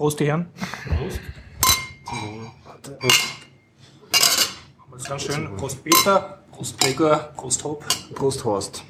Prost, 0.00 0.18
die 0.18 0.28
Herren. 0.28 0.46
Prost. 0.86 1.20
Warte. 2.64 2.98
Das 4.92 5.04
ganz 5.04 5.22
schön. 5.24 5.54
Prost, 5.58 5.84
Peter. 5.84 6.38
Prost, 6.52 6.80
Gregor. 6.80 7.16
Prost, 7.36 7.64
Hopp. 7.64 7.84
Prost, 8.14 8.42
Horst. 8.42 8.82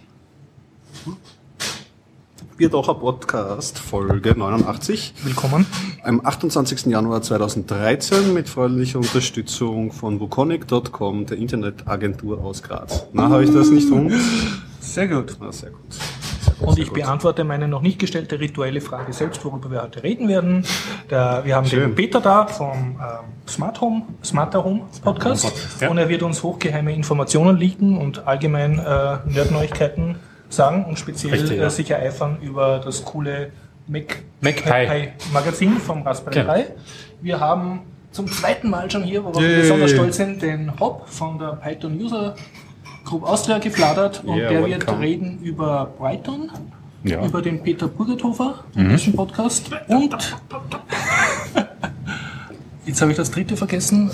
Bierdocher 2.57 2.95
Podcast, 2.95 3.81
Folge 3.81 4.38
89. 4.38 5.15
Willkommen. 5.24 5.67
Am 6.04 6.24
28. 6.24 6.87
Januar 6.87 7.22
2013 7.22 8.33
mit 8.33 8.49
freundlicher 8.49 9.01
Unterstützung 9.01 9.90
von 9.90 10.21
Wukonic.com, 10.21 11.27
der 11.27 11.38
Internetagentur 11.38 12.40
aus 12.40 12.63
Graz. 12.63 13.06
Na, 13.13 13.31
habe 13.31 13.42
ich 13.42 13.51
das 13.53 13.71
nicht 13.71 13.90
rum? 13.90 14.13
Sehr 14.79 15.08
gut. 15.08 15.37
Na, 15.40 15.51
sehr 15.51 15.71
gut. 15.71 15.81
Und 16.61 16.79
ich 16.79 16.92
beantworte 16.92 17.45
meine 17.45 17.69
noch 17.69 17.83
nicht 17.83 17.98
gestellte 17.98 18.38
rituelle 18.38 18.80
Frage 18.80 19.12
selbst, 19.12 19.45
worüber 19.45 19.70
wir 19.70 19.83
heute 19.83 20.02
reden 20.02 20.28
werden. 20.28 20.64
Der, 21.10 21.42
wir 21.45 21.56
haben 21.56 21.66
Schön. 21.66 21.80
den 21.80 21.95
Peter 21.95 22.20
da 22.20 22.46
vom 22.46 22.73
ähm, 22.73 22.98
Smart 23.48 23.80
Home, 23.80 24.02
Smarter 24.24 24.62
Home 24.64 24.83
Podcast. 25.02 25.45
Podcast, 25.45 25.80
ja. 25.80 25.88
Und 25.88 25.98
er 25.98 26.09
wird 26.09 26.23
uns 26.23 26.42
hochgeheime 26.42 26.95
Informationen 26.95 27.56
leaken 27.56 27.96
und 27.98 28.27
allgemein 28.27 28.78
äh, 28.78 29.19
Nerdneuigkeiten 29.27 30.16
sagen 30.48 30.84
und 30.84 30.98
speziell 30.98 31.33
Richtig, 31.33 31.59
ja. 31.59 31.66
äh, 31.66 31.70
sich 31.70 31.91
ereifern 31.91 32.38
über 32.42 32.80
das 32.84 33.05
coole 33.05 33.52
Mac, 33.86 34.22
MacPie. 34.41 35.08
Magazin 35.33 35.78
vom 35.78 36.02
Raspberry 36.02 36.41
Genau. 36.41 36.55
Pi. 36.55 36.64
Wir 37.22 37.41
haben 37.41 37.80
zum 38.12 38.27
zweiten 38.27 38.70
Mal 38.70 38.91
schon 38.91 39.02
hier, 39.05 39.24
worauf 39.24 39.41
wir 39.41 39.56
besonders 39.56 39.91
stolz 39.92 40.16
sind, 40.16 40.42
den 40.42 40.78
Hop 40.80 41.08
von 41.08 41.38
der 41.38 41.52
Python 41.62 41.95
User 42.00 42.34
Group 43.10 43.24
Austria 43.24 43.59
gefladert 43.59 44.23
und 44.24 44.37
Yeah, 44.38 44.50
der 44.50 44.60
wird 44.60 44.70
welcome. 44.87 45.00
reden 45.00 45.38
über 45.42 45.92
Brighton, 45.98 46.48
Ja. 47.02 47.24
über 47.27 47.42
den 47.42 47.60
Peter 47.60 47.88
Burgerthofer, 47.88 48.62
Mhm. 48.77 48.91
deutschen 48.91 49.14
Podcast 49.14 49.69
und 49.88 50.14
jetzt 52.86 53.00
habe 53.03 53.11
ich 53.11 53.16
das 53.16 53.31
dritte 53.33 53.56
vergessen. 53.56 54.11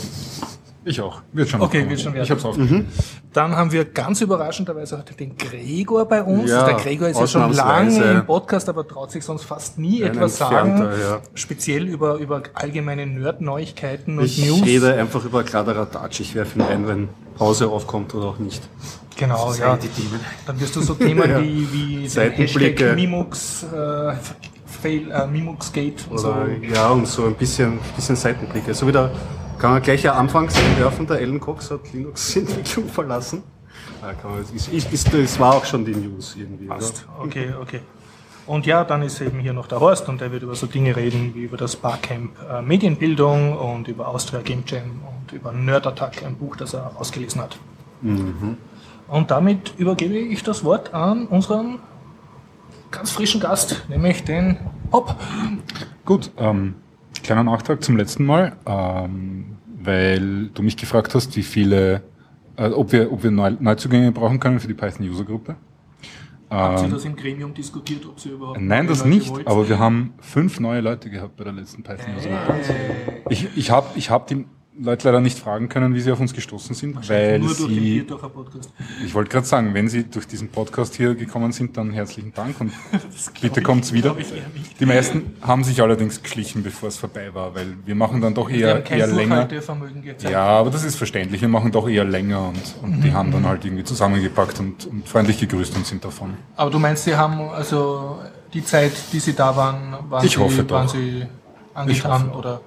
Ich 0.88 1.00
auch. 1.00 1.20
Wird 1.32 1.48
schon. 1.48 1.60
Okay, 1.60 1.88
wird 1.90 2.00
schon 2.00 2.14
werden. 2.14 2.22
Ich 2.24 2.30
hab's 2.30 2.44
aufgeschrieben. 2.44 2.86
Dann 3.32 3.56
haben 3.56 3.72
wir 3.72 3.84
ganz 3.86 4.20
überraschenderweise 4.20 4.96
heute 4.96 5.14
den 5.14 5.36
Gregor 5.36 6.04
bei 6.06 6.22
uns. 6.22 6.48
Ja, 6.48 6.64
der 6.64 6.76
Gregor 6.76 7.08
ist 7.08 7.18
ja 7.18 7.26
schon 7.26 7.52
lange 7.52 8.00
im 8.12 8.24
Podcast, 8.24 8.68
aber 8.68 8.86
traut 8.86 9.10
sich 9.10 9.24
sonst 9.24 9.42
fast 9.44 9.78
nie 9.80 10.04
Ein 10.04 10.12
etwas 10.12 10.38
sagen. 10.38 10.78
ja. 10.78 11.20
Speziell 11.34 11.88
über, 11.88 12.14
über 12.18 12.40
allgemeine 12.54 13.04
Nerd-Neuigkeiten 13.04 14.16
und 14.20 14.24
Ich 14.26 14.46
News. 14.46 14.62
rede 14.64 14.94
einfach 14.94 15.24
über 15.24 15.42
Kladderadatsch. 15.42 16.20
Ich 16.20 16.36
werfe 16.36 16.56
ihn 16.60 16.62
ein, 16.62 16.86
wenn 16.86 17.08
Pause 17.36 17.66
aufkommt 17.66 18.14
oder 18.14 18.26
auch 18.26 18.38
nicht. 18.38 18.62
Genau, 19.16 19.52
ja. 19.54 19.76
Dann 20.46 20.60
wirst 20.60 20.76
du 20.76 20.82
so 20.82 20.94
Themen 20.94 21.28
Ja. 21.30 21.42
wie, 21.42 21.66
wie 21.72 21.96
den 22.02 22.08
Seitenblicke. 22.08 22.84
Hashtag 22.84 22.94
Mimux, 22.96 23.64
äh, 23.64 24.12
Fail, 24.66 25.10
äh, 25.10 25.26
Mimux 25.26 25.72
Gate 25.72 26.04
und 26.10 26.18
so. 26.18 26.28
Oder, 26.28 26.46
ja, 26.72 26.90
und 26.90 27.08
so 27.08 27.24
ein 27.26 27.34
bisschen, 27.34 27.80
bisschen 27.96 28.14
Seitenblicke. 28.14 28.72
So 28.72 28.86
wieder 28.86 29.10
kann 29.66 29.74
man 29.74 29.82
gleich 29.82 30.08
am 30.08 30.16
Anfang 30.18 30.48
werfen, 30.78 31.08
der 31.08 31.18
Ellen 31.18 31.40
Cox 31.40 31.72
hat 31.72 31.92
Linux-Entwicklung 31.92 32.88
verlassen. 32.92 33.42
Ah, 34.00 34.12
man, 34.22 34.40
ist, 34.54 34.68
ist, 34.72 34.92
ist, 34.92 35.12
das 35.12 35.40
war 35.40 35.56
auch 35.56 35.64
schon 35.64 35.84
die 35.84 35.90
News 35.90 36.36
irgendwie. 36.38 36.66
Passt. 36.66 37.04
Okay, 37.18 37.52
okay. 37.60 37.80
Und 38.46 38.64
ja, 38.64 38.84
dann 38.84 39.02
ist 39.02 39.20
eben 39.20 39.40
hier 39.40 39.52
noch 39.52 39.66
der 39.66 39.80
Horst 39.80 40.08
und 40.08 40.20
der 40.20 40.30
wird 40.30 40.44
über 40.44 40.54
so 40.54 40.68
Dinge 40.68 40.94
reden 40.94 41.32
wie 41.34 41.42
über 41.42 41.56
das 41.56 41.74
Barcamp 41.74 42.30
äh, 42.48 42.62
Medienbildung 42.62 43.58
und 43.58 43.88
über 43.88 44.06
Austria 44.06 44.40
Game 44.40 44.62
Jam 44.68 45.00
und 45.02 45.32
über 45.32 45.50
Nerd 45.50 45.88
Attack, 45.88 46.22
ein 46.24 46.36
Buch, 46.36 46.54
das 46.54 46.72
er 46.72 46.92
ausgelesen 46.96 47.40
hat. 47.40 47.58
Und 49.08 49.32
damit 49.32 49.74
übergebe 49.78 50.16
ich 50.16 50.44
das 50.44 50.62
Wort 50.62 50.94
an 50.94 51.26
unseren 51.26 51.80
ganz 52.92 53.10
frischen 53.10 53.40
Gast, 53.40 53.84
nämlich 53.88 54.22
den 54.22 54.58
Hop. 54.92 55.16
Gut, 56.04 56.30
ähm, 56.36 56.76
kleiner 57.26 57.44
Nachtrag 57.44 57.82
zum 57.82 57.96
letzten 57.96 58.24
Mal, 58.24 58.56
ähm, 58.66 59.56
weil 59.82 60.48
du 60.48 60.62
mich 60.62 60.76
gefragt 60.76 61.14
hast, 61.14 61.36
wie 61.36 61.42
viele, 61.42 62.02
äh, 62.56 62.68
ob 62.68 62.92
wir, 62.92 63.12
ob 63.12 63.22
wir 63.22 63.30
Neu 63.30 63.52
Neuzugänge 63.58 64.12
brauchen 64.12 64.40
können 64.40 64.60
für 64.60 64.68
die 64.68 64.74
Python 64.74 65.06
User 65.06 65.24
Gruppe. 65.24 65.56
Habt 66.48 66.80
ihr 66.80 66.84
Ähm, 66.84 66.90
das 66.92 67.04
im 67.04 67.16
Gremium 67.16 67.52
diskutiert, 67.52 68.06
ob 68.06 68.20
Sie 68.20 68.28
überhaupt 68.28 68.60
Nein, 68.60 68.86
das 68.86 68.98
Leute 68.98 69.10
nicht, 69.10 69.46
aber 69.46 69.68
wir 69.68 69.80
haben 69.80 70.14
fünf 70.20 70.60
neue 70.60 70.80
Leute 70.80 71.10
gehabt 71.10 71.36
bei 71.36 71.42
der 71.42 71.52
letzten 71.54 71.82
Python 71.82 72.14
User 72.16 72.28
Gruppe. 72.28 72.60
Ich, 73.30 73.48
ich 73.56 73.70
habe 73.72 73.88
ich 73.96 74.10
hab 74.10 74.28
die 74.28 74.46
Leute 74.78 75.08
leider 75.08 75.20
nicht 75.20 75.38
fragen 75.38 75.68
können, 75.68 75.94
wie 75.94 76.00
sie 76.00 76.12
auf 76.12 76.20
uns 76.20 76.34
gestoßen 76.34 76.74
sind, 76.74 77.08
weil 77.08 77.38
nur 77.38 77.54
durch 77.54 77.66
den 77.68 77.82
sie, 77.82 78.06
ich 79.04 79.14
wollte 79.14 79.30
gerade 79.30 79.46
sagen, 79.46 79.72
wenn 79.74 79.88
sie 79.88 80.04
durch 80.04 80.26
diesen 80.26 80.48
Podcast 80.48 80.94
hier 80.96 81.14
gekommen 81.14 81.52
sind, 81.52 81.76
dann 81.76 81.90
herzlichen 81.92 82.32
Dank 82.34 82.60
und 82.60 82.72
bitte 83.40 83.62
kommt's 83.62 83.92
wieder. 83.92 84.14
ich 84.18 84.30
eher 84.32 84.42
nicht. 84.54 84.78
Die 84.78 84.86
meisten 84.86 85.32
haben 85.40 85.64
sich 85.64 85.80
allerdings 85.80 86.22
geschlichen, 86.22 86.62
bevor 86.62 86.88
es 86.90 86.96
vorbei 86.98 87.32
war, 87.32 87.54
weil 87.54 87.68
wir 87.86 87.94
machen 87.94 88.20
dann 88.20 88.34
doch 88.34 88.50
eher, 88.50 88.84
eher 88.90 89.06
länger. 89.06 89.48
Ja, 90.30 90.44
aber 90.46 90.70
das 90.70 90.84
ist 90.84 90.96
verständlich. 90.96 91.40
Wir 91.40 91.48
machen 91.48 91.72
doch 91.72 91.88
eher 91.88 92.04
länger 92.04 92.48
und, 92.48 92.74
und 92.82 92.96
Mhm. 92.98 93.02
die 93.02 93.12
haben 93.12 93.32
dann 93.32 93.46
halt 93.46 93.64
irgendwie 93.64 93.84
zusammengepackt 93.84 94.60
und, 94.60 94.86
und 94.86 95.08
freundlich 95.08 95.38
gegrüßt 95.38 95.74
und 95.76 95.86
sind 95.86 96.04
davon. 96.04 96.34
Aber 96.56 96.70
du 96.70 96.78
meinst, 96.78 97.04
Sie 97.04 97.14
haben 97.16 97.40
also 97.50 98.18
die 98.52 98.64
Zeit, 98.64 98.92
die 99.12 99.20
Sie 99.20 99.34
da 99.34 99.56
waren, 99.56 99.94
waren, 100.08 100.24
Ich 100.24 100.32
Sie, 100.32 100.38
hoffe 100.38 100.68
waren 100.70 100.86
doch. 100.86 100.94
Sie 100.94 101.26
angetan 101.74 102.12
hoffe 102.24 102.32
auch. 102.32 102.38
oder 102.38 102.60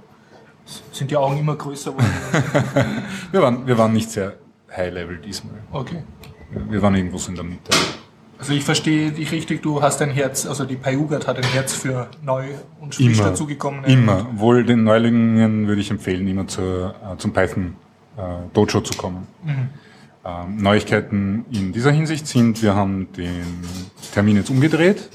sind 0.91 1.11
die 1.11 1.17
Augen 1.17 1.37
immer 1.39 1.55
größer 1.55 1.91
geworden? 1.91 3.03
Wir 3.31 3.41
waren, 3.41 3.65
wir 3.67 3.77
waren 3.77 3.93
nicht 3.93 4.09
sehr 4.11 4.33
high 4.75 4.93
level 4.93 5.17
diesmal. 5.17 5.55
okay. 5.71 6.03
Wir 6.69 6.81
waren 6.81 6.95
irgendwo 6.95 7.17
so 7.19 7.29
in 7.29 7.35
der 7.35 7.43
Mitte. 7.43 7.69
Also 8.39 8.53
ich 8.53 8.63
verstehe 8.63 9.11
dich 9.11 9.31
richtig, 9.31 9.61
du 9.61 9.81
hast 9.81 10.01
ein 10.01 10.09
Herz, 10.09 10.45
also 10.47 10.65
die 10.65 10.77
Payugat 10.77 11.27
hat 11.27 11.37
ein 11.37 11.43
Herz 11.43 11.73
für 11.73 12.09
neu 12.23 12.45
und 12.79 12.95
frisch 12.95 13.19
Immer, 13.19 13.29
dazugekommene. 13.29 13.85
immer. 13.87 14.25
Wohl 14.33 14.63
den 14.63 14.83
Neulingen 14.83 15.67
würde 15.67 15.81
ich 15.81 15.91
empfehlen, 15.91 16.27
immer 16.27 16.47
zur, 16.47 16.95
äh, 17.03 17.17
zum 17.17 17.33
Python 17.33 17.75
äh, 18.17 18.21
Dojo 18.53 18.81
zu 18.81 18.97
kommen. 18.97 19.27
Ähm, 20.25 20.57
Neuigkeiten 20.57 21.45
in 21.51 21.71
dieser 21.73 21.91
Hinsicht 21.91 22.25
sind, 22.27 22.63
wir 22.63 22.75
haben 22.75 23.11
den 23.13 23.43
Termin 24.13 24.37
jetzt 24.37 24.49
umgedreht. 24.49 25.09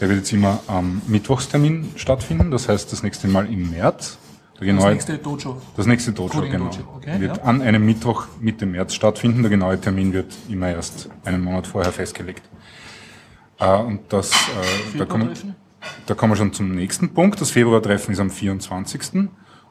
Der 0.00 0.08
wird 0.08 0.18
jetzt 0.18 0.32
immer 0.32 0.60
am 0.66 1.00
Mittwochstermin 1.06 1.92
stattfinden, 1.96 2.50
das 2.50 2.68
heißt 2.68 2.92
das 2.92 3.02
nächste 3.02 3.26
Mal 3.28 3.46
im 3.46 3.70
März. 3.70 4.18
Das 4.58 4.66
genaue- 4.66 4.92
nächste 4.92 5.18
Dojo. 5.18 5.60
Das 5.76 5.86
nächste 5.86 6.12
Dojo, 6.12 6.30
Coding 6.30 6.52
genau. 6.52 6.70
Dojo, 6.70 6.84
okay, 6.96 7.20
wird 7.20 7.36
ja. 7.36 7.42
an 7.42 7.60
einem 7.60 7.84
Mittwoch 7.84 8.26
Mitte 8.40 8.64
März 8.64 8.94
stattfinden. 8.94 9.42
Der 9.42 9.50
genaue 9.50 9.78
Termin 9.78 10.12
wird 10.12 10.32
immer 10.48 10.70
erst 10.70 11.10
einen 11.24 11.42
Monat 11.42 11.66
vorher 11.66 11.92
festgelegt. 11.92 12.42
Äh, 13.58 13.76
und 13.78 14.00
das, 14.08 14.30
äh, 14.32 14.98
da, 14.98 15.04
kommen, 15.04 15.30
da 16.06 16.14
kommen 16.14 16.32
wir 16.32 16.36
schon 16.36 16.52
zum 16.54 16.74
nächsten 16.74 17.10
Punkt. 17.10 17.40
Das 17.40 17.50
Februartreffen 17.50 18.14
ist 18.14 18.20
am 18.20 18.30
24. 18.30 19.28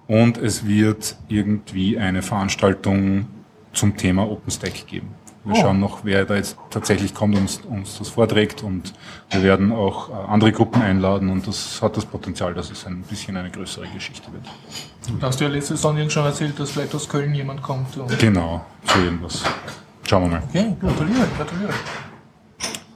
Und 0.07 0.37
es 0.37 0.67
wird 0.67 1.15
irgendwie 1.29 1.97
eine 1.97 2.21
Veranstaltung 2.21 3.27
zum 3.73 3.97
Thema 3.97 4.29
OpenStack 4.29 4.85
geben. 4.85 5.09
Wir 5.45 5.53
Oh. 5.53 5.61
schauen 5.61 5.79
noch, 5.79 5.99
wer 6.03 6.25
da 6.25 6.35
jetzt 6.35 6.57
tatsächlich 6.71 7.13
kommt 7.13 7.35
und 7.37 7.65
uns, 7.69 7.97
das 7.99 8.09
vorträgt 8.09 8.63
und 8.63 8.93
wir 9.29 9.43
werden 9.43 9.71
auch 9.71 10.09
äh, 10.09 10.13
andere 10.27 10.51
Gruppen 10.51 10.81
einladen 10.81 11.29
und 11.29 11.47
das 11.47 11.81
hat 11.83 11.95
das 11.97 12.05
Potenzial, 12.05 12.53
dass 12.55 12.71
es 12.71 12.85
ein 12.87 13.03
bisschen 13.03 13.37
eine 13.37 13.51
größere 13.51 13.87
Geschichte 13.93 14.27
wird. 14.33 14.43
Da 15.21 15.27
hast 15.27 15.39
du 15.39 15.43
ja 15.45 15.51
letzte 15.51 15.77
Sonntag 15.77 16.11
schon 16.11 16.25
erzählt, 16.25 16.59
dass 16.59 16.71
vielleicht 16.71 16.95
aus 16.95 17.07
Köln 17.07 17.33
jemand 17.35 17.61
kommt. 17.61 17.87
Genau, 18.19 18.65
so 18.85 18.99
irgendwas. 18.99 19.43
Schauen 20.07 20.23
wir 20.23 20.29
mal. 20.39 20.43
okay, 20.49 20.75
gratuliere, 20.81 21.27
gratuliere. 21.37 21.73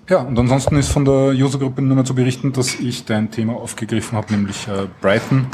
Ja, 0.10 0.18
und 0.22 0.40
ansonsten 0.40 0.76
ist 0.78 0.90
von 0.90 1.06
der 1.06 1.34
Usergruppe 1.36 1.84
nur 1.84 1.96
mehr 1.96 2.06
zu 2.06 2.16
berichten, 2.16 2.52
dass 2.52 2.74
ich 2.80 3.06
dein 3.06 3.30
Thema 3.30 3.54
aufgegriffen 3.54 4.18
habe, 4.18 4.34
nämlich 4.34 4.68
äh, 4.68 4.88
Brighton, 5.02 5.46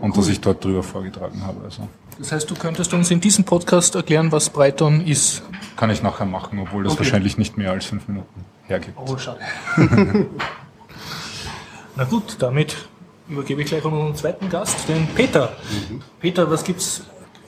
und 0.00 0.16
dass 0.16 0.28
ich 0.28 0.40
dort 0.40 0.64
drüber 0.64 0.82
vorgetragen 0.82 1.42
habe. 1.46 1.64
Also 1.64 1.88
Das 2.18 2.32
heißt, 2.32 2.50
du 2.50 2.54
könntest 2.54 2.92
uns 2.94 3.10
in 3.10 3.20
diesem 3.20 3.44
Podcast 3.44 3.94
erklären, 3.94 4.30
was 4.32 4.50
Brighton 4.50 5.04
ist. 5.06 5.42
kann 5.76 5.90
ich 5.90 6.02
nachher 6.02 6.26
machen, 6.26 6.58
obwohl 6.58 6.84
das 6.84 6.92
Okay. 6.92 7.00
wahrscheinlich 7.00 7.38
nicht 7.38 7.56
mehr 7.56 7.70
als 7.72 7.84
fünf 7.86 8.06
Minuten 8.08 8.44
hergibt. 8.66 8.98
Oh, 9.04 9.16
schade. 9.16 9.40
Na 11.96 12.04
gut, 12.04 12.36
damit 12.38 12.76
übergebe 13.28 13.62
ich 13.62 13.68
gleich 13.68 13.84
an 13.84 13.92
unseren 13.92 14.16
zweiten 14.16 14.48
Gast, 14.48 14.88
den 14.88 15.06
Peter. 15.08 15.52
Peter, 16.20 16.50
was 16.50 16.64
gibt's, 16.64 17.02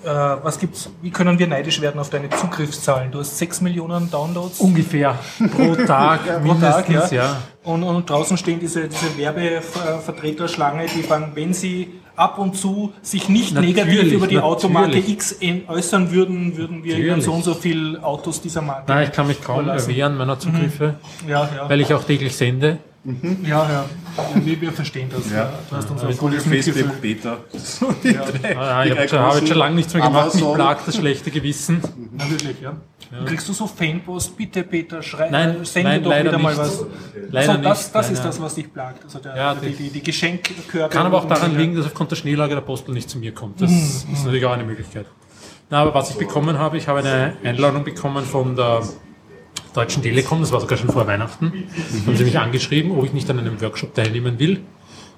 äh, 0.04 0.08
was 0.08 0.58
gibt's, 0.58 0.90
wie 1.00 1.10
können 1.10 1.38
wir 1.38 1.46
neidisch 1.46 1.81
werden 1.81 2.00
auf 2.00 2.10
deine 2.10 2.28
Zugriffszahlen? 2.31 3.10
Du 3.10 3.19
hast 3.20 3.38
6 3.38 3.60
Millionen 3.62 4.10
Downloads 4.10 4.60
Ungefähr 4.60 5.19
pro 5.56 5.75
Tag 5.76 6.25
pro 6.25 6.32
Tag, 6.34 6.43
mindestens, 6.43 7.10
ja. 7.10 7.25
ja. 7.25 7.43
Und, 7.64 7.82
und 7.82 8.08
draußen 8.10 8.37
stehen 8.37 8.60
diese, 8.60 8.88
diese 8.88 9.16
Werbevertreterschlange, 9.16 10.87
die 10.87 11.02
sagen, 11.02 11.32
wenn 11.34 11.54
sie 11.54 12.00
ab 12.17 12.38
und 12.38 12.56
zu 12.56 12.93
sich 13.03 13.29
nicht 13.29 13.55
Natürlich, 13.55 13.76
negativ 13.76 14.12
über 14.12 14.26
die 14.26 14.38
Automarke 14.38 14.88
natürlich. 14.88 15.09
X 15.11 15.37
äußern 15.69 16.11
würden, 16.12 16.56
würden 16.56 16.85
wir 16.85 16.99
Natürlich. 16.99 17.25
so 17.25 17.32
und 17.32 17.44
so 17.44 17.55
viel 17.55 17.99
Autos 18.00 18.41
dieser 18.41 18.62
Marke. 18.62 18.85
Nein, 18.93 19.09
ich 19.09 19.12
kann 19.12 19.26
mich 19.26 19.43
kaum 19.43 19.69
erwehren 19.69 20.17
meiner 20.17 20.38
Zugriffe, 20.38 20.94
Ja, 21.26 21.49
ja. 21.56 21.69
weil 21.69 21.81
ich 21.81 21.93
auch 21.94 22.05
täglich 22.05 22.37
sende. 22.37 22.79
Ja, 23.44 23.69
ja. 23.69 23.85
Wir, 24.44 24.61
wir 24.61 24.70
verstehen 24.70 25.09
das. 25.11 25.29
Ja. 25.32 25.53
Du 25.69 25.76
hast 25.76 25.91
uns 25.91 26.05
auch 26.05 26.12
volles 26.12 26.44
Facebook. 26.44 27.00
Beta. 27.00 27.38
Ah, 28.56 28.85
ja, 28.85 28.85
ich 28.85 28.91
habe 28.91 28.94
hab 28.94 28.99
jetzt 29.00 29.11
großen 29.12 29.47
schon 29.49 29.56
lange 29.56 29.75
nichts 29.75 29.93
mehr 29.93 30.05
gemacht, 30.05 30.35
mich 30.35 30.43
Amazon. 30.43 30.55
plagt 30.55 30.87
das 30.88 30.97
schlechte 30.97 31.31
Gewissen. 31.32 31.81
Na, 32.12 32.31
wirklich, 32.31 32.56
ja. 33.12 33.25
Kriegst 33.25 33.49
du 33.49 33.53
so 33.53 33.67
Fanpost, 33.67 34.37
bitte 34.37 34.62
Peter, 34.64 35.03
schrei, 35.03 35.29
Nein, 35.31 35.61
äh, 35.61 35.64
sende 35.64 35.88
nein, 35.91 36.03
doch 36.03 36.11
leider 36.11 36.31
wieder 36.31 36.38
mal 36.38 36.56
was. 36.56 36.85
Leider 37.31 37.55
so, 37.56 37.61
das, 37.62 37.82
nicht, 37.85 37.94
das 37.94 38.06
nein, 38.06 38.12
ist 38.14 38.19
nein. 38.19 38.26
das, 38.26 38.41
was 38.41 38.55
dich 38.55 38.73
plagt. 38.73 39.05
Also 39.05 39.19
der, 39.19 39.37
Ja, 39.37 39.55
die, 39.55 39.70
die- 39.73 39.91
die, 39.91 40.03
Geschenkkörbe. 40.03 40.88
Kann 40.94 41.06
aber 41.06 41.19
auch 41.19 41.29
daran 41.29 41.56
liegen, 41.56 41.76
dass 41.76 41.87
aufgrund 41.87 42.11
der 42.11 42.17
Schneelage 42.17 42.55
der 42.55 42.62
Postel 42.62 42.94
nicht 42.94 43.11
zu 43.11 43.19
mir 43.19 43.32
kommt. 43.32 43.61
Das 43.61 43.70
ist 43.70 44.06
natürlich 44.25 44.44
auch 44.47 44.53
eine 44.53 44.64
Möglichkeit. 44.64 45.06
Na, 45.69 45.82
aber 45.82 45.94
was 45.94 46.11
ich 46.11 46.17
bekommen 46.17 46.59
habe, 46.59 46.76
ich 46.79 46.88
habe 46.88 47.00
eine 47.00 47.35
Einladung 47.44 47.85
bekommen 47.85 48.25
von 48.25 48.56
der 48.56 48.82
Deutschen 49.75 50.03
Telekom, 50.03 50.41
das 50.41 50.53
war 50.53 50.61
sogar 50.61 50.76
schon 50.76 50.91
vor 50.91 51.06
Weihnachten. 51.06 51.53
Haben 52.06 52.17
sie 52.17 52.25
mich 52.25 52.38
angeschrieben, 52.38 52.93
ob 52.93 53.05
ich 53.05 53.12
nicht 53.14 53.29
an 53.31 53.38
einem 53.38 53.61
Workshop 53.61 53.94
teilnehmen 53.94 54.38
will. 54.38 54.61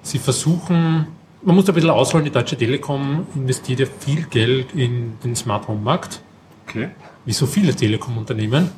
Sie 0.01 0.19
versuchen, 0.19 1.07
man 1.43 1.55
muss 1.55 1.65
da 1.65 1.71
ein 1.71 1.75
bisschen 1.75 1.89
ausholen, 1.89 2.23
die 2.25 2.31
Deutsche 2.31 2.55
Telekom 2.55 3.27
investiert 3.35 3.79
ja 3.81 3.85
viel 3.99 4.23
Geld 4.23 4.67
in 4.73 5.13
den 5.23 5.35
Smart 5.35 5.67
Home 5.67 5.81
Markt 5.81 6.21
Okay. 6.67 6.89
Wie 7.25 7.33
so 7.33 7.45
viele 7.45 7.75
Telekom-Unternehmen. 7.75 8.69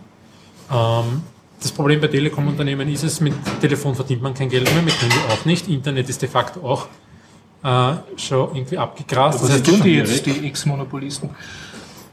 Ähm, 0.72 1.22
das 1.60 1.72
Problem 1.72 2.00
bei 2.00 2.08
Telekom-Unternehmen 2.08 2.88
ist 2.90 3.04
es, 3.04 3.20
mit 3.20 3.34
Telefon 3.62 3.96
verdient 3.96 4.22
man 4.22 4.34
kein 4.34 4.50
Geld 4.50 4.72
mehr, 4.74 4.84
mit 4.84 5.02
Handy 5.02 5.16
auch 5.30 5.46
nicht. 5.46 5.68
Internet 5.68 6.08
ist 6.10 6.22
de 6.22 6.30
facto 6.30 6.62
auch 6.62 6.88
äh, 7.64 7.98
schon 8.18 8.56
irgendwie 8.56 8.78
abgegrast. 8.78 9.42
Was 9.42 9.50
Das 9.50 9.64
tun 9.64 9.76
heißt, 9.76 9.86
die 9.86 9.94
jetzt, 9.96 10.26
die 10.26 10.48
Ex-Monopolisten? 10.48 11.30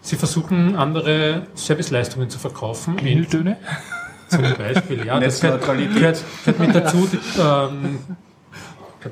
sie 0.04 0.16
versuchen 0.16 0.76
andere 0.76 1.46
Serviceleistungen 1.54 2.30
zu 2.30 2.38
verkaufen. 2.38 2.96
Klingeltöne? 2.96 3.56
Zum 4.28 4.42
Beispiel, 4.42 5.06
ja, 5.06 5.18
das 5.18 5.40
gehört, 5.40 5.64
gehört, 5.64 6.22
gehört 6.44 6.58
mit 6.58 6.74
dazu. 6.74 7.08
Die, 7.10 7.18
ähm, 7.40 7.98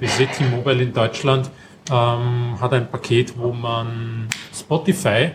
sehe 0.08 0.26
T-Mobile 0.26 0.82
in 0.82 0.92
Deutschland 0.92 1.50
ähm, 1.90 2.60
hat 2.60 2.72
ein 2.72 2.90
Paket, 2.90 3.38
wo 3.38 3.52
man 3.52 4.28
Spotify, 4.54 5.32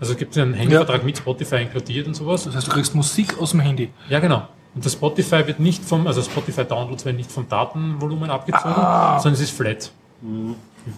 also 0.00 0.12
es 0.12 0.18
gibt 0.18 0.36
einen 0.38 0.54
Handyvertrag 0.54 1.04
mit 1.04 1.18
Spotify 1.18 1.56
inkludiert 1.62 2.06
und 2.06 2.14
sowas. 2.14 2.44
Das 2.44 2.56
heißt, 2.56 2.66
du 2.68 2.72
kriegst 2.72 2.94
Musik 2.94 3.38
aus 3.38 3.50
dem 3.52 3.60
Handy. 3.60 3.90
Ja, 4.08 4.18
genau. 4.18 4.48
Und 4.74 4.84
das 4.84 4.92
Spotify 4.92 5.46
wird 5.46 5.60
nicht 5.60 5.84
vom, 5.84 6.06
also 6.06 6.22
Spotify 6.22 6.64
Downloads 6.64 7.04
werden 7.04 7.16
nicht 7.16 7.30
vom 7.30 7.48
Datenvolumen 7.48 8.30
abgezogen, 8.30 8.72
Ah. 8.74 9.18
sondern 9.18 9.34
es 9.34 9.40
ist 9.48 9.56
flat. 9.56 9.90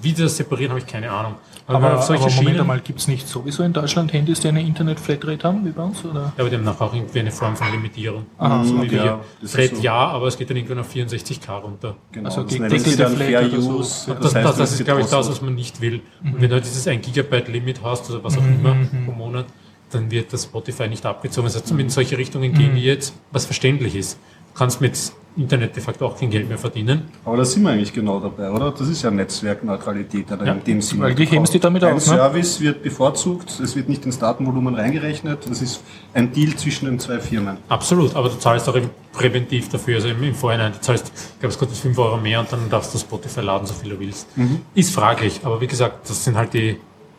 Wie 0.01 0.13
die 0.13 0.23
das 0.23 0.37
separieren, 0.37 0.71
habe 0.71 0.81
ich 0.81 0.87
keine 0.87 1.11
Ahnung. 1.11 1.35
Aber, 1.67 1.79
Aber, 1.79 1.99
auf 1.99 2.05
solche 2.05 2.23
aber 2.25 2.33
Moment 2.33 2.49
Schienen, 2.49 2.61
einmal, 2.61 2.81
gibt 2.81 2.99
es 3.01 3.09
nicht 3.09 3.29
sowieso 3.29 3.63
in 3.63 3.73
Deutschland 3.73 4.13
Handys, 4.13 4.41
die 4.41 4.49
eine 4.49 4.61
Internet-Flatrate 4.63 5.47
haben, 5.47 5.65
wie 5.65 5.71
bei 5.71 5.83
uns? 5.83 6.05
Oder? 6.05 6.21
ja, 6.21 6.33
aber 6.39 6.51
die 6.51 6.57
haben 6.57 6.65
nachher 6.65 6.83
auch 6.87 6.95
irgendwie 6.95 7.21
eine 7.21 7.31
Form 7.31 7.57
von 7.57 7.71
Limitierung. 7.71 8.27
Aha, 8.39 8.65
so 8.65 8.75
wie 8.77 8.79
okay, 8.87 8.91
wir. 8.93 9.05
ja, 9.05 9.21
das 9.41 9.51
ist 9.51 9.55
Flat 9.55 9.77
so. 9.77 9.83
ja, 9.83 9.95
aber 9.95 10.27
es 10.27 10.37
geht 10.37 10.51
dann 10.51 10.57
irgendwann 10.57 10.79
auf 10.81 10.93
64k 10.93 11.51
runter. 11.61 11.97
Genau, 12.11 12.29
Also 12.29 12.43
das 12.43 12.53
sie 12.53 12.59
Deckel 12.59 12.97
dann 12.97 13.17
Fair 13.17 13.51
so. 13.61 13.79
Use. 13.79 14.07
Das, 14.21 14.33
das, 14.33 14.33
das, 14.33 14.59
wird 14.59 14.71
ist, 14.81 14.85
glaube 14.85 15.01
ich, 15.03 15.07
das, 15.07 15.29
was 15.31 15.41
man 15.43 15.55
nicht 15.55 15.81
will. 15.81 16.01
Mhm. 16.23 16.35
Und 16.35 16.41
wenn 16.43 16.51
du 16.51 16.61
dieses 16.61 16.87
1 16.87 17.05
Gigabyte 17.07 17.49
Limit 17.49 17.81
hast 17.83 18.11
oder 18.11 18.23
was 18.25 18.37
auch 18.37 18.43
immer 18.45 18.77
pro 19.05 19.13
Monat, 19.13 19.47
dann 19.91 20.11
wird 20.11 20.33
das 20.33 20.45
Spotify 20.45 20.89
nicht 20.89 21.05
abgezogen. 21.05 21.47
Das 21.47 21.57
heißt, 21.57 21.71
in 21.73 21.91
solche 21.91 22.17
Richtungen 22.19 22.53
gehen 22.55 22.73
Mhm. 22.73 22.77
wir 22.77 22.83
jetzt, 22.83 23.15
was 23.31 23.45
verständlich 23.45 23.95
ist. 23.95 24.19
Du 24.53 24.59
kannst 24.59 24.81
mit 24.81 25.13
Internet 25.35 25.75
de 25.75 25.83
facto 25.83 26.05
auch 26.07 26.19
kein 26.19 26.29
Geld 26.29 26.47
mehr 26.47 26.59
verdienen. 26.59 27.05
Aber 27.25 27.39
da 27.39 27.45
sind 27.47 27.63
wir 27.63 27.71
eigentlich 27.71 27.93
genau 27.93 28.21
dabei, 28.21 28.51
oder? 28.51 28.71
Das 28.71 28.87
ist 28.87 29.01
ja 29.03 29.11
Netzwerkneutralität 29.11 30.31
dann 30.31 30.45
Ja, 30.45 30.53
in 30.53 30.63
dem 30.63 30.83
Sinne. 30.83 31.15
die 31.15 31.25
heben 31.25 31.47
sie 31.47 31.59
damit 31.59 31.83
Ein 31.85 31.95
auf, 31.95 32.07
ne? 32.07 32.17
Service 32.17 32.61
wird 32.61 32.83
bevorzugt, 32.83 33.59
es 33.61 33.75
wird 33.75 33.89
nicht 33.89 34.05
ins 34.05 34.19
Datenvolumen 34.19 34.75
reingerechnet, 34.75 35.39
das 35.49 35.63
ist 35.63 35.83
ein 36.13 36.33
Deal 36.33 36.55
zwischen 36.57 36.85
den 36.85 36.99
zwei 36.99 37.19
Firmen. 37.19 37.57
Absolut, 37.71 38.15
aber 38.15 38.29
du 38.29 38.39
zahlst 38.39 38.69
auch 38.69 38.77
präventiv 39.13 39.71
dafür, 39.71 39.97
also 39.97 40.09
im, 40.09 40.23
im 40.23 40.35
Vorhinein. 40.35 40.73
Du 40.73 40.81
zahlst, 40.83 41.11
ich 41.15 41.41
glaube, 41.41 41.53
es 41.53 41.59
kostet 41.59 41.79
5 41.79 41.99
Euro 41.99 42.19
mehr 42.19 42.41
und 42.41 42.53
dann 42.53 42.69
darfst 42.69 42.93
du 42.93 42.99
Spotify 42.99 43.41
laden, 43.41 43.67
so 43.67 43.73
viel 43.73 43.89
du 43.89 43.99
willst. 44.01 44.27
Ist 44.75 44.95
fraglich, 44.95 45.41
aber 45.45 45.63
wie 45.63 45.67
gesagt, 45.67 46.11
das 46.11 46.23
sind 46.25 46.37
halt 46.37 46.53
die 46.53 46.77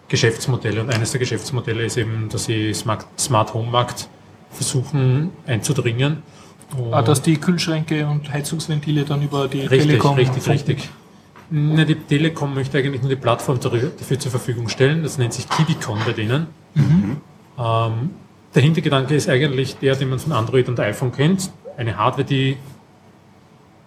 Geschäftsmodelle 0.08 0.82
und 0.82 0.92
eines 0.94 1.10
der 1.12 1.20
Geschäftsmodelle 1.20 1.84
ist 1.86 1.98
eben, 1.98 2.30
dass 2.30 2.46
sie 2.46 2.76
Smart, 2.76 3.08
Smart 3.18 3.56
Home 3.56 3.72
Markt 3.72 4.08
versuchen 4.52 5.32
einzudringen. 5.48 6.22
Ah, 6.92 7.02
dass 7.02 7.22
die 7.22 7.38
Kühlschränke 7.38 8.08
und 8.08 8.32
Heizungsventile 8.32 9.06
dann 9.06 9.22
über 9.22 9.48
die 9.48 9.62
richtig, 9.62 9.82
Telekom 9.90 10.16
richtig, 10.16 10.48
richtig. 10.48 10.90
Na, 11.50 11.86
die 11.86 11.96
Telekom 11.96 12.54
möchte 12.56 12.78
eigentlich 12.78 13.02
nur 13.02 13.10
die 13.10 13.16
Plattform 13.16 13.60
dafür 13.60 14.20
zur 14.20 14.32
Verfügung 14.32 14.70
stellen. 14.70 15.04
Das 15.04 15.18
nennt 15.18 15.34
sich 15.34 15.48
KiwiCon 15.48 16.00
bei 16.06 16.14
denen. 16.14 16.48
Ähm, 16.76 18.10
der 18.56 18.62
Hintergedanke 18.62 19.16
ist 19.16 19.30
eigentlich 19.30 19.78
der, 19.78 19.96
den 19.96 20.10
man 20.10 20.20
von 20.20 20.32
Android 20.32 20.68
und 20.70 20.80
iPhone 20.80 21.12
kennt. 21.12 21.52
Eine 21.78 21.98
Hardware, 21.98 22.26
die 22.26 22.58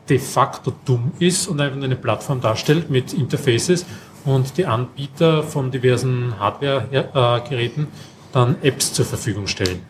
de 0.09 0.19
facto 0.19 0.73
dumm 0.85 1.13
ist 1.19 1.49
und 1.49 1.61
einfach 1.61 1.77
nur 1.77 1.87
eine 1.87 1.97
Plattform 1.97 2.41
darstellt 2.41 2.91
mit 2.91 3.13
Interfaces 3.13 3.85
und 4.25 4.57
die 4.57 4.67
Anbieter 4.67 5.43
von 5.43 5.71
diversen 5.71 6.39
Hardware-Geräten 6.39 7.89
dann 8.33 8.57
Apps 8.63 8.93
zur 8.93 9.05
Verfügung 9.05 9.47
stellen. 9.47 9.81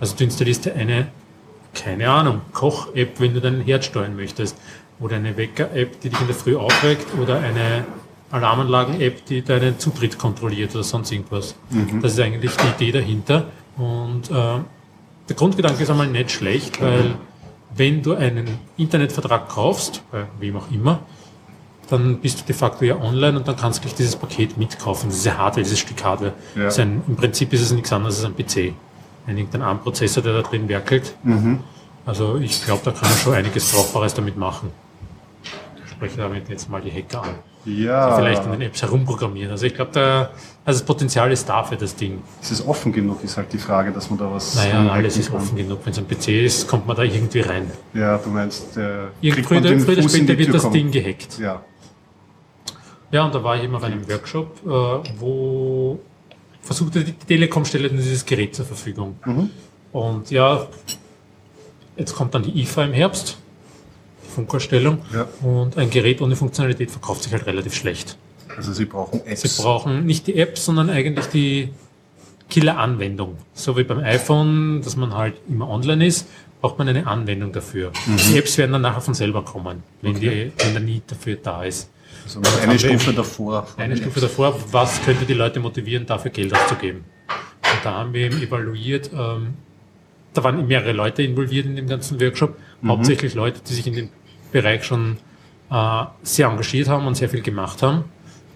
Also 0.00 0.16
du 0.16 0.24
installierst 0.24 0.66
dir 0.66 0.74
eine, 0.74 1.08
keine 1.82 2.10
Ahnung, 2.10 2.40
Koch-App, 2.52 3.20
wenn 3.20 3.34
du 3.34 3.40
deinen 3.40 3.62
Herd 3.62 3.84
steuern 3.84 4.16
möchtest, 4.16 4.56
oder 5.00 5.16
eine 5.16 5.36
Wecker-App, 5.36 6.00
die 6.00 6.10
dich 6.10 6.20
in 6.20 6.26
der 6.26 6.36
Früh 6.36 6.56
aufweckt, 6.56 7.06
oder 7.20 7.38
eine 7.40 7.84
Alarmanlagen-App, 8.30 9.24
die 9.26 9.42
deinen 9.42 9.78
Zutritt 9.78 10.18
kontrolliert 10.18 10.74
oder 10.74 10.84
sonst 10.84 11.12
irgendwas. 11.12 11.54
Das 12.02 12.12
ist 12.12 12.20
eigentlich 12.20 12.52
die 12.56 12.84
Idee 12.84 12.92
dahinter. 12.98 13.46
Und 13.76 14.30
äh, 14.30 14.34
der 15.28 15.36
Grundgedanke 15.36 15.82
ist 15.82 15.90
einmal 15.90 16.08
nicht 16.08 16.30
schlecht, 16.30 16.80
weil 16.82 17.14
wenn 17.74 18.02
du 18.02 18.14
einen 18.14 18.58
Internetvertrag 18.76 19.48
kaufst, 19.48 20.02
bei 20.10 20.26
wem 20.40 20.56
auch 20.56 20.70
immer, 20.70 21.00
dann 21.90 22.18
bist 22.20 22.40
du 22.40 22.44
de 22.44 22.54
facto 22.54 22.84
ja 22.84 22.96
online 22.96 23.38
und 23.38 23.48
dann 23.48 23.56
kannst 23.56 23.78
du 23.78 23.82
gleich 23.82 23.94
dieses 23.94 24.16
Paket 24.16 24.58
mitkaufen, 24.58 25.08
diese 25.08 25.38
Hardware, 25.38 25.62
dieses 25.62 25.78
Stück 25.78 26.02
Hardware. 26.04 26.34
Ja. 26.54 26.68
Ein, 26.82 27.02
Im 27.08 27.16
Prinzip 27.16 27.52
ist 27.52 27.62
es 27.62 27.72
nichts 27.72 27.92
anderes 27.92 28.22
als 28.22 28.26
ein 28.26 28.36
PC. 28.36 28.74
Ein 29.28 29.36
irgendein 29.36 29.62
ARM-Prozessor, 29.62 30.22
der 30.22 30.32
da 30.32 30.42
drin 30.42 30.68
werkelt. 30.68 31.14
Also 32.06 32.36
ich 32.38 32.64
glaube, 32.64 32.80
da 32.84 32.90
kann 32.92 33.08
man 33.08 33.18
schon 33.18 33.34
einiges 33.34 33.70
Brauchbares 33.70 34.14
damit 34.14 34.36
machen. 34.36 34.70
Ich 35.84 35.90
spreche 35.92 36.16
damit 36.16 36.48
jetzt 36.48 36.70
mal 36.70 36.80
die 36.80 36.90
Hacker 36.90 37.22
an. 37.22 37.34
Ja, 37.64 38.08
Die 38.10 38.22
vielleicht 38.22 38.44
in 38.46 38.52
den 38.52 38.62
Apps 38.62 38.80
herumprogrammieren. 38.80 39.50
Also 39.50 39.66
ich 39.66 39.74
glaube, 39.74 39.90
da, 39.92 40.30
also 40.64 40.78
das 40.80 40.82
Potenzial 40.86 41.30
ist 41.32 41.46
da 41.48 41.62
für 41.64 41.76
das 41.76 41.94
Ding. 41.94 42.22
ist 42.40 42.50
es 42.52 42.66
offen 42.66 42.92
genug, 42.92 43.22
ist 43.24 43.36
halt 43.36 43.52
die 43.52 43.58
Frage, 43.58 43.90
dass 43.92 44.08
man 44.08 44.18
da 44.18 44.30
was... 44.32 44.54
Naja, 44.54 44.88
alles 44.90 45.18
ist 45.18 45.30
kann. 45.30 45.40
offen 45.40 45.56
genug. 45.56 45.80
Wenn 45.84 45.92
es 45.92 45.98
ein 45.98 46.08
PC 46.08 46.28
ist, 46.46 46.66
kommt 46.68 46.86
man 46.86 46.96
da 46.96 47.02
irgendwie 47.02 47.40
rein. 47.40 47.70
Ja, 47.92 48.16
du 48.16 48.30
meinst, 48.30 48.76
äh, 48.78 49.08
kriegt 49.20 49.46
früher, 49.46 49.58
oder 49.58 49.72
in 49.72 49.80
später 50.08 50.38
wird 50.38 50.54
das 50.54 50.62
kommen. 50.62 50.72
Ding 50.72 50.90
gehackt. 50.90 51.38
Ja, 51.38 51.60
Ja, 53.10 53.24
und 53.24 53.34
da 53.34 53.42
war 53.42 53.56
ich 53.56 53.64
eben 53.64 53.74
auf 53.74 53.82
einem 53.82 54.08
Workshop, 54.08 54.56
äh, 54.64 54.68
wo 55.18 55.98
versuchte 56.68 57.02
die 57.02 57.12
Telekom 57.14 57.64
stellte 57.64 57.88
dieses 57.90 58.24
Gerät 58.26 58.54
zur 58.54 58.66
Verfügung. 58.66 59.18
Und 59.92 60.30
ja, 60.30 60.66
jetzt 61.96 62.14
kommt 62.14 62.34
dann 62.34 62.42
die 62.42 62.60
IFA 62.60 62.84
im 62.84 62.92
Herbst, 62.92 63.38
die 64.26 64.30
Funkerstellung, 64.30 64.98
Ja. 65.12 65.26
und 65.42 65.78
ein 65.78 65.88
Gerät 65.90 66.20
ohne 66.20 66.36
Funktionalität 66.36 66.90
verkauft 66.90 67.22
sich 67.22 67.32
halt 67.32 67.46
relativ 67.46 67.74
schlecht. 67.74 68.16
also 68.56 68.72
sie 68.74 68.84
brauchen 68.84 69.24
Apps. 69.26 69.42
Sie 69.42 69.62
brauchen 69.62 70.04
nicht 70.04 70.26
die 70.26 70.34
App, 70.36 70.58
sondern 70.58 70.90
eigentlich 70.90 71.26
die 71.26 71.70
Killer-Anwendung. 72.50 73.36
So 73.54 73.76
wie 73.78 73.84
beim 73.84 74.00
iPhone, 74.00 74.82
dass 74.82 74.94
man 74.96 75.14
halt 75.14 75.34
immer 75.48 75.68
online 75.70 76.06
ist, 76.06 76.26
braucht 76.60 76.78
man 76.78 76.88
eine 76.88 77.06
Anwendung 77.06 77.52
dafür. 77.52 77.92
Die 78.30 78.36
Apps 78.38 78.58
werden 78.58 78.72
dann 78.72 78.82
nachher 78.82 79.00
von 79.00 79.14
selber 79.14 79.42
kommen, 79.44 79.82
wenn, 80.02 80.14
die, 80.20 80.52
wenn 80.58 80.72
der 80.74 80.82
Need 80.82 81.04
dafür 81.10 81.36
da 81.36 81.62
ist. 81.64 81.88
Also 82.36 82.60
eine 82.60 82.78
Stufe 82.78 83.12
davor. 83.12 83.66
Eine 83.76 83.96
Stufe 83.96 84.20
Apps. 84.20 84.20
davor, 84.20 84.58
was 84.70 85.02
könnte 85.04 85.24
die 85.24 85.34
Leute 85.34 85.60
motivieren, 85.60 86.06
dafür 86.06 86.30
Geld 86.30 86.54
auszugeben? 86.54 87.04
Und 87.28 87.84
da 87.84 87.92
haben 87.94 88.12
wir 88.12 88.26
eben 88.26 88.42
evaluiert, 88.42 89.10
ähm, 89.12 89.54
da 90.34 90.44
waren 90.44 90.66
mehrere 90.66 90.92
Leute 90.92 91.22
involviert 91.22 91.66
in 91.66 91.76
dem 91.76 91.86
ganzen 91.86 92.20
Workshop, 92.20 92.56
hauptsächlich 92.86 93.34
Leute, 93.34 93.60
die 93.66 93.74
sich 93.74 93.86
in 93.86 93.94
dem 93.94 94.08
Bereich 94.52 94.84
schon 94.84 95.18
äh, 95.70 96.04
sehr 96.22 96.48
engagiert 96.48 96.88
haben 96.88 97.06
und 97.06 97.16
sehr 97.16 97.28
viel 97.28 97.42
gemacht 97.42 97.82
haben. 97.82 98.04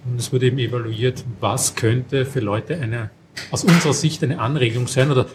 Und 0.04 0.18
es 0.18 0.32
wurde 0.32 0.46
eben 0.46 0.58
evaluiert, 0.58 1.24
was 1.40 1.74
könnte 1.74 2.26
für 2.26 2.40
Leute 2.40 2.76
eine, 2.80 3.10
aus 3.50 3.64
unserer 3.64 3.92
Sicht 3.92 4.22
eine 4.22 4.40
Anregung 4.40 4.86
sein 4.86 5.10
oder 5.10 5.26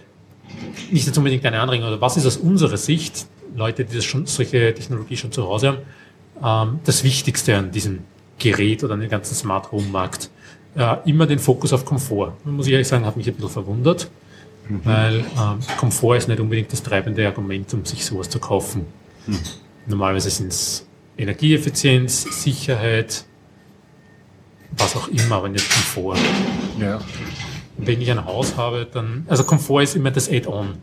nicht 0.92 1.06
jetzt 1.06 1.18
unbedingt 1.18 1.46
eine 1.46 1.60
Anregung, 1.60 1.88
oder 1.88 2.02
was 2.02 2.18
ist 2.18 2.26
aus 2.26 2.38
unserer 2.38 2.78
Sicht, 2.78 3.28
Leute, 3.56 3.86
die 3.86 3.96
das 3.96 4.06
schon, 4.06 4.26
solche 4.26 4.74
Technologie 4.74 5.18
schon 5.18 5.32
zu 5.32 5.44
Hause 5.44 5.68
haben, 6.42 6.72
ähm, 6.74 6.80
das 6.84 7.04
Wichtigste 7.04 7.56
an 7.56 7.72
diesem 7.72 8.00
Gerät 8.40 8.84
oder 8.84 8.96
dem 8.98 9.10
ganzen 9.10 9.36
Smart 9.36 9.72
Home 9.72 9.88
Markt. 9.88 10.30
Äh, 10.76 10.98
immer 11.06 11.26
den 11.26 11.40
Fokus 11.40 11.74
auf 11.74 11.86
Komfort. 11.86 12.34
Muss 12.46 12.68
ich 12.68 12.74
ehrlich 12.74 12.88
sagen, 12.88 13.06
hat 13.06 13.18
mich 13.18 13.28
ein 13.28 13.34
bisschen 13.34 13.50
verwundert, 13.50 14.10
weil 14.84 15.20
ähm, 15.20 15.60
Komfort 15.78 16.18
ist 16.18 16.28
nicht 16.28 16.40
unbedingt 16.40 16.72
das 16.72 16.84
treibende 16.84 17.26
Argument, 17.26 17.74
um 17.74 17.84
sich 17.86 18.06
sowas 18.06 18.30
zu 18.30 18.40
kaufen. 18.40 18.86
Normalerweise 19.88 20.30
sind 20.30 20.50
es 20.50 20.86
Energieeffizienz, 21.18 22.44
Sicherheit, 22.44 23.26
was 24.78 24.96
auch 24.96 25.08
immer, 25.08 25.38
aber 25.38 25.50
nicht 25.50 25.68
Komfort. 25.70 26.18
Ja, 26.80 27.00
Wenn 27.78 28.02
ich 28.02 28.12
ein 28.12 28.24
Haus 28.26 28.56
habe, 28.58 28.86
dann, 28.92 29.26
also 29.28 29.44
Komfort 29.44 29.82
ist 29.84 29.96
immer 29.96 30.12
das 30.12 30.30
Add-on. 30.30 30.76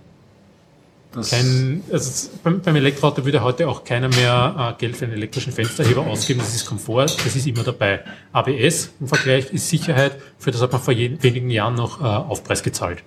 Kein, 1.23 1.83
also 1.93 2.31
beim, 2.43 2.61
beim 2.61 2.77
Elektroauto 2.77 3.25
würde 3.25 3.43
heute 3.43 3.69
auch 3.69 3.85
keiner 3.85 4.09
mehr 4.09 4.75
äh, 4.75 4.81
Geld 4.81 4.97
für 4.97 5.05
einen 5.05 5.15
elektrischen 5.15 5.53
Fensterheber 5.53 6.07
ausgeben. 6.07 6.41
Das 6.41 6.55
ist 6.55 6.67
Komfort, 6.67 7.07
das 7.07 7.37
ist 7.37 7.47
immer 7.47 7.63
dabei. 7.63 8.01
ABS 8.33 8.91
im 9.01 9.07
Vergleich 9.07 9.53
ist 9.53 9.69
Sicherheit, 9.69 10.17
für 10.39 10.51
das 10.51 10.61
hat 10.61 10.73
man 10.73 10.81
vor 10.81 10.93
je, 10.93 11.17
wenigen 11.21 11.51
Jahren 11.51 11.75
noch 11.75 12.01
äh, 12.01 12.05
Aufpreis 12.05 12.63
gezahlt. 12.63 13.03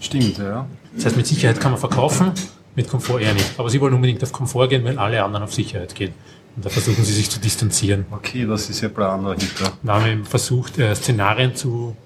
Stimmt, 0.00 0.38
ja. 0.38 0.66
Das 0.94 1.06
heißt, 1.06 1.16
mit 1.16 1.26
Sicherheit 1.26 1.60
kann 1.60 1.72
man 1.72 1.80
verkaufen, 1.80 2.32
mit 2.74 2.88
Komfort 2.88 3.20
eher 3.20 3.34
nicht. 3.34 3.50
Aber 3.58 3.68
sie 3.68 3.80
wollen 3.80 3.94
unbedingt 3.94 4.22
auf 4.22 4.32
Komfort 4.32 4.68
gehen, 4.68 4.84
weil 4.84 4.98
alle 4.98 5.22
anderen 5.22 5.44
auf 5.44 5.54
Sicherheit 5.54 5.94
gehen. 5.94 6.14
Und 6.56 6.64
da 6.64 6.70
versuchen 6.70 7.04
sie 7.04 7.12
sich 7.12 7.30
zu 7.30 7.38
distanzieren. 7.38 8.06
Okay, 8.10 8.46
das 8.46 8.70
ist 8.70 8.82
ihr 8.82 8.88
Plan 8.88 9.22
dahinter. 9.22 9.72
Da 9.82 9.94
haben 9.94 10.04
wir 10.04 10.24
versucht, 10.24 10.78
äh, 10.78 10.94
Szenarien 10.94 11.54
zu 11.54 11.96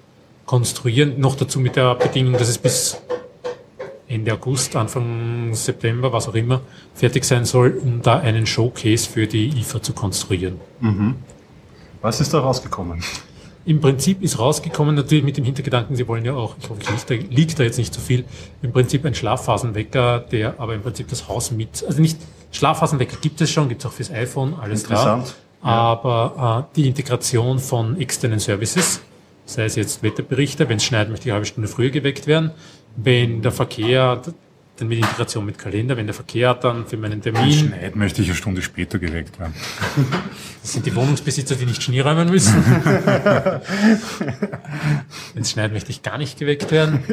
konstruieren, 0.45 1.19
noch 1.19 1.35
dazu 1.35 1.59
mit 1.59 1.75
der 1.75 1.95
Bedingung, 1.95 2.33
dass 2.33 2.49
es 2.49 2.57
bis 2.57 2.97
Ende 4.07 4.33
August, 4.33 4.75
Anfang 4.75 5.53
September, 5.53 6.13
was 6.13 6.27
auch 6.27 6.35
immer, 6.35 6.61
fertig 6.93 7.23
sein 7.23 7.45
soll, 7.45 7.79
um 7.81 8.01
da 8.01 8.19
einen 8.19 8.45
Showcase 8.45 9.09
für 9.09 9.27
die 9.27 9.47
IFA 9.47 9.81
zu 9.81 9.93
konstruieren. 9.93 10.59
Was 12.01 12.21
ist 12.21 12.33
da 12.33 12.39
rausgekommen? 12.39 13.03
Im 13.65 13.81
Prinzip 13.81 14.21
ist 14.21 14.37
rausgekommen, 14.37 14.93
natürlich 14.93 15.23
mit 15.23 15.37
dem 15.37 15.43
Hintergedanken, 15.43 15.95
Sie 15.95 16.07
wollen 16.07 16.23
ja 16.23 16.35
auch, 16.35 16.55
ich 16.61 16.69
hoffe, 16.69 16.81
ich 16.83 16.89
liegt 16.89 17.09
da, 17.09 17.13
liegt 17.15 17.59
da 17.59 17.63
jetzt 17.63 17.79
nicht 17.79 17.91
zu 17.91 17.99
viel, 17.99 18.23
im 18.61 18.71
Prinzip 18.71 19.03
ein 19.05 19.15
Schlafphasenwecker, 19.15 20.19
der 20.19 20.59
aber 20.59 20.75
im 20.75 20.83
Prinzip 20.83 21.07
das 21.07 21.27
Haus 21.27 21.49
mit, 21.49 21.83
also 21.87 21.99
nicht, 21.99 22.19
Schlafphasenwecker 22.51 23.17
gibt 23.21 23.41
es 23.41 23.49
schon, 23.49 23.67
gibt 23.67 23.81
es 23.81 23.87
auch 23.87 23.91
fürs 23.91 24.11
iPhone, 24.11 24.53
alles 24.53 24.83
Interessant. 24.83 25.23
klar. 25.23 25.35
Aber 25.65 26.67
äh, 26.71 26.75
die 26.75 26.87
Integration 26.87 27.57
von 27.57 27.99
externen 27.99 28.37
Services, 28.37 29.01
sei 29.45 29.65
es 29.65 29.75
jetzt 29.75 30.03
Wetterberichte, 30.03 30.69
wenn 30.69 30.77
es 30.77 30.83
schneit, 30.83 31.09
möchte 31.09 31.23
ich 31.23 31.31
eine 31.31 31.35
halbe 31.35 31.47
Stunde 31.47 31.67
früher 31.67 31.89
geweckt 31.89 32.27
werden. 32.27 32.51
Wenn 32.97 33.41
der 33.41 33.51
Verkehr, 33.51 34.21
dann 34.77 34.87
mit 34.87 34.99
Integration 34.99 35.45
mit 35.45 35.57
Kalender, 35.57 35.95
wenn 35.95 36.05
der 36.05 36.13
Verkehr 36.13 36.49
hat, 36.49 36.63
dann 36.63 36.85
für 36.85 36.97
meinen 36.97 37.21
Termin. 37.21 37.51
Schneit 37.51 37.95
möchte 37.95 38.21
ich 38.21 38.27
eine 38.27 38.35
Stunde 38.35 38.61
später 38.61 38.99
geweckt 38.99 39.39
werden. 39.39 39.53
Das 40.61 40.73
sind 40.73 40.85
die 40.87 40.95
Wohnungsbesitzer, 40.95 41.55
die 41.57 41.67
nicht 41.67 41.83
Schnee 41.83 42.01
räumen 42.01 42.27
müssen. 42.27 42.55
Wenn 45.35 45.43
es 45.43 45.51
schneit, 45.51 45.71
möchte 45.71 45.91
ich 45.91 46.01
gar 46.01 46.17
nicht 46.17 46.39
geweckt 46.39 46.71
werden. 46.71 47.03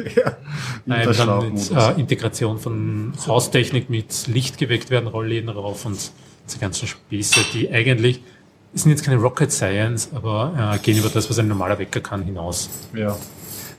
Nein, 0.87 1.07
dann 1.15 1.53
mit, 1.53 1.69
äh, 1.69 1.91
Integration 1.99 2.57
von 2.57 3.13
Haustechnik 3.27 3.91
mit 3.91 4.25
Licht 4.25 4.57
geweckt 4.57 4.89
werden, 4.89 5.05
Rollläden 5.05 5.49
rauf 5.49 5.85
und 5.85 5.99
diese 6.47 6.57
ganzen 6.57 6.87
Späße, 6.87 7.41
die 7.53 7.69
eigentlich 7.69 8.21
sind 8.73 8.89
jetzt 8.89 9.03
keine 9.03 9.17
Rocket 9.21 9.51
Science, 9.51 10.09
aber 10.15 10.73
äh, 10.73 10.79
gehen 10.79 10.97
über 10.97 11.09
das, 11.09 11.29
was 11.29 11.37
ein 11.37 11.47
normaler 11.47 11.77
Wecker 11.77 12.01
kann, 12.01 12.23
hinaus. 12.23 12.71
Ja. 12.95 13.15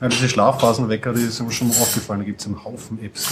Ja 0.01 0.07
diese 0.07 0.29
Schlafphasenwecker, 0.29 1.13
die 1.13 1.21
ist 1.21 1.41
mir 1.41 1.51
schon 1.51 1.69
mal 1.69 1.75
aufgefallen, 1.75 2.21
da 2.21 2.25
gibt 2.25 2.41
es 2.41 2.47
einen 2.47 2.63
Haufen 2.63 3.03
Apps. 3.03 3.31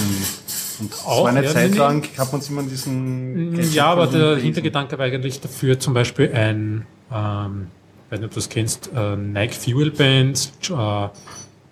Und, 0.79 0.93
Auch, 1.05 1.23
war 1.23 1.29
eine 1.29 1.43
ja, 1.43 1.51
Zeit 1.51 1.75
lang, 1.75 2.07
hat 2.17 2.31
man 2.31 2.41
immer 2.41 2.63
diesen... 2.63 3.55
Gadget 3.55 3.73
Ja, 3.73 3.87
aber 3.87 4.07
der 4.07 4.11
verlinkt. 4.11 4.43
Hintergedanke 4.43 4.97
war 4.97 5.05
eigentlich 5.05 5.39
dafür 5.41 5.79
zum 5.79 5.93
Beispiel 5.93 6.31
ein, 6.33 6.85
ähm, 7.11 7.67
ich 8.05 8.11
weiß 8.11 8.19
nicht, 8.19 8.25
ob 8.25 8.31
du 8.31 8.35
das 8.35 8.49
kennst, 8.49 8.89
äh, 8.95 9.15
Nike 9.15 9.53
Fuel 9.53 9.91
Bands, 9.91 10.51
äh, 10.69 11.07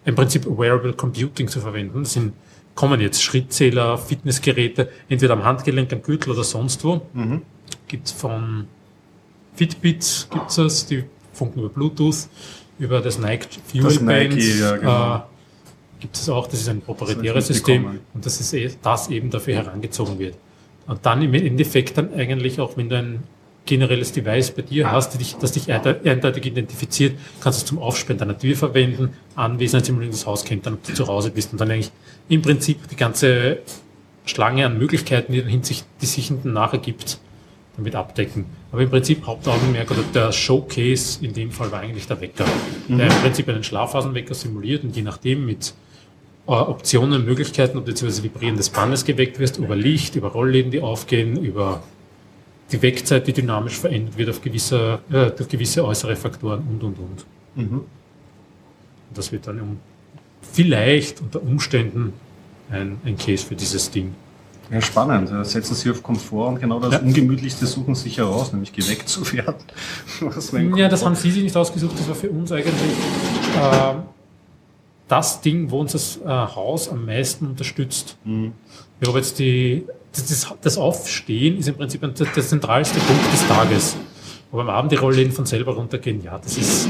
im 0.06 0.16
Prinzip 0.16 0.46
Wearable 0.46 0.94
Computing 0.94 1.48
zu 1.48 1.60
verwenden. 1.60 2.04
Das 2.04 2.14
sind, 2.14 2.34
kommen 2.76 3.00
jetzt 3.02 3.22
Schrittzähler, 3.22 3.98
Fitnessgeräte, 3.98 4.90
entweder 5.10 5.34
am 5.34 5.44
Handgelenk, 5.44 5.92
am 5.94 6.02
Gürtel 6.02 6.32
oder 6.32 6.44
sonst 6.44 6.84
wo. 6.84 7.02
Mhm. 7.14 7.42
Gibt's 7.88 8.12
von 8.12 8.68
Fitbit 9.56 10.28
gibt's 10.32 10.56
das, 10.56 10.86
die 10.86 11.04
funken 11.34 11.60
über 11.60 11.70
Bluetooth, 11.70 12.28
über 12.82 13.00
das 13.00 13.20
Nike 13.20 13.48
Fuel 13.68 13.84
Das 13.84 14.02
Nike, 14.02 14.30
Bands. 14.30 14.60
ja, 14.60 14.76
genau. 14.78 15.16
äh, 15.16 15.20
gibt 16.00 16.16
es 16.18 16.28
auch, 16.30 16.48
das 16.48 16.62
ist 16.62 16.68
ein 16.70 16.80
Das 16.80 16.86
proprietäres 16.98 17.48
System 17.48 18.00
und 18.14 18.26
das 18.26 18.42
ist 18.42 18.54
eh, 18.54 18.72
das 18.82 19.10
eben 19.10 19.30
dafür 19.30 19.56
herangezogen 19.56 20.18
wird. 20.20 20.36
Und 20.88 21.06
dann 21.06 21.22
im 21.22 21.34
Endeffekt 21.36 21.98
dann 21.98 22.14
eigentlich 22.16 22.60
auch, 22.60 22.76
wenn 22.76 22.90
du 22.90 22.98
ein 22.98 23.24
generelles 23.68 24.12
Device 24.12 24.50
bei 24.52 24.64
dir 24.64 24.92
hast, 24.92 25.18
dich, 25.20 25.36
das 25.40 25.52
dich 25.52 25.72
einde- 25.72 26.02
eindeutig 26.04 26.48
identifiziert, 26.48 27.14
kannst 27.40 27.60
du 27.60 27.64
es 27.64 27.68
zum 27.68 27.78
Aufsperren 27.80 28.18
deiner 28.18 28.38
Tür 28.38 28.56
verwenden, 28.56 29.14
Anwesenheitssimulierung 29.36 30.12
des 30.12 30.26
Haus 30.26 30.44
kennt 30.44 30.66
dann, 30.66 30.74
ob 30.74 30.84
du 30.84 30.94
zu 30.96 31.08
Hause 31.08 31.30
bist 31.30 31.52
und 31.52 31.62
dann 31.62 31.70
eigentlich 31.70 31.92
im 32.28 32.42
Prinzip 32.42 32.88
die 32.90 32.96
ganze 32.96 33.60
Schlange 34.26 34.66
an 34.66 34.80
Möglichkeiten, 34.80 35.32
die 35.34 35.42
dann 35.42 35.50
hinsicht, 35.50 35.86
die 36.02 36.08
sich 36.08 36.32
nachher 36.44 36.80
gibt, 36.80 37.20
damit 37.78 37.94
abdecken. 37.96 38.46
Aber 38.72 38.82
im 38.82 38.90
Prinzip 38.90 39.26
Hauptaugenmerk 39.26 39.92
oder 39.92 40.04
der 40.14 40.32
Showcase 40.32 41.24
in 41.24 41.34
dem 41.34 41.52
Fall 41.52 41.72
war 41.72 41.82
eigentlich 41.82 42.08
der 42.08 42.22
Wecker, 42.22 42.46
der 42.88 43.08
im 43.08 43.22
Prinzip 43.22 43.50
einen 43.50 43.64
Schlafphasenwecker 43.64 44.34
simuliert 44.34 44.84
und 44.84 44.96
je 44.96 45.02
nachdem 45.02 45.46
mit 45.46 45.74
äh, 46.48 46.52
Optionen, 46.52 47.26
Möglichkeiten, 47.26 47.84
das 47.84 48.24
Vibrieren 48.24 48.56
des 48.56 48.70
Bandes 48.70 49.04
geweckt 49.04 49.40
wirst, 49.40 49.58
über 49.58 49.76
Licht, 49.76 50.16
über 50.16 50.30
Rollläden, 50.30 50.72
die 50.72 50.82
aufgehen, 50.82 51.38
über 51.38 51.84
die 52.72 52.82
Weckzeit, 52.82 53.28
die 53.28 53.34
dynamisch 53.34 53.78
verändert 53.78 54.18
wird 54.18 54.30
auf 54.30 54.42
gewisse, 54.42 55.00
äh, 55.12 55.32
durch 55.32 55.50
gewisse 55.50 55.86
äußere 55.86 56.16
Faktoren 56.16 56.64
und, 56.70 56.84
und, 56.84 56.98
und. 56.98 57.26
Mhm. 57.56 57.78
Und 57.80 59.18
das 59.18 59.32
wird 59.34 59.48
dann 59.48 59.60
um, 59.60 59.80
vielleicht 60.42 61.20
unter 61.22 61.42
Umständen 61.42 62.14
ein, 62.70 63.00
ein 63.04 63.18
Case 63.18 63.46
für 63.46 63.56
dieses 63.56 63.92
Ding. 63.92 64.16
Ja, 64.72 64.82
spannend. 64.82 65.30
Setzen 65.46 65.76
Sie 65.76 65.92
auf 65.92 66.02
Komfort 66.02 66.48
und 66.48 66.62
genau 66.62 66.80
das 66.80 66.94
Ja. 66.94 67.00
Ungemütlichste 67.00 67.66
suchen 67.68 67.94
sich 67.94 68.18
heraus, 68.18 68.54
nämlich 68.54 68.72
geweckt 68.72 69.10
zu 69.10 69.30
werden. 69.34 69.56
Ja, 70.78 70.88
das 70.88 71.06
haben 71.06 71.16
Sie 71.16 71.30
sich 71.30 71.44
nicht 71.44 71.58
ausgesucht, 71.58 72.00
das 72.00 72.08
war 72.08 72.16
für 72.16 72.30
uns 72.30 72.52
eigentlich 72.52 72.74
äh, 72.74 73.96
das 75.08 75.42
Ding, 75.42 75.70
wo 75.72 75.82
uns 75.82 75.92
das 75.92 76.20
äh, 76.24 76.28
Haus 76.28 76.88
am 76.88 77.06
meisten 77.06 77.48
unterstützt. 77.48 78.18
Ich 79.02 79.08
habe 79.08 79.18
jetzt 79.18 79.40
die, 79.40 79.86
das, 80.14 80.54
das, 80.62 80.78
Aufstehen 80.78 81.58
ist 81.58 81.68
im 81.68 81.76
Prinzip 81.76 82.02
der, 82.02 82.10
der 82.10 82.44
zentralste 82.44 83.00
Punkt 83.00 83.34
des 83.34 83.48
Tages. 83.48 83.98
Aber 84.52 84.62
am 84.62 84.70
Abend 84.70 84.92
die 84.92 84.98
Rollläden 84.98 85.34
von 85.34 85.46
selber 85.46 85.74
runtergehen, 85.76 86.24
ja, 86.24 86.38
das 86.38 86.58
ist 86.58 86.88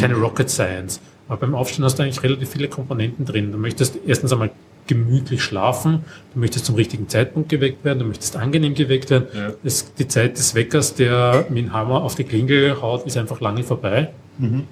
keine 0.00 0.14
Rocket 0.14 0.50
Science. 0.50 1.00
Aber 1.28 1.38
beim 1.38 1.54
Aufstehen 1.54 1.84
hast 1.84 1.98
du 1.98 2.02
eigentlich 2.02 2.22
relativ 2.22 2.50
viele 2.50 2.68
Komponenten 2.68 3.24
drin. 3.24 3.50
Du 3.50 3.58
möchtest 3.58 3.98
erstens 4.06 4.32
einmal 4.32 4.50
gemütlich 4.88 5.42
schlafen, 5.42 6.04
du 6.34 6.40
möchtest 6.40 6.66
zum 6.66 6.74
richtigen 6.74 7.08
Zeitpunkt 7.08 7.48
geweckt 7.48 7.84
werden, 7.84 8.00
du 8.00 8.04
möchtest 8.04 8.36
angenehm 8.36 8.74
geweckt 8.74 9.10
werden. 9.10 9.28
Ja. 9.32 9.52
Das, 9.62 9.94
die 9.94 10.08
Zeit 10.08 10.36
des 10.36 10.54
Weckers, 10.54 10.94
der 10.94 11.46
mit 11.48 11.58
dem 11.58 11.72
Hammer 11.72 12.02
auf 12.02 12.16
die 12.16 12.24
Klingel 12.24 12.82
haut, 12.82 13.06
ist 13.06 13.16
einfach 13.16 13.40
lange 13.40 13.62
vorbei. 13.62 14.10
Mhm. 14.38 14.64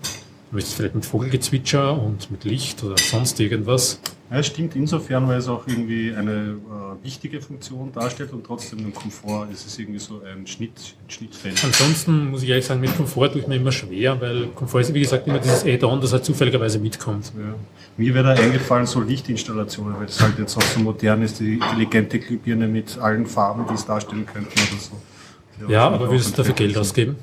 Du 0.50 0.56
möchtest 0.56 0.76
vielleicht 0.76 0.94
mit 0.94 1.04
Vogelgezwitscher 1.04 2.00
und 2.00 2.30
mit 2.30 2.44
Licht 2.44 2.82
oder 2.84 2.96
sonst 2.98 3.40
irgendwas. 3.40 4.00
Ja, 4.30 4.38
es 4.38 4.46
stimmt 4.46 4.74
insofern, 4.76 5.26
weil 5.28 5.38
es 5.38 5.48
auch 5.48 5.66
irgendwie 5.66 6.12
eine 6.14 6.30
äh, 6.30 7.04
wichtige 7.04 7.40
Funktion 7.40 7.92
darstellt 7.92 8.32
und 8.32 8.44
trotzdem 8.44 8.80
im 8.80 8.92
Komfort 8.92 9.48
ist 9.52 9.66
es 9.66 9.78
irgendwie 9.78 9.98
so 10.00 10.20
ein, 10.22 10.46
Schnitt, 10.46 10.72
ein 11.04 11.10
Schnittfeld. 11.10 11.64
Ansonsten 11.64 12.30
muss 12.30 12.42
ich 12.42 12.48
ehrlich 12.48 12.64
sagen, 12.64 12.80
mit 12.80 12.96
Komfort 12.96 13.30
tue 13.30 13.40
ich 13.40 13.46
mir 13.46 13.56
immer 13.56 13.70
schwer, 13.70 14.20
weil 14.20 14.46
Komfort 14.48 14.80
ist, 14.80 14.94
wie 14.94 15.00
gesagt, 15.00 15.28
immer 15.28 15.38
dieses 15.38 15.64
Add-on, 15.64 16.00
das 16.00 16.12
halt 16.12 16.24
zufälligerweise 16.24 16.80
mitkommt. 16.80 17.32
Ja. 17.36 17.54
Mir 17.96 18.14
wäre 18.14 18.34
da 18.34 18.40
eingefallen, 18.40 18.86
so 18.86 19.00
Lichtinstallationen, 19.00 19.96
weil 19.96 20.06
das 20.06 20.20
halt 20.20 20.38
jetzt 20.38 20.56
auch 20.56 20.62
so 20.62 20.80
modern 20.80 21.22
ist, 21.22 21.38
die 21.38 21.54
intelligente 21.54 22.18
Glühbirne 22.18 22.66
mit 22.66 22.98
allen 22.98 23.26
Farben, 23.26 23.64
die 23.68 23.74
es 23.74 23.86
darstellen 23.86 24.26
könnten 24.26 24.52
oder 24.52 24.80
so. 24.80 25.72
Ja, 25.72 25.88
auch 25.88 25.92
aber 25.92 26.10
würdest 26.10 26.32
du 26.32 26.36
dafür 26.36 26.54
Geld 26.54 26.76
ausgeben? 26.76 27.16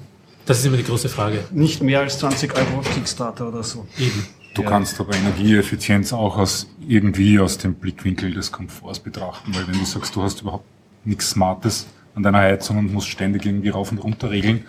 Das 0.45 0.59
ist 0.59 0.65
immer 0.65 0.77
die 0.77 0.83
große 0.83 1.09
Frage. 1.09 1.43
Nicht 1.51 1.81
mehr 1.81 2.01
als 2.01 2.19
20 2.19 2.53
Euro 2.55 2.79
auf 2.79 2.93
Kickstarter 2.93 3.47
oder 3.47 3.63
so. 3.63 3.87
Eben. 3.97 4.25
Du 4.53 4.61
Ja. 4.63 4.69
kannst 4.69 4.99
aber 4.99 5.15
Energieeffizienz 5.15 6.13
auch 6.13 6.37
aus 6.37 6.67
irgendwie 6.87 7.39
aus 7.39 7.57
dem 7.57 7.73
Blickwinkel 7.75 8.33
des 8.33 8.51
Komforts 8.51 8.99
betrachten, 8.99 9.53
weil 9.55 9.67
wenn 9.67 9.79
du 9.79 9.85
sagst, 9.85 10.15
du 10.15 10.21
hast 10.21 10.41
überhaupt 10.41 10.65
nichts 11.05 11.31
Smartes 11.31 11.87
an 12.13 12.23
deiner 12.23 12.39
Heizung 12.39 12.77
und 12.77 12.93
musst 12.93 13.07
ständig 13.07 13.45
irgendwie 13.45 13.69
rauf 13.69 13.91
und 13.91 13.97
runter 13.97 14.29
regeln 14.29 14.65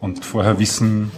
und 0.00 0.24
vorher 0.24 0.58
wissen, 0.58 1.10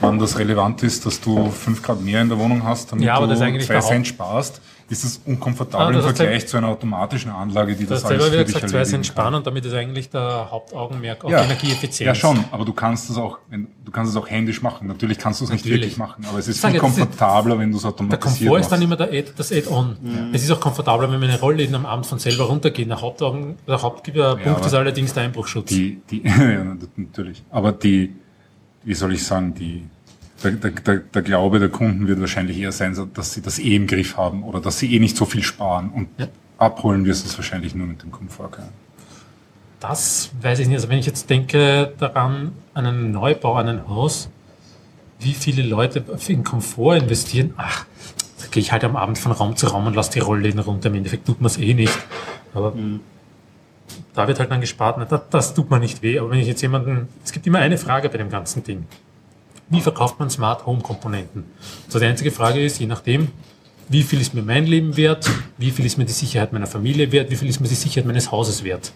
wann 0.00 0.18
das 0.18 0.38
relevant 0.38 0.82
ist, 0.82 1.06
dass 1.06 1.20
du 1.20 1.50
fünf 1.50 1.82
Grad 1.82 2.00
mehr 2.02 2.20
in 2.22 2.28
der 2.28 2.38
Wohnung 2.38 2.64
hast, 2.64 2.90
damit 2.90 3.04
Ja, 3.04 3.14
aber 3.14 3.26
du 3.26 3.30
das 3.30 3.38
ist 3.40 3.46
eigentlich 3.46 3.66
zwei 3.66 3.74
der 3.74 3.82
Cent 3.82 4.06
sparst, 4.08 4.60
ist 4.92 5.04
es 5.04 5.20
unkomfortabel 5.24 5.86
Ah, 5.86 5.88
im 6.00 6.06
das 6.06 6.16
Vergleich 6.16 6.46
zu 6.46 6.56
einer 6.58 6.68
automatischen 6.68 7.30
Anlage, 7.32 7.74
die 7.74 7.84
Du 7.84 7.90
das 7.90 8.04
hast 8.04 8.10
alles 8.10 8.22
selber 8.22 8.32
wieder 8.32 8.40
für 8.40 8.44
dich 8.46 8.54
gesagt, 8.54 8.70
zwei 8.70 8.78
erledigen 8.78 9.02
sind 9.04 9.14
kann. 9.14 9.22
sparen 9.24 9.34
und 9.36 9.46
damit 9.46 9.64
ist 9.64 9.72
eigentlich 9.74 10.10
der 10.10 10.48
Hauptaugenmerk 10.50 11.24
auf 11.24 11.30
Ja. 11.30 11.42
Energieeffizienz. 11.42 12.06
Ja, 12.06 12.14
schon, 12.14 12.44
aber 12.52 12.64
du 12.64 12.72
kannst 12.72 13.10
es 13.10 13.16
auch, 13.16 13.38
wenn, 13.48 13.68
du 13.84 13.90
kannst 13.90 14.10
es 14.12 14.16
auch 14.16 14.28
händisch 14.28 14.62
machen. 14.62 14.86
Natürlich 14.88 15.18
kannst 15.18 15.40
du 15.40 15.44
es 15.46 15.50
nicht 15.50 15.64
Natürlich. 15.64 15.80
wirklich 15.82 15.96
machen, 15.98 16.24
aber 16.28 16.38
es 16.38 16.46
ist 16.48 16.60
viel 16.60 16.68
ja, 16.68 16.72
das 16.74 16.82
komfortabler, 16.82 17.58
wenn 17.58 17.70
du 17.70 17.76
es 17.78 17.82
Der 17.82 17.90
automatisiert 17.90 18.50
Komfort 18.50 18.60
ist 18.60 18.70
dann 18.72 18.80
machst. 18.80 19.00
immer 19.00 19.08
der 19.10 19.18
Add, 19.18 19.32
das 19.36 19.50
Add-on. 19.52 19.96
Es 20.32 20.44
ist 20.44 20.50
auch 20.50 20.60
komfortabler, 20.60 21.10
wenn 21.10 21.20
meine 21.20 21.40
Rollläden 21.40 21.74
am 21.74 21.86
Abend 21.86 22.06
von 22.06 22.18
selber 22.18 22.44
runtergehen. 22.44 22.88
Der 22.90 23.00
Hauptaugen, 23.00 23.56
der 23.66 23.80
Hauptpunkt 23.82 24.18
aber 24.46 24.66
ist 24.66 24.74
allerdings 24.74 25.12
der 25.14 25.24
Einbruchschutz. 25.24 25.68
Die, 25.70 26.00
die, 26.10 26.22
ja, 26.26 26.64
natürlich. 26.96 27.42
Aber 27.50 27.72
die, 27.72 28.14
wie 28.84 28.94
soll 28.94 29.14
ich 29.14 29.24
sagen, 29.24 29.54
die, 29.54 29.84
der, 30.42 30.52
der, 30.52 30.70
der, 30.70 30.96
der 30.98 31.22
Glaube 31.22 31.58
der 31.58 31.68
Kunden 31.68 32.06
wird 32.08 32.20
wahrscheinlich 32.20 32.58
eher 32.58 32.72
sein, 32.72 32.96
dass 33.14 33.32
sie 33.34 33.42
das 33.42 33.58
eh 33.58 33.76
im 33.76 33.86
Griff 33.86 34.16
haben 34.16 34.42
oder 34.44 34.60
dass 34.60 34.78
sie 34.78 34.94
eh 34.94 34.98
nicht 34.98 35.16
so 35.16 35.24
viel 35.24 35.42
sparen 35.42 35.90
und 35.90 36.08
Ja. 36.18 36.28
abholen 36.58 37.04
wirst 37.04 37.24
du 37.24 37.28
es 37.28 37.36
wahrscheinlich 37.38 37.74
nur 37.74 37.86
mit 37.86 38.02
dem 38.02 38.10
Komfort 38.12 38.50
können. 38.52 38.68
Das 39.80 40.30
weiß 40.40 40.60
ich 40.60 40.68
nicht. 40.68 40.76
Also 40.76 40.88
wenn 40.88 40.98
ich 40.98 41.06
jetzt 41.06 41.28
denke 41.28 41.92
daran, 41.98 42.52
an 42.74 42.86
einen 42.86 43.10
Neubau, 43.12 43.54
an 43.54 43.68
ein 43.68 43.88
Haus, 43.88 44.28
wie 45.18 45.34
viele 45.34 45.62
Leute 45.62 46.04
in 46.28 46.44
Komfort 46.44 46.96
investieren, 46.98 47.54
ach, 47.56 47.84
da 48.40 48.46
gehe 48.50 48.60
ich 48.60 48.70
halt 48.72 48.84
am 48.84 48.96
Abend 48.96 49.18
von 49.18 49.32
Raum 49.32 49.56
zu 49.56 49.66
Raum 49.66 49.86
und 49.86 49.94
lasse 49.94 50.12
die 50.12 50.18
Rollläden 50.20 50.60
runter. 50.60 50.88
Im 50.88 50.94
Endeffekt 50.96 51.26
tut 51.26 51.40
man 51.40 51.46
es 51.46 51.58
eh 51.58 51.74
nicht. 51.74 51.96
Aber 52.54 52.72
da 54.14 54.28
wird 54.28 54.38
halt 54.38 54.50
dann 54.50 54.60
gespart. 54.60 54.96
Na, 54.98 55.04
das, 55.04 55.22
das 55.30 55.54
tut 55.54 55.68
man 55.70 55.80
nicht 55.80 56.02
weh. 56.02 56.18
Aber 56.18 56.30
wenn 56.30 56.38
ich 56.38 56.46
jetzt 56.46 56.62
jemanden, 56.62 57.08
es 57.24 57.32
gibt 57.32 57.46
immer 57.46 57.58
eine 57.58 57.78
Frage 57.78 58.08
bei 58.08 58.18
dem 58.18 58.30
ganzen 58.30 58.62
Ding. 58.62 58.86
Wie 59.72 59.80
verkauft 59.80 60.20
man 60.20 60.28
Smart 60.28 60.66
Home 60.66 60.82
Komponenten? 60.82 61.44
So 61.88 61.98
die 61.98 62.04
einzige 62.04 62.30
Frage 62.30 62.62
ist, 62.62 62.78
je 62.78 62.84
nachdem, 62.84 63.28
wie 63.88 64.02
viel 64.02 64.20
ist 64.20 64.34
mir 64.34 64.42
mein 64.42 64.66
Leben 64.66 64.98
wert, 64.98 65.30
wie 65.56 65.70
viel 65.70 65.86
ist 65.86 65.96
mir 65.96 66.04
die 66.04 66.12
Sicherheit 66.12 66.52
meiner 66.52 66.66
Familie 66.66 67.10
wert, 67.10 67.30
wie 67.30 67.36
viel 67.36 67.48
ist 67.48 67.58
mir 67.58 67.68
die 67.68 67.74
Sicherheit 67.74 68.04
meines 68.04 68.30
Hauses 68.30 68.64
wert. 68.64 68.92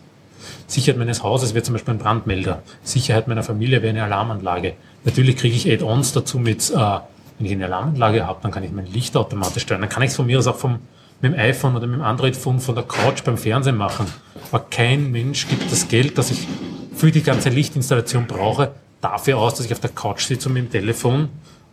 Sicherheit 0.66 0.98
meines 0.98 1.22
Hauses 1.22 1.54
wäre 1.54 1.62
zum 1.62 1.72
Beispiel 1.72 1.94
ein 1.94 1.98
Brandmelder. 1.98 2.62
Sicherheit 2.82 3.26
meiner 3.26 3.42
Familie 3.42 3.80
wäre 3.80 3.88
eine 3.88 4.04
Alarmanlage. 4.04 4.74
Natürlich 5.06 5.38
kriege 5.38 5.56
ich 5.56 5.66
Add-ons 5.66 6.12
dazu 6.12 6.38
mit, 6.38 6.68
äh, 6.68 6.74
wenn 6.74 7.46
ich 7.46 7.52
eine 7.52 7.64
Alarmanlage 7.64 8.26
habe, 8.26 8.40
dann 8.42 8.50
kann 8.50 8.62
ich 8.62 8.70
mein 8.70 8.84
Licht 8.84 9.16
automatisch 9.16 9.62
steuern. 9.62 9.80
Dann 9.80 9.88
kann 9.88 10.02
ich 10.02 10.10
es 10.10 10.16
von 10.16 10.26
mir 10.26 10.38
aus 10.38 10.46
auch 10.46 10.56
vom, 10.56 10.80
mit 11.22 11.32
dem 11.32 11.38
iPhone 11.38 11.74
oder 11.74 11.86
mit 11.86 12.00
dem 12.00 12.04
Android-Phone 12.04 12.60
von 12.60 12.74
der 12.74 12.84
Couch 12.84 13.24
beim 13.24 13.38
Fernsehen 13.38 13.78
machen. 13.78 14.04
Aber 14.52 14.66
kein 14.68 15.10
Mensch 15.10 15.48
gibt 15.48 15.72
das 15.72 15.88
Geld, 15.88 16.18
das 16.18 16.30
ich 16.30 16.46
für 16.94 17.10
die 17.10 17.22
ganze 17.22 17.48
Lichtinstallation 17.48 18.26
brauche, 18.26 18.72
dafür 19.00 19.38
aus, 19.38 19.54
dass 19.54 19.66
ich 19.66 19.72
auf 19.72 19.80
der 19.80 19.90
Couch 19.90 20.24
sitze 20.24 20.48
und 20.48 20.54
mit 20.54 20.64
dem 20.64 20.70
Telefon 20.70 21.28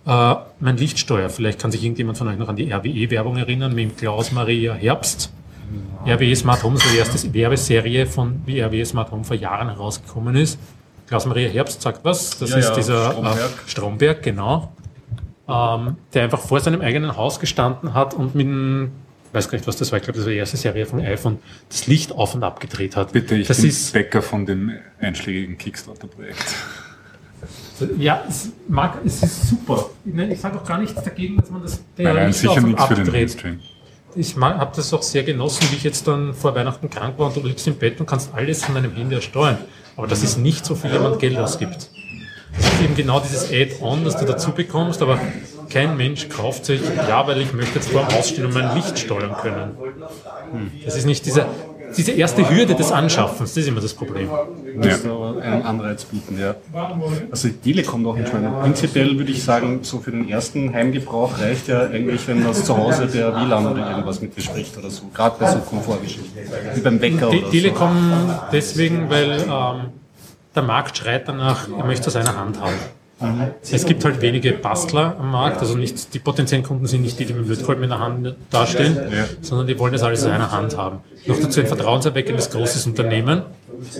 äh, 0.06 0.36
mein 0.60 0.78
Licht 0.78 1.00
steuere. 1.00 1.30
Vielleicht 1.30 1.60
kann 1.60 1.72
sich 1.72 1.84
irgendjemand 1.84 2.18
von 2.18 2.28
euch 2.28 2.38
noch 2.38 2.50
an 2.50 2.56
die 2.56 2.72
RWE-Werbung 2.72 3.38
erinnern 3.38 3.74
mit 3.74 3.90
dem 3.90 3.96
Klaus-Maria 3.96 4.74
Herbst. 4.74 5.32
RWE 6.06 6.36
Smart 6.36 6.64
Home 6.64 6.76
ist 6.76 6.86
die 6.94 6.98
erste 6.98 7.34
Werbeserie 7.34 8.06
von 8.06 8.42
wie 8.46 8.60
RWE 8.62 8.86
Smart 8.86 9.12
Home 9.12 9.24
vor 9.24 9.36
Jahren 9.36 9.70
herausgekommen 9.70 10.36
ist. 10.36 10.60
Klaus-Maria 11.08 11.50
Herbst 11.50 11.82
sagt 11.82 12.04
was. 12.04 12.38
Das 12.38 12.52
Ja, 12.52 12.58
ist 12.58 12.70
ja, 12.70 12.76
dieser 12.76 13.12
Stromberg. 13.12 13.38
Äh, 13.38 13.70
Stromberg, 13.70 14.24
genau. 14.24 14.74
Ähm, 15.48 15.98
der 16.14 16.24
einfach 16.24 16.40
vor 16.40 16.60
seinem 16.60 16.82
eigenen 16.82 17.18
Haus 17.18 17.40
gestanden 17.40 17.94
hat 17.94 18.14
und 18.14 18.36
mit 18.36 18.48
einem, 18.48 18.92
ich 19.28 19.34
weiß 19.34 19.50
gar 19.50 19.58
nicht, 19.58 19.68
was 19.68 19.76
das 19.76 19.92
war, 19.92 19.98
ich 19.98 20.04
glaube, 20.04 20.18
das 20.18 20.26
war 20.26 20.32
die 20.32 20.38
erste 20.40 20.58
Serie 20.58 20.86
von 20.86 21.02
iPhone, 21.02 21.40
das 21.70 21.88
Licht 21.88 22.12
auf 22.14 22.34
und 22.34 22.44
ab 22.44 22.60
gedreht 22.60 22.96
hat. 22.96 23.12
Bitte, 23.12 23.36
ich 23.36 23.48
das 23.48 23.58
bin 23.58 23.70
ist, 23.70 23.94
Bäcker 23.94 24.22
von 24.22 24.46
dem 24.46 24.72
einschlägigen 25.00 25.58
Kickstarter-Projekt. 25.58 26.56
Ja, 27.98 28.24
es, 28.28 28.52
mag, 28.68 29.00
es 29.06 29.24
ist 29.24 29.50
super. 29.50 29.90
Ich, 30.06 30.40
sage 30.40 30.60
auch 30.60 30.64
gar 30.64 30.80
nichts 30.80 31.02
dagegen, 31.02 31.38
dass 31.38 31.50
man 31.50 31.62
das 31.62 31.82
der 31.98 32.06
Nein, 32.06 32.16
nein, 32.16 32.28
Licht 32.28 32.40
sicher 32.40 32.58
und 32.58 32.68
nichts 32.68 32.86
für 32.86 32.96
den 32.96 33.02
abdreht. 33.06 33.14
Mainstream. 33.14 33.60
Ich 34.16 34.36
habe 34.38 34.72
das 34.76 34.94
auch 34.94 35.02
sehr 35.02 35.24
genossen, 35.24 35.68
wie 35.72 35.76
ich 35.76 35.84
jetzt 35.84 36.08
dann 36.08 36.34
vor 36.36 36.54
Weihnachten 36.54 36.90
krank 36.90 37.18
war 37.18 37.28
und 37.28 37.36
du 37.36 37.42
liegst 37.42 37.68
im 37.68 37.76
Bett 37.76 38.00
und 38.00 38.06
kannst 38.06 38.34
alles 38.34 38.64
von 38.64 38.76
deinem 38.76 38.94
Handy 38.94 39.16
aus 39.16 39.24
steuern. 39.24 39.58
Aber 39.98 40.08
das 40.08 40.24
ist 40.24 40.38
nicht 40.38 40.66
so 40.66 40.76
viel, 40.76 40.92
wenn 40.92 41.02
man 41.02 41.18
Geld 41.18 41.38
ausgibt. 41.38 41.90
Das 42.56 42.68
ist 42.68 42.82
eben 42.84 42.96
genau 42.96 43.20
dieses 43.20 43.52
Add-on, 43.52 44.06
das 44.06 44.18
du 44.18 44.26
dazu 44.26 44.52
bekommst, 44.52 45.02
aber 45.02 45.20
kein 45.70 45.98
Mensch 45.98 46.30
kauft 46.30 46.66
sich, 46.66 46.82
ja, 46.96 47.26
weil 47.26 47.42
ich 47.42 47.54
möchte 47.54 47.76
jetzt 47.80 47.90
vor 47.90 48.06
dem 48.06 48.16
Haus 48.16 48.30
stehen 48.30 48.46
und 48.46 48.54
mein 48.54 48.76
Licht 48.76 49.00
steuern 49.00 49.36
können. 49.42 49.76
Das 50.86 50.96
ist 50.96 51.06
nicht 51.06 51.26
diese, 51.26 51.48
diese 51.98 52.12
erste 52.12 52.50
Hürde 52.50 52.76
des 52.76 52.92
Anschaffens, 52.92 53.54
das 53.54 53.58
ist 53.58 53.68
immer 53.68 53.82
das 53.82 53.94
Problem. 53.94 54.30
Müsste 54.76 55.10
aber 55.10 55.42
einen 55.42 55.62
Anreiz 55.64 56.06
bieten, 56.06 56.40
ja. 56.40 56.56
Also 57.32 57.50
die 57.50 57.54
Telekom 57.56 58.04
doch 58.04 58.16
nicht 58.16 58.32
meine. 58.34 58.50
Prinzipiell 58.62 59.18
würde 59.18 59.32
ich 59.32 59.44
sagen, 59.44 59.80
so 59.84 60.00
für 60.00 60.12
den 60.12 60.30
ersten 60.30 60.74
Heimgebrauch 60.74 61.40
reicht 61.40 61.68
ja 61.68 61.82
eigentlich, 61.82 62.28
wenn 62.28 62.44
das 62.44 62.66
zu 62.66 62.78
Hause 62.78 63.08
der 63.08 63.36
WLAN 63.36 63.68
oder 63.68 63.90
irgendwas 63.90 64.22
mit 64.22 64.36
dir 64.36 64.42
spricht 64.42 64.78
oder 64.78 64.90
so. 64.90 65.04
Gerade 65.14 65.36
bei 65.40 65.52
so 65.52 65.60
Komfortgeschichten. 65.60 66.32
Wie 66.74 66.82
beim 66.82 67.02
Wecker 67.02 67.30
Die 67.30 67.38
oder 67.38 67.46
so. 67.46 67.52
Telekom 67.52 68.30
deswegen, 68.52 69.10
weil 69.10 69.42
ähm, 69.42 69.92
der 70.56 70.64
Markt 70.64 70.98
schreit 70.98 71.28
danach, 71.28 71.68
er 71.68 71.86
möchte 71.86 72.10
es 72.10 72.16
aus 72.16 72.16
einer 72.16 72.38
Hand 72.38 72.60
haben. 72.60 72.74
Es 73.62 73.86
gibt 73.86 74.04
halt 74.04 74.22
wenige 74.22 74.54
Bastler 74.54 75.16
am 75.20 75.32
Markt, 75.32 75.60
also 75.60 75.78
nicht, 75.78 76.14
die 76.14 76.20
potenziellen 76.20 76.64
Kunden 76.64 76.88
sind 76.88 77.04
nicht 77.04 77.20
die, 77.20 77.26
die 77.26 77.34
mit 77.34 77.46
dem 77.46 77.50
Lötkolben 77.50 77.84
in 77.84 77.90
der 77.90 78.00
Hand 78.00 78.36
dastehen, 78.50 78.98
sondern 79.42 79.68
die 79.68 79.78
wollen 79.80 79.94
das 79.94 80.04
alles 80.04 80.24
aus 80.24 80.32
einer 80.32 80.52
Hand 80.52 80.78
haben. 80.78 81.00
Noch 81.26 81.40
dazu 81.40 81.62
ein 81.62 81.68
vertrauenserweckendes 81.68 82.50
großes 82.50 82.86
Unternehmen. 82.86 83.44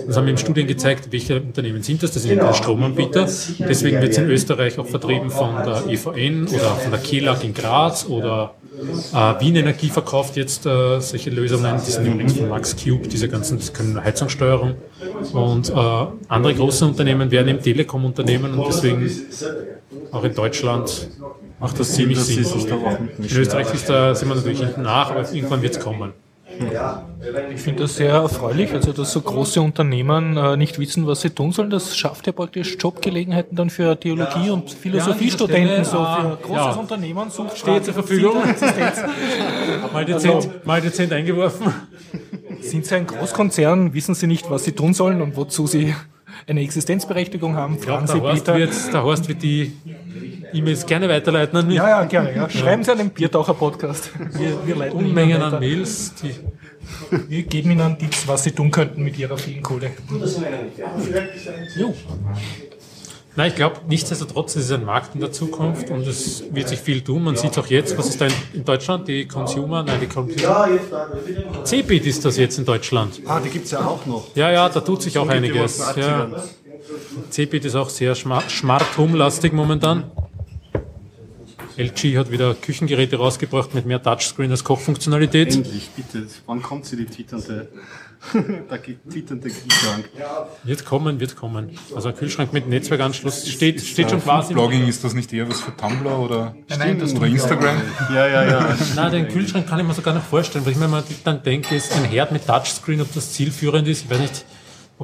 Das 0.06 0.16
haben 0.16 0.26
wir 0.26 0.32
in 0.32 0.38
Studien 0.38 0.66
gezeigt, 0.66 1.10
welche 1.10 1.40
Unternehmen 1.40 1.82
sind 1.82 2.02
das? 2.02 2.12
Das 2.12 2.22
sind 2.22 2.40
die 2.40 2.54
Stromanbieter. 2.54 3.26
Deswegen 3.58 4.00
wird 4.00 4.12
es 4.12 4.18
in 4.18 4.30
Österreich 4.30 4.78
auch 4.78 4.86
vertrieben 4.86 5.30
von 5.30 5.54
der 5.56 5.84
EVN 5.88 6.48
oder 6.48 6.76
von 6.76 6.90
der 6.90 7.00
KELAG 7.00 7.44
in 7.44 7.54
Graz 7.54 8.06
oder 8.06 8.54
äh, 9.12 9.40
Wien 9.40 9.56
Energie 9.56 9.88
verkauft 9.88 10.36
jetzt 10.36 10.66
äh, 10.66 11.00
solche 11.00 11.30
Lösungen, 11.30 11.80
die 11.86 11.90
sind 11.90 12.06
übrigens 12.06 12.36
von 12.36 12.48
Max 12.48 12.76
Cube, 12.76 13.08
diese 13.08 13.28
ganzen, 13.28 13.58
das 13.58 13.72
können 13.72 14.02
Heizungssteuerung. 14.02 14.74
Und 15.32 15.70
äh, 15.70 16.06
andere 16.28 16.54
große 16.54 16.84
Unternehmen 16.84 17.30
werden 17.30 17.48
eben 17.48 17.60
Telekom-Unternehmen 17.62 18.54
und 18.54 18.66
deswegen 18.68 19.10
auch 20.10 20.24
in 20.24 20.34
Deutschland 20.34 21.08
macht 21.60 21.78
das 21.78 21.92
ziemlich 21.92 22.18
Sinn. 22.20 22.44
In. 23.18 23.24
Österreich 23.24 23.72
ist 23.74 23.88
da, 23.88 24.14
sind 24.14 24.28
wir 24.28 24.34
natürlich 24.34 24.60
hinten 24.60 24.82
nach, 24.82 25.10
aber 25.10 25.32
irgendwann 25.32 25.62
wird 25.62 25.76
es 25.76 25.80
kommen. 25.80 26.12
Ich 27.54 27.60
finde 27.60 27.82
das 27.82 27.96
sehr 27.96 28.12
erfreulich, 28.12 28.72
also 28.72 28.92
dass 28.92 29.12
so 29.12 29.20
große 29.20 29.60
Unternehmen 29.60 30.36
äh, 30.36 30.56
nicht 30.56 30.78
wissen, 30.78 31.06
was 31.06 31.22
sie 31.22 31.30
tun 31.30 31.52
sollen. 31.52 31.70
Das 31.70 31.96
schafft 31.96 32.26
ja 32.26 32.32
praktisch 32.32 32.76
Jobgelegenheiten 32.78 33.56
dann 33.56 33.70
für 33.70 33.98
Theologie- 33.98 34.50
und 34.50 34.70
Philosophiestudenten. 34.70 35.78
Ja, 35.78 35.84
so 35.84 35.98
an 35.98 36.30
für 36.30 36.36
großes 36.36 36.56
ja. 36.56 36.72
Unternehmen 36.72 37.30
sucht 37.30 37.58
Steht 37.58 37.84
zur 37.84 37.94
Verfügung. 37.94 38.36
Mal 39.92 40.04
dezent, 40.04 40.66
mal 40.66 40.80
dezent 40.80 41.12
eingeworfen. 41.12 41.72
Sind 42.60 42.86
Sie 42.86 42.94
ein 42.94 43.06
Großkonzern, 43.06 43.94
wissen 43.94 44.14
Sie 44.14 44.26
nicht, 44.26 44.50
was 44.50 44.64
Sie 44.64 44.72
tun 44.72 44.94
sollen 44.94 45.22
und 45.22 45.36
wozu 45.36 45.66
Sie 45.66 45.94
eine 46.46 46.60
Existenzberechtigung 46.60 47.54
haben? 47.56 47.78
Fragen 47.78 48.06
der, 48.06 48.14
Sie 48.16 48.20
Horst 48.20 48.44
Peter. 48.44 48.58
wird, 48.58 48.92
der 48.92 49.02
Horst 49.02 49.28
wird 49.28 49.42
die 49.42 49.72
E-Mails 50.52 50.86
gerne 50.86 51.08
weiterleiten 51.08 51.58
an 51.58 51.66
mich. 51.66 51.76
Ja, 51.76 51.88
ja, 51.88 52.04
gerne. 52.04 52.34
Ja. 52.34 52.48
Schreiben 52.50 52.84
Sie 52.84 52.92
an 52.92 52.98
den 52.98 53.10
Biertaucher 53.10 53.54
Podcast. 53.54 54.10
Wir, 54.38 54.66
wir 54.66 54.76
leiten 54.76 54.96
Unmengen 54.98 55.42
an 55.42 55.58
Mails. 55.58 56.14
Die, 56.22 56.34
Wir 57.28 57.42
geben 57.44 57.70
Ihnen 57.72 57.98
Tipps, 57.98 58.28
was 58.28 58.44
Sie 58.44 58.52
tun 58.52 58.70
könnten 58.70 59.02
mit 59.02 59.18
Ihrer 59.18 59.38
vielen 59.38 59.62
Kohle. 59.62 59.90
jo. 61.76 61.94
Nein, 63.36 63.48
ich 63.48 63.56
glaube, 63.56 63.80
nichtsdestotrotz 63.88 64.54
ist 64.54 64.66
es 64.66 64.72
ein 64.72 64.84
Markt 64.84 65.14
in 65.14 65.20
der 65.20 65.32
Zukunft 65.32 65.90
und 65.90 66.06
es 66.06 66.44
wird 66.52 66.68
sich 66.68 66.78
viel 66.78 67.02
tun. 67.02 67.24
Man 67.24 67.36
sieht 67.36 67.50
es 67.50 67.58
auch 67.58 67.66
jetzt, 67.66 67.98
was 67.98 68.08
ist 68.08 68.20
da 68.20 68.28
in, 68.52 68.64
Deutschland? 68.64 69.08
Die 69.08 69.26
Consumer, 69.26 69.82
nein, 69.82 69.98
die 70.00 70.06
Computer. 70.06 70.68
Cebit 71.64 72.06
ist 72.06 72.24
das 72.24 72.36
jetzt 72.36 72.58
in 72.58 72.64
Deutschland. 72.64 73.20
Ah, 73.26 73.40
die 73.40 73.48
gibt 73.48 73.64
es 73.64 73.72
ja 73.72 73.84
auch 73.84 74.06
noch. 74.06 74.28
Ja, 74.36 74.52
ja, 74.52 74.68
da 74.68 74.80
tut 74.80 75.02
sich 75.02 75.18
auch 75.18 75.28
einiges. 75.28 75.78
Ja. 75.78 76.26
80ern. 76.26 76.42
Cebit 77.30 77.64
ist 77.64 77.74
auch 77.74 77.88
sehr 77.88 78.14
smart 78.14 78.98
home-lastig 78.98 79.52
momentan. 79.52 80.10
LG 81.76 82.16
hat 82.16 82.30
wieder 82.30 82.54
Küchengeräte 82.54 83.16
rausgebracht 83.16 83.74
mit 83.74 83.84
mehr 83.84 84.00
Touchscreen 84.00 84.50
als 84.50 84.62
Kochfunktionalität. 84.62 85.54
Endlich, 85.54 85.90
bitte. 85.90 86.26
Wann 86.46 86.62
kommt 86.62 86.86
sie, 86.86 86.96
die 86.96 87.06
twitternde, 87.06 87.68
der 88.70 88.82
twitternde 88.82 89.48
Kühlschrank? 89.48 90.08
Wird 90.62 90.84
kommen, 90.84 91.20
wird 91.20 91.36
kommen. 91.36 91.78
Also 91.94 92.08
ein 92.08 92.16
Kühlschrank 92.16 92.52
mit 92.52 92.68
Netzwerkanschluss 92.68 93.48
steht, 93.48 93.80
steht 93.80 94.10
schon 94.10 94.22
quasi. 94.22 94.54
Blogging, 94.54 94.86
ist 94.86 95.04
das 95.04 95.14
nicht 95.14 95.32
eher 95.32 95.48
was 95.48 95.60
für 95.60 95.76
Tumblr 95.76 96.18
oder, 96.18 96.54
nein, 96.78 96.98
das 96.98 97.14
oder 97.14 97.26
Instagram? 97.26 97.76
Ja, 98.12 98.26
ja, 98.26 98.44
ja. 98.44 98.76
Nein, 98.96 99.12
den 99.12 99.28
Kühlschrank 99.28 99.66
kann 99.68 99.78
ich 99.80 99.86
mir 99.86 99.94
sogar 99.94 100.14
nicht 100.14 100.26
vorstellen, 100.26 100.64
weil 100.64 100.72
ich 100.72 100.78
mir 100.78 100.88
mal 100.88 101.04
dann 101.24 101.42
denke, 101.42 101.74
ist 101.74 101.92
ein 101.92 102.04
Herd 102.04 102.32
mit 102.32 102.46
Touchscreen, 102.46 103.00
ob 103.00 103.12
das 103.12 103.32
zielführend 103.32 103.88
ist. 103.88 104.04
Ich 104.04 104.10
weiß 104.10 104.20
nicht, 104.20 104.44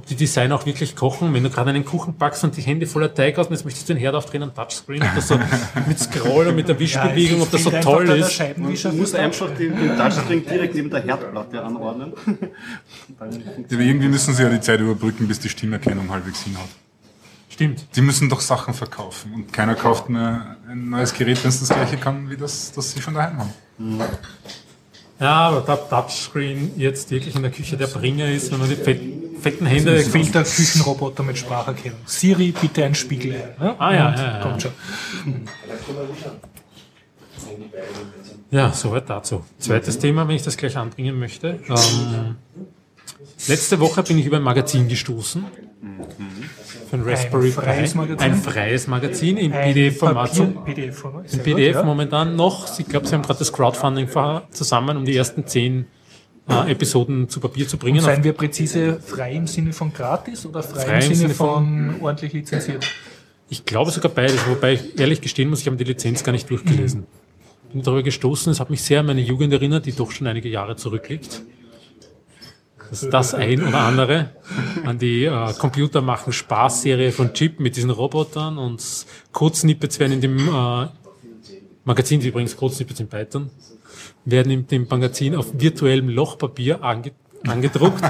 ob 0.00 0.06
die 0.06 0.14
Designer 0.14 0.54
auch 0.54 0.64
wirklich 0.64 0.96
kochen. 0.96 1.34
Wenn 1.34 1.42
du 1.42 1.50
gerade 1.50 1.68
einen 1.68 1.84
Kuchen 1.84 2.16
backst 2.16 2.42
und 2.42 2.56
die 2.56 2.62
Hände 2.62 2.86
voller 2.86 3.12
Teig 3.12 3.36
hast 3.36 3.48
und 3.48 3.52
jetzt 3.52 3.66
möchtest 3.66 3.86
du 3.86 3.92
den 3.92 4.00
Herd 4.00 4.14
aufdrehen 4.14 4.42
und 4.42 4.54
Touchscreen, 4.54 5.02
ob 5.02 5.14
das 5.14 5.28
so 5.28 5.38
mit 5.86 5.98
Scroll 5.98 6.46
und 6.46 6.56
mit 6.56 6.68
der 6.68 6.78
Wischbewegung, 6.78 7.42
ob 7.42 7.50
das 7.50 7.64
so 7.64 7.70
toll 7.70 8.08
ist. 8.08 8.40
Du 8.56 8.92
musst 8.92 9.14
einfach 9.14 9.50
den, 9.54 9.76
den 9.76 9.98
Touchscreen 9.98 10.46
direkt 10.46 10.74
neben 10.74 10.88
der 10.88 11.02
Herdplatte 11.02 11.62
anordnen. 11.62 12.12
Ja, 13.20 13.26
aber 13.76 13.82
irgendwie 13.82 14.08
müssen 14.08 14.34
sie 14.34 14.42
ja 14.42 14.48
die 14.48 14.60
Zeit 14.60 14.80
überbrücken, 14.80 15.28
bis 15.28 15.38
die 15.38 15.48
Stimmerkennung 15.48 16.10
halbwegs 16.10 16.42
hinhaut. 16.44 16.68
Stimmt. 17.48 17.84
Die 17.94 18.00
müssen 18.00 18.28
doch 18.28 18.40
Sachen 18.40 18.72
verkaufen 18.72 19.34
und 19.34 19.52
keiner 19.52 19.74
kauft 19.74 20.08
mehr 20.08 20.56
ein 20.68 20.88
neues 20.88 21.12
Gerät, 21.12 21.42
wenn 21.42 21.50
es 21.50 21.60
das 21.60 21.68
gleiche 21.68 21.96
kann, 21.96 22.30
wie 22.30 22.36
das, 22.36 22.72
das 22.72 22.92
sie 22.92 23.02
schon 23.02 23.14
daheim 23.14 23.38
haben. 23.38 24.00
Ja, 25.20 25.48
aber 25.48 25.60
der 25.60 25.88
Touchscreen 25.88 26.72
jetzt 26.78 27.10
wirklich 27.10 27.36
in 27.36 27.42
der 27.42 27.50
Küche 27.50 27.76
der 27.76 27.88
Bringer 27.88 28.26
ist, 28.30 28.50
wenn 28.50 28.58
man 28.58 28.70
die 28.70 28.76
fett, 28.76 29.00
fetten 29.40 29.66
Hände... 29.66 30.00
Fehlt 30.00 30.34
der 30.34 30.44
Küchenroboter 30.44 31.22
mit 31.22 31.36
Spracherkennung. 31.36 32.00
Siri, 32.06 32.52
bitte 32.58 32.84
ein 32.84 32.94
Spiegel. 32.94 33.34
Ja? 33.60 33.76
Ah, 33.78 33.92
ja, 33.92 34.14
ja, 34.14 34.16
ja. 34.16 34.40
Kommt 34.40 34.62
schon. 34.62 34.72
Ja, 38.50 38.72
soweit 38.72 39.08
dazu. 39.10 39.44
Zweites 39.58 39.98
Thema, 39.98 40.26
wenn 40.26 40.36
ich 40.36 40.42
das 40.42 40.56
gleich 40.56 40.76
anbringen 40.76 41.18
möchte. 41.18 41.60
Ähm, 41.68 42.36
letzte 43.46 43.78
Woche 43.78 44.02
bin 44.02 44.18
ich 44.18 44.24
über 44.24 44.38
ein 44.38 44.42
Magazin 44.42 44.88
gestoßen. 44.88 45.44
Für 46.90 46.96
ein 46.96 47.02
Raspberry 47.02 47.52
freies 47.52 47.92
Pi. 47.92 47.98
Magazin? 47.98 48.32
Ein 48.32 48.34
freies 48.34 48.86
Magazin 48.88 49.36
im 49.36 49.52
Ein 49.52 49.72
PDF-Format. 49.72 50.36
Im 50.36 50.58
Sehr 51.24 51.42
PDF 51.42 51.74
gut, 51.76 51.82
ja. 51.82 51.82
momentan 51.84 52.34
noch. 52.34 52.66
Ich 52.80 52.86
glaube, 52.86 53.06
sie 53.06 53.14
haben 53.14 53.22
gerade 53.22 53.38
das 53.38 53.52
Crowdfunding 53.52 54.08
zusammen, 54.50 54.96
um 54.96 55.04
die 55.04 55.14
ersten 55.14 55.46
zehn 55.46 55.86
äh, 56.48 56.72
Episoden 56.72 57.28
zu 57.28 57.38
Papier 57.38 57.68
zu 57.68 57.78
bringen. 57.78 58.00
Seien 58.00 58.24
wir 58.24 58.32
präzise, 58.32 58.98
frei 58.98 59.34
im 59.34 59.46
Sinne 59.46 59.72
von 59.72 59.92
gratis 59.92 60.44
oder 60.44 60.64
frei, 60.64 60.98
im 61.06 61.14
Sinne, 61.14 61.32
von, 61.32 61.94
ordentlich 62.00 62.32
lizenziert? 62.32 62.84
Ich 63.48 63.64
glaube 63.64 63.92
sogar 63.92 64.10
beides, 64.10 64.44
wobei 64.48 64.72
ich 64.72 64.98
ehrlich 64.98 65.20
gestehen 65.20 65.48
muss, 65.48 65.60
ich 65.60 65.66
habe 65.68 65.76
die 65.76 65.84
Lizenz 65.84 66.24
gar 66.24 66.32
nicht 66.32 66.50
durchgelesen. 66.50 67.06
Bin 67.72 67.82
darüber 67.82 68.02
gestoßen, 68.02 68.50
es 68.50 68.58
hat 68.58 68.68
mich 68.68 68.82
sehr 68.82 68.98
an 68.98 69.06
meine 69.06 69.20
Jugend 69.20 69.52
erinnert, 69.52 69.86
die 69.86 69.92
doch 69.92 70.10
schon 70.10 70.26
einige 70.26 70.48
Jahre 70.48 70.74
zurückliegt. 70.74 71.42
Das, 72.90 73.08
das 73.08 73.34
ein 73.34 73.62
oder 73.62 73.78
andere 73.78 74.30
an 74.84 74.98
die 74.98 75.24
äh, 75.24 75.52
Computer 75.54 76.00
machen 76.02 76.32
Spaß-Serie 76.32 77.12
von 77.12 77.32
Chip 77.32 77.60
mit 77.60 77.76
diesen 77.76 77.90
Robotern 77.90 78.58
und 78.58 78.82
Code-Snippets 79.32 80.00
werden 80.00 80.14
in 80.14 80.20
dem 80.20 80.38
äh, 80.48 80.88
Magazin, 81.84 82.20
die 82.20 82.28
übrigens 82.28 82.56
Codesnippets 82.56 83.00
in 83.00 83.08
Python, 83.08 83.50
werden 84.24 84.52
in 84.52 84.66
dem 84.66 84.86
Magazin 84.88 85.34
auf 85.34 85.48
virtuellem 85.52 86.08
Lochpapier 86.08 86.82
ange 86.84 87.12
angedruckt. 87.46 88.02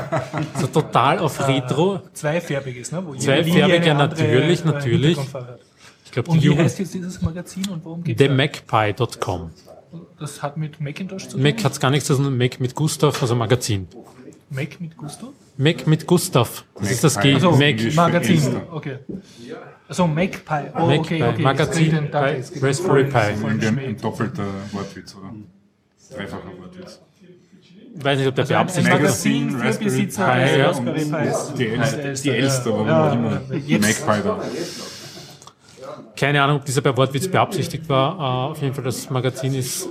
so 0.61 0.66
total 0.66 1.21
auf 1.21 1.47
Retro. 1.47 2.01
Zweifärbiges, 2.12 2.90
ne? 2.90 3.07
Wo 3.07 3.14
Zweifärbiger, 3.14 3.95
natürlich, 3.95 4.62
äh, 4.62 4.66
natürlich. 4.66 5.19
Hat. 5.19 5.61
Ich 6.05 6.11
glaube, 6.11 6.31
Und 6.31 6.38
die 6.38 6.43
wie 6.43 6.47
Jugend, 6.47 6.64
heißt 6.64 6.81
jetzt 6.81 6.95
dieses 6.95 7.23
Magazin 7.23 7.69
und 7.69 7.85
worum 7.85 8.03
geht 8.03 8.21
es? 8.21 8.27
themacpie.com. 8.27 9.51
Das 10.19 10.43
hat 10.43 10.57
mit 10.57 10.81
Macintosh 10.81 11.29
zu 11.29 11.37
tun? 11.37 11.43
Mac 11.43 11.62
hat's 11.62 11.79
gar 11.79 11.90
nichts 11.90 12.09
zu 12.09 12.16
tun, 12.16 12.37
Mac 12.37 12.59
mit 12.59 12.75
Gustav, 12.75 13.23
also 13.23 13.37
Magazin. 13.37 13.87
Mac 14.51 14.81
mit 14.81 14.97
Gusto? 14.97 15.33
Mac 15.57 15.87
mit 15.87 16.07
Gustav. 16.07 16.65
Das 16.75 16.91
ist 16.91 17.05
das 17.05 17.21
G. 17.21 17.35
Also 17.35 17.53
Mac. 17.53 17.95
Magazin, 17.95 18.57
okay. 18.73 18.99
Also 19.89 20.07
Magpie, 20.07 20.71
oh, 20.77 20.87
Mac 20.87 21.01
okay, 21.01 21.23
okay. 21.23 21.43
Magazin 21.43 21.83
ich 21.83 21.91
ich 21.91 22.51
den 22.51 22.65
Raspberry 22.65 23.05
Pi. 23.05 23.17
ein, 23.17 23.97
doppelter 24.01 24.45
Wortwitz, 24.73 25.17
oder? 25.17 25.35
Dreifacher 26.17 26.53
Wortwitz. 26.61 27.01
Weiß 27.97 28.19
nicht, 28.19 28.29
ob 28.29 28.35
der 28.37 28.45
Also 28.45 28.55
beabsichtigt 28.55 28.95
ist. 28.95 29.01
Magazin 29.01 29.51
für 29.51 29.65
Raspberry 29.65 30.07
Pi, 30.07 30.63
Raspberry 30.63 31.05
Pis. 31.05 32.23
Die 32.23 32.31
Elster, 32.31 32.71
warum 32.73 32.89
auch 32.89 33.13
immer. 33.13 33.41
Magpie 33.51 34.23
da. 34.23 34.41
Keine 36.16 36.42
Ahnung, 36.42 36.57
ob 36.57 36.64
dieser 36.64 36.81
bei 36.83 36.96
Wortwitz 36.96 37.29
beabsichtigt 37.29 37.88
war. 37.88 38.18
Äh, 38.18 38.51
auf 38.53 38.61
jeden 38.62 38.75
Fall, 38.75 38.85
das 38.85 39.09
Magazin 39.11 39.55
ist, 39.55 39.88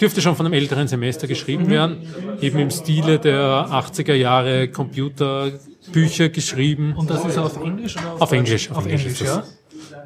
dürfte 0.00 0.20
schon 0.20 0.36
von 0.36 0.46
einem 0.46 0.54
älteren 0.54 0.88
Semester 0.88 1.26
geschrieben 1.26 1.68
werden. 1.70 1.98
Eben 2.40 2.58
im 2.58 2.70
Stile 2.70 3.18
der 3.18 3.68
80er 3.70 4.14
Jahre 4.14 4.68
Computerbücher 4.68 6.28
geschrieben. 6.28 6.94
Und 6.96 7.08
das 7.08 7.24
ist 7.24 7.38
auf 7.38 7.62
Englisch 7.62 7.96
oder 7.96 8.12
auf, 8.14 8.20
Auf? 8.22 8.32
Englisch, 8.32 8.70
auf 8.70 8.78
Auf 8.78 8.86
Englisch 8.86 9.02
Englisch, 9.02 9.20
ist 9.20 9.26
ja. 9.26 9.44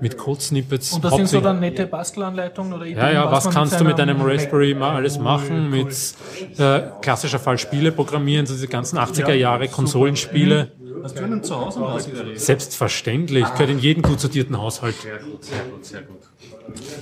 Mit 0.01 0.19
Code-Snippets. 0.19 0.93
Und 0.93 1.05
das 1.05 1.15
sind 1.15 1.29
so 1.29 1.41
dann 1.41 1.59
nette 1.59 1.87
Bastelanleitungen 1.87 2.75
oder 2.75 2.85
Ja, 2.85 3.09
Ideen, 3.09 3.15
ja, 3.15 3.33
was 3.33 3.47
man 3.47 3.55
kannst 3.55 3.81
du 3.81 3.85
mit 3.85 3.99
deinem 3.99 4.21
Raspberry 4.21 4.75
mal 4.75 4.97
alles 4.97 5.19
machen? 5.19 5.71
Cool, 5.73 5.85
Mit 5.85 6.59
äh, 6.59 6.83
klassischer 7.01 7.39
Fall 7.39 7.57
Spiele 7.57 7.93
programmieren, 7.93 8.45
so 8.45 8.53
diese 8.53 8.69
ganzen 8.69 8.99
80er 8.99 9.33
Jahre 9.33 9.69
Konsolenspiele. 9.69 10.71
Hast 11.03 11.19
du 11.19 11.25
einen 11.25 11.43
zu 11.43 11.57
Hause 11.57 11.79
ein 11.81 11.85
Raspberry? 11.85 12.39
Selbstverständlich, 12.39 13.45
gehört 13.53 13.71
in 13.71 13.79
jeden 13.79 14.03
gut 14.03 14.21
sortierten 14.21 14.59
Haushalt. 14.59 14.95
Sehr 14.97 15.19
gut, 15.19 15.45
sehr 15.45 15.59
gut, 15.61 15.85
sehr 15.85 16.03
gut. 16.03 16.17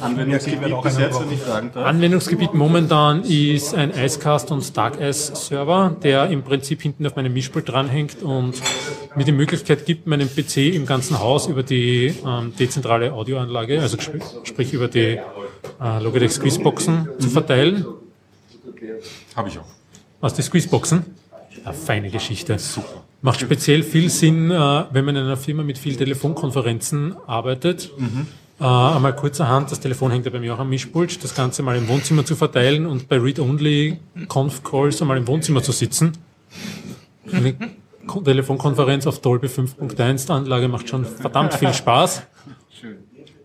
Anwendungsgebiet 0.00 0.82
bis 0.82 0.98
jetzt, 0.98 1.20
wenn 1.20 1.32
ich 1.32 1.40
fragen 1.40 1.70
darf. 1.72 1.86
Anwendungsgebiet 1.86 2.52
momentan 2.54 3.22
ist 3.24 3.74
ein 3.74 3.92
Icecast 3.96 4.50
und 4.50 4.62
Stark 4.62 5.00
Ice 5.00 5.34
Server, 5.34 5.96
der 6.02 6.28
im 6.28 6.42
Prinzip 6.42 6.82
hinten 6.82 7.06
auf 7.06 7.16
meinem 7.16 7.32
Mischpult 7.32 7.68
dranhängt 7.68 8.22
und 8.22 8.54
mir 9.16 9.24
die 9.24 9.32
Möglichkeit 9.32 9.86
gibt, 9.86 10.06
meinen 10.06 10.28
PC 10.28 10.58
im 10.74 10.84
ganzen 10.86 11.18
Haus 11.18 11.46
über 11.46 11.62
die 11.62 12.14
ähm, 12.26 12.52
dezentrale 12.58 13.12
Audioanlage, 13.12 13.80
also 13.80 13.96
gesp- 13.96 14.20
sprich 14.44 14.72
über 14.74 14.88
die 14.88 15.18
äh, 15.80 16.02
Logitech 16.02 16.32
Squeezeboxen 16.32 17.08
zu 17.18 17.30
verteilen. 17.30 17.86
Habe 19.34 19.48
ich 19.48 19.58
auch. 19.58 19.64
Was 20.20 20.34
die 20.34 20.42
Squeezeboxen? 20.42 21.04
Eine 21.64 21.74
feine 21.74 22.10
Geschichte. 22.10 22.58
Super. 22.58 23.03
Macht 23.24 23.40
speziell 23.40 23.82
viel 23.82 24.10
Sinn, 24.10 24.50
äh, 24.50 24.84
wenn 24.92 25.04
man 25.06 25.16
in 25.16 25.22
einer 25.24 25.38
Firma 25.38 25.62
mit 25.62 25.78
viel 25.78 25.96
Telefonkonferenzen 25.96 27.16
arbeitet. 27.26 27.90
Äh, 28.60 28.64
einmal 28.64 29.16
kurzerhand, 29.16 29.70
das 29.72 29.80
Telefon 29.80 30.10
hängt 30.10 30.26
ja 30.26 30.30
bei 30.30 30.40
mir 30.40 30.54
auch 30.54 30.58
am 30.58 30.68
Mischpult, 30.68 31.24
das 31.24 31.34
Ganze 31.34 31.62
mal 31.62 31.74
im 31.76 31.88
Wohnzimmer 31.88 32.26
zu 32.26 32.36
verteilen 32.36 32.84
und 32.84 33.08
bei 33.08 33.16
Read-Only-Conf-Calls 33.18 35.00
einmal 35.00 35.16
im 35.16 35.26
Wohnzimmer 35.26 35.62
zu 35.62 35.72
sitzen. 35.72 36.12
Eine 37.32 37.54
Ko- 38.06 38.20
Telefonkonferenz 38.20 39.06
auf 39.06 39.20
Dolby 39.20 39.46
5.1 39.46 40.30
Anlage 40.30 40.68
macht 40.68 40.90
schon 40.90 41.06
verdammt 41.06 41.54
viel 41.54 41.72
Spaß. 41.82 42.22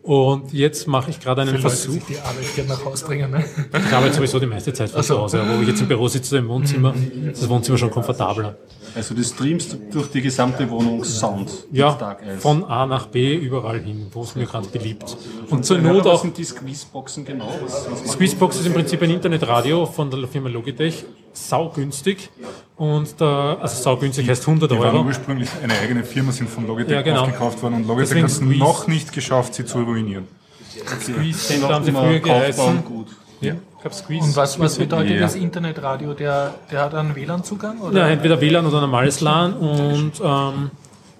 Und 0.03 0.53
jetzt 0.53 0.87
mache 0.87 1.11
ich 1.11 1.19
gerade 1.19 1.41
einen 1.41 1.51
Leute, 1.51 1.61
Versuch. 1.61 1.93
die 2.07 2.13
die 2.15 2.19
Arbeit 2.19 2.55
gerne 2.55 2.69
nach 2.71 2.83
Hause 2.85 3.05
bringen. 3.05 3.31
Ne? 3.31 3.45
Ich 3.87 3.93
arbeite 3.93 4.15
sowieso 4.15 4.39
die 4.39 4.45
meiste 4.45 4.73
Zeit 4.73 4.89
von 4.89 5.03
zu 5.03 5.17
Hause, 5.17 5.41
aber 5.41 5.57
wo 5.57 5.61
ich 5.61 5.67
jetzt 5.69 5.81
im 5.81 5.87
Büro 5.87 6.07
sitze 6.07 6.37
im 6.37 6.47
Wohnzimmer, 6.49 6.93
ist 7.31 7.41
das 7.43 7.49
Wohnzimmer 7.49 7.77
schon 7.77 7.91
komfortabler. 7.91 8.57
Also 8.99 9.15
du 9.15 9.23
streamst 9.23 9.75
durch 9.91 10.07
die 10.11 10.21
gesamte 10.21 10.69
Wohnung 10.69 11.03
Sound. 11.03 11.49
Ja, 11.71 11.97
von 12.39 12.63
A 12.65 12.85
nach 12.85 13.07
B 13.07 13.35
überall 13.35 13.79
hin, 13.79 14.07
wo 14.11 14.23
es 14.23 14.35
mir 14.35 14.45
gerade 14.45 14.67
beliebt. 14.67 15.17
Und 15.49 15.65
zur 15.65 15.79
Not 15.79 16.05
was 16.05 16.07
auch, 16.07 16.21
sind 16.21 16.37
die 16.37 16.43
Squeezeboxen 16.43 17.25
genau? 17.25 17.49
Was, 17.63 17.87
was 17.91 18.11
Squeezebox 18.13 18.59
ist 18.59 18.65
im 18.67 18.73
Prinzip 18.73 19.01
ein 19.01 19.09
Internetradio 19.09 19.85
von 19.85 20.11
der 20.11 20.27
Firma 20.27 20.49
Logitech, 20.49 21.05
saugünstig. 21.33 22.29
Und 22.75 23.15
da, 23.19 23.55
also 23.55 23.81
saugünstig 23.81 24.29
heißt 24.29 24.47
100 24.47 24.71
Die 24.71 24.77
waren 24.79 24.95
Euro. 24.95 25.05
ursprünglich 25.07 25.49
eine 25.63 25.73
eigene 25.79 26.03
Firma, 26.03 26.31
sind 26.31 26.49
von 26.49 26.67
Logitech 26.67 26.93
Ja, 26.95 27.01
genau. 27.01 27.21
aufgekauft 27.21 27.61
worden 27.63 27.75
und 27.75 27.87
Logitech 27.87 28.21
hat 28.23 28.29
es 28.29 28.41
noch 28.41 28.87
nicht 28.87 29.11
geschafft, 29.11 29.55
sie 29.55 29.65
zu 29.65 29.79
ruinieren. 29.81 30.27
Squeeze 31.01 31.39
Center 31.39 31.69
haben 31.69 31.83
sie 31.83 31.89
immer 31.89 32.03
früher 32.03 32.19
geheißen. 32.19 32.85
gut. 32.85 33.07
Ja, 33.41 33.53
ich 33.53 33.81
glaube 33.81 33.95
Squeeze. 33.95 34.25
Und 34.25 34.35
was, 34.35 34.59
was 34.59 34.77
bedeutet 34.77 35.11
Ja. 35.15 35.21
das 35.21 35.35
Internetradio? 35.35 36.13
Der, 36.13 36.53
der 36.71 36.81
hat 36.83 36.93
einen 36.93 37.15
WLAN-Zugang? 37.15 37.77
Ja, 37.93 38.07
entweder 38.09 38.39
WLAN 38.41 38.65
oder 38.65 38.81
normales 38.81 39.21
LAN 39.21 39.53
und 39.53 40.11
ähm, 40.23 40.71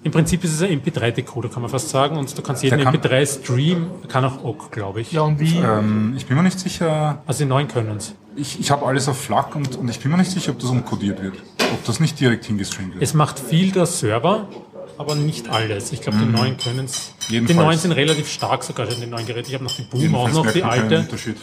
im 0.02 0.12
Prinzip 0.12 0.42
ist 0.44 0.52
es 0.54 0.62
ein 0.62 0.80
MP3-Decoder, 0.82 1.48
kann 1.50 1.60
man 1.62 1.70
fast 1.70 1.90
sagen. 1.90 2.16
Und 2.16 2.36
du 2.36 2.42
kannst 2.42 2.62
jeden 2.62 2.82
kann- 2.82 2.94
MP3 2.96 3.26
streamen, 3.42 3.86
kann 4.08 4.24
auch 4.24 4.42
OGG, 4.44 4.70
glaube 4.70 5.00
ich. 5.02 5.12
Ja, 5.12 5.22
und 5.22 5.38
wie? 5.40 5.56
Ähm, 5.58 6.14
ich 6.16 6.26
bin 6.26 6.36
mir 6.36 6.42
nicht 6.42 6.58
sicher, 6.58 7.22
Also 7.26 7.44
die 7.44 7.48
neuen 7.48 7.68
können 7.68 7.96
es. 7.98 8.14
ich, 8.36 8.58
ich 8.60 8.70
habe 8.70 8.86
alles 8.86 9.08
auf 9.08 9.18
FLAC 9.20 9.56
und, 9.56 9.76
und 9.76 9.88
ich 9.88 10.00
bin 10.00 10.10
mir 10.10 10.16
nicht 10.18 10.30
sicher, 10.30 10.52
ob 10.52 10.58
das 10.58 10.70
umkodiert 10.70 11.22
wird. 11.22 11.34
Ob 11.72 11.84
das 11.84 12.00
nicht 12.00 12.18
direkt 12.18 12.44
hingestreamt 12.46 12.94
wird. 12.94 13.02
Es 13.02 13.12
macht 13.14 13.38
viel 13.38 13.72
der 13.72 13.84
Server, 13.86 14.48
aber 14.96 15.14
nicht 15.16 15.48
alles. 15.50 15.92
Ich 15.92 16.00
glaube, 16.00 16.18
die 16.18 16.24
neuen 16.26 16.56
können 16.56 16.86
es. 16.86 17.12
Die 17.28 17.38
neuen 17.40 17.78
sind 17.78 17.92
relativ 17.92 18.28
stark 18.30 18.64
sogar 18.64 18.90
schon, 18.90 19.00
die 19.02 19.06
neuen 19.06 19.26
Geräte. 19.26 19.48
Ich 19.48 19.54
habe 19.54 19.64
noch 19.64 19.74
die 19.76 19.82
Boom, 19.82 20.14
auch 20.14 20.28
Jedenfalls 20.28 20.34
noch 20.34 20.44
merkt 20.44 20.56
die 20.56 20.64
alte. 20.64 20.98
Unterschied. 20.98 21.36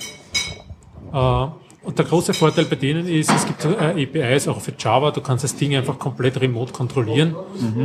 Äh, 1.13 1.47
und 1.83 1.97
der 1.97 2.05
große 2.05 2.33
Vorteil 2.33 2.65
bei 2.65 2.75
denen 2.75 3.07
ist, 3.07 3.31
es 3.31 3.45
gibt 3.45 3.63
äh, 3.63 4.03
APIs 4.03 4.47
auch 4.47 4.59
für 4.59 4.73
Java. 4.77 5.11
Du 5.11 5.21
kannst 5.21 5.43
das 5.43 5.55
Ding 5.55 5.75
einfach 5.75 5.97
komplett 5.97 6.39
remote 6.41 6.73
kontrollieren. 6.73 7.33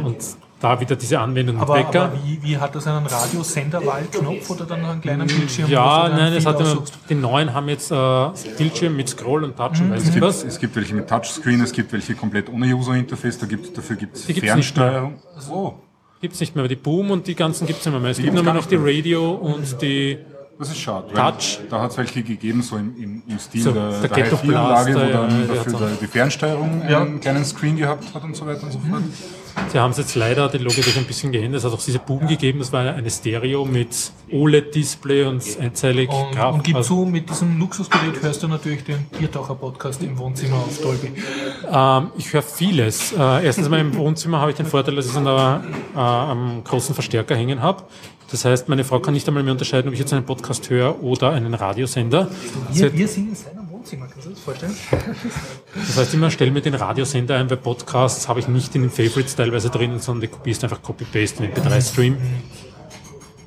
Und 0.05 0.17
da 0.63 0.81
wieder 0.81 0.95
diese 0.97 1.19
Anwendung 1.19 1.57
mit 1.57 1.63
aber 1.63 1.75
Wecker. 1.75 2.05
aber 2.05 2.19
wie, 2.25 2.41
wie 2.43 2.57
hat 2.57 2.75
das 2.75 2.87
einen 2.87 3.05
Radiosenderwahlknopf 3.05 4.49
oder 4.51 4.65
dann 4.65 4.83
noch 4.83 4.91
einen 4.91 5.01
kleinen 5.01 5.27
Bildschirm? 5.27 5.69
wo 5.69 5.73
ja, 5.73 6.09
nein, 6.09 6.33
es 6.33 6.47
hat 6.47 6.61
immer, 6.61 6.85
die 7.09 7.15
neuen 7.17 7.53
haben 7.53 7.69
jetzt 7.69 7.91
äh, 7.91 8.29
Bildschirm 8.57 8.97
mit 8.97 9.09
Scroll 9.09 9.43
und 9.45 9.57
Touch 9.57 9.81
und 9.81 9.91
weiß 9.91 10.05
Es 10.05 10.13
gibt, 10.13 10.25
was. 10.25 10.45
es 10.45 10.59
gibt 10.61 10.77
welche 10.77 10.95
mit 10.95 11.09
Touchscreen, 11.09 11.61
es 11.63 11.73
gibt 11.73 11.93
welche 11.93 12.15
komplett 12.15 12.49
ohne 12.49 12.67
User-Interface, 12.67 13.39
da 13.39 13.47
gibt, 13.47 13.77
dafür 13.77 13.97
gibt 13.97 14.17
es 14.17 14.27
Die 14.27 14.35
gibt's 14.35 14.55
nicht 14.55 14.75
Fernsteuerung. 14.75 15.15
Oh, 15.51 15.75
Gibt's 16.21 16.39
nicht 16.39 16.55
mehr, 16.55 16.69
die 16.69 16.77
Boom 16.77 17.11
und 17.11 17.27
die 17.27 17.35
ganzen 17.35 17.67
gibt's 17.67 17.85
nicht 17.85 18.01
mehr. 18.01 18.11
Es 18.11 18.19
gibt 18.19 18.31
gibt's 18.31 18.45
nur 18.45 18.55
noch 18.55 18.67
die. 18.67 18.77
Radio 18.77 19.33
und 19.33 19.83
die 19.83 20.19
das 20.63 20.71
ist 20.71 20.79
schade. 20.79 21.13
Touch. 21.13 21.61
Da 21.69 21.81
hat 21.81 21.91
es 21.91 21.99
welche 21.99 22.23
gegeben, 22.23 22.63
so 22.63 22.77
im, 22.77 22.97
im, 22.97 23.23
im 23.27 23.39
Stil 23.39 23.63
So, 23.63 23.73
der, 23.73 23.91
der 23.91 24.01
der 24.01 24.09
Ghetto 24.09 24.39
Hi-Fi-Anlage, 24.39 24.95
wo 24.95 24.99
Blaster, 24.99 25.13
dann 25.13 25.49
ja, 25.49 25.55
dafür 25.55 25.91
die 26.01 26.07
Fernsteuerung 26.07 26.83
einen 26.83 27.21
kleinen 27.21 27.45
Screen 27.45 27.77
gehabt 27.77 28.15
hat 28.15 28.25
und 28.25 28.37
so 28.37 28.47
weiter 28.47 28.63
und 28.63 28.73
so 28.73 28.79
fort. 28.79 29.03
Sie 29.69 29.79
haben 29.79 29.91
es 29.93 29.99
jetzt 29.99 30.15
leider, 30.15 30.49
die 30.49 30.59
Logitech 30.59 30.97
ein 30.97 31.05
bisschen 31.05 31.33
geändert. 31.33 31.61
Es 31.61 31.65
hat 31.65 31.73
auch 31.73 31.83
diese 31.83 31.99
Boom 31.99 32.27
gegeben, 32.27 32.59
das 32.59 32.73
war 32.73 32.81
eine 32.81 33.11
Stereo 33.11 33.65
mit 33.65 34.13
OLED-Display 34.31 35.25
und 35.25 35.43
einzeilig 35.61 36.09
Und, 36.11 36.33
Graf- 36.33 36.55
und 36.55 36.65
gib 36.65 36.77
also, 36.77 37.05
zu, 37.05 37.11
mit 37.11 37.29
diesem 37.31 37.59
Luxusgerät 37.59 38.23
hörst 38.23 38.43
du 38.43 38.49
natürlich 38.49 38.85
den 38.85 39.05
Biertaucher-Podcast 39.19 40.03
im 40.03 40.19
Wohnzimmer 40.19 40.57
auf 40.57 40.79
Dolby. 40.81 41.13
ähm, 41.71 42.11
Ich 42.17 42.33
höre 42.33 42.43
vieles. 42.43 43.13
Äh, 43.13 43.45
erstens 43.47 43.69
mal 43.69 43.81
im 43.81 43.95
Wohnzimmer 43.97 44.41
habe 44.41 44.51
ich 44.51 44.57
den 44.57 44.67
Vorteil, 44.67 44.95
dass 44.97 45.07
ich 45.07 45.13
es 45.13 45.17
an 45.17 45.25
der, 45.25 45.63
äh, 45.95 45.99
am 45.99 46.63
großen 46.65 46.95
Verstärker 46.95 47.35
hängen 47.37 47.63
habe. 47.63 47.85
Das 48.31 48.45
heißt, 48.47 48.69
meine 48.71 48.85
Frau 48.85 48.99
kann 49.01 49.13
nicht 49.15 49.29
einmal 49.29 49.43
mehr 49.43 49.53
unterscheiden, 49.53 49.89
ob 49.89 49.93
ich 49.95 50.01
jetzt 50.01 50.13
einen 50.13 50.25
Podcast 50.25 50.71
höre 50.71 51.03
oder 51.03 51.33
einen 51.33 51.53
Radiosender. 51.53 52.31
Wir, 52.73 52.93
wir 52.97 53.07
sind 53.09 53.29
in 53.29 53.35
seinem 53.35 53.71
Wohnzimmer, 53.71 54.07
kannst 54.07 54.25
du 54.25 54.31
dir 54.31 54.35
das 54.35 54.43
vorstellen? 54.45 54.75
Das 55.75 55.97
heißt, 55.97 56.15
immer 56.15 56.31
stelle 56.31 56.51
mir 56.51 56.61
den 56.61 56.75
Radiosender 56.75 57.37
ein, 57.37 57.49
weil 57.49 57.57
Podcasts 57.57 58.29
habe 58.29 58.41
ich 58.41 58.49
nicht 58.49 58.75
in 58.75 58.83
den 58.83 58.91
Favorites 58.91 59.37
teilweise 59.37 59.71
drinnen, 59.71 60.01
sondern 60.01 60.23
die 60.23 60.29
kopierst 60.29 60.63
einfach 60.65 60.83
Copy-Paste 60.83 61.45
in 61.45 61.51
den 61.51 61.63
MP3-Stream. 61.63 62.17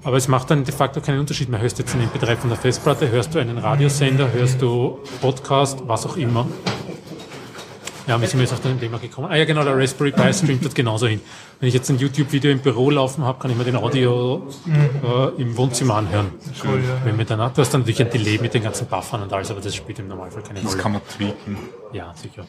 Aber 0.03 0.17
es 0.17 0.27
macht 0.27 0.51
dann 0.51 0.63
de 0.63 0.73
facto 0.73 1.01
keinen 1.01 1.19
Unterschied 1.19 1.49
mehr. 1.49 1.59
Hörst 1.59 1.79
du 1.79 1.83
jetzt 1.83 1.95
einen 1.95 2.07
MP3 2.09 2.35
von 2.35 2.49
der 2.49 2.59
Festplatte, 2.59 3.09
hörst 3.09 3.33
du 3.33 3.39
einen 3.39 3.57
Radiosender, 3.57 4.31
hörst 4.31 4.61
du 4.61 4.99
Podcast, 5.21 5.79
was 5.87 6.05
auch 6.05 6.17
immer. 6.17 6.47
Ja, 8.07 8.21
wie 8.21 8.27
sind 8.27 8.39
wir 8.39 8.43
jetzt 8.45 8.53
auf 8.53 8.61
dem 8.61 8.79
Thema 8.79 8.99
gekommen? 8.99 9.27
Ah 9.31 9.35
ja, 9.35 9.45
genau, 9.45 9.63
der 9.63 9.75
Raspberry 9.77 10.11
Pi 10.11 10.31
streamt 10.31 10.63
das 10.63 10.75
genauso 10.75 11.07
hin. 11.07 11.21
Wenn 11.59 11.69
ich 11.69 11.73
jetzt 11.73 11.89
ein 11.89 11.97
YouTube-Video 11.97 12.51
im 12.51 12.59
Büro 12.59 12.91
laufen 12.91 13.23
habe, 13.23 13.39
kann 13.39 13.49
ich 13.49 13.57
mir 13.57 13.63
den 13.63 13.75
Audio 13.77 14.47
äh, 14.67 15.41
im 15.41 15.57
Wohnzimmer 15.57 15.95
anhören. 15.95 16.27
Wenn 17.03 17.15
mir 17.17 17.25
dann, 17.25 17.39
du 17.39 17.61
hast 17.61 17.73
dann 17.73 17.81
natürlich 17.81 18.01
ein 18.01 18.11
Delay 18.11 18.37
mit 18.39 18.53
den 18.53 18.61
ganzen 18.63 18.85
Buffern 18.87 19.23
und 19.23 19.33
alles, 19.33 19.49
aber 19.49 19.59
das 19.61 19.73
spielt 19.73 19.97
im 19.99 20.07
Normalfall 20.07 20.43
keine 20.43 20.59
Das 20.61 20.71
Rolle. 20.71 20.81
kann 20.83 20.91
man 20.91 21.01
tweaken. 21.17 21.57
Ja, 21.93 22.13
sicher. 22.15 22.45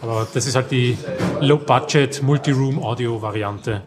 Aber 0.00 0.26
das 0.32 0.46
ist 0.46 0.54
halt 0.54 0.70
die 0.70 0.96
Low-Budget 1.40 2.22
Multi-Room-Audio-Variante, 2.22 3.82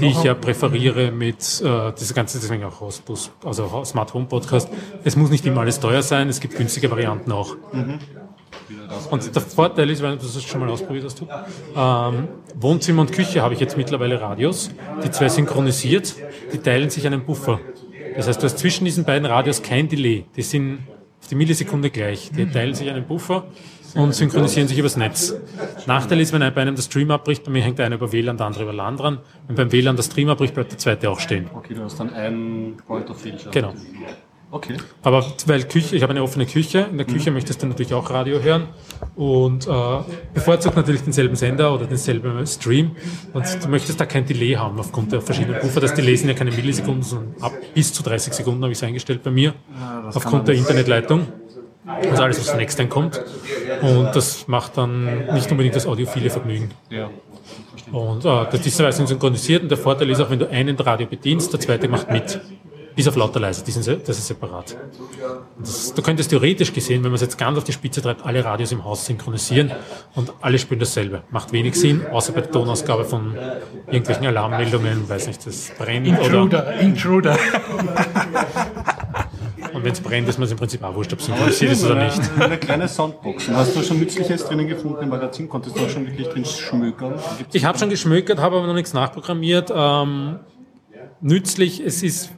die 0.00 0.06
ich 0.08 0.22
ja 0.22 0.34
präferiere 0.34 1.10
mit 1.10 1.62
äh, 1.62 1.92
dieser 1.98 2.14
ganze, 2.14 2.38
deswegen 2.38 2.64
auch 2.64 2.80
Hausbus, 2.80 3.30
also 3.44 3.82
Smart 3.84 4.12
Home 4.14 4.26
Podcast. 4.26 4.68
Es 5.04 5.16
muss 5.16 5.30
nicht 5.30 5.44
immer 5.46 5.62
alles 5.62 5.80
teuer 5.80 6.02
sein, 6.02 6.28
es 6.28 6.40
gibt 6.40 6.56
günstige 6.56 6.90
Varianten 6.90 7.32
auch. 7.32 7.56
Und 9.10 9.34
der 9.34 9.42
Vorteil 9.42 9.90
ist, 9.90 10.02
wenn 10.02 10.12
du 10.12 10.16
das 10.16 10.42
schon 10.42 10.60
mal 10.60 10.68
ausprobiert 10.68 11.04
hast, 11.04 11.20
du, 11.20 11.28
ähm, 11.76 12.28
Wohnzimmer 12.54 13.02
und 13.02 13.12
Küche 13.12 13.42
habe 13.42 13.54
ich 13.54 13.60
jetzt 13.60 13.76
mittlerweile 13.76 14.20
Radios, 14.20 14.70
die 15.04 15.10
zwei 15.10 15.28
synchronisiert, 15.28 16.14
die 16.52 16.58
teilen 16.58 16.90
sich 16.90 17.06
einen 17.06 17.24
Buffer. 17.24 17.60
Das 18.16 18.26
heißt, 18.26 18.42
du 18.42 18.46
hast 18.46 18.58
zwischen 18.58 18.84
diesen 18.84 19.04
beiden 19.04 19.26
Radios 19.26 19.62
kein 19.62 19.88
Delay. 19.88 20.24
Die 20.36 20.42
sind 20.42 20.80
auf 21.20 21.28
die 21.28 21.34
Millisekunde 21.34 21.90
gleich. 21.90 22.30
Die 22.36 22.46
teilen 22.46 22.74
sich 22.74 22.88
einen 22.88 23.06
Buffer 23.06 23.44
und 23.94 24.14
synchronisieren 24.14 24.68
sich 24.68 24.78
übers 24.78 24.96
Netz. 24.96 25.34
Nachteil 25.86 26.20
ist, 26.20 26.32
wenn 26.32 26.40
bei 26.40 26.60
einem 26.62 26.74
der 26.74 26.82
Stream 26.82 27.10
abbricht, 27.10 27.44
bei 27.44 27.50
mir 27.50 27.62
hängt 27.62 27.78
der 27.78 27.86
eine 27.86 27.96
über 27.96 28.12
WLAN, 28.12 28.36
der 28.36 28.46
andere 28.46 28.64
über 28.64 28.72
LAN 28.72 28.96
dran. 28.96 29.18
Wenn 29.46 29.56
beim 29.56 29.72
WLAN 29.72 29.96
der 29.96 30.02
Stream 30.02 30.28
abbricht, 30.28 30.54
bleibt 30.54 30.72
der 30.72 30.78
zweite 30.78 31.10
auch 31.10 31.20
stehen. 31.20 31.48
Okay, 31.54 31.74
du 31.74 31.82
hast 31.82 31.98
dann 31.98 32.12
einen 32.12 32.76
Point 32.86 33.08
of 33.10 33.20
Failure. 33.20 33.50
Genau. 33.50 33.74
Okay. 34.50 34.76
Aber 35.02 35.26
weil 35.46 35.64
Küche, 35.64 35.94
ich 35.94 36.02
habe 36.02 36.12
eine 36.12 36.22
offene 36.22 36.46
Küche, 36.46 36.88
in 36.90 36.96
der 36.96 37.06
Küche 37.06 37.30
möchtest 37.30 37.62
du 37.62 37.66
natürlich 37.66 37.92
auch 37.92 38.10
Radio 38.10 38.40
hören 38.40 38.68
und 39.14 39.66
äh, 39.66 39.70
bevorzugt 40.32 40.74
natürlich 40.74 41.02
denselben 41.02 41.36
Sender 41.36 41.74
oder 41.74 41.84
denselben 41.84 42.46
Stream 42.46 42.92
und 43.34 43.44
du 43.62 43.68
möchtest 43.68 44.00
da 44.00 44.06
kein 44.06 44.24
Delay 44.24 44.54
haben 44.54 44.78
aufgrund 44.80 45.12
der 45.12 45.20
verschiedenen 45.20 45.60
Puffer. 45.60 45.80
Das 45.80 45.92
Delay 45.92 46.16
sind 46.16 46.28
ja 46.28 46.34
keine 46.34 46.50
Millisekunden, 46.50 47.02
sondern 47.02 47.34
ab 47.42 47.52
bis 47.74 47.92
zu 47.92 48.02
30 48.02 48.32
Sekunden 48.32 48.62
habe 48.62 48.72
ich 48.72 48.78
es 48.78 48.84
eingestellt 48.84 49.22
bei 49.22 49.30
mir 49.30 49.52
aufgrund 50.14 50.48
der 50.48 50.54
Internetleitung. 50.54 51.26
Also 51.86 52.22
alles, 52.22 52.40
was 52.40 52.54
extern 52.58 52.88
kommt. 52.88 53.22
Und 53.82 54.10
das 54.14 54.46
macht 54.46 54.76
dann 54.76 55.26
nicht 55.32 55.50
unbedingt 55.50 55.74
das 55.74 55.86
audiophile 55.86 56.28
Vergnügen. 56.30 56.70
Ja. 56.90 57.10
Und 57.92 58.24
äh, 58.24 58.46
das 58.50 58.66
ist 58.66 58.76
synchronisiert 58.76 59.62
und 59.62 59.70
der 59.70 59.78
Vorteil 59.78 60.10
ist 60.10 60.20
auch, 60.20 60.28
wenn 60.30 60.38
du 60.38 60.50
einen 60.50 60.76
Radio 60.76 61.06
bedienst, 61.06 61.52
der 61.52 61.60
zweite 61.60 61.88
macht 61.88 62.10
mit. 62.10 62.40
Bis 62.98 63.06
auf 63.06 63.14
lauter 63.14 63.38
leise, 63.38 63.62
die 63.62 63.70
sind, 63.70 63.86
das 63.86 64.18
ist 64.18 64.26
separat. 64.26 64.76
Das, 65.60 65.94
du 65.94 66.02
könntest 66.02 66.30
theoretisch 66.30 66.72
gesehen, 66.72 67.04
wenn 67.04 67.12
man 67.12 67.14
es 67.14 67.20
jetzt 67.20 67.38
ganz 67.38 67.56
auf 67.56 67.62
die 67.62 67.72
Spitze 67.72 68.02
treibt, 68.02 68.26
alle 68.26 68.44
Radios 68.44 68.72
im 68.72 68.84
Haus 68.84 69.06
synchronisieren 69.06 69.70
und 70.16 70.32
alle 70.40 70.58
spielen 70.58 70.80
dasselbe. 70.80 71.22
Macht 71.30 71.52
wenig 71.52 71.76
Sinn, 71.76 72.04
außer 72.10 72.32
bei 72.32 72.40
der 72.40 72.50
Tonausgabe 72.50 73.04
von 73.04 73.38
irgendwelchen 73.86 74.26
Alarmmeldungen, 74.26 75.08
weiß 75.08 75.28
nicht, 75.28 75.46
das 75.46 75.70
brennt 75.78 76.08
oder. 76.08 76.24
Intruder, 76.24 76.74
Intruder. 76.80 77.38
Und 79.74 79.84
wenn 79.84 79.92
es 79.92 80.00
brennt, 80.00 80.28
ist 80.28 80.38
man 80.38 80.46
es 80.46 80.50
im 80.50 80.58
Prinzip 80.58 80.82
auch 80.82 80.92
wurscht, 80.92 81.12
ob 81.12 81.20
es 81.20 81.26
synchronisiert 81.26 81.70
ist 81.70 81.84
oder 81.84 81.94
eine, 81.94 82.06
nicht. 82.06 82.20
eine 82.40 82.58
kleine 82.58 82.88
Soundbox. 82.88 83.46
Und 83.46 83.54
hast 83.54 83.76
du 83.76 83.82
schon 83.84 84.00
Nützliches 84.00 84.44
drinnen 84.44 84.66
gefunden 84.66 85.04
im 85.04 85.08
Magazin? 85.08 85.48
Konntest 85.48 85.76
du 85.76 85.82
auch 85.82 85.88
schon 85.88 86.04
wirklich 86.04 86.26
drin 86.26 86.44
schmökern? 86.44 87.14
Gibt's 87.38 87.54
Ich 87.54 87.64
habe 87.64 87.78
schon 87.78 87.90
geschmökert, 87.90 88.40
habe 88.40 88.56
aber 88.56 88.66
noch 88.66 88.74
nichts 88.74 88.92
nachprogrammiert. 88.92 89.72
Ähm, 89.72 90.40
nützlich, 91.20 91.78
es 91.78 92.02
ist, 92.02 92.30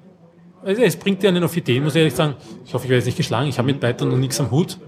also 0.64 0.83
es 0.83 0.96
bringt 0.96 1.23
dir 1.23 1.29
einen 1.29 1.44
auf 1.44 1.57
Ideen, 1.57 1.85
muss 1.85 1.94
ich 1.94 2.01
ehrlich 2.01 2.14
sagen. 2.14 2.35
Ich 2.64 2.75
hoffe, 2.75 2.85
ich 2.85 2.90
werde 2.90 2.99
jetzt 2.99 3.07
nicht 3.07 3.16
geschlagen. 3.16 3.49
Ich 3.49 3.59
habe 3.59 3.66
mit 3.66 3.81
Python 3.81 4.09
noch 4.09 4.16
nichts 4.16 4.40
am 4.40 4.51
Hut. 4.51 4.79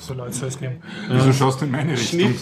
So 0.00 0.14
Leute 0.14 0.32
soll 0.32 0.48
es 0.48 0.58
geben. 0.58 0.80
Wieso 1.08 1.32
schaust 1.32 1.60
du 1.60 1.64
in 1.64 1.72
meine 1.72 1.92
Richtung? 1.92 2.34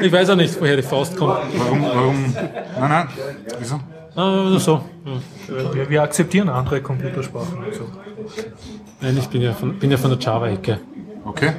Ich 0.00 0.12
weiß 0.12 0.30
auch 0.30 0.36
nicht, 0.36 0.58
woher 0.58 0.76
die 0.76 0.82
Faust 0.82 1.16
kommt. 1.16 1.38
Warum, 1.56 1.82
warum? 1.82 2.34
Nein, 2.34 2.88
nein. 2.88 3.08
Wieso? 3.58 3.80
Ah, 4.16 4.58
so. 4.58 4.84
Ja. 5.04 5.74
Wir, 5.74 5.90
wir 5.90 6.02
akzeptieren 6.02 6.48
andere 6.48 6.80
Computersprachen. 6.80 7.62
Also. 7.64 7.88
Nein, 9.00 9.18
ich 9.18 9.26
bin 9.28 9.42
ja 9.42 9.52
von, 9.52 9.78
bin 9.78 9.90
ja 9.90 9.98
von 9.98 10.10
der 10.10 10.18
Java-Ecke. 10.18 10.80
Okay. 11.24 11.52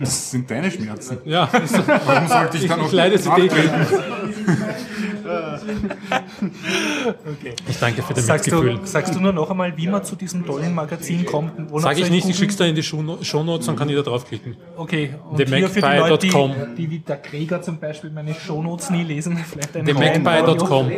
Das 0.00 0.30
sind 0.30 0.50
deine 0.50 0.70
Schmerzen. 0.70 1.18
Ja. 1.24 1.48
Warum 1.52 2.28
sollte 2.28 2.56
ich 2.56 2.66
dann 2.66 2.80
ich 2.80 2.86
noch 2.86 2.92
leide 2.92 3.18
sie 3.18 3.30
nachtreten? 5.26 5.90
Ich 7.68 7.78
danke 7.78 8.02
für 8.02 8.14
das 8.14 8.26
Sagst, 8.26 8.46
Mitgefühl. 8.46 8.78
du, 8.78 8.86
sagst 8.86 9.14
du 9.14 9.20
nur 9.20 9.32
noch 9.32 9.50
einmal, 9.50 9.76
wie 9.76 9.86
man 9.88 10.04
zu 10.04 10.16
diesem 10.16 10.44
tollen 10.46 10.74
Magazin 10.74 11.24
kommt? 11.26 11.52
Sage 11.80 12.00
ich 12.00 12.10
nicht, 12.10 12.18
ich 12.18 12.22
googeln? 12.22 12.34
schick's 12.34 12.56
da 12.56 12.64
in 12.64 12.74
die 12.74 12.82
Showno- 12.82 13.22
Shownotes, 13.24 13.66
dann 13.66 13.76
kann 13.76 13.88
jeder 13.88 14.02
draufklicken. 14.02 14.56
Okay, 14.76 15.14
und 15.30 15.36
The 15.38 15.44
hier 15.46 15.68
für 15.68 15.80
die 15.80 15.86
Leute, 15.86 16.10
Magpie.com. 16.10 16.54
die, 16.76 16.86
die 16.86 16.90
wie 16.90 16.98
der 17.00 17.16
Gregor 17.16 17.62
zum 17.62 17.78
Beispiel 17.78 18.10
meine 18.10 18.34
Shownotes 18.34 18.90
nie 18.90 19.04
lesen, 19.04 19.36
vielleicht 19.50 19.76
eine 19.76 19.84
TheMagpie.com. 19.92 20.90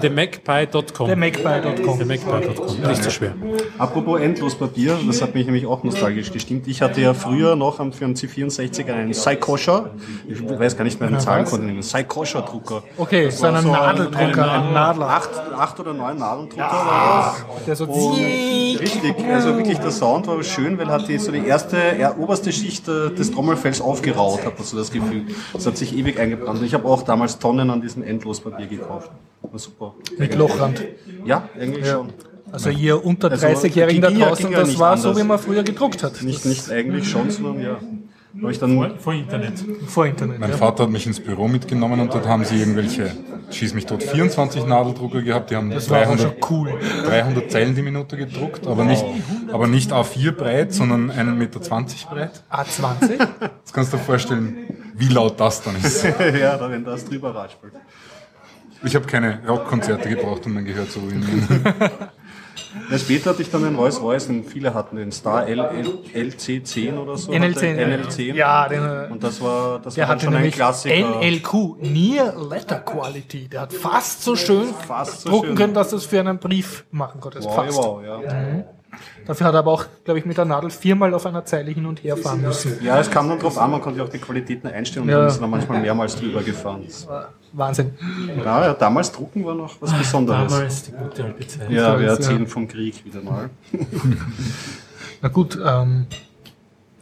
TheMagpie.com. 0.00 1.06
TheMagpie.com. 1.08 1.98
TheMagpie.com. 1.98 2.88
Nicht 2.88 3.02
so 3.04 3.10
schwer. 3.10 3.34
Apropos 3.78 4.20
Endlospapier, 4.20 4.98
das 5.06 5.20
hat 5.22 5.34
mich 5.34 5.46
nämlich 5.46 5.66
auch 5.66 5.82
nostalgisch 5.84 6.32
gestimmt. 6.32 6.66
Ich 6.68 6.80
hatte 6.82 7.00
ja 7.00 7.14
früher 7.14 7.56
noch 7.56 7.78
am- 7.80 7.92
für 7.92 8.04
einen 8.04 8.14
C64 8.14 8.92
einen 8.92 9.10
Psychosher, 9.10 9.90
ich 10.28 10.42
weiß 10.58 10.76
gar 10.76 10.84
nicht 10.84 10.98
mehr 11.00 11.08
den 11.08 11.20
Zahlencode 11.20 11.62
nehmen, 11.62 11.80
Psychosher-Drucker. 11.80 12.82
Okay, 12.96 13.30
so 13.30 13.46
einen 13.46 13.70
Nadeldrucker, 13.70 14.50
ein 14.52 14.72
Nadler. 14.72 15.08
Acht, 15.08 15.30
acht 15.56 15.80
oder 15.80 15.92
neun 15.92 16.18
Nadendrucker 16.18 16.62
war 16.62 17.36
das. 17.56 17.64
Der 17.66 17.76
so 17.76 17.84
richtig, 17.84 19.14
also 19.28 19.56
wirklich 19.56 19.78
der 19.78 19.90
Sound 19.90 20.26
war 20.26 20.42
schön, 20.42 20.78
weil 20.78 20.88
hat 20.88 21.08
die 21.08 21.18
so 21.18 21.32
die 21.32 21.46
erste, 21.46 21.76
er, 21.76 22.18
oberste 22.18 22.52
Schicht 22.52 22.86
des 22.86 23.30
Trommelfells 23.30 23.80
aufgeraut, 23.80 24.44
hat 24.44 24.58
man 24.58 24.66
so 24.66 24.76
das 24.76 24.90
Gefühl. 24.90 25.24
Das 25.52 25.66
hat 25.66 25.76
sich 25.76 25.96
ewig 25.96 26.18
eingebrannt. 26.18 26.60
Und 26.60 26.64
ich 26.64 26.74
habe 26.74 26.88
auch 26.88 27.02
damals 27.02 27.38
Tonnen 27.38 27.70
an 27.70 27.80
diesem 27.80 28.02
Endlospapier 28.02 28.66
gekauft. 28.66 29.10
War 29.42 29.58
super. 29.58 29.81
Mit 30.18 30.34
Lochrand. 30.34 30.82
Ja, 31.24 31.48
eigentlich 31.58 31.86
schon. 31.86 32.10
Also 32.50 32.68
ihr 32.68 33.02
unter 33.02 33.30
Also, 33.30 33.46
30-Jährigen 33.46 34.02
da 34.02 34.08
ging 34.10 34.18
ja- 34.18 34.28
draußen, 34.28 34.50
ja 34.52 34.60
das 34.60 34.78
war 34.78 34.96
so, 34.98 35.08
anders. 35.10 35.22
wie 35.24 35.26
man 35.26 35.38
früher 35.38 35.62
gedruckt 35.62 36.02
hat. 36.02 36.20
Nicht, 36.22 36.44
nicht 36.44 36.70
eigentlich 36.70 37.08
schon, 37.08 37.30
sondern 37.30 37.62
ja. 37.62 37.78
Habe 38.40 38.50
ich 38.50 38.58
dann 38.58 38.98
Vor 38.98 39.12
Internet. 39.12 39.52
Vor 39.86 40.06
Internet. 40.06 40.38
Mein 40.38 40.50
Ja. 40.50 40.56
Vater 40.56 40.84
hat 40.84 40.90
mich 40.90 41.06
ins 41.06 41.20
Büro 41.20 41.48
mitgenommen 41.48 42.00
und 42.00 42.14
dort 42.14 42.26
haben 42.26 42.44
sie 42.46 42.58
irgendwelche, 42.58 43.10
schieß 43.50 43.74
mich 43.74 43.84
tot, 43.84 44.02
24 44.02 44.64
Nadeldrucker 44.66 45.20
gehabt. 45.20 45.50
Die 45.50 45.56
haben 45.56 45.68
Das 45.70 45.90
war 45.90 45.98
auch 46.00 46.04
300, 46.16 46.20
schon 46.20 46.32
cool. 46.50 46.72
300 47.06 47.50
Zeilen 47.50 47.74
die 47.74 47.82
Minute 47.82 48.16
gedruckt, 48.16 48.66
aber 48.66 48.84
nicht, 48.84 49.04
aber 49.52 49.66
nicht 49.66 49.92
A4 49.92 50.32
breit, 50.32 50.72
sondern 50.72 51.10
1,20 51.10 51.34
Meter 51.34 51.60
breit. 51.60 52.42
A20? 52.50 53.10
Jetzt 53.60 53.72
kannst 53.74 53.92
du 53.92 53.98
dir 53.98 54.02
vorstellen, 54.02 54.56
wie 54.94 55.08
laut 55.08 55.38
das 55.38 55.62
dann 55.62 55.76
ist. 55.76 56.02
ja, 56.40 56.56
da 56.56 56.70
wenn 56.70 56.84
das 56.84 57.04
drüber 57.04 57.34
raspelt. 57.34 57.74
Ich 58.84 58.94
habe 58.94 59.06
keine 59.06 59.40
Rockkonzerte 59.46 60.08
gebraucht, 60.08 60.46
um 60.46 60.54
mein 60.54 60.64
Gehör 60.64 60.88
zu 60.88 61.00
ruinieren. 61.00 61.46
Ja, 62.90 62.98
später 62.98 63.30
hatte 63.30 63.42
ich 63.42 63.50
dann 63.50 63.64
den 63.64 63.74
Rolls 63.74 64.00
Royce, 64.00 64.28
den 64.28 64.44
viele 64.44 64.72
hatten, 64.72 64.96
den 64.96 65.12
Star 65.12 65.46
L, 65.46 65.58
L, 65.60 65.98
LC10 66.14 66.96
oder 66.98 67.18
so. 67.18 67.30
NL10. 67.30 67.54
hatte- 67.54 67.66
NL10. 68.08 68.34
Ja, 68.34 68.66
den, 68.68 68.82
äh, 68.82 69.08
Und 69.12 69.22
das 69.22 69.42
war, 69.42 69.78
das 69.78 69.94
der 69.94 70.08
war 70.08 70.18
schon 70.18 70.34
ein 70.34 70.50
Klassiker. 70.50 70.94
NLQ, 71.20 71.76
Near 71.82 72.34
Letter 72.50 72.78
Quality. 72.80 73.48
Der 73.48 73.62
hat 73.62 73.72
fast 73.74 74.22
so 74.22 74.36
schön 74.36 74.68
Fast 74.86 75.22
so 75.22 75.30
drucken 75.30 75.46
schön. 75.48 75.56
können, 75.56 75.74
dass 75.74 75.90
du 75.90 75.96
es 75.96 76.06
für 76.06 76.20
einen 76.20 76.38
Brief 76.38 76.84
machen 76.90 77.20
konntest. 77.20 77.46
Wow, 77.46 77.54
fast. 77.56 77.76
wow, 77.78 78.02
ja. 78.02 78.20
Dafür 79.26 79.46
hat 79.46 79.54
er 79.54 79.60
aber 79.60 79.72
auch, 79.72 79.84
glaube 80.04 80.18
ich, 80.18 80.26
mit 80.26 80.36
der 80.36 80.44
Nadel 80.44 80.70
viermal 80.70 81.14
auf 81.14 81.24
einer 81.26 81.44
Zeile 81.44 81.70
hin 81.70 81.86
und 81.86 82.02
her 82.02 82.16
fahren 82.16 82.42
müssen. 82.42 82.78
Ja, 82.82 82.98
es 82.98 83.10
kam 83.10 83.28
dann 83.28 83.38
drauf 83.38 83.56
an, 83.58 83.70
man 83.70 83.80
konnte 83.80 83.98
ja 84.00 84.04
auch 84.04 84.08
die 84.10 84.18
Qualitäten 84.18 84.66
einstellen 84.68 85.04
und 85.04 85.10
Ja. 85.10 85.18
dann 85.20 85.28
ist 85.28 85.40
man 85.40 85.50
manchmal 85.50 85.80
mehrmals 85.80 86.16
drüber 86.16 86.42
gefahren. 86.42 86.82
Wahnsinn. 87.52 87.92
Ja, 88.44 88.66
ja, 88.66 88.74
damals 88.74 89.12
drucken 89.12 89.44
war 89.44 89.54
noch 89.54 89.74
was 89.80 89.92
Besonderes. 89.92 90.52
Damals 90.52 90.82
die 90.84 90.92
gute 90.92 91.24
alte 91.24 91.46
Zeit. 91.46 91.70
Ja, 91.70 91.98
wir 91.98 92.06
Ja. 92.06 92.12
erzählen 92.14 92.46
vom 92.46 92.66
Krieg 92.68 93.04
wieder 93.04 93.20
mal. 93.22 93.50
Na 95.20 95.28
gut, 95.28 95.58
ähm, 95.64 96.06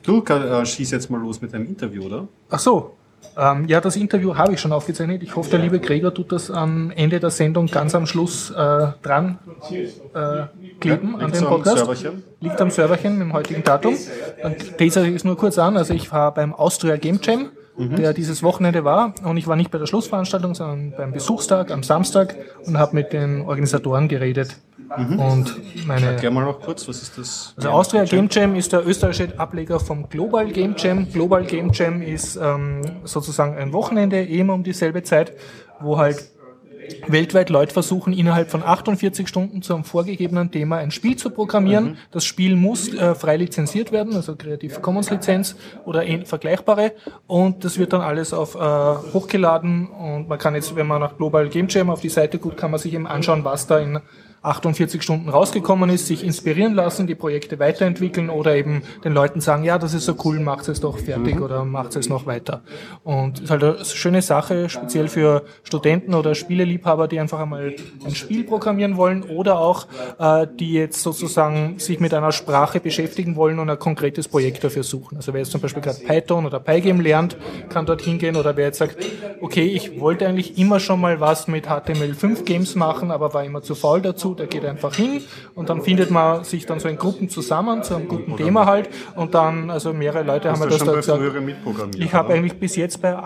Du 0.02 0.22
äh, 0.24 0.66
schieß 0.66 0.90
jetzt 0.92 1.10
mal 1.10 1.20
los 1.20 1.40
mit 1.40 1.52
deinem 1.52 1.66
Interview, 1.66 2.04
oder? 2.04 2.26
ach 2.50 2.58
so. 2.58 2.96
Ähm, 3.36 3.66
ja, 3.66 3.80
das 3.80 3.96
Interview 3.96 4.36
habe 4.36 4.54
ich 4.54 4.60
schon 4.60 4.72
aufgezeichnet. 4.72 5.22
Ich 5.22 5.36
hoffe, 5.36 5.50
der 5.50 5.60
liebe 5.60 5.78
Gregor 5.80 6.12
tut 6.12 6.32
das 6.32 6.50
am 6.50 6.90
Ende 6.90 7.20
der 7.20 7.30
Sendung 7.30 7.66
ganz 7.66 7.94
am 7.94 8.06
Schluss 8.06 8.50
äh, 8.50 8.54
dran 9.02 9.38
äh, 10.14 10.46
kleben 10.80 11.14
an 11.14 11.26
Liegt's 11.26 11.38
dem 11.38 11.46
am 11.46 11.54
Podcast. 11.54 11.78
Serverchen? 11.78 12.22
Liegt 12.40 12.60
am 12.60 12.70
Serverchen 12.70 13.12
mit 13.18 13.28
dem 13.28 13.32
heutigen 13.32 13.62
Datum. 13.62 13.94
Dann 14.42 14.56
teaser 14.78 15.04
ich 15.04 15.14
es 15.14 15.24
nur 15.24 15.36
kurz 15.36 15.58
an. 15.58 15.76
Also 15.76 15.94
ich 15.94 16.10
war 16.12 16.34
beim 16.34 16.52
Austria 16.54 16.96
Game 16.96 17.20
Jam, 17.22 17.50
der 17.76 18.12
dieses 18.12 18.42
Wochenende 18.42 18.84
war. 18.84 19.14
Und 19.24 19.36
ich 19.36 19.46
war 19.46 19.56
nicht 19.56 19.70
bei 19.70 19.78
der 19.78 19.86
Schlussveranstaltung, 19.86 20.54
sondern 20.54 20.92
beim 20.96 21.12
Besuchstag 21.12 21.70
am 21.70 21.82
Samstag 21.82 22.36
und 22.66 22.78
habe 22.78 22.94
mit 22.96 23.12
den 23.12 23.42
Organisatoren 23.42 24.08
geredet. 24.08 24.56
Und 24.96 25.86
meine 25.86 26.06
Erklär 26.06 26.30
mal 26.32 26.44
noch 26.44 26.60
kurz, 26.60 26.88
was 26.88 27.00
ist 27.02 27.16
das? 27.16 27.54
also 27.56 27.68
Austria 27.70 28.04
Game 28.04 28.28
Jam 28.30 28.56
ist 28.56 28.72
der 28.72 28.84
österreichische 28.86 29.38
Ableger 29.38 29.78
vom 29.78 30.08
Global 30.08 30.46
Game 30.50 30.74
Jam. 30.76 31.10
Global 31.12 31.44
Game 31.44 31.70
Jam 31.72 32.02
ist 32.02 32.36
ähm, 32.42 32.82
sozusagen 33.04 33.56
ein 33.56 33.72
Wochenende, 33.72 34.24
eben 34.24 34.50
um 34.50 34.64
dieselbe 34.64 35.02
Zeit, 35.04 35.32
wo 35.80 35.96
halt 35.98 36.30
weltweit 37.06 37.50
Leute 37.50 37.72
versuchen, 37.72 38.12
innerhalb 38.12 38.50
von 38.50 38.64
48 38.64 39.28
Stunden 39.28 39.62
zu 39.62 39.74
einem 39.74 39.84
vorgegebenen 39.84 40.50
Thema 40.50 40.78
ein 40.78 40.90
Spiel 40.90 41.14
zu 41.14 41.30
programmieren. 41.30 41.98
Das 42.10 42.24
Spiel 42.24 42.56
muss 42.56 42.92
äh, 42.92 43.14
frei 43.14 43.36
lizenziert 43.36 43.92
werden, 43.92 44.16
also 44.16 44.34
Creative 44.34 44.80
Commons 44.80 45.08
Lizenz 45.08 45.54
oder 45.84 46.00
ähn- 46.02 46.26
vergleichbare. 46.26 46.92
Und 47.28 47.64
das 47.64 47.78
wird 47.78 47.92
dann 47.92 48.00
alles 48.00 48.32
auf 48.32 48.56
äh, 48.56 48.58
hochgeladen 48.58 49.86
und 49.86 50.28
man 50.28 50.38
kann 50.40 50.56
jetzt, 50.56 50.74
wenn 50.74 50.88
man 50.88 51.00
nach 51.00 51.16
Global 51.16 51.48
Game 51.48 51.68
Jam 51.68 51.90
auf 51.90 52.00
die 52.00 52.08
Seite 52.08 52.38
guckt, 52.40 52.56
kann 52.56 52.72
man 52.72 52.80
sich 52.80 52.92
eben 52.92 53.06
anschauen, 53.06 53.44
was 53.44 53.68
da 53.68 53.78
in 53.78 54.00
48 54.42 55.02
Stunden 55.02 55.28
rausgekommen 55.28 55.90
ist, 55.90 56.06
sich 56.06 56.24
inspirieren 56.24 56.74
lassen, 56.74 57.06
die 57.06 57.14
Projekte 57.14 57.58
weiterentwickeln 57.58 58.30
oder 58.30 58.56
eben 58.56 58.82
den 59.04 59.12
Leuten 59.12 59.40
sagen, 59.40 59.64
ja, 59.64 59.78
das 59.78 59.92
ist 59.92 60.06
so 60.06 60.16
cool, 60.24 60.40
macht 60.40 60.66
es 60.68 60.80
doch 60.80 60.96
fertig 60.96 61.40
oder 61.40 61.64
macht 61.66 61.94
es 61.96 62.08
noch 62.08 62.24
weiter. 62.24 62.62
Und 63.04 63.40
ist 63.40 63.50
halt 63.50 63.62
eine 63.62 63.84
schöne 63.84 64.22
Sache, 64.22 64.70
speziell 64.70 65.08
für 65.08 65.44
Studenten 65.62 66.14
oder 66.14 66.34
Spieleliebhaber, 66.34 67.06
die 67.06 67.20
einfach 67.20 67.38
einmal 67.38 67.74
ein 68.04 68.14
Spiel 68.14 68.44
programmieren 68.44 68.96
wollen 68.96 69.24
oder 69.24 69.58
auch 69.58 69.86
äh, 70.18 70.46
die 70.58 70.72
jetzt 70.72 71.02
sozusagen 71.02 71.78
sich 71.78 72.00
mit 72.00 72.14
einer 72.14 72.32
Sprache 72.32 72.80
beschäftigen 72.80 73.36
wollen 73.36 73.58
und 73.58 73.68
ein 73.68 73.78
konkretes 73.78 74.26
Projekt 74.26 74.64
dafür 74.64 74.84
suchen. 74.84 75.16
Also 75.16 75.34
wer 75.34 75.40
jetzt 75.40 75.52
zum 75.52 75.60
Beispiel 75.60 75.82
gerade 75.82 75.98
Python 75.98 76.46
oder 76.46 76.60
Pygame 76.60 77.02
lernt, 77.02 77.36
kann 77.68 77.84
dort 77.84 78.00
hingehen 78.00 78.36
oder 78.36 78.56
wer 78.56 78.66
jetzt 78.66 78.78
sagt, 78.78 78.96
okay, 79.42 79.66
ich 79.66 80.00
wollte 80.00 80.26
eigentlich 80.26 80.56
immer 80.56 80.80
schon 80.80 81.00
mal 81.00 81.20
was 81.20 81.46
mit 81.46 81.68
HTML5 81.68 82.44
Games 82.44 82.74
machen, 82.74 83.10
aber 83.10 83.34
war 83.34 83.44
immer 83.44 83.60
zu 83.60 83.74
faul 83.74 84.00
dazu 84.00 84.29
dazu, 84.30 84.34
der 84.34 84.46
geht 84.46 84.64
einfach 84.64 84.94
hin 84.94 85.22
und 85.54 85.68
dann 85.68 85.82
findet 85.82 86.10
man 86.10 86.44
sich 86.44 86.66
dann 86.66 86.80
so 86.80 86.88
in 86.88 86.96
Gruppen 86.96 87.28
zusammen, 87.28 87.82
zu 87.82 87.94
einem 87.94 88.08
guten 88.08 88.36
Thema 88.36 88.66
halt 88.66 88.88
und 89.16 89.34
dann, 89.34 89.70
also 89.70 89.92
mehrere 89.92 90.22
Leute 90.22 90.50
haben 90.50 90.60
wir 90.60 90.68
das 90.68 90.84
da 90.84 90.92
gesagt. 90.92 91.22
Ich 91.96 92.14
habe 92.14 92.32
eigentlich 92.34 92.58
bis 92.58 92.76
jetzt 92.76 93.02
bei, 93.02 93.16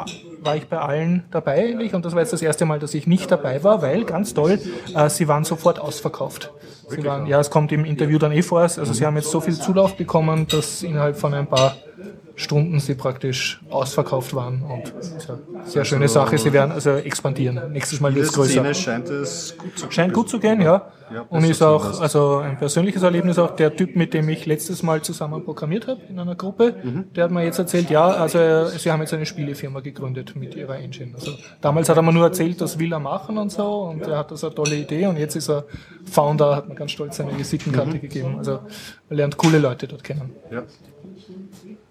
war 0.43 0.57
ich 0.57 0.67
bei 0.67 0.79
allen 0.79 1.25
dabei 1.31 1.59
eigentlich 1.59 1.95
und 1.95 2.05
das 2.05 2.15
war 2.15 2.21
jetzt 2.21 2.33
das 2.33 2.43
erste 2.43 2.65
Mal, 2.65 2.79
dass 2.79 2.95
ich 2.95 3.07
nicht 3.07 3.31
dabei 3.31 3.63
war, 3.65 3.83
weil, 3.83 4.05
ganz 4.05 4.35
toll, 4.35 4.59
äh, 4.95 5.09
sie 5.09 5.29
waren 5.29 5.45
sofort 5.45 5.79
ausverkauft. 5.79 6.53
Sie 6.89 7.03
waren, 7.05 7.27
ja, 7.27 7.41
es 7.41 7.51
kommt 7.51 7.73
im 7.73 7.85
Interview 7.85 8.19
dann 8.19 8.33
eh 8.33 8.43
vor, 8.43 8.61
also 8.61 8.85
sie 8.85 9.07
haben 9.07 9.17
jetzt 9.17 9.31
so 9.31 9.41
viel 9.41 9.55
Zulauf 9.55 9.97
bekommen, 9.97 10.47
dass 10.49 10.83
innerhalb 10.83 11.17
von 11.17 11.33
ein 11.33 11.47
paar 11.47 11.77
Stunden 12.37 12.81
sie 12.81 12.95
praktisch 12.95 13.61
ausverkauft 13.71 14.35
waren. 14.35 14.63
Und 14.63 14.93
sehr 15.65 15.85
schöne 15.85 16.09
Sache. 16.09 16.37
Sie 16.37 16.53
werden 16.53 16.73
also 16.73 16.91
expandieren. 16.91 17.73
Nächstes 17.73 18.01
Mal 18.01 18.15
wird 18.15 18.27
es 18.27 18.33
größer. 18.33 18.75
scheint 18.75 19.09
es 19.09 19.57
gut 19.57 19.79
zu, 19.79 19.91
scheint 19.91 20.13
gut 20.13 20.29
zu 20.29 20.41
gehen, 20.41 20.61
ja. 20.61 20.91
ja 21.13 21.23
und 21.29 21.45
ist 21.45 21.63
auch 21.63 22.01
also 22.01 22.39
ein 22.39 22.59
persönliches 22.59 23.05
Erlebnis 23.05 23.39
auch 23.39 23.55
der 23.55 23.77
Typ, 23.77 23.95
mit 23.95 24.15
dem 24.15 24.29
ich 24.29 24.47
letztes 24.47 24.83
Mal 24.83 25.01
zusammen 25.03 25.45
programmiert 25.45 25.87
habe 25.87 26.01
in 26.09 26.19
einer 26.19 26.35
Gruppe. 26.35 26.75
Mhm. 26.83 27.13
Der 27.15 27.25
hat 27.25 27.31
mir 27.31 27.45
jetzt 27.45 27.59
erzählt, 27.61 27.89
ja, 27.91 28.05
also 28.05 28.67
sie 28.67 28.91
haben 28.91 29.01
jetzt 29.01 29.15
eine 29.15 29.27
Spielefirma 29.27 29.79
gegründet 29.79 30.35
mit 30.35 30.57
ihrer 30.57 30.77
Engine. 30.77 31.15
Also 31.15 31.33
damals 31.61 31.89
hat 31.89 31.97
er 31.97 32.03
mir 32.03 32.13
nur 32.13 32.25
erzählt, 32.25 32.61
das 32.61 32.81
will 32.81 32.93
er 32.93 33.01
machen 33.01 33.39
und 33.39 33.53
so 33.53 33.83
und 33.83 34.03
er 34.03 34.19
hat 34.19 34.33
das 34.33 34.43
eine 34.43 34.55
tolle 34.55 34.75
Idee 34.75 35.07
und 35.07 35.19
jetzt 35.19 35.37
ist 35.37 35.49
er 35.49 35.67
Founder, 36.11 36.57
hat 36.57 36.69
mir 36.69 36.75
ganz 36.75 36.91
stolz 36.91 37.17
seine 37.17 37.39
Visitenkarte 37.39 37.97
mhm. 37.97 38.01
gegeben. 38.01 38.39
Also 38.39 38.61
er 39.09 39.17
lernt 39.17 39.37
coole 39.37 39.59
Leute 39.59 39.87
dort 39.87 40.03
kennen. 40.03 40.33
Ja. 40.51 40.65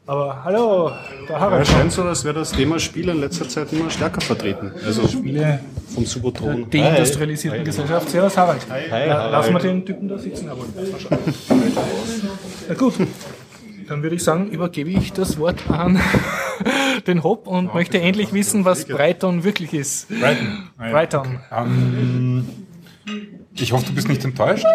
Aber 0.06 0.44
hallo, 0.44 0.92
der 1.30 1.40
Harald. 1.40 1.66
Ja, 1.66 1.74
scheint 1.76 1.92
so, 1.94 2.04
als 2.04 2.26
wäre 2.26 2.36
das 2.36 2.52
Thema 2.52 2.78
Spiele 2.78 3.14
in 3.14 3.22
letzter 3.22 3.48
Zeit 3.48 3.72
immer 3.72 3.90
stärker 3.90 4.20
vertreten. 4.20 4.72
Also 4.86 5.08
Spiele 5.08 5.62
vom 5.94 6.06
Subotron. 6.06 6.70
Deindustrialisierten 6.70 7.60
Hi. 7.62 7.66
Gesellschaft. 7.66 8.10
Servus 8.10 8.38
Harald. 8.38 8.62
Hi. 8.70 9.08
La 9.08 9.30
lassen 9.30 9.54
wir 9.54 9.60
den 9.60 9.86
Typen 9.86 10.10
da 10.10 10.18
sitzen. 10.18 10.50
Aber 10.50 10.66
Na 12.68 12.74
gut, 12.76 12.96
dann 13.88 14.04
würde 14.04 14.16
ich 14.18 14.24
sagen, 14.26 14.50
übergebe 14.50 14.90
ich 14.90 15.14
das 15.14 15.40
Wort 15.40 15.70
an 15.70 15.98
den 17.08 17.24
Hop 17.24 17.48
und 17.48 17.68
ja, 17.68 17.74
möchte 17.74 18.02
endlich 18.02 18.34
wissen, 18.34 18.66
was 18.66 18.84
Brighton 18.84 19.46
wirklich 19.46 19.74
ist. 19.74 20.10
Brighton. 20.10 20.70
Brighton. 20.78 21.40
Um, 21.50 22.50
ich 23.56 23.72
hoffe, 23.72 23.86
du 23.86 23.94
bist 23.94 24.10
nicht 24.10 24.26
enttäuscht. 24.26 24.66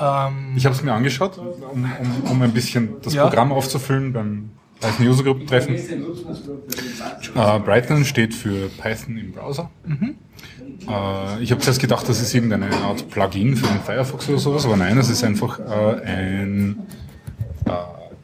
Ähm, 0.00 0.54
ich 0.56 0.64
habe 0.64 0.74
es 0.74 0.82
mir 0.82 0.92
angeschaut, 0.92 1.38
um, 1.38 1.46
um, 1.72 2.30
um, 2.30 2.42
ein 2.42 2.52
bisschen 2.52 3.00
das 3.02 3.14
ja. 3.14 3.24
Programm 3.24 3.52
aufzufüllen 3.52 4.12
beim 4.12 4.50
Python 4.80 5.08
User 5.08 5.24
Group 5.24 5.46
Treffen. 5.46 5.74
Äh, 5.74 7.58
Brighton 7.60 8.04
steht 8.04 8.34
für 8.34 8.68
Python 8.68 9.16
im 9.16 9.32
Browser. 9.32 9.70
Mhm. 9.84 10.16
Äh, 10.88 11.42
ich 11.42 11.50
habe 11.50 11.60
zuerst 11.60 11.80
gedacht, 11.80 12.08
das 12.08 12.20
ist 12.20 12.34
irgendeine 12.34 12.74
Art 12.76 13.10
Plugin 13.10 13.56
für 13.56 13.66
den 13.66 13.80
Firefox 13.80 14.28
oder 14.28 14.38
sowas, 14.38 14.64
aber 14.64 14.76
nein, 14.76 14.96
es 14.98 15.10
ist 15.10 15.24
einfach 15.24 15.58
äh, 15.58 16.02
ein 16.04 16.86
äh, 17.64 17.70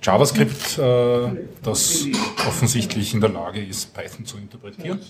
JavaScript, 0.03 0.79
äh, 0.79 1.29
das 1.63 2.07
offensichtlich 2.47 3.15
in 3.15 3.21
der 3.21 3.31
Lage 3.31 3.65
ist, 3.65 3.95
Python 3.95 4.25
zu 4.25 4.37
interpretieren. 4.37 5.01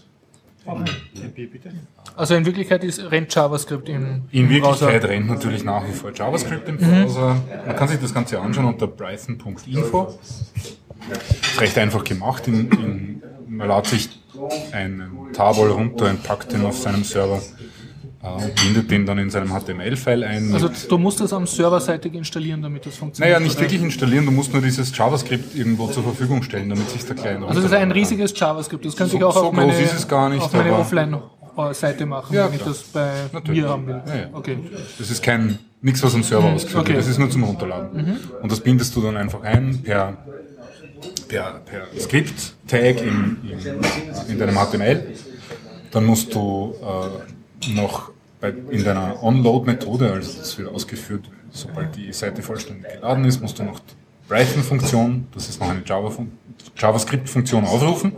Also 2.16 2.34
in 2.34 2.46
Wirklichkeit 2.46 2.84
ist, 2.84 3.10
rennt 3.10 3.34
JavaScript 3.34 3.88
im, 3.88 4.22
In 4.30 4.48
Wirklichkeit 4.48 5.00
Browser. 5.00 5.08
rennt 5.08 5.28
natürlich 5.28 5.64
nach 5.64 5.86
wie 5.86 5.92
vor 5.92 6.12
JavaScript 6.12 6.68
im 6.68 6.78
Browser. 6.78 7.34
Mhm. 7.34 7.66
Man 7.66 7.76
kann 7.76 7.88
sich 7.88 8.00
das 8.00 8.14
Ganze 8.14 8.40
anschauen 8.40 8.66
unter 8.66 8.86
Brython.info. 8.86 10.18
Ist 11.42 11.60
recht 11.60 11.76
einfach 11.78 12.04
gemacht. 12.04 12.48
In, 12.48 12.70
in, 12.70 13.22
man 13.48 13.68
lädt 13.68 13.86
sich 13.86 14.08
einen 14.72 15.32
Tarball 15.32 15.70
runter 15.70 16.10
und 16.10 16.22
packt 16.22 16.52
den 16.52 16.64
auf 16.64 16.78
seinem 16.78 17.04
Server 17.04 17.40
und 18.32 18.54
bindet 18.54 18.90
den 18.90 19.04
dann 19.06 19.18
in 19.18 19.30
seinem 19.30 19.48
HTML-File 19.48 20.24
ein. 20.24 20.52
Also 20.52 20.70
du 20.88 20.98
musst 20.98 21.20
das 21.20 21.32
am 21.32 21.46
serverseitig 21.46 22.14
installieren, 22.14 22.62
damit 22.62 22.86
das 22.86 22.96
funktioniert? 22.96 23.36
Naja, 23.36 23.44
nicht 23.44 23.60
wirklich 23.60 23.82
installieren, 23.82 24.24
du 24.24 24.32
musst 24.32 24.52
nur 24.52 24.62
dieses 24.62 24.96
JavaScript 24.96 25.54
irgendwo 25.54 25.88
zur 25.88 26.02
Verfügung 26.02 26.42
stellen, 26.42 26.70
damit 26.70 26.88
sich 26.90 27.04
der 27.04 27.16
Client 27.16 27.44
Also 27.44 27.60
das 27.60 27.70
ist 27.70 27.76
ein 27.76 27.92
riesiges 27.92 28.32
JavaScript, 28.34 28.84
das 28.84 28.96
könnte 28.96 29.12
so, 29.12 29.18
ich 29.18 29.24
auch 29.24 29.34
so 29.34 29.46
auf 29.46 29.52
meine, 29.52 29.72
auf 29.72 30.52
meine 30.52 30.72
Offline-Seite 30.78 32.06
machen, 32.06 32.34
ja, 32.34 32.46
wenn 32.48 32.54
ich 32.54 32.64
das 32.64 32.82
bei 32.84 33.12
Natürlich. 33.32 33.62
mir 33.62 33.68
haben 33.68 33.86
will. 33.86 34.02
Ja, 34.06 34.16
ja. 34.16 34.26
Okay. 34.32 34.58
Das 34.98 35.10
ist 35.10 35.22
kein 35.22 35.58
nichts, 35.82 36.02
was 36.02 36.14
am 36.14 36.22
Server 36.22 36.48
mhm. 36.48 36.54
ausgeführt 36.54 36.82
okay. 36.82 36.92
wird, 36.94 37.00
das 37.00 37.08
ist 37.08 37.18
nur 37.18 37.30
zum 37.30 37.44
Runterladen. 37.44 37.94
Mhm. 37.94 38.16
Und 38.42 38.50
das 38.50 38.60
bindest 38.60 38.96
du 38.96 39.02
dann 39.02 39.18
einfach 39.18 39.42
ein 39.42 39.82
per 39.82 40.16
per, 41.28 41.60
per 41.64 42.00
Script-Tag 42.00 43.02
in, 43.02 43.36
in, 43.42 44.30
in, 44.30 44.38
deinem 44.38 44.54
HTML. 44.54 45.14
Dann 45.90 46.04
musst 46.04 46.34
du 46.34 46.74
äh, 46.80 47.70
noch 47.74 48.10
bei, 48.44 48.52
in 48.70 48.84
deiner 48.84 49.22
Onload-Methode, 49.22 50.12
also 50.12 50.38
das 50.38 50.58
wird 50.58 50.68
ausgeführt, 50.68 51.24
sobald 51.50 51.96
die 51.96 52.12
Seite 52.12 52.42
vollständig 52.42 52.92
geladen 52.92 53.24
ist, 53.24 53.40
musst 53.40 53.58
du 53.58 53.62
noch 53.62 53.80
die 53.80 53.94
Python-Funktion, 54.28 55.28
das 55.32 55.48
ist 55.48 55.60
noch 55.60 55.70
eine 55.70 55.82
JavaScript-Funktion 56.76 57.64
aufrufen. 57.64 58.12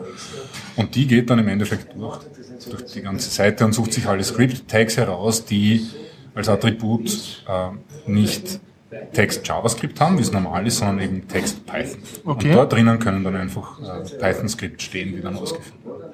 Und 0.74 0.94
die 0.96 1.06
geht 1.06 1.30
dann 1.30 1.38
im 1.38 1.46
Endeffekt 1.46 1.94
durch, 1.96 2.18
durch 2.68 2.84
die 2.86 3.02
ganze 3.02 3.30
Seite 3.30 3.64
und 3.64 3.72
sucht 3.72 3.92
sich 3.92 4.06
alle 4.06 4.24
Script-Tags 4.24 4.96
heraus, 4.96 5.44
die 5.44 5.86
als 6.34 6.48
Attribut 6.48 7.44
äh, 7.48 8.10
nicht 8.10 8.60
Text 9.12 9.46
JavaScript 9.46 10.00
haben, 10.00 10.18
wie 10.18 10.22
es 10.22 10.32
normal 10.32 10.66
ist, 10.66 10.78
sondern 10.78 11.00
eben 11.00 11.26
Text 11.28 11.66
Python. 11.66 11.98
Okay. 12.24 12.48
Und 12.48 12.54
dort 12.54 12.72
drinnen 12.72 12.98
können 12.98 13.24
dann 13.24 13.36
einfach 13.36 13.80
äh, 13.80 14.18
Python-Skript 14.18 14.80
stehen, 14.80 15.14
die 15.14 15.20
dann 15.20 15.36
ausgeführt 15.36 15.74
werden. 15.84 16.06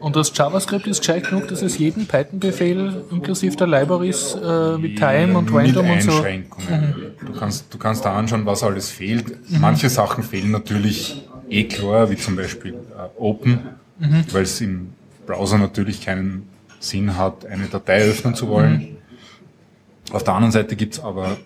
Und 0.00 0.16
das 0.16 0.36
JavaScript 0.36 0.86
ist 0.86 0.98
gescheit 0.98 1.28
genug, 1.28 1.48
dass 1.48 1.62
es 1.62 1.78
jeden 1.78 2.06
Python-Befehl 2.06 3.04
inklusive 3.10 3.56
der 3.56 3.66
Libraries 3.66 4.34
äh, 4.34 4.76
mit 4.76 4.98
Time 4.98 5.36
und 5.38 5.52
Random 5.52 5.90
und 5.90 6.02
so. 6.02 6.22
Mhm. 6.22 6.44
Du, 7.24 7.32
kannst, 7.38 7.72
du 7.72 7.78
kannst 7.78 8.04
da 8.04 8.14
anschauen, 8.14 8.44
was 8.44 8.62
alles 8.62 8.90
fehlt. 8.90 9.28
Mhm. 9.50 9.60
Manche 9.60 9.88
Sachen 9.88 10.22
fehlen 10.22 10.50
natürlich 10.50 11.26
eh 11.48 11.64
klar, 11.64 12.10
wie 12.10 12.16
zum 12.16 12.36
Beispiel 12.36 12.74
äh, 12.74 13.18
Open, 13.18 13.60
mhm. 13.98 14.24
weil 14.30 14.42
es 14.42 14.60
im 14.60 14.92
Browser 15.26 15.58
natürlich 15.58 16.04
keinen 16.04 16.48
Sinn 16.80 17.16
hat, 17.16 17.46
eine 17.46 17.66
Datei 17.66 18.02
öffnen 18.02 18.34
zu 18.34 18.48
wollen. 18.48 18.93
Mhm. 20.08 20.14
Auf 20.14 20.24
der 20.24 20.34
anderen 20.34 20.52
Seite 20.52 20.76
gibt 20.76 20.94
es 20.94 21.00
aber 21.00 21.32
äh, 21.32 21.36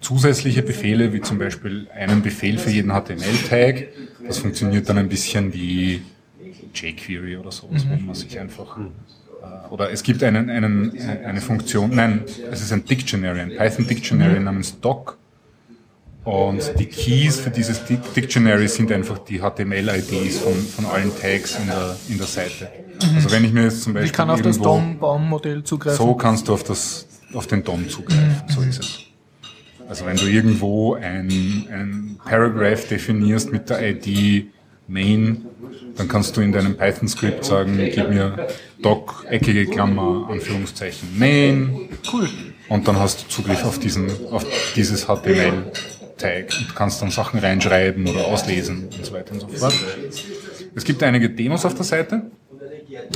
zusätzliche 0.00 0.62
Befehle, 0.62 1.12
wie 1.12 1.20
zum 1.20 1.38
Beispiel 1.38 1.88
einen 1.94 2.22
Befehl 2.22 2.58
für 2.58 2.70
jeden 2.70 2.90
HTML-Tag. 2.90 3.88
Das 4.26 4.38
funktioniert 4.38 4.88
dann 4.88 4.98
ein 4.98 5.08
bisschen 5.08 5.52
wie 5.52 6.02
jQuery 6.74 7.36
oder 7.36 7.52
sowas, 7.52 7.84
mhm. 7.84 7.90
wo 7.90 8.06
man 8.06 8.14
sich 8.14 8.38
einfach 8.38 8.76
äh, 8.76 9.70
oder 9.70 9.90
es 9.90 10.02
gibt 10.02 10.22
einen, 10.22 10.50
einen, 10.50 10.98
eine 11.24 11.40
Funktion, 11.40 11.94
nein, 11.94 12.24
es 12.50 12.62
ist 12.62 12.72
ein 12.72 12.84
Dictionary, 12.84 13.40
ein 13.40 13.56
Python 13.56 13.86
Dictionary 13.86 14.38
mhm. 14.38 14.44
namens 14.44 14.80
Doc. 14.80 15.16
Und 16.24 16.78
die 16.78 16.86
Keys 16.86 17.40
für 17.40 17.48
dieses 17.48 17.82
Dictionary 18.14 18.68
sind 18.68 18.92
einfach 18.92 19.18
die 19.18 19.38
HTML-IDs 19.38 20.40
von, 20.40 20.52
von 20.52 20.84
allen 20.84 21.10
Tags 21.18 21.56
in 21.56 21.66
der, 21.66 21.96
in 22.10 22.18
der 22.18 22.26
Seite. 22.26 22.68
Mhm. 23.02 23.16
Also 23.16 23.30
wenn 23.30 23.44
ich 23.44 23.52
mir 23.52 23.62
jetzt 23.62 23.82
zum 23.82 23.94
Beispiel. 23.94 24.06
Ich 24.08 24.12
kann 24.12 24.28
auf 24.28 24.42
das 24.42 24.58
DOM-Baum-Modell 24.58 25.64
zugreifen. 25.64 25.96
So 25.96 26.14
kannst 26.14 26.48
du 26.48 26.52
auf, 26.52 26.64
das, 26.64 27.06
auf 27.32 27.46
den 27.46 27.64
DOM 27.64 27.88
zugreifen, 27.88 28.42
so 28.48 28.62
ist 28.62 28.80
es. 28.80 28.98
Also 29.88 30.04
wenn 30.04 30.16
du 30.16 30.26
irgendwo 30.26 30.94
ein, 30.94 31.66
ein 31.70 32.20
Paragraph 32.24 32.88
definierst 32.88 33.50
mit 33.52 33.70
der 33.70 33.80
ID 33.90 34.46
main, 34.86 35.46
dann 35.96 36.08
kannst 36.08 36.36
du 36.36 36.40
in 36.40 36.52
deinem 36.52 36.76
Python-Skript 36.76 37.44
sagen, 37.44 37.78
gib 37.78 38.10
mir 38.10 38.48
doc, 38.82 39.24
eckige 39.28 39.66
Klammer, 39.66 40.28
Anführungszeichen, 40.30 41.18
main. 41.18 41.88
Cool. 42.12 42.28
Und 42.68 42.86
dann 42.86 42.98
hast 42.98 43.22
du 43.22 43.28
Zugriff 43.28 43.64
auf 43.64 43.78
diesen, 43.78 44.10
auf 44.30 44.44
dieses 44.76 45.06
HTML-Tag 45.06 46.52
und 46.58 46.74
kannst 46.74 47.00
dann 47.00 47.10
Sachen 47.10 47.40
reinschreiben 47.40 48.06
oder 48.06 48.26
auslesen 48.26 48.88
und 48.94 49.06
so 49.06 49.12
weiter 49.12 49.32
und 49.32 49.40
so 49.40 49.48
fort. 49.48 49.74
Es 50.74 50.84
gibt 50.84 51.02
einige 51.02 51.30
Demos 51.30 51.64
auf 51.64 51.74
der 51.74 51.84
Seite. 51.84 52.30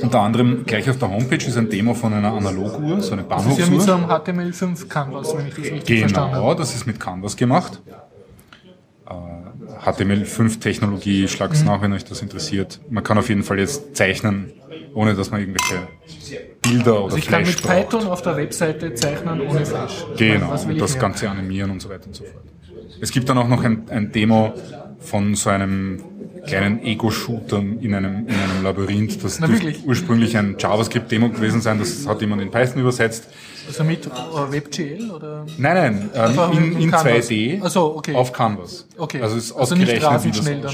Unter 0.02 0.20
anderem 0.20 0.64
gleich 0.64 0.88
auf 0.88 0.98
der 0.98 1.10
Homepage 1.10 1.36
ist 1.36 1.56
ein 1.56 1.68
Demo 1.68 1.94
von 1.94 2.12
einer 2.12 2.32
Analoguhr, 2.32 3.00
so 3.00 3.12
eine 3.12 3.22
Bahnhofsuhr. 3.22 3.58
Das 3.58 3.58
ist 3.58 3.68
ja 3.68 3.74
mit 3.74 3.82
so 3.82 3.92
einem 3.92 4.06
HTML5 4.06 4.88
Canvas, 4.88 5.36
wenn 5.36 5.46
ich 5.46 5.54
das 5.54 5.64
richtig 5.64 5.84
genau, 5.84 6.00
verstanden 6.00 6.34
habe. 6.34 6.42
Genau, 6.42 6.54
das 6.54 6.74
ist 6.74 6.86
mit 6.86 7.00
Canvas 7.00 7.36
gemacht. 7.36 7.80
HTML5-Technologie, 9.84 11.28
schlag's 11.28 11.60
mhm. 11.60 11.66
nach, 11.66 11.82
wenn 11.82 11.92
euch 11.92 12.04
das 12.04 12.22
interessiert. 12.22 12.80
Man 12.88 13.02
kann 13.02 13.18
auf 13.18 13.28
jeden 13.28 13.42
Fall 13.42 13.58
jetzt 13.58 13.96
zeichnen, 13.96 14.52
ohne 14.94 15.14
dass 15.14 15.30
man 15.30 15.40
irgendwelche 15.40 15.88
Bilder 16.62 16.94
oder 16.94 17.04
also 17.04 17.16
ich 17.16 17.24
Flash 17.24 17.56
kann 17.62 17.78
mit 17.78 17.90
Python 17.90 18.06
auf 18.06 18.22
der 18.22 18.36
Webseite 18.36 18.94
zeichnen 18.94 19.40
ohne 19.40 19.66
Flash. 19.66 20.04
Genau, 20.16 20.52
und 20.52 20.80
das 20.80 20.98
Ganze 20.98 21.28
animieren 21.28 21.70
und 21.70 21.82
so 21.82 21.88
weiter 21.88 22.06
und 22.06 22.14
so 22.14 22.24
fort. 22.24 22.44
Es 23.00 23.10
gibt 23.10 23.28
dann 23.28 23.38
auch 23.38 23.48
noch 23.48 23.64
ein, 23.64 23.88
ein 23.90 24.12
Demo 24.12 24.54
von 25.00 25.34
so 25.34 25.50
einem 25.50 26.00
kleinen 26.46 26.82
Ego-Shooter 26.82 27.58
in 27.58 27.94
einem, 27.94 28.26
in 28.26 28.34
einem 28.34 28.62
Labyrinth. 28.62 29.22
Das 29.22 29.38
dürfte 29.38 29.74
ursprünglich 29.84 30.36
ein 30.36 30.56
JavaScript-Demo 30.58 31.30
gewesen 31.30 31.60
sein, 31.60 31.78
das 31.78 32.06
hat 32.06 32.20
jemand 32.20 32.42
in 32.42 32.50
Python 32.50 32.80
übersetzt. 32.80 33.28
Also 33.66 33.84
mit 33.84 34.06
äh, 34.06 34.10
WebGL 34.50 35.10
oder? 35.10 35.46
Nein, 35.56 36.10
nein, 36.14 36.36
ähm, 36.36 36.52
in, 36.52 36.80
in 36.80 36.92
2D 36.92 37.68
so, 37.68 37.96
okay. 37.96 38.14
auf 38.14 38.32
Canvas. 38.32 38.86
Okay. 38.96 39.20
Also 39.22 39.36
es 39.36 39.44
ist 39.44 39.52
also 39.52 39.74
ausgerechnet, 39.74 40.24
nicht 40.24 40.36
schnell 40.36 40.60
dann. 40.60 40.72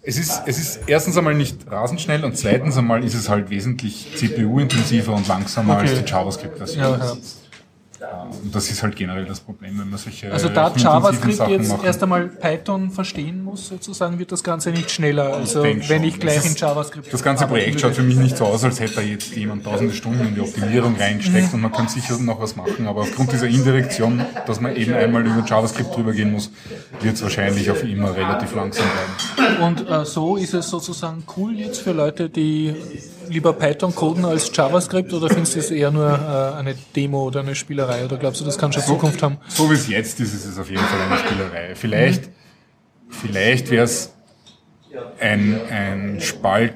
Es 0.00 0.16
ist, 0.16 0.42
es 0.46 0.58
ist 0.58 0.80
erstens 0.86 1.18
einmal 1.18 1.34
nicht 1.34 1.70
rasend 1.70 2.00
schnell 2.00 2.24
und 2.24 2.34
zweitens 2.36 2.78
einmal 2.78 3.04
ist 3.04 3.14
es 3.14 3.28
halt 3.28 3.50
wesentlich 3.50 4.08
CPU-intensiver 4.14 5.12
und 5.12 5.28
langsamer 5.28 5.74
okay. 5.74 5.82
als 5.82 6.02
die 6.02 6.10
JavaScript-Version. 6.10 6.82
Ja, 6.82 6.96
ja. 6.96 7.16
Und 8.42 8.54
das 8.54 8.70
ist 8.70 8.82
halt 8.82 8.94
generell 8.96 9.24
das 9.24 9.40
Problem, 9.40 9.78
wenn 9.78 9.90
man 9.90 9.98
solche 9.98 10.32
Also 10.32 10.48
da 10.48 10.72
JavaScript 10.74 11.48
jetzt 11.48 11.68
machen. 11.68 11.84
erst 11.84 12.02
einmal 12.02 12.26
Python 12.28 12.90
verstehen 12.90 13.42
muss, 13.42 13.68
sozusagen, 13.68 14.18
wird 14.18 14.30
das 14.30 14.44
Ganze 14.44 14.70
nicht 14.70 14.90
schneller. 14.90 15.34
Also 15.34 15.62
denk 15.62 15.88
wenn 15.88 16.04
ich 16.04 16.20
gleich 16.20 16.36
Das 16.36 16.46
in 16.46 16.56
JavaScript. 16.56 17.12
Das 17.12 17.22
ganze 17.22 17.46
Projekt 17.46 17.80
schaut 17.80 17.94
für 17.94 18.02
mich 18.02 18.16
nicht 18.16 18.36
so 18.36 18.44
aus, 18.44 18.64
als 18.64 18.80
hätte 18.80 18.96
da 18.96 19.00
jetzt 19.00 19.34
jemand 19.34 19.64
tausende 19.64 19.92
Stunden 19.94 20.26
in 20.26 20.34
die 20.34 20.40
Optimierung 20.40 20.96
reingesteckt 20.96 21.52
und 21.54 21.60
man 21.60 21.72
kann 21.72 21.88
sicher 21.88 22.16
noch 22.18 22.40
was 22.40 22.56
machen, 22.56 22.86
aber 22.86 23.02
aufgrund 23.02 23.32
dieser 23.32 23.46
Indirektion, 23.46 24.24
dass 24.46 24.60
man 24.60 24.76
eben 24.76 24.94
einmal 24.94 25.26
über 25.26 25.44
JavaScript 25.44 25.94
drüber 25.94 26.12
gehen 26.12 26.32
muss, 26.32 26.50
wird 27.00 27.14
es 27.14 27.22
wahrscheinlich 27.22 27.70
auf 27.70 27.82
immer 27.82 28.14
relativ 28.14 28.54
langsam 28.54 28.86
bleiben. 29.36 29.62
Und 29.62 29.88
äh, 29.88 30.04
so 30.04 30.36
ist 30.36 30.54
es 30.54 30.68
sozusagen 30.68 31.24
cool 31.36 31.58
jetzt 31.58 31.80
für 31.80 31.92
Leute, 31.92 32.28
die 32.28 32.74
lieber 33.28 33.52
Python 33.52 33.94
coden 33.94 34.24
als 34.24 34.50
JavaScript 34.54 35.12
oder 35.12 35.28
findest 35.28 35.54
du 35.54 35.58
es 35.60 35.70
eher 35.70 35.90
nur 35.90 36.08
äh, 36.08 36.58
eine 36.58 36.74
Demo 36.96 37.24
oder 37.24 37.40
eine 37.40 37.54
Spielerei 37.88 38.04
oder 38.04 38.16
glaubst 38.18 38.40
du, 38.40 38.44
das 38.44 38.58
kann 38.58 38.72
schon 38.72 38.82
Zukunft 38.82 39.22
haben? 39.22 39.38
So 39.48 39.70
wie 39.70 39.74
es 39.74 39.88
jetzt 39.88 40.20
ist, 40.20 40.34
ist 40.34 40.44
es 40.44 40.58
auf 40.58 40.68
jeden 40.68 40.82
Fall 40.82 41.00
eine 41.00 41.18
Spielerei. 41.18 41.74
Vielleicht, 41.74 42.28
vielleicht 43.08 43.70
wäre 43.70 43.84
es 43.84 44.14
ein, 45.20 45.60
ein 45.70 46.20
Spalt 46.20 46.74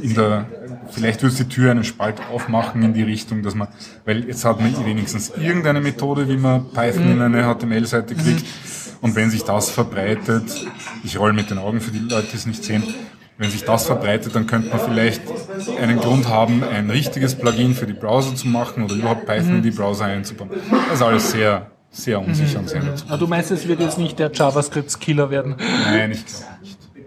in 0.00 0.14
der, 0.14 0.46
vielleicht 0.90 1.22
würde 1.22 1.32
es 1.32 1.38
die 1.38 1.48
Tür 1.48 1.70
einen 1.70 1.84
Spalt 1.84 2.20
aufmachen 2.32 2.82
in 2.82 2.94
die 2.94 3.02
Richtung, 3.02 3.42
dass 3.42 3.54
man, 3.54 3.68
weil 4.04 4.24
jetzt 4.24 4.44
hat 4.44 4.60
man 4.60 4.86
wenigstens 4.86 5.30
irgendeine 5.30 5.80
Methode, 5.80 6.28
wie 6.28 6.36
man 6.36 6.70
Python 6.72 7.12
in 7.12 7.20
eine 7.20 7.42
HTML-Seite 7.42 8.14
kriegt. 8.14 8.44
Und 9.00 9.14
wenn 9.14 9.30
sich 9.30 9.44
das 9.44 9.70
verbreitet, 9.70 10.44
ich 11.04 11.18
roll 11.18 11.32
mit 11.32 11.50
den 11.50 11.58
Augen 11.58 11.80
für 11.80 11.92
die 11.92 12.00
Leute, 12.00 12.28
die 12.32 12.36
es 12.36 12.46
nicht 12.46 12.64
sehen, 12.64 12.82
wenn 13.38 13.50
sich 13.50 13.64
das 13.64 13.86
verbreitet, 13.86 14.34
dann 14.34 14.46
könnte 14.46 14.68
man 14.68 14.80
vielleicht 14.80 15.22
einen 15.80 15.98
Grund 15.98 16.28
haben, 16.28 16.64
ein 16.64 16.90
richtiges 16.90 17.36
Plugin 17.36 17.74
für 17.74 17.86
die 17.86 17.92
Browser 17.92 18.34
zu 18.34 18.48
machen 18.48 18.82
oder 18.84 18.94
überhaupt 18.94 19.26
Python 19.26 19.56
in 19.56 19.62
die 19.62 19.70
Browser 19.70 20.06
einzubauen. 20.06 20.50
Das 20.70 20.98
ist 20.98 21.02
alles 21.02 21.30
sehr, 21.30 21.70
sehr 21.90 22.20
unsicher 22.20 22.58
und 22.58 22.68
sehr 22.68 22.82
dazu. 22.82 23.04
Aber 23.08 23.18
du 23.18 23.26
meinst, 23.28 23.52
es 23.52 23.68
wird 23.68 23.80
jetzt 23.80 23.96
nicht 23.96 24.18
der 24.18 24.32
JavaScript-Killer 24.32 25.30
werden? 25.30 25.56
Nein, 25.86 26.10
ich 26.10 26.26
glaube. 26.26 26.57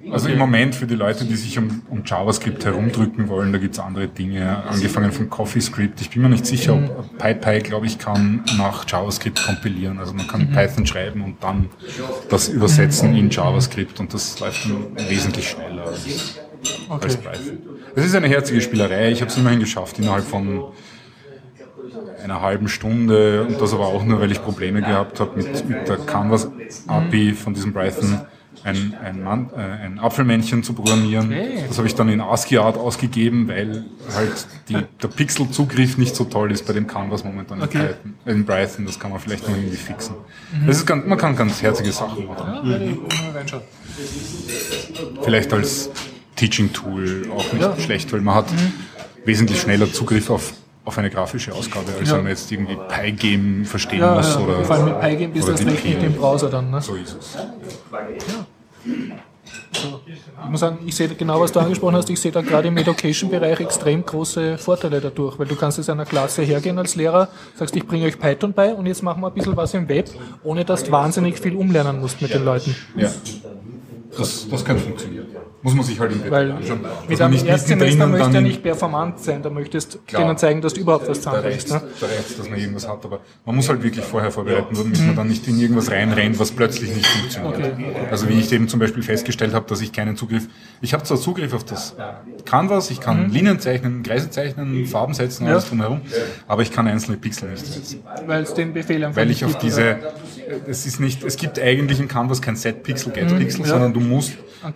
Also 0.10 0.30
im 0.30 0.38
Moment 0.38 0.76
für 0.76 0.88
die 0.88 0.96
Leute, 0.96 1.26
die 1.26 1.36
sich 1.36 1.58
um, 1.58 1.84
um 1.90 2.04
JavaScript 2.06 2.66
herumdrücken 2.66 3.28
wollen, 3.30 3.52
da 3.52 3.60
gibt's 3.60 3.80
andere 3.80 4.08
Dinge, 4.08 4.64
angefangen 4.64 5.12
von 5.12 5.30
CoffeeScript. 5.30 6.02
Ich 6.02 6.10
bin 6.10 6.22
mir 6.22 6.30
nicht 6.30 6.46
sicher, 6.46 6.74
ob 6.74 7.18
PyPy, 7.18 7.60
glaube 7.60 7.86
ich, 7.86 8.00
kann 8.00 8.44
nach 8.58 8.86
JavaScript 8.88 9.44
kompilieren. 9.44 10.00
Also 10.00 10.14
man 10.14 10.28
kann 10.28 10.50
Python 10.52 10.86
schreiben 10.86 11.22
und 11.24 11.44
dann 11.44 11.70
das 12.30 12.50
übersetzen 12.50 13.16
in 13.16 13.30
JavaScript 13.30 14.00
und 14.00 14.14
das 14.14 14.40
läuft 14.40 14.66
dann 14.66 15.10
wesentlich 15.10 15.50
schneller 15.50 15.86
als, 15.86 16.40
als 16.90 17.18
Python. 17.18 17.60
Es 17.96 18.06
ist 18.06 18.16
eine 18.16 18.28
herzige 18.28 18.62
Spielerei. 18.62 19.12
Ich 19.12 19.22
habe 19.22 19.30
es 19.30 19.38
immerhin 19.38 19.60
geschafft, 19.60 20.00
innerhalb 20.00 20.24
von 20.24 20.72
einer 22.24 22.42
halben 22.42 22.68
Stunde 22.68 23.46
und 23.46 23.60
das 23.60 23.74
aber 23.74 23.88
auch 23.88 24.04
nur, 24.04 24.20
weil 24.20 24.32
ich 24.32 24.42
Probleme 24.42 24.82
gehabt 24.82 25.20
habe 25.20 25.38
mit, 25.38 25.68
mit 25.68 25.88
der 25.88 25.98
Canvas 25.98 26.50
API 26.88 27.34
von 27.34 27.54
diesem 27.54 27.74
Python 27.74 28.22
ein, 28.64 28.96
ein, 29.04 29.24
Mann, 29.24 29.50
äh, 29.56 29.60
ein 29.60 30.00
Apfelmännchen 30.00 30.64
zu 30.64 30.74
programmieren. 30.74 31.34
Das 31.68 31.78
habe 31.78 31.88
ich 31.88 31.96
dann 31.96 32.10
in 32.10 32.22
ASCII-Art 32.22 32.78
ausgegeben, 32.78 33.48
weil 33.48 33.86
halt 34.14 34.48
die, 34.70 34.78
der 35.02 35.08
Pixelzugriff 35.08 35.98
nicht 35.98 36.16
so 36.16 36.26
toll 36.26 36.52
ist 36.52 36.66
bei 36.66 36.74
dem 36.74 36.88
Canvas 36.88 37.24
momentan 37.24 37.62
in, 37.62 37.68
Python, 37.68 38.16
äh, 38.26 38.32
in 38.32 38.46
Python. 38.46 38.86
Das 38.86 39.00
kann 39.00 39.12
man 39.12 39.20
vielleicht 39.20 39.48
noch 39.48 39.56
irgendwie 39.56 39.78
fixen. 39.78 40.16
Das 40.68 40.78
ist 40.78 40.86
ganz, 40.86 41.06
man 41.06 41.18
kann 41.18 41.36
ganz 41.36 41.62
herzige 41.62 41.92
Sachen 41.92 42.28
machen. 42.28 42.70
Ja. 42.70 43.62
Vielleicht 45.22 45.54
als 45.54 45.90
Teaching-Tool 46.36 47.30
auch 47.36 47.54
nicht 47.54 47.82
schlecht, 47.82 48.12
weil 48.14 48.22
man 48.22 48.36
hat 48.36 48.48
wesentlich 49.26 49.62
schneller 49.62 49.92
Zugriff 49.92 50.30
auf, 50.30 50.54
auf 50.84 50.98
eine 50.98 51.10
grafische 51.10 51.54
Ausgabe, 51.54 51.92
als 52.00 52.10
Ja. 52.10 52.16
wenn 52.16 52.24
man 52.24 52.32
jetzt 52.32 52.52
irgendwie 52.52 52.78
Pygame 52.88 53.66
verstehen 53.66 54.00
Ja, 54.00 54.16
muss. 54.16 54.34
ja, 54.36 54.40
Oder, 54.42 54.66
vor 54.66 54.76
allem 54.76 54.86
mit 54.86 55.00
Pygame 55.00 55.28
bist 55.34 55.48
du 55.48 55.52
das 55.52 55.66
recht 55.66 55.86
nicht 55.86 56.04
im 56.04 56.14
Browser 56.14 56.50
dann. 56.50 56.72
Ne? 56.72 56.82
So 56.82 56.96
ist 56.96 57.16
es. 57.20 57.38
Ich 60.44 60.50
muss 60.50 60.60
sagen, 60.60 60.80
ich 60.86 60.96
sehe 60.96 61.08
genau, 61.10 61.40
was 61.40 61.52
du 61.52 61.60
angesprochen 61.60 61.96
hast. 61.96 62.10
Ich 62.10 62.20
sehe 62.20 62.32
da 62.32 62.42
gerade 62.42 62.68
im 62.68 62.78
Education-Bereich 62.78 63.60
extrem 63.60 64.06
große 64.06 64.58
Vorteile 64.58 65.00
dadurch, 65.00 65.38
weil 65.40 65.48
du 65.48 65.56
kannst 65.56 65.78
jetzt 65.78 65.90
einer 65.90 66.06
Klasse 66.06 66.42
hergehen 66.42 66.78
als 66.78 66.96
Lehrer, 66.96 67.30
sagst, 67.56 67.76
ich 67.76 67.86
bringe 67.86 68.06
euch 68.06 68.20
Python 68.20 68.52
bei 68.54 68.74
und 68.74 68.86
jetzt 68.86 69.02
machen 69.04 69.22
wir 69.22 69.28
ein 69.28 69.34
bisschen 69.34 69.56
was 69.56 69.74
im 69.74 69.88
Web, 69.88 70.10
ohne 70.44 70.66
dass 70.66 70.84
du 70.84 70.92
wahnsinnig 70.92 71.40
viel 71.40 71.56
umlernen 71.56 72.00
musst 72.02 72.22
mit 72.22 72.34
den 72.34 72.44
Leuten. 72.44 72.76
Ja. 72.96 73.12
Das, 74.18 74.48
das 74.50 74.66
kann 74.66 74.78
funktionieren. 74.78 75.28
Muss 75.64 75.76
man 75.76 75.86
sich 75.86 76.00
halt 76.00 76.12
im 76.12 76.24
Detail 76.24 76.32
Weil 76.32 76.52
anschauen. 76.52 76.82
mit 77.08 77.20
man 77.20 77.26
einem 77.26 77.34
nicht 77.34 77.46
Erstsemester 77.46 77.86
mittendrin 77.86 78.02
und 78.02 78.12
möchtest 78.12 78.32
du 78.32 78.36
ja 78.36 78.42
nicht 78.42 78.64
performant 78.64 79.20
sein, 79.20 79.42
da 79.44 79.50
möchtest 79.50 80.08
Klar. 80.08 80.24
denen 80.24 80.38
zeigen, 80.38 80.62
dass 80.62 80.74
du 80.74 80.82
überhaupt 80.82 81.08
was 81.08 81.22
Da 81.22 81.32
reicht 81.32 81.68
zusammenbringst. 81.68 82.02
Ne? 82.02 82.08
da 82.38 82.38
dass 82.38 82.50
man 82.50 82.60
irgendwas 82.60 82.88
hat, 82.88 83.06
aber 83.06 83.20
man 83.46 83.56
muss 83.56 83.70
halt 83.70 83.84
wirklich 83.84 84.04
vorher 84.04 84.32
vorbereiten, 84.32 84.76
damit 84.76 85.00
man 85.06 85.16
dann 85.16 85.28
nicht 85.28 85.48
in 85.48 85.60
irgendwas 85.60 85.92
reinrennt, 85.92 86.40
was 86.40 86.52
plötzlich 86.52 86.94
nicht 86.96 87.06
funktioniert. 87.06 87.76
Also 88.10 88.28
wie 88.30 88.40
ich 88.40 88.52
eben 88.52 88.68
zum 88.68 88.80
Beispiel 88.80 89.04
festgestellt 89.04 89.54
habe, 89.54 89.66
dass 89.68 89.82
ich 89.82 89.92
keinen 89.92 90.16
Zugriff, 90.18 90.48
ich 90.82 90.94
habe 90.94 91.04
zwar 91.04 91.18
Zugriff 91.18 91.54
auf 91.54 91.64
das 91.64 91.96
Canvas, 92.46 92.90
ich 92.90 93.00
kann 93.00 93.32
Linien 93.32 93.60
zeichnen, 93.60 94.04
Kreise 94.04 94.30
zeichnen, 94.30 94.86
Farben 94.88 95.14
setzen, 95.14 95.48
alles 95.48 95.68
drumherum, 95.70 96.02
aber 96.48 96.62
ich 96.64 96.72
kann 96.72 96.88
einzelne 96.88 97.18
Pixel 97.18 97.50
nicht 97.52 97.66
setzen. 97.66 98.04
Weil 98.26 98.44
es 98.44 98.54
den 98.54 98.74
Befehl 98.74 99.04
einfach 99.04 99.22
Weil 99.22 99.30
ich 99.32 99.46
auf 99.46 99.58
diese, 99.58 99.98
es 100.68 100.86
ist 100.86 101.00
nicht, 101.00 101.24
es 101.24 101.38
gibt 101.38 101.60
eigentlich 101.60 102.00
in 102.00 102.08
Canvas 102.08 102.42
kein 102.42 102.56
Set-Pixel, 102.56 103.12
Get-Pixel, 103.12 103.66
sondern 103.66 103.94
du 103.94 104.00
musst 104.00 104.34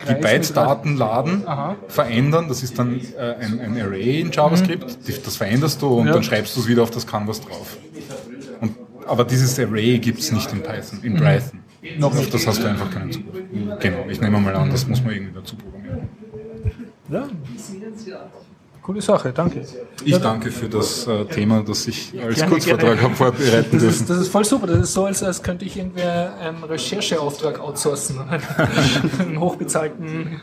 die 0.09 0.13
Byte-Daten 0.15 0.97
laden, 0.97 1.47
Aha. 1.47 1.75
verändern, 1.87 2.47
das 2.47 2.63
ist 2.63 2.77
dann 2.79 2.99
äh, 3.17 3.35
ein, 3.39 3.59
ein 3.59 3.79
Array 3.81 4.19
in 4.21 4.31
JavaScript, 4.31 5.07
Die- 5.07 5.21
das 5.23 5.37
veränderst 5.37 5.81
du 5.81 5.87
und 5.87 6.07
Ja. 6.07 6.13
dann 6.13 6.23
schreibst 6.23 6.55
du 6.55 6.61
es 6.61 6.67
wieder 6.67 6.83
auf 6.83 6.91
das 6.91 7.05
Canvas 7.05 7.41
drauf. 7.41 7.77
Und, 8.61 8.75
aber 9.07 9.23
dieses 9.25 9.59
Array 9.59 9.99
gibt's 9.99 10.31
nicht 10.31 10.51
in 10.53 10.61
Python, 10.63 10.99
in 11.03 11.15
Python. 11.15 11.59
Noch 11.99 12.17
Auf 12.17 12.29
das 12.31 12.47
hast 12.47 12.63
du 12.63 12.67
einfach 12.67 12.89
keinen 12.89 13.11
Zugriff. 13.11 13.43
Genau, 13.79 14.05
ich 14.09 14.19
nehme 14.19 14.39
mal 14.39 14.55
an, 14.55 14.71
das 14.71 14.87
muss 14.87 15.03
man 15.03 15.13
irgendwie 15.13 15.33
dazu 15.35 15.55
programmieren. 15.55 16.09
Ja. 17.09 17.27
Coole 18.85 19.01
Sache, 19.01 19.31
danke. 19.33 19.65
Ich 20.03 20.15
danke 20.19 20.51
für 20.51 20.69
das 20.69 21.07
äh, 21.07 21.25
Thema, 21.25 21.63
das 21.63 21.87
ich 21.87 22.13
als 22.23 22.35
Gerne, 22.35 22.51
Kurzvortrag 22.51 22.81
gerne. 22.89 23.01
habe 23.01 23.15
vorbereiten 23.15 23.71
Das 23.71 23.81
dürfen. 23.81 23.87
ist, 23.89 24.09
das 24.11 24.17
ist 24.19 24.27
voll 24.27 24.45
super. 24.45 24.67
Das 24.67 24.77
ist 24.77 24.93
so, 24.93 25.05
als, 25.05 25.23
als 25.23 25.41
könnte 25.41 25.65
ich 25.65 25.75
irgendwer 25.75 26.35
einen 26.39 26.63
Rechercheauftrag 26.63 27.59
outsourcen. 27.59 28.19
einen 29.19 29.39
hochbezahlten 29.39 30.39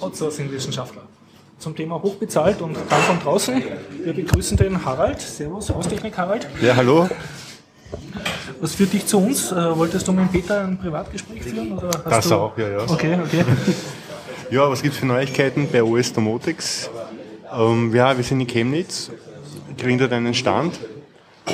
Outsourcing-Wissenschaftler. 0.00 1.02
Zum 1.58 1.76
Thema 1.76 2.02
hochbezahlt 2.02 2.62
und 2.62 2.78
dann 2.88 3.00
von 3.02 3.18
draußen. 3.20 3.62
Wir 4.04 4.14
begrüßen 4.14 4.56
den 4.56 4.82
Harald. 4.82 5.20
Servus, 5.20 5.68
Haustechnik 5.68 6.16
Harald. 6.16 6.48
Ja, 6.62 6.74
hallo. 6.76 7.10
Was 8.62 8.74
führt 8.74 8.94
dich 8.94 9.04
zu 9.04 9.18
uns? 9.18 9.52
Äh, 9.52 9.76
wolltest 9.76 10.08
du 10.08 10.12
mit 10.12 10.32
Peter 10.32 10.62
ein 10.64 10.78
Privatgespräch 10.78 11.42
führen? 11.42 11.72
Oder 11.76 11.88
hast 11.88 12.06
Das 12.06 12.28
du... 12.28 12.34
auch, 12.36 12.56
ja, 12.56 12.68
ja. 12.70 12.78
Okay, 12.88 13.18
okay. 13.22 13.44
Ja, 14.50 14.68
was 14.70 14.80
gibt 14.82 14.94
es 14.94 15.00
für 15.00 15.06
Neuigkeiten 15.06 15.68
bei 15.70 15.82
OS 15.82 16.12
Domotics? 16.12 16.88
Ähm, 17.52 17.94
ja, 17.94 18.16
wir 18.16 18.24
sind 18.24 18.40
in 18.40 18.46
Chemnitz, 18.46 19.10
kriegen 19.76 19.98
dort 19.98 20.12
einen 20.12 20.34
Stand 20.34 20.78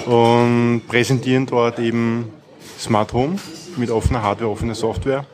und 0.07 0.82
präsentieren 0.88 1.47
dort 1.47 1.78
eben 1.78 2.30
Smart 2.78 3.12
Home 3.12 3.38
mit 3.76 3.90
offener 3.90 4.22
Hardware, 4.22 4.51
offener 4.51 4.74
Software, 4.74 5.24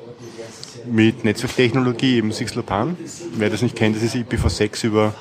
mit 0.86 1.24
Netzwerktechnologie, 1.24 2.16
eben 2.16 2.30
6LoWPAN. 2.30 2.96
Wer 3.36 3.50
das 3.50 3.62
nicht 3.62 3.76
kennt, 3.76 3.96
das 3.96 4.02
ist 4.02 4.14
IPv6 4.14 4.86
über 4.86 5.14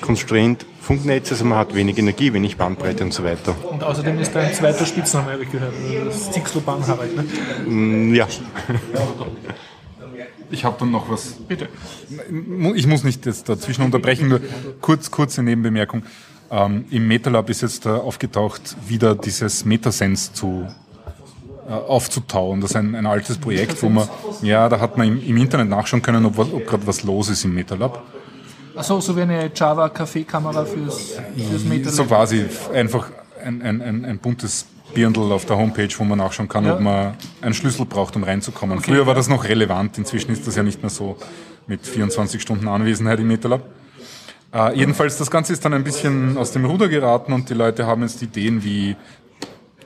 Constrained 0.00 0.64
Funknetz, 0.80 1.30
also 1.30 1.44
man 1.44 1.58
hat 1.58 1.74
wenig 1.74 1.98
Energie, 1.98 2.32
wenig 2.32 2.56
Bandbreite 2.56 3.04
und 3.04 3.12
so 3.12 3.22
weiter. 3.24 3.54
Und 3.70 3.82
außerdem 3.82 4.18
ist 4.20 4.34
dein 4.34 4.54
zweiter 4.54 4.86
Spitzname, 4.86 5.32
habe 5.32 5.42
ich 5.42 5.52
gehört. 5.52 5.74
Das 6.06 6.30
Zixloban 6.32 6.86
Harald. 6.86 7.14
Ne? 7.14 7.24
Mm, 7.66 8.14
Ja, 8.14 8.26
Ich 10.50 10.64
habe 10.64 10.76
dann 10.78 10.90
noch 10.90 11.10
was. 11.10 11.34
Bitte. 11.46 11.68
Ich 12.74 12.86
muss 12.86 13.04
nicht 13.04 13.26
jetzt 13.26 13.48
dazwischen 13.48 13.84
unterbrechen, 13.84 14.28
nur 14.28 14.40
kurz, 14.80 15.10
kurze 15.10 15.42
Nebenbemerkung. 15.42 16.02
Ähm, 16.50 16.86
Im 16.90 17.06
MetaLab 17.06 17.50
ist 17.50 17.60
jetzt 17.62 17.84
äh, 17.84 17.90
aufgetaucht, 17.90 18.76
wieder 18.86 19.14
dieses 19.14 19.64
Metasense 19.64 20.32
zu 20.32 20.66
äh, 21.68 21.72
aufzutauen. 21.72 22.62
Das 22.62 22.70
ist 22.70 22.76
ein, 22.76 22.94
ein 22.94 23.04
altes 23.04 23.36
Projekt, 23.36 23.82
wo 23.82 23.90
man, 23.90 24.08
ja, 24.40 24.68
da 24.70 24.80
hat 24.80 24.96
man 24.96 25.06
im, 25.08 25.22
im 25.22 25.36
Internet 25.36 25.68
nachschauen 25.68 26.00
können, 26.00 26.24
ob, 26.24 26.38
ob 26.38 26.66
gerade 26.66 26.86
was 26.86 27.02
los 27.02 27.28
ist 27.28 27.44
im 27.44 27.54
MetaLab. 27.54 28.02
Achso, 28.74 29.00
so 29.00 29.14
wie 29.16 29.22
eine 29.22 29.50
Java-Kaffeekamera 29.54 30.64
fürs, 30.64 31.16
fürs 31.50 31.64
Meter. 31.64 31.90
So 31.90 32.04
quasi 32.04 32.46
einfach 32.72 33.10
ein, 33.44 33.60
ein, 33.60 33.82
ein, 33.82 34.04
ein 34.04 34.18
buntes 34.18 34.66
Birndl 34.98 35.30
auf 35.32 35.44
der 35.44 35.56
Homepage, 35.56 35.88
wo 35.98 36.04
man 36.04 36.18
nachschauen 36.18 36.48
kann, 36.48 36.64
Ja. 36.64 36.74
ob 36.74 36.80
man 36.80 37.14
einen 37.40 37.54
Schlüssel 37.54 37.86
braucht, 37.86 38.16
um 38.16 38.24
reinzukommen. 38.24 38.80
Früher 38.80 39.06
war 39.06 39.14
das 39.14 39.28
noch 39.28 39.44
relevant, 39.44 39.96
inzwischen 39.96 40.32
ist 40.32 40.44
das 40.46 40.56
ja 40.56 40.62
nicht 40.64 40.82
mehr 40.82 40.90
so 40.90 41.16
mit 41.68 41.86
24 41.86 42.42
Stunden 42.42 42.66
Anwesenheit 42.66 43.20
im 43.20 43.28
MetaLab. 43.28 43.62
Äh, 44.52 44.76
jedenfalls, 44.76 45.16
das 45.18 45.30
Ganze 45.30 45.52
ist 45.52 45.64
dann 45.64 45.72
ein 45.74 45.84
bisschen 45.84 46.36
aus 46.36 46.50
dem 46.52 46.64
Ruder 46.64 46.88
geraten 46.88 47.32
und 47.32 47.48
die 47.48 47.54
Leute 47.54 47.86
haben 47.86 48.02
jetzt 48.02 48.20
Ideen 48.22 48.64
wie 48.64 48.96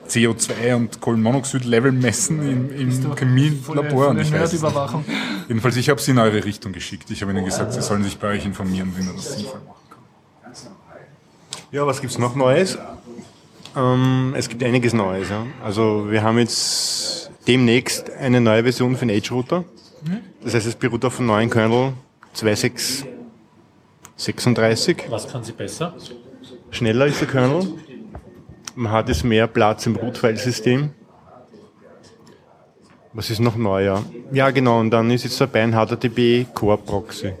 CO2 0.07 0.75
und 0.75 0.99
Kohlenmonoxid-Level 0.99 1.91
messen 1.91 2.41
im, 2.49 2.75
im 2.79 3.15
Chemielabor. 3.15 4.07
und 4.09 4.19
ich 4.19 4.31
weiß 4.31 4.41
es 4.47 4.53
nicht. 4.53 4.61
Nerdüberwachung. 4.63 5.05
Jedenfalls, 5.47 5.75
ich 5.75 5.89
habe 5.89 6.01
sie 6.01 6.11
in 6.11 6.17
eure 6.19 6.43
Richtung 6.43 6.71
geschickt. 6.73 7.11
Ich 7.11 7.21
habe 7.21 7.31
ihnen 7.33 7.45
gesagt, 7.45 7.73
sie 7.73 7.81
sollen 7.81 8.03
sich 8.03 8.17
bei 8.17 8.29
euch 8.29 8.45
informieren, 8.45 8.91
wie 8.97 9.03
man 9.03 9.15
das 9.15 9.33
sinnvoll 9.33 9.61
macht. 9.67 9.83
Ja, 11.71 11.85
was 11.87 12.01
gibt's 12.01 12.17
noch 12.19 12.35
Neues? 12.35 12.77
Ähm, 13.75 14.33
es 14.37 14.47
gibt 14.49 14.63
einiges 14.63 14.93
Neues. 14.93 15.29
Ja. 15.29 15.45
Also 15.63 16.07
wir 16.09 16.23
haben 16.23 16.37
jetzt 16.37 17.31
demnächst 17.47 18.11
eine 18.11 18.41
neue 18.41 18.63
Version 18.63 18.95
für 18.95 19.05
den 19.05 19.15
Edge 19.15 19.33
Router. 19.33 19.63
Das 20.43 20.53
heißt, 20.53 20.67
es 20.67 20.75
beruht 20.75 21.05
auf 21.05 21.17
einem 21.19 21.27
neuen 21.27 21.49
Kernel 21.49 21.93
2636. 22.33 25.05
Was 25.09 25.29
kann 25.29 25.41
sie 25.43 25.53
besser? 25.53 25.95
Schneller 26.71 27.05
ist 27.05 27.21
der 27.21 27.29
Kernel. 27.29 27.65
Man 28.75 28.91
hat 28.91 29.07
jetzt 29.07 29.23
mehr 29.23 29.47
Platz 29.47 29.85
im 29.85 29.95
Root-File-System. 29.95 30.89
Was 33.13 33.29
ist 33.29 33.39
noch 33.39 33.55
neuer? 33.55 34.03
Ja, 34.31 34.49
genau, 34.49 34.79
und 34.79 34.89
dann 34.89 35.11
ist 35.11 35.23
jetzt 35.23 35.39
dabei 35.39 35.61
ein 35.61 35.73
HTTP 35.73 36.47
Core 36.53 36.79
Proxy. 36.79 37.33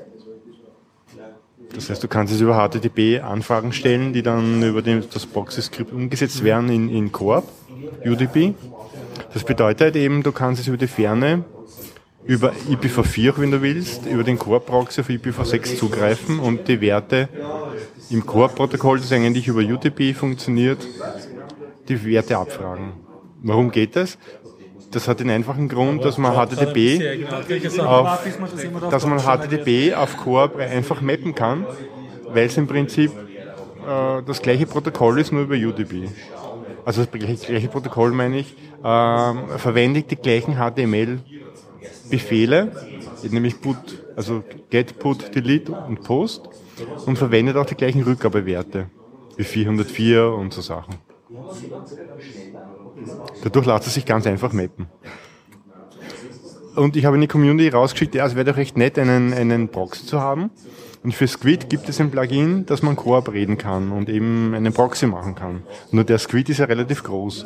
Das 1.73 1.89
heißt, 1.89 2.03
du 2.03 2.07
kannst 2.07 2.33
es 2.33 2.41
über 2.41 2.55
HTTP 2.55 3.21
Anfragen 3.21 3.73
stellen, 3.73 4.13
die 4.13 4.21
dann 4.21 4.61
über 4.61 4.81
das 4.81 5.25
Proxy-Skript 5.25 5.91
umgesetzt 5.91 6.43
werden 6.43 6.69
in, 6.69 6.89
in 6.89 7.11
Core, 7.11 7.43
UDP. 8.05 8.53
Das 9.33 9.43
bedeutet 9.43 9.95
eben, 9.95 10.21
du 10.23 10.31
kannst 10.31 10.61
es 10.61 10.67
über 10.67 10.77
die 10.77 10.87
Ferne, 10.87 11.43
über 12.25 12.53
IPv4, 12.69 13.33
wenn 13.37 13.51
du 13.51 13.61
willst, 13.61 14.05
über 14.05 14.23
den 14.23 14.37
Core-Proxy 14.37 15.01
auf 15.01 15.09
IPv6 15.09 15.77
zugreifen 15.77 16.39
und 16.39 16.67
die 16.67 16.79
Werte 16.79 17.27
im 18.09 18.25
Core-Protokoll, 18.25 18.99
das 18.99 19.11
eigentlich 19.11 19.47
über 19.47 19.61
UDP 19.61 20.13
funktioniert, 20.13 20.87
die 21.89 22.05
Werte 22.05 22.37
abfragen. 22.37 22.93
Warum 23.41 23.71
geht 23.71 23.95
das? 23.95 24.17
Das 24.93 25.07
hat 25.07 25.19
den 25.19 25.29
einfachen 25.29 25.67
Grund, 25.67 26.03
dass 26.05 26.17
man 26.17 26.33
HTTP 26.33 27.27
auf, 27.79 28.25
dass 28.89 29.05
man 29.05 29.19
HTTP 29.19 29.93
auf 29.95 30.17
Core 30.17 30.57
einfach 30.59 31.01
mappen 31.01 31.35
kann, 31.35 31.67
weil 32.31 32.45
es 32.45 32.57
im 32.57 32.65
Prinzip 32.67 33.11
äh, 33.11 34.23
das 34.25 34.41
gleiche 34.41 34.65
Protokoll 34.65 35.19
ist, 35.19 35.31
nur 35.31 35.43
über 35.43 35.53
UDP. 35.55 36.09
Also 36.85 37.05
das 37.05 37.11
gleiche 37.11 37.67
Protokoll 37.67 38.11
meine 38.11 38.39
ich, 38.39 38.55
äh, 38.83 39.33
verwendet 39.57 40.09
die 40.11 40.15
gleichen 40.15 40.55
HTML-Befehle, 40.57 42.71
nämlich 43.29 43.61
put, 43.61 43.77
also 44.15 44.43
get, 44.69 44.99
put, 44.99 45.33
delete 45.33 45.71
und 45.71 46.03
post 46.03 46.49
und 47.05 47.17
verwendet 47.17 47.55
auch 47.57 47.65
die 47.65 47.75
gleichen 47.75 48.03
Rückgabewerte 48.03 48.87
wie 49.37 49.43
404 49.43 50.33
und 50.33 50.53
so 50.53 50.61
Sachen. 50.61 50.95
Dadurch 53.43 53.65
lässt 53.65 53.87
es 53.87 53.93
sich 53.93 54.05
ganz 54.05 54.25
einfach 54.27 54.53
mappen. 54.53 54.87
Und 56.75 56.95
ich 56.95 57.05
habe 57.05 57.15
in 57.15 57.21
die 57.21 57.27
Community 57.27 57.69
rausgeschickt, 57.69 58.15
ja, 58.15 58.25
es 58.25 58.35
wäre 58.35 58.45
doch 58.45 58.57
recht 58.57 58.77
nett, 58.77 58.97
einen, 58.97 59.33
einen 59.33 59.69
Proxy 59.69 60.05
zu 60.05 60.19
haben. 60.19 60.49
Und 61.03 61.13
für 61.13 61.27
Squid 61.27 61.69
gibt 61.69 61.89
es 61.89 61.99
ein 61.99 62.09
Plugin, 62.09 62.65
dass 62.65 62.81
man 62.81 62.95
Koop 62.95 63.31
reden 63.31 63.57
kann 63.57 63.91
und 63.91 64.09
eben 64.09 64.53
einen 64.53 64.73
Proxy 64.73 65.05
machen 65.05 65.35
kann. 65.35 65.63
Nur 65.91 66.05
der 66.05 66.17
Squid 66.17 66.49
ist 66.49 66.59
ja 66.59 66.65
relativ 66.65 67.03
groß. 67.03 67.45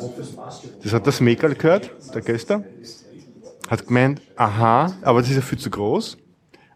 Das 0.82 0.92
hat 0.92 1.06
das 1.06 1.20
Mekal 1.20 1.54
gehört, 1.54 1.90
der 2.14 2.22
Göster. 2.22 2.64
Hat 3.68 3.86
gemeint, 3.86 4.22
aha, 4.36 4.94
aber 5.02 5.20
das 5.20 5.28
ist 5.30 5.36
ja 5.36 5.42
viel 5.42 5.58
zu 5.58 5.70
groß. 5.70 6.16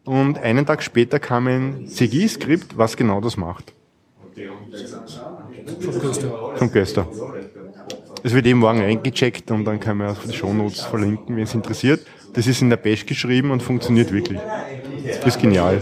Und 0.04 0.38
einen 0.38 0.66
Tag 0.66 0.82
später 0.82 1.20
kam 1.20 1.46
ein 1.46 1.86
CGI-Skript, 1.86 2.76
was 2.76 2.96
genau 2.96 3.20
das 3.20 3.36
macht. 3.36 3.72
Vom 5.80 6.00
Göster. 6.00 6.52
Vom 6.56 6.72
Göster. 6.72 7.06
Das 8.22 8.32
wird 8.34 8.46
eben 8.46 8.60
morgen 8.60 8.80
eingecheckt 8.80 9.50
und 9.50 9.64
dann 9.64 9.80
kann 9.80 9.96
man 9.96 10.10
auf 10.10 10.20
die 10.24 10.32
Shownotes 10.32 10.82
verlinken, 10.82 11.36
wenn 11.36 11.44
es 11.44 11.54
interessiert. 11.54 12.06
Das 12.34 12.46
ist 12.46 12.62
in 12.62 12.70
der 12.70 12.76
Bash 12.76 13.04
geschrieben 13.04 13.50
und 13.50 13.62
funktioniert 13.62 14.12
wirklich. 14.12 14.40
Das 15.04 15.26
ist 15.26 15.40
genial. 15.40 15.80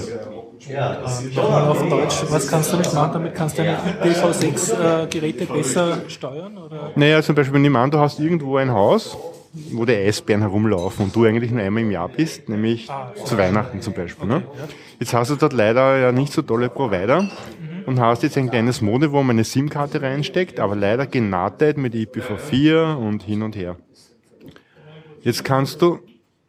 Ja, 0.68 1.00
auf 1.00 1.88
Deutsch, 1.88 2.16
was 2.28 2.48
kannst 2.48 2.72
du 2.72 2.76
nicht 2.76 2.94
machen? 2.94 3.10
Damit 3.14 3.34
kannst 3.34 3.58
du 3.58 3.62
deine 3.64 3.78
IPv6-Geräte 4.04 5.44
äh, 5.44 5.46
besser 5.46 5.98
steuern? 6.08 6.56
Oder? 6.56 6.92
Naja, 6.94 7.22
zum 7.22 7.34
Beispiel, 7.34 7.58
nimm 7.58 7.74
an, 7.76 7.90
du 7.90 7.98
hast 7.98 8.20
irgendwo 8.20 8.56
ein 8.56 8.70
Haus, 8.70 9.16
wo 9.72 9.84
die 9.84 9.94
Eisbären 9.94 10.42
herumlaufen 10.42 11.06
und 11.06 11.16
du 11.16 11.24
eigentlich 11.24 11.50
nur 11.50 11.62
einmal 11.62 11.82
im 11.82 11.90
Jahr 11.90 12.08
bist, 12.08 12.48
nämlich 12.48 12.88
ah, 12.88 13.12
zu 13.24 13.36
Weihnachten 13.36 13.80
zum 13.80 13.94
Beispiel. 13.94 14.28
Ne? 14.28 14.42
Jetzt 15.00 15.12
hast 15.12 15.30
du 15.30 15.36
dort 15.36 15.52
leider 15.52 15.98
ja 15.98 16.12
nicht 16.12 16.32
so 16.32 16.42
tolle 16.42 16.68
Provider 16.68 17.28
und 17.86 18.00
hast 18.00 18.22
jetzt 18.22 18.36
ein 18.36 18.50
kleines 18.50 18.80
Mode, 18.80 19.12
wo 19.12 19.22
man 19.22 19.36
eine 19.36 19.44
SIM-Karte 19.44 20.02
reinsteckt, 20.02 20.60
aber 20.60 20.76
leider 20.76 21.06
genattet 21.06 21.78
mit 21.78 21.94
IPv4 21.94 22.94
und 22.94 23.22
hin 23.22 23.42
und 23.42 23.56
her. 23.56 23.76
Jetzt 25.22 25.44
kannst 25.44 25.82
du 25.82 26.00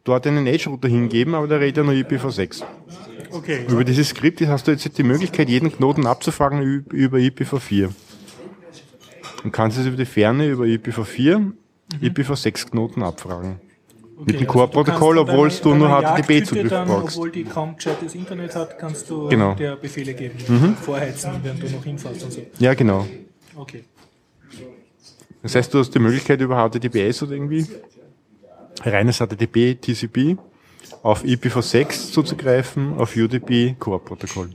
dort 0.04 0.26
einen 0.26 0.46
Edge-Router 0.46 0.88
hingeben, 0.88 1.34
aber 1.34 1.46
der 1.46 1.60
redet 1.60 1.78
ja 1.78 1.82
nur 1.84 1.94
IPv6. 1.94 2.62
Okay. 3.30 3.64
Über 3.68 3.84
dieses 3.84 4.10
Skript 4.10 4.40
hast 4.46 4.66
du 4.66 4.72
jetzt 4.72 4.98
die 4.98 5.02
Möglichkeit, 5.02 5.48
jeden 5.48 5.72
Knoten 5.72 6.06
abzufragen 6.06 6.84
über 6.90 7.18
IPv4. 7.18 7.90
Und 9.44 9.52
kannst 9.52 9.78
es 9.78 9.86
über 9.86 9.96
die 9.96 10.04
Ferne, 10.04 10.48
über 10.48 10.64
IPv4, 10.64 11.38
mhm. 11.38 11.54
IPv6-Knoten 12.00 13.02
abfragen. 13.02 13.60
Okay, 14.22 14.32
mit 14.32 14.40
dem 14.40 14.46
Core-Protokoll, 14.46 15.18
also 15.18 15.32
obwohl 15.32 15.48
du 15.48 15.74
nur 15.74 15.88
HTTP-Zugriff 15.88 16.70
brauchst. 16.70 17.16
Obwohl 17.16 17.30
die 17.32 17.44
kaum 17.44 17.76
Chat 17.76 17.96
das 18.02 18.14
Internet 18.14 18.54
hat, 18.54 18.78
kannst 18.78 19.10
du 19.10 19.28
genau. 19.28 19.54
der 19.54 19.74
Befehle 19.74 20.14
geben. 20.14 20.38
Mhm. 20.46 20.76
Vorheizen, 20.76 21.32
während 21.42 21.62
du 21.62 21.68
noch 21.68 21.82
hinfährst 21.82 22.22
und 22.22 22.32
so. 22.32 22.42
Ja, 22.58 22.74
genau. 22.74 23.06
Okay. 23.56 23.84
Das 25.42 25.56
heißt, 25.56 25.74
du 25.74 25.80
hast 25.80 25.92
die 25.92 25.98
Möglichkeit 25.98 26.40
über 26.40 26.56
HTTPS 26.56 27.24
oder 27.24 27.32
irgendwie 27.32 27.66
reines 28.84 29.18
HTTP, 29.18 29.74
TCP 29.74 30.36
auf 31.02 31.24
IPv6 31.24 32.12
zuzugreifen, 32.12 32.98
auf 32.98 33.16
UDP 33.16 33.74
Core-Protokoll. 33.78 34.50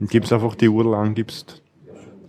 Und 0.00 0.10
gibst 0.10 0.32
einfach 0.32 0.56
die 0.56 0.68
URL 0.68 0.94
an, 0.94 1.14
gibst 1.14 1.59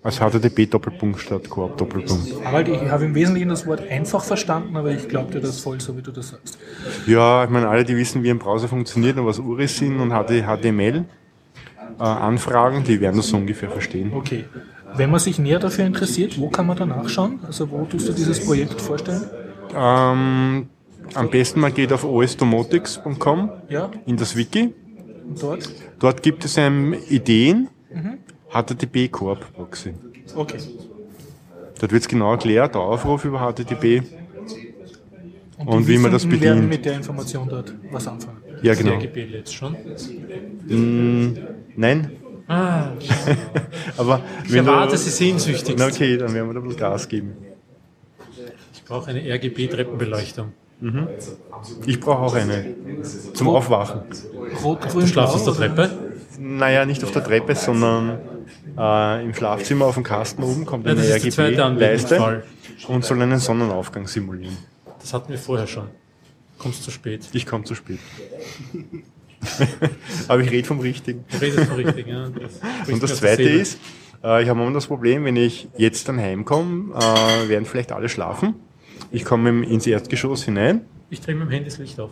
als 0.04 0.20
HTTP-Doppelpunkt 0.20 1.20
statt 1.20 1.50
Koop-Doppelpunkt. 1.50 2.34
Aber 2.44 2.68
ich 2.68 2.90
habe 2.90 3.06
im 3.06 3.14
Wesentlichen 3.14 3.50
das 3.50 3.68
Wort 3.68 3.88
einfach 3.88 4.24
verstanden, 4.24 4.76
aber 4.76 4.92
ich 4.92 5.08
glaube 5.08 5.32
dir 5.32 5.42
das 5.42 5.60
voll, 5.60 5.80
so 5.80 5.96
wie 5.96 6.02
du 6.02 6.12
das 6.12 6.30
sagst. 6.30 6.58
Ja, 7.06 7.44
ich 7.44 7.50
meine, 7.50 7.68
alle, 7.68 7.84
die 7.84 7.96
wissen, 7.96 8.24
wie 8.24 8.32
ein 8.32 8.40
Browser 8.40 8.68
funktioniert 8.68 9.18
und 9.18 9.26
was 9.28 9.38
URIs 9.38 9.78
sind 9.78 10.00
und 10.00 10.12
HTML, 10.12 11.06
äh, 12.00 12.04
Anfragen, 12.04 12.84
die 12.84 13.00
werden 13.00 13.18
das 13.18 13.28
so 13.28 13.38
ungefähr 13.38 13.70
verstehen. 13.70 14.12
Okay. 14.14 14.46
Wenn 14.96 15.12
man 15.12 15.20
sich 15.20 15.40
näher 15.40 15.60
dafür 15.60 15.86
interessiert, 15.86 16.40
wo 16.40 16.50
kann 16.50 16.66
man 16.68 16.78
da 16.78 16.86
nachschauen? 16.86 17.40
Also 17.46 17.70
wo 17.70 17.86
tust 17.86 18.10
du 18.10 18.14
dieses 18.14 18.44
Projekt 18.46 18.82
vorstellen? 18.82 19.24
Ähm, 19.74 20.68
am 21.14 21.30
besten 21.30 21.60
man 21.60 21.74
geht 21.74 21.94
auf 21.94 22.04
osdomotics.com 22.04 23.52
ja. 23.70 23.90
in 24.06 24.18
das 24.18 24.36
Wiki. 24.36 24.74
Und 25.28 25.42
dort? 25.42 25.70
Dort 26.00 26.24
gibt 26.24 26.44
es 26.44 26.58
ähm, 26.58 26.96
Ideen. 27.10 27.70
HTTP 28.54 29.10
Coop 29.12 29.54
Proxy. 29.54 29.94
Okay. 30.36 30.58
Dort 31.80 31.92
wird 31.92 32.04
es 32.04 32.08
genau 32.08 32.32
erklärt, 32.32 32.76
der 32.76 32.82
Aufruf 32.82 33.26
über 33.26 33.40
HTTP 33.40 34.04
und, 35.58 35.68
und 35.68 35.88
wie 35.88 35.98
man 35.98 36.12
das 36.12 36.24
bedient. 36.24 36.44
werden 36.44 36.70
mit 36.70 36.86
der 36.86 36.94
Information 36.94 37.48
dort 37.48 37.74
was 37.92 38.08
anfangen. 38.08 38.38
Ja, 38.62 38.74
genau. 38.74 38.94
RGB 38.94 39.26
jetzt 39.26 39.54
schon? 39.54 39.76
Mm, 40.68 41.38
nein. 41.76 42.12
Ah. 42.48 42.90
Aber 43.98 44.22
ich 44.46 44.54
erwarte 44.54 44.98
sie 44.98 45.10
sehnsüchtig. 45.10 45.82
Okay, 45.82 46.18
dann 46.18 46.34
werden 46.34 46.48
wir 46.50 46.54
da 46.54 46.60
ein 46.60 46.64
bisschen 46.64 46.80
Gas 46.80 47.08
geben. 47.08 47.34
Ich 48.74 48.84
brauche 48.84 49.10
eine 49.10 49.22
RGB-Treppenbeleuchtung. 49.22 50.52
Mhm. 50.82 51.08
Ich 51.86 52.00
brauche 52.00 52.20
auch 52.20 52.36
eine. 52.36 52.76
Zum 53.34 53.48
Rot, 53.48 53.58
Aufwachen. 53.58 54.02
Rot, 54.64 54.82
grün, 54.82 55.12
du 55.12 55.22
auf 55.22 55.44
der 55.44 55.54
Treppe? 55.54 55.90
Naja, 56.40 56.86
nicht 56.86 57.04
auf 57.04 57.12
der 57.12 57.24
Treppe, 57.24 57.56
sondern 57.56 58.20
äh, 58.78 59.24
im 59.24 59.34
Schlafzimmer 59.34 59.86
auf 59.86 59.96
dem 59.96 60.04
Kasten 60.04 60.44
oben 60.44 60.66
kommt 60.66 60.88
eine 60.88 61.06
ja, 61.06 61.16
RGB-Leiste 61.16 62.44
und 62.88 63.06
soll 63.06 63.22
einen 63.22 63.40
Sonnenaufgang 63.40 64.08
simulieren. 64.08 64.58
Das 65.00 65.14
hatten 65.14 65.30
wir 65.30 65.38
vorher 65.40 65.68
schon. 65.68 65.88
Kommst 66.58 66.84
zu 66.84 66.92
spät. 66.92 67.28
Ich 67.34 67.46
komme 67.46 67.64
zu 67.64 67.76
spät. 67.76 68.00
Aber 70.28 70.42
ich 70.42 70.52
rede 70.52 70.68
vom 70.68 70.80
Richtigen. 70.80 71.26
Du 71.32 71.38
redest 71.38 71.68
vom 71.68 71.76
Richtigen, 71.76 72.10
ja. 72.10 72.30
Das 72.30 72.90
und 72.90 73.02
das 73.02 73.18
Zweite 73.18 73.44
ist, 73.44 73.80
äh, 74.24 74.44
ich 74.44 74.50
habe 74.50 74.62
immer 74.62 74.72
das 74.72 74.88
Problem, 74.88 75.26
wenn 75.26 75.36
ich 75.36 75.68
jetzt 75.78 76.08
dann 76.08 76.20
heimkomme, 76.20 76.94
äh, 76.94 77.50
werden 77.50 77.66
vielleicht 77.66 77.92
alle 77.92 78.10
schlafen. 78.10 78.56
Ich 79.12 79.26
komme 79.26 79.66
ins 79.66 79.88
Erdgeschoss 79.88 80.44
hinein. 80.44 80.82
Ich 81.10 81.22
drehe 81.22 81.36
mit 81.36 81.48
dem 81.48 81.52
Handy 81.52 81.70
das 81.70 81.80
Licht 81.80 82.00
auf. 82.00 82.12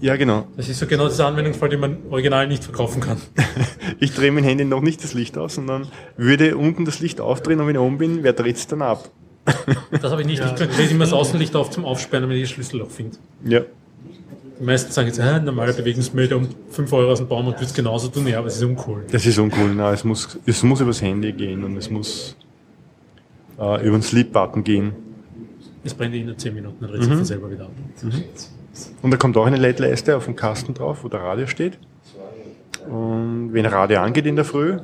Ja, 0.00 0.16
genau. 0.16 0.46
Das 0.56 0.68
ist 0.68 0.78
so 0.78 0.86
genau 0.86 1.04
das 1.04 1.20
Anwendungsfall, 1.20 1.68
den 1.68 1.80
man 1.80 1.98
original 2.10 2.48
nicht 2.48 2.64
verkaufen 2.64 3.00
kann. 3.02 3.18
ich 4.00 4.14
drehe 4.14 4.32
dem 4.32 4.42
Handy 4.42 4.64
noch 4.64 4.80
nicht 4.80 5.04
das 5.04 5.12
Licht 5.12 5.36
aus, 5.36 5.56
sondern 5.56 5.88
würde 6.16 6.56
unten 6.56 6.86
das 6.86 7.00
Licht 7.00 7.20
aufdrehen 7.20 7.60
und 7.60 7.66
wenn 7.66 7.74
ich 7.74 7.80
oben 7.80 7.98
bin, 7.98 8.22
wer 8.22 8.32
dreht 8.32 8.56
es 8.56 8.66
dann 8.66 8.82
ab? 8.82 9.10
das 9.90 10.10
habe 10.10 10.22
ich 10.22 10.26
nicht. 10.26 10.40
Ja. 10.44 10.54
Ich 10.54 10.76
drehe 10.76 10.88
immer 10.88 11.04
das 11.04 11.12
Außenlicht 11.12 11.54
auf 11.54 11.70
zum 11.70 11.84
Aufsperren, 11.84 12.28
wenn 12.28 12.36
ich 12.36 12.44
das 12.44 12.50
Schlüsselloch 12.50 12.90
finde. 12.90 13.18
Ja. 13.44 13.60
Die 14.58 14.64
meisten 14.64 14.92
sagen 14.92 15.08
jetzt, 15.08 15.18
äh, 15.18 15.40
normale 15.40 15.72
Bewegungsmelder 15.72 16.36
um 16.36 16.48
5 16.70 16.92
Euro 16.92 17.12
aus 17.12 17.18
dem 17.18 17.28
Baum 17.28 17.48
und 17.48 17.58
du 17.58 17.64
es 17.64 17.74
genauso 17.74 18.08
tun. 18.08 18.26
Ja, 18.26 18.38
aber 18.38 18.48
es 18.48 18.56
ist 18.56 18.62
uncool. 18.62 19.04
Das 19.10 19.24
ist 19.24 19.38
uncool. 19.38 19.74
Nein, 19.74 19.94
es 19.94 20.04
muss, 20.04 20.38
es 20.46 20.62
muss 20.62 20.80
übers 20.80 21.02
Handy 21.02 21.32
gehen 21.32 21.64
und 21.64 21.76
es 21.76 21.90
muss 21.90 22.36
äh, 23.58 23.86
über 23.86 23.98
den 23.98 24.02
Sleep-Button 24.02 24.64
gehen. 24.64 24.92
Es 25.82 25.94
brennt 25.94 26.14
in 26.14 26.26
nur 26.26 26.36
10 26.36 26.54
Minuten, 26.54 26.76
dann 26.80 26.90
dreht 26.90 27.02
sich 27.02 27.10
mhm. 27.10 27.24
selber 27.24 27.50
wieder 27.50 27.64
ab. 27.64 27.72
Mhm. 28.02 28.12
Und 29.02 29.10
da 29.10 29.16
kommt 29.16 29.36
auch 29.36 29.46
eine 29.46 29.56
LED-Leiste 29.56 30.16
auf 30.16 30.24
dem 30.26 30.36
Kasten 30.36 30.74
drauf, 30.74 30.98
wo 31.02 31.08
der 31.08 31.20
Radio 31.20 31.46
steht. 31.46 31.78
Und 32.88 33.50
wenn 33.52 33.66
Radio 33.66 34.00
angeht 34.00 34.26
in 34.26 34.36
der 34.36 34.44
Früh, 34.44 34.78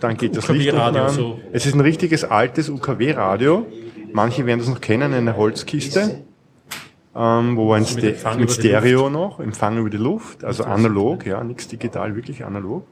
dann 0.00 0.16
geht 0.16 0.36
das 0.36 0.48
Licht 0.48 0.72
unten 0.72 0.96
an. 0.96 1.10
so. 1.10 1.40
Es 1.52 1.66
ist 1.66 1.74
ein 1.74 1.80
richtiges 1.80 2.24
altes 2.24 2.68
UKW-Radio. 2.68 3.66
Manche 4.12 4.46
werden 4.46 4.60
das 4.60 4.68
noch 4.68 4.80
kennen, 4.80 5.14
eine 5.14 5.36
Holzkiste, 5.36 6.22
ähm, 7.16 7.56
wo 7.56 7.72
ein 7.72 7.84
Ste 7.84 8.10
Empfang 8.10 8.38
mit 8.38 8.50
über 8.50 8.62
die 8.62 8.68
Stereo 8.68 9.10
noch, 9.10 9.40
Empfang 9.40 9.78
über 9.78 9.90
die 9.90 9.96
Luft, 9.96 10.44
also 10.44 10.64
analog, 10.64 11.26
ja, 11.26 11.42
nichts 11.42 11.68
digital, 11.68 12.14
wirklich 12.14 12.44
analog. 12.44 12.86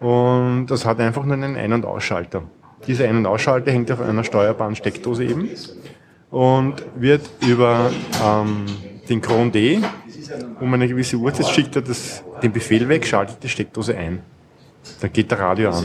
Und 0.00 0.66
das 0.66 0.84
hat 0.84 0.98
einfach 1.00 1.24
nur 1.24 1.34
einen 1.34 1.56
Ein- 1.56 1.72
und 1.72 1.84
Ausschalter. 1.84 2.42
Dieser 2.86 3.04
Ein- 3.08 3.18
und 3.18 3.26
Ausschalter 3.26 3.70
hängt 3.70 3.90
auf 3.92 4.00
einer 4.00 4.24
steuerbaren 4.24 4.74
Steckdose 4.74 5.24
eben 5.24 5.48
und 6.30 6.74
wird 6.96 7.22
über 7.46 7.90
ähm, 8.24 8.66
den 9.08 9.20
Cron 9.20 9.52
D 9.52 9.80
um 10.60 10.72
eine 10.72 10.88
gewisse 10.88 11.16
Uhrzeit 11.16 11.48
schickt 11.48 11.76
er 11.76 11.82
das, 11.82 12.22
den 12.42 12.52
Befehl 12.52 12.88
weg, 12.88 13.06
schaltet 13.06 13.42
die 13.42 13.48
Steckdose 13.48 13.96
ein. 13.96 14.22
Dann 15.00 15.12
geht 15.12 15.30
der 15.30 15.38
Radio 15.38 15.70
an. 15.70 15.84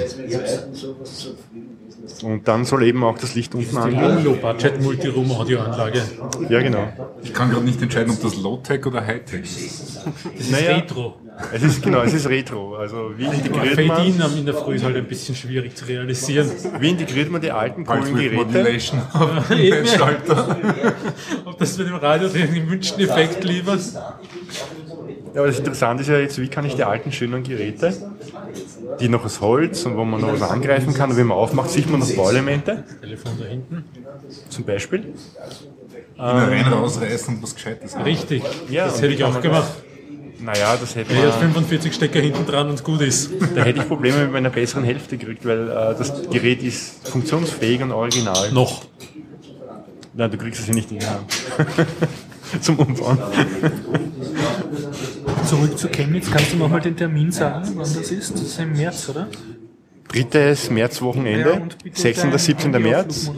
Und 2.23 2.47
dann 2.47 2.65
soll 2.65 2.83
eben 2.83 3.03
auch 3.03 3.17
das 3.17 3.35
Licht 3.35 3.55
unten 3.55 3.77
angehen. 3.77 4.23
Low-Budget 4.23 4.81
Multiroom-Audioanlage. 4.81 6.01
Ja, 6.49 6.61
genau. 6.61 6.87
Ich 7.23 7.33
kann 7.33 7.49
gerade 7.49 7.65
nicht 7.65 7.81
entscheiden, 7.81 8.11
ob 8.11 8.21
das 8.21 8.35
Low-Tech 8.35 8.85
oder 8.85 9.05
High-Tech 9.05 9.41
ist. 9.41 9.97
Das 10.05 10.39
ist 10.39 10.51
Naja. 10.51 10.77
Retro. 10.77 11.15
Es 11.53 11.63
ist 11.63 11.81
genau, 11.81 12.01
es 12.01 12.13
ist 12.13 12.27
Retro. 12.27 12.75
Also 12.75 13.11
wie 13.17 13.25
integriert 13.25 13.75
Fade-In 13.75 14.17
man, 14.17 14.37
in 14.37 14.45
der 14.45 14.53
Früh 14.53 14.75
ist 14.75 14.83
halt 14.83 14.95
ein 14.95 15.05
bisschen 15.05 15.35
schwierig 15.35 15.75
zu 15.75 15.85
realisieren. 15.85 16.51
wie 16.79 16.89
integriert 16.89 17.31
man 17.31 17.41
die 17.41 17.51
alten 17.51 17.85
coolen 17.85 18.15
Geräte? 18.15 18.77
Ob 21.45 21.57
das 21.57 21.77
mit 21.77 21.87
dem 21.87 21.95
Radio 21.95 22.27
den 22.27 22.53
gewünschten 22.53 23.03
Effekt 23.03 23.43
liefert? 23.43 23.81
Ja, 25.33 25.41
aber 25.41 25.47
das 25.47 25.59
Interessante 25.59 26.01
ist 26.01 26.09
ja 26.09 26.17
jetzt, 26.17 26.39
wie 26.41 26.47
kann 26.47 26.65
ich 26.65 26.75
die 26.75 26.83
alten 26.83 27.11
schönen 27.11 27.43
Geräte, 27.43 27.93
die 28.99 29.09
noch 29.09 29.23
aus 29.23 29.41
Holz 29.41 29.85
und 29.85 29.95
wo 29.95 30.03
man 30.03 30.21
noch 30.21 30.33
was 30.33 30.41
angreifen 30.41 30.93
kann, 30.93 31.11
und 31.11 31.17
wenn 31.17 31.27
man 31.27 31.37
aufmacht, 31.37 31.69
sieht 31.69 31.89
man 31.89 31.99
noch 31.99 32.11
Bauelemente, 32.15 32.83
Telefon 32.99 33.33
da 33.39 33.45
hinten. 33.45 33.85
zum 34.49 34.63
Beispiel. 34.65 35.13
rein 36.17 36.73
rausreißen 36.73 37.35
und 37.35 37.43
was 37.43 37.55
Gescheites 37.55 37.93
machen. 37.93 38.03
Richtig. 38.03 38.43
Ja, 38.69 38.85
das 38.85 39.01
hätte 39.01 39.13
ich 39.13 39.23
auch 39.23 39.39
gemacht. 39.39 39.71
Naja, 40.41 40.77
das 40.79 40.95
hätte 40.95 41.15
hat 41.15 41.41
man, 41.41 41.53
45 41.53 41.93
Stecker 41.93 42.19
hinten 42.19 42.45
dran 42.45 42.69
und 42.69 42.83
gut 42.83 43.01
ist. 43.01 43.29
da 43.55 43.63
hätte 43.63 43.81
ich 43.81 43.87
Probleme 43.87 44.23
mit 44.23 44.31
meiner 44.31 44.49
besseren 44.49 44.83
Hälfte 44.83 45.17
gekriegt, 45.17 45.45
weil 45.45 45.69
äh, 45.69 45.95
das 45.97 46.29
Gerät 46.29 46.63
ist 46.63 47.07
funktionsfähig 47.07 47.81
und 47.81 47.91
original. 47.91 48.51
Noch. 48.51 48.85
Nein, 50.13 50.31
du 50.31 50.37
kriegst 50.37 50.61
es 50.61 50.67
ja 50.67 50.73
nicht 50.73 50.91
in 50.91 50.99
die 50.99 51.05
Hand. 51.05 51.25
Zum 52.61 52.79
Umbauen. 52.79 53.19
Zurück 55.45 55.77
zu 55.77 55.87
Chemnitz, 55.89 56.31
kannst 56.31 56.53
du 56.53 56.57
nochmal 56.57 56.81
den 56.81 56.95
Termin 56.95 57.31
sagen, 57.31 57.63
wann 57.75 57.93
das 57.93 58.11
ist? 58.11 58.33
Das 58.33 58.41
ist 58.41 58.59
im 58.59 58.73
März, 58.73 59.09
oder? 59.09 59.27
Drittes 60.07 60.71
Märzwochenende, 60.71 61.53
und 61.53 61.83
bitte 61.83 62.01
16. 62.01 62.29
dein 62.31 62.39
17. 62.39 62.73
Handy 62.73 62.77
auf 62.77 62.91
März. 62.91 63.31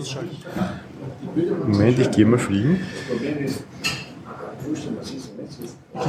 Moment, 1.68 2.00
ich 2.00 2.12
gehe 2.12 2.26
mal 2.26 2.40
fliegen. 2.40 2.80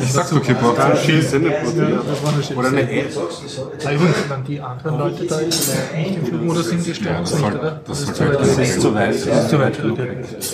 Ich 0.01 0.13
sag's 0.13 0.31
doch, 0.31 0.49
ihr 0.49 0.55
braucht 0.55 0.79
ein 0.79 0.97
Schild. 0.97 1.27
Oder 1.35 2.69
eine 2.69 2.83
App. 2.83 3.11
Übrigens, 3.11 4.17
wenn 4.29 4.45
die 4.45 4.61
anderen 4.61 4.99
Leute 4.99 5.27
da 5.27 5.41
nicht 5.41 6.17
im 6.17 6.27
Flugmodus 6.27 6.69
sind, 6.69 6.79
uns 6.79 6.87
nicht, 6.87 7.55
oder? 7.55 7.81
Das 7.87 8.01
ist 8.03 8.15
sollte 8.15 8.43
zu 8.43 8.49
weit. 8.57 8.59
ist 8.69 8.81
zu 8.81 8.95
weit. 8.95 9.09
Das 9.09 9.27
ist 9.27 9.49
zu 9.51 9.59
weit. 9.59 9.77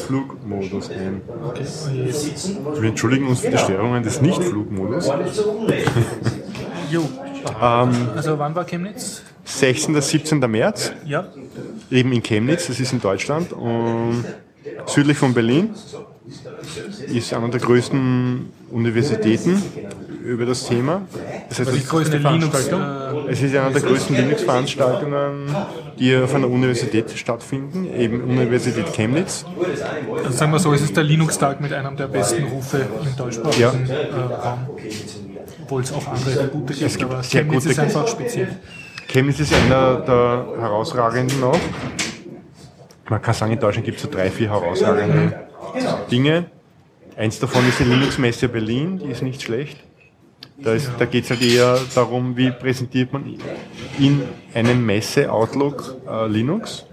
Flugmodus 0.07 0.91
ein. 0.91 1.20
Wir 2.81 2.89
entschuldigen 2.89 3.26
uns 3.26 3.41
für 3.41 3.51
die 3.51 3.59
Störungen 3.59 4.03
des 4.03 4.22
Nicht-Flugmodus. 4.22 5.11
Jo. 6.91 7.03
Also 7.61 8.39
wann 8.39 8.55
war 8.55 8.64
Chemnitz? 8.64 9.22
16. 9.45 10.01
17. 10.01 10.39
März, 10.51 10.93
Ja. 11.07 11.26
eben 11.91 12.12
in 12.12 12.22
Chemnitz, 12.22 12.66
das 12.66 12.81
ist 12.81 12.93
in 12.93 13.01
Deutschland, 13.01 13.53
und 13.53 14.24
südlich 14.87 15.16
von 15.16 15.33
Berlin, 15.33 15.70
ist 17.12 17.33
einer 17.33 17.49
der 17.49 17.61
größten 17.61 18.47
Universitäten 18.70 19.62
über 20.24 20.45
das 20.47 20.66
Thema. 20.66 21.03
Das 21.49 21.61
heißt, 21.61 21.74
Die 21.74 21.85
größte. 21.85 22.16
Äh, 22.18 23.31
es 23.31 23.43
ist 23.43 23.55
eine 23.57 23.72
der 23.72 23.83
größten 23.83 24.16
Linux-Veranstaltungen, 24.16 25.55
die 25.99 26.16
auf 26.16 26.35
einer 26.35 26.49
Universität 26.49 27.11
stattfinden, 27.16 27.89
eben 27.99 28.22
Universität 28.22 28.93
Chemnitz. 28.93 29.45
also 30.24 30.31
sagen 30.37 30.53
wir 30.53 30.59
so, 30.59 30.72
es 30.72 30.83
ist 30.83 30.97
der 30.97 31.05
Linux-Tag 31.05 31.61
mit 31.61 31.72
einem 31.72 31.97
der 31.97 32.09
besten 32.09 32.45
Rufe 32.45 32.79
im 32.79 33.16
deutschsprachigen 33.16 33.89
äh, 33.89 34.35
Raum. 34.35 34.66
Obwohl 35.62 35.83
es 35.83 35.93
auch 35.93 36.07
andere 36.09 36.49
Gute 36.49 36.74
gibt, 36.74 36.91
gibt 36.99 37.03
aber 37.05 37.22
sehr 37.22 37.43
Chemnitz 37.43 37.64
gute- 37.64 37.72
ist 37.72 37.79
einfach 37.79 38.09
speziell. 38.09 38.49
Chemnitz 39.09 39.41
ist 39.41 39.53
einer 39.55 40.01
der 40.01 40.47
herausragenden 40.61 41.41
noch. 41.41 41.59
Man 43.09 43.22
kann 43.22 43.33
sagen, 43.35 43.53
in 43.53 43.59
Deutschland 43.61 43.87
gibt 43.87 43.97
es 43.97 44.03
so 44.03 44.11
drei, 44.11 44.31
vier 44.31 44.51
herausragende 44.51 45.33
Dinge. 46.11 46.47
Eins 47.19 47.41
davon 47.41 47.69
ist 47.69 47.81
die 47.81 47.85
Linux-Messe 47.85 48.49
Berlin, 48.49 49.01
die 49.01 49.11
ist 49.11 49.23
nicht 49.23 49.43
schlecht. 49.43 49.77
Da, 50.57 50.77
da 51.01 51.05
geht 51.05 51.25
es 51.25 51.31
halt 51.31 51.43
eher 51.43 51.77
darum, 51.93 52.37
wie 52.37 52.53
präsentiert 52.53 53.12
man 53.12 53.35
in 53.99 54.23
einem 54.55 54.87
Messe-Outlook 54.87 55.97
äh, 56.09 56.29
Linux. 56.29 56.87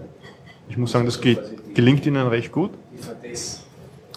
Ich 0.68 0.76
muss 0.76 0.90
sagen, 0.90 1.06
das 1.06 1.20
geht, 1.20 1.74
gelingt 1.76 2.06
ihnen 2.06 2.26
recht 2.26 2.50
gut. 2.50 2.72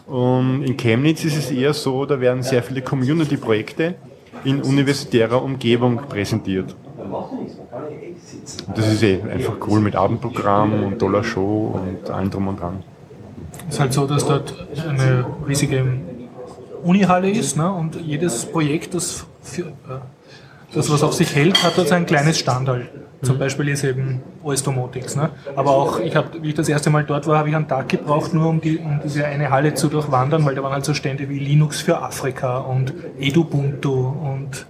Und 0.07 0.64
in 0.64 0.76
Chemnitz 0.78 1.24
ist 1.26 1.38
es 1.38 1.51
eher 1.51 1.76
so, 1.76 2.03
da 2.07 2.20
werden 2.20 2.41
sehr 2.41 2.64
viele 2.64 2.82
Community-Projekte 2.82 3.93
in 4.45 4.64
universitärer 4.64 5.43
Umgebung 5.43 5.97
präsentiert. 6.10 6.76
Und 8.68 8.78
das 8.78 8.91
ist 8.91 9.03
eh 9.03 9.22
einfach 9.22 9.57
cool 9.68 9.80
mit 9.80 9.95
Abendprogramm 9.95 10.86
und 10.86 10.97
toller 10.97 11.24
Show 11.24 11.80
und 11.80 12.10
allem 12.10 12.32
drum 12.32 12.47
und 12.47 12.60
dran. 12.60 12.84
Es 13.70 13.76
ist 13.76 13.80
halt 13.80 13.93
so, 13.93 14.07
dass 14.07 14.26
dort 14.26 14.53
eine 14.88 15.26
riesige 15.47 15.86
Unihalle 16.84 17.30
ist 17.30 17.55
ne? 17.55 17.72
und 17.72 18.01
jedes 18.01 18.45
Projekt, 18.45 18.95
das, 18.95 19.26
für, 19.43 19.61
äh, 19.61 19.99
das 20.74 20.89
was 20.91 21.03
auf 21.03 21.13
sich 21.13 21.36
hält, 21.36 21.63
hat 21.63 21.78
dort 21.78 21.88
sein 21.88 22.05
kleines 22.05 22.39
Standal. 22.39 22.89
Zum 23.22 23.38
Beispiel 23.38 23.67
ist 23.67 23.84
eben 23.84 24.22
OS 24.43 24.63
Domotics. 24.63 25.15
Ne? 25.15 25.30
Aber 25.55 25.72
auch, 25.72 25.99
ich 25.99 26.15
hab, 26.15 26.41
wie 26.41 26.49
ich 26.49 26.55
das 26.55 26.70
erste 26.70 26.89
Mal 26.89 27.03
dort 27.03 27.28
war, 27.28 27.38
habe 27.38 27.49
ich 27.49 27.55
einen 27.55 27.67
Tag 27.67 27.89
gebraucht, 27.89 28.34
nur 28.34 28.47
um, 28.47 28.61
die, 28.61 28.78
um 28.78 29.01
diese 29.03 29.26
eine 29.26 29.49
Halle 29.49 29.74
zu 29.74 29.88
durchwandern, 29.88 30.45
weil 30.45 30.55
da 30.55 30.63
waren 30.63 30.74
halt 30.74 30.86
so 30.86 30.93
Stände 30.93 31.28
wie 31.30 31.38
Linux 31.38 31.82
für 31.82 32.01
Afrika 32.01 32.59
und 32.59 32.93
Edubuntu 33.20 34.07
und 34.07 34.65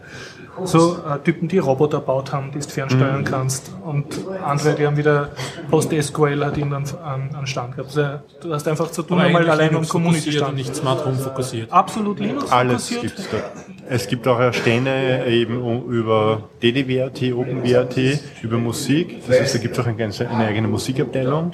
so 0.66 0.97
äh, 0.97 1.20
Typen, 1.24 1.47
die 1.47 1.57
Roboter 1.57 1.99
gebaut 1.99 2.32
haben, 2.32 2.51
die 2.51 2.60
du 2.60 2.68
fernsteuern 2.68 3.24
kannst. 3.24 3.72
Und 3.84 4.05
andere, 4.43 4.76
die 4.76 4.86
haben 4.86 4.97
wieder 4.97 5.30
PostSQL 5.70 6.45
hat 6.45 6.57
ihn 6.57 6.70
dann 6.70 6.84
an, 7.03 7.30
an 7.36 7.47
Stand 7.47 7.76
gehabt. 7.76 7.97
Also, 7.97 8.20
du 8.41 8.53
hast 8.53 8.68
einfach 8.68 8.91
zu 8.91 9.03
tun, 9.03 9.20
einmal 9.20 9.49
allein 9.49 9.76
um 9.76 9.88
Community 9.88 10.32
stand. 10.32 10.55
nicht 10.55 10.76
Smart 10.76 11.05
Home 11.05 11.18
fokussiert. 11.18 11.72
Absolut 11.72 12.20
Linux 12.20 12.51
Alles 12.51 12.89
fokussiert. 12.89 13.01
gibt 13.01 13.20
es 13.20 13.30
dort. 13.30 13.43
Es 13.91 14.07
gibt 14.07 14.28
auch 14.28 14.53
Stände 14.53 15.26
eben 15.28 15.86
über 15.89 16.43
DDWRT, 16.62 17.34
OpenWRT, 17.34 18.20
über 18.43 18.57
Musik. 18.57 19.26
Das 19.28 19.39
heißt, 19.39 19.55
da 19.55 19.60
gibt 19.60 19.74
es 19.74 19.84
auch 19.84 19.88
eine, 19.88 19.97
ganze, 19.97 20.30
eine 20.30 20.45
eigene 20.45 20.68
Musikabteilung. 20.68 21.53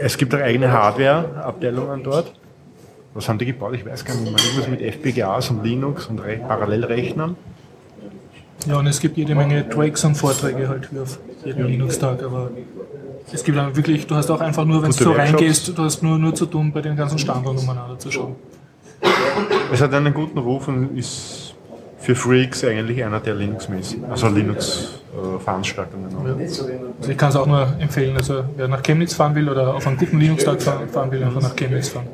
Es 0.00 0.16
gibt 0.16 0.34
auch 0.34 0.40
eigene 0.40 0.72
Hardware-Abteilungen 0.72 2.02
dort. 2.02 2.32
Was 3.14 3.28
haben 3.28 3.38
die 3.38 3.46
gebaut? 3.46 3.74
Ich 3.74 3.86
weiß 3.86 4.04
gar 4.04 4.14
nicht 4.14 4.24
mehr. 4.24 4.44
Irgendwas 4.44 4.68
mit 4.68 4.82
FPGAs 4.82 5.50
und 5.50 5.64
Linux 5.64 6.06
und 6.06 6.18
Re 6.18 6.38
Parallelrechnern. 6.38 7.36
Ja, 8.66 8.78
und 8.78 8.86
es 8.86 9.00
gibt 9.00 9.16
jede 9.16 9.34
Menge 9.34 9.68
Tracks 9.68 10.04
und 10.04 10.16
Vorträge 10.16 10.68
halt 10.68 10.92
wie 10.92 10.98
auf 10.98 11.18
jedem 11.44 11.66
Linux-Tag, 11.66 12.22
aber 12.22 12.50
es 13.32 13.44
gibt 13.44 13.58
dann 13.58 13.74
wirklich, 13.76 14.06
du 14.06 14.14
hast 14.14 14.30
auch 14.30 14.40
einfach 14.40 14.64
nur, 14.64 14.82
wenn 14.82 14.90
du 14.90 14.96
so 14.96 15.12
reingehst, 15.12 15.76
du 15.76 15.82
hast 15.82 16.02
nur, 16.02 16.18
nur 16.18 16.34
zu 16.34 16.46
tun, 16.46 16.72
bei 16.72 16.80
den 16.80 16.96
ganzen 16.96 17.18
Standorten 17.18 17.60
umeinander 17.60 17.98
zu 17.98 18.10
schauen. 18.10 18.36
Es 19.72 19.80
hat 19.80 19.92
einen 19.92 20.14
guten 20.14 20.38
Ruf 20.38 20.68
und 20.68 20.96
ist 20.96 21.54
für 21.98 22.14
Freaks 22.14 22.64
eigentlich 22.64 23.02
einer 23.04 23.20
der 23.20 23.34
Linux-mäßigen, 23.34 24.04
also 24.10 24.28
Linux-Veranstaltungen. 24.28 26.40
Also 26.40 26.68
ich 27.08 27.18
kann 27.18 27.30
es 27.30 27.36
auch 27.36 27.46
nur 27.46 27.74
empfehlen, 27.78 28.16
also 28.16 28.44
wer 28.56 28.68
nach 28.68 28.82
Chemnitz 28.82 29.14
fahren 29.14 29.34
will 29.34 29.48
oder 29.48 29.74
auf 29.74 29.86
einen 29.86 29.98
guten 29.98 30.18
Linux-Tag 30.18 30.62
fahren 30.62 31.10
will, 31.10 31.22
einfach 31.22 31.42
nach 31.42 31.56
Chemnitz 31.56 31.90
fahren. 31.90 32.06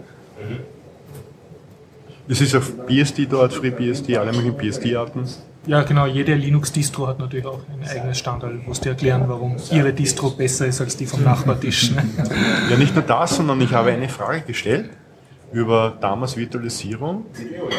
Es 2.30 2.40
ist 2.40 2.54
auf 2.54 2.86
BSD 2.86 3.26
dort, 3.26 3.52
FreeBSD, 3.52 4.16
alle 4.16 4.32
möglichen 4.32 4.56
BSD-Arten. 4.56 5.24
Ja, 5.66 5.82
genau, 5.82 6.06
jede 6.06 6.34
Linux-Distro 6.34 7.08
hat 7.08 7.18
natürlich 7.18 7.44
auch 7.44 7.60
ein 7.68 7.86
eigenes 7.86 8.18
Standard, 8.18 8.52
wo 8.66 8.72
sie 8.72 8.82
dir 8.82 8.90
erklären, 8.90 9.24
warum 9.26 9.56
ihre 9.70 9.92
Distro 9.92 10.30
besser 10.30 10.66
ist 10.66 10.80
als 10.80 10.96
die 10.96 11.06
vom 11.06 11.24
Nachbartisch. 11.24 11.90
Ne? 11.90 12.04
Ja, 12.70 12.76
nicht 12.76 12.94
nur 12.94 13.04
das, 13.04 13.36
sondern 13.36 13.60
ich 13.60 13.72
habe 13.72 13.90
eine 13.90 14.08
Frage 14.08 14.42
gestellt 14.42 14.90
über 15.52 15.98
damals 16.00 16.36
Virtualisierung. 16.36 17.26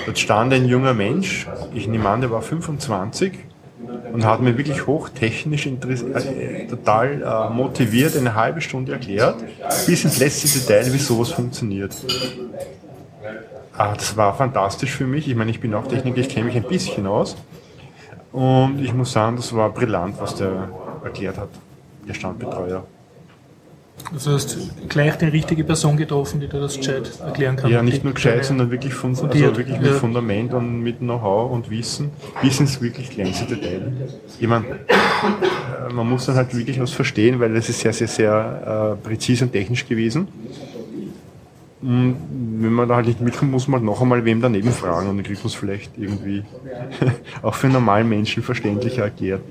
Dort 0.06 0.20
stand 0.20 0.54
ein 0.54 0.68
junger 0.68 0.94
Mensch, 0.94 1.48
ich 1.74 1.88
nehme 1.88 2.10
an, 2.10 2.20
der 2.20 2.30
war 2.30 2.42
25 2.42 3.32
und 4.12 4.26
hat 4.26 4.42
mir 4.42 4.58
wirklich 4.58 4.86
hochtechnisch 4.86 5.66
äh, 5.66 6.68
total 6.68 7.22
äh, 7.22 7.54
motiviert 7.54 8.18
eine 8.18 8.36
halbe 8.36 8.60
Stunde 8.60 8.92
erklärt, 8.92 9.38
bis 9.88 10.04
ins 10.04 10.20
letzte 10.20 10.60
Detail, 10.60 10.94
wie 10.94 10.98
sowas 10.98 11.30
funktioniert. 11.30 11.96
Ah, 13.82 13.96
das 13.96 14.16
war 14.16 14.36
fantastisch 14.36 14.92
für 14.92 15.08
mich. 15.08 15.28
Ich 15.28 15.36
meine, 15.36 15.50
ich 15.50 15.60
bin 15.60 15.74
auch 15.74 15.88
Techniker, 15.88 16.20
ich 16.20 16.30
kenne 16.30 16.46
mich 16.46 16.56
ein 16.56 16.68
bisschen 16.68 17.08
aus. 17.08 17.36
Und 18.32 18.80
ich 18.80 18.94
muss 18.94 19.12
sagen, 19.12 19.38
das 19.38 19.56
war 19.56 19.72
brillant, 19.72 20.16
was 20.20 20.36
der 20.36 20.70
erklärt 21.04 21.40
hat, 21.40 21.50
Ihr 22.06 22.14
Standbetreuer. 22.14 22.86
Also 24.14 24.34
hast 24.34 24.56
gleich 24.88 25.18
die 25.18 25.26
richtige 25.26 25.64
Person 25.64 25.98
getroffen, 25.98 26.40
die 26.40 26.48
dir 26.48 26.60
das 26.60 26.78
gescheit 26.78 27.12
erklären 27.26 27.56
kann. 27.56 27.72
Ja, 27.72 27.82
nicht 27.82 28.04
nur 28.04 28.14
gescheit, 28.14 28.46
sondern 28.46 28.70
wirklich, 28.70 28.94
von, 28.94 29.12
also 29.12 29.32
wirklich 29.32 29.80
mit 29.80 29.88
ja. 29.88 29.94
Fundament 29.94 30.54
und 30.54 30.82
mit 30.82 31.00
Know-how 31.00 31.52
und 31.52 31.72
Wissen, 31.72 32.12
bis 32.42 32.60
ins 32.60 32.82
wirklich 32.82 33.10
kleinste 33.10 33.46
Detail. 33.46 33.94
Ich 34.40 34.48
meine, 34.48 34.66
man 35.92 36.08
muss 36.08 36.28
dann 36.28 36.36
halt 36.36 36.56
wirklich 36.56 36.80
was 36.80 36.92
verstehen, 36.92 37.40
weil 37.40 37.54
das 37.56 37.68
ist 37.68 37.80
sehr, 37.80 37.94
sehr, 37.94 38.08
sehr 38.08 38.98
äh, 39.02 39.08
präzise 39.08 39.46
und 39.46 39.52
technisch 39.52 39.88
gewesen. 39.88 40.28
Und 41.82 42.16
wenn 42.60 42.74
man 42.74 42.88
da 42.88 42.96
halt 42.98 43.08
nicht 43.08 43.22
mitkommt, 43.22 43.52
muss 43.52 43.68
man 43.68 43.80
halt 43.80 43.86
noch 43.86 44.02
einmal 44.02 44.24
wem 44.24 44.40
daneben 44.42 44.72
fragen 44.72 45.10
und 45.10 45.18
dann 45.18 45.24
kriegt 45.26 45.40
man 45.40 45.48
es 45.48 45.56
vielleicht 45.56 45.98
irgendwie 45.98 46.44
auch 47.42 47.56
für 47.56 47.68
normalen 47.68 48.08
Menschen 48.08 48.44
verständlicher 48.44 49.04
erklärt. 49.04 49.42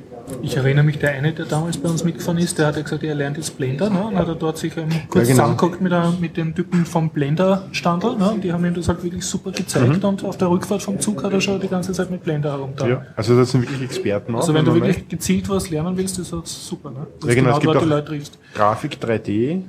Ich 0.43 0.57
erinnere 0.57 0.85
mich, 0.85 0.97
der 1.01 1.11
eine, 1.11 1.33
der 1.33 1.45
damals 1.47 1.77
bei 1.77 1.89
uns 1.89 2.05
mitgefahren 2.05 2.39
ist, 2.39 2.57
der 2.57 2.69
hat 2.69 2.77
ja 2.77 2.83
gesagt, 2.83 3.03
er 3.03 3.17
lernt 3.17 3.37
jetzt 3.37 3.57
Blender. 3.59 3.91
Ne? 3.91 4.01
Und 4.01 4.17
hat 4.17 4.29
er 4.29 4.37
dort 4.37 4.59
sich 4.59 4.77
ähm, 4.77 4.85
kurz 5.09 5.27
Ja, 5.29 5.35
genau. 5.35 5.49
zusammengeguckt 5.57 5.81
mit, 5.81 5.91
der- 5.91 6.13
mit 6.21 6.37
dem 6.37 6.55
Typen 6.55 6.87
vom 6.87 7.11
Blender-Standard. 7.11 8.17
Ne? 8.17 8.31
Und 8.31 8.45
die 8.45 8.53
haben 8.53 8.65
ihm 8.65 8.75
das 8.75 8.87
halt 8.87 9.03
wirklich 9.03 9.25
super 9.25 9.51
gezeigt. 9.51 10.05
Und 10.05 10.25
auf 10.25 10.39
der 10.39 10.49
Rückfahrt 10.49 10.85
vom 10.85 11.01
Zug 11.01 11.25
hat 11.25 11.33
er 11.33 11.41
schon 11.41 11.61
die 11.61 11.67
ganze 11.67 11.93
Zeit 11.93 12.13
mit 12.13 12.23
Blender 12.23 12.53
herumgetan. 12.53 12.89
Mhm. 12.89 12.95
Ja, 12.95 13.07
also 13.17 13.37
das 13.37 13.51
sind 13.51 13.63
wirklich 13.63 13.83
Experten 13.83 14.33
auch. 14.37 14.41
Also 14.43 14.55
wenn 14.55 14.65
du 14.65 14.71
man 14.71 14.83
wirklich 14.83 15.09
gezielt 15.09 15.49
was 15.49 15.69
lernen 15.69 15.97
willst, 15.97 16.17
ist 16.21 16.33
das 16.33 16.65
super. 16.65 16.93
Ne? 16.93 17.09
Dass 17.21 17.29
Ja, 17.31 17.35
genau, 17.35 17.49
du 17.51 17.55
es 17.57 17.61
gibt 17.63 17.75
dort 17.75 17.85
die 17.85 17.89
Leute 17.89 18.07
triffst. 18.07 18.39
Grafik 18.55 18.99
3D 19.03 19.63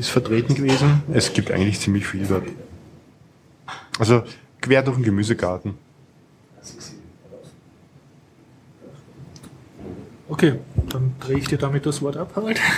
ist 0.00 0.08
vertreten 0.08 0.54
gewesen. 0.54 1.02
Es 1.12 1.32
gibt 1.32 1.50
eigentlich 1.50 1.78
ziemlich 1.78 2.06
viel 2.06 2.26
dort. 2.26 2.44
Also 3.98 4.24
quer 4.60 4.82
durch 4.82 4.96
den 4.96 5.04
Gemüsegarten. 5.04 5.74
Okay, 10.28 10.54
dann 10.88 11.14
drehe 11.20 11.38
ich 11.38 11.48
dir 11.48 11.58
damit 11.58 11.84
das 11.86 12.00
Wort 12.02 12.16
ab, 12.16 12.32
Harald. 12.34 12.58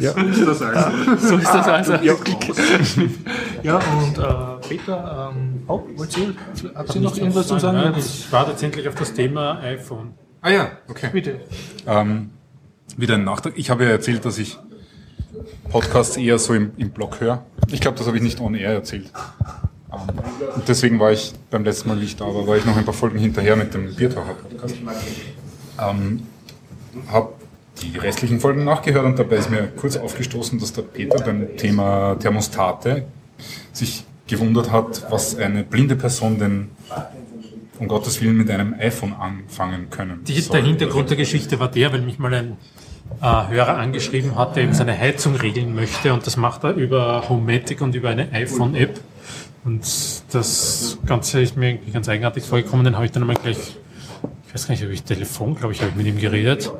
Ja. 0.00 0.14
So 0.14 1.36
ist 1.36 1.52
das 1.52 1.68
also. 1.68 1.92
Ja, 3.62 3.76
und 3.76 4.16
äh, 4.16 4.66
Peter, 4.66 5.30
ähm, 5.34 5.64
Haupt, 5.68 5.98
wollt 5.98 6.16
ihr, 6.16 6.34
habt 6.74 6.94
ihr 6.94 7.02
noch 7.02 7.14
irgendwas 7.14 7.46
zu 7.46 7.58
sagen? 7.58 7.76
Nein, 7.76 7.94
ich 7.98 8.32
warte 8.32 8.52
jetzt 8.52 8.62
endlich 8.62 8.88
auf 8.88 8.94
das 8.94 9.12
Thema 9.12 9.60
iPhone. 9.60 10.14
Ah 10.40 10.48
ja, 10.50 10.70
okay. 10.88 11.10
bitte. 11.12 11.40
Ähm, 11.86 12.30
wieder 12.96 13.16
ein 13.16 13.24
Nachtrag. 13.24 13.52
Ich 13.56 13.68
habe 13.68 13.84
ja 13.84 13.90
erzählt, 13.90 14.24
dass 14.24 14.38
ich 14.38 14.56
Podcasts 15.70 16.16
eher 16.16 16.38
so 16.38 16.54
im, 16.54 16.72
im 16.76 16.90
Blog 16.90 17.20
höre. 17.20 17.44
Ich 17.70 17.80
glaube, 17.80 17.96
das 17.98 18.06
habe 18.06 18.16
ich 18.16 18.22
nicht 18.22 18.40
on 18.40 18.54
air 18.54 18.72
erzählt. 18.72 19.10
Ähm, 19.92 19.98
und 20.56 20.68
deswegen 20.68 20.98
war 20.98 21.12
ich 21.12 21.32
beim 21.50 21.64
letzten 21.64 21.88
Mal 21.88 21.96
nicht 21.96 22.20
da, 22.20 22.26
aber 22.26 22.46
war 22.46 22.56
ich 22.56 22.64
noch 22.64 22.76
ein 22.76 22.84
paar 22.84 22.94
Folgen 22.94 23.18
hinterher 23.18 23.56
mit 23.56 23.72
dem 23.74 23.94
Biertaucher 23.94 24.34
Podcast. 24.34 24.76
Ähm, 25.78 26.22
habe 27.10 27.32
die 27.82 27.96
restlichen 27.98 28.40
Folgen 28.40 28.64
nachgehört 28.64 29.04
und 29.06 29.18
dabei 29.18 29.36
ist 29.36 29.50
mir 29.50 29.68
kurz 29.68 29.96
aufgestoßen, 29.96 30.58
dass 30.58 30.72
der 30.72 30.82
Peter 30.82 31.22
beim 31.24 31.56
Thema 31.56 32.16
Thermostate 32.16 33.04
sich 33.72 34.04
gewundert 34.26 34.70
hat, 34.70 35.10
was 35.10 35.36
eine 35.36 35.64
blinde 35.64 35.96
Person 35.96 36.38
denn 36.38 36.68
um 37.78 37.88
Gottes 37.88 38.20
Willen 38.20 38.36
mit 38.36 38.50
einem 38.50 38.74
iPhone 38.78 39.14
anfangen 39.14 39.88
können 39.88 40.22
Die, 40.24 40.38
soll. 40.40 40.58
der 40.58 40.66
Hintergrund 40.66 41.08
der 41.10 41.16
Geschichte 41.16 41.58
war 41.58 41.70
der, 41.70 41.92
weil 41.92 42.02
mich 42.02 42.18
mal 42.18 42.32
ein 42.34 42.56
Hörer 43.20 43.76
angeschrieben 43.76 44.36
hat, 44.36 44.56
der 44.56 44.64
eben 44.64 44.74
seine 44.74 44.98
Heizung 44.98 45.36
regeln 45.36 45.74
möchte 45.74 46.12
und 46.12 46.26
das 46.26 46.36
macht 46.36 46.64
er 46.64 46.74
über 46.74 47.28
Homematic 47.28 47.80
und 47.80 47.94
über 47.94 48.08
eine 48.08 48.32
iPhone-App. 48.32 49.00
Und 49.64 49.84
das 50.32 50.98
Ganze 51.04 51.42
ist 51.42 51.56
mir 51.56 51.70
irgendwie 51.70 51.92
ganz 51.92 52.08
eigenartig 52.08 52.44
vorgekommen, 52.44 52.84
den 52.84 52.94
habe 52.96 53.04
ich 53.04 53.12
dann 53.12 53.22
einmal 53.22 53.36
gleich, 53.36 53.58
ich 53.58 54.54
weiß 54.54 54.66
gar 54.66 54.72
nicht, 54.72 54.82
habe 54.82 54.92
ich 54.92 55.02
Telefon, 55.02 55.54
glaube 55.54 55.74
ich, 55.74 55.80
habe 55.80 55.90
ich 55.90 55.96
mit 55.96 56.06
ihm 56.06 56.18
geredet. 56.18 56.72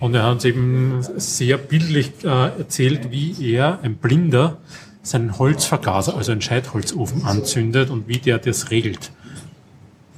Und 0.00 0.14
er 0.14 0.24
hat 0.24 0.32
uns 0.32 0.44
eben 0.46 1.00
sehr 1.16 1.58
bildlich 1.58 2.12
äh, 2.24 2.58
erzählt, 2.58 3.10
wie 3.10 3.52
er, 3.52 3.80
ein 3.82 3.96
Blinder, 3.96 4.58
seinen 5.02 5.38
Holzvergaser, 5.38 6.16
also 6.16 6.32
einen 6.32 6.40
Scheitholzofen 6.40 7.24
anzündet 7.24 7.90
und 7.90 8.08
wie 8.08 8.18
der 8.18 8.38
das 8.38 8.70
regelt. 8.70 9.10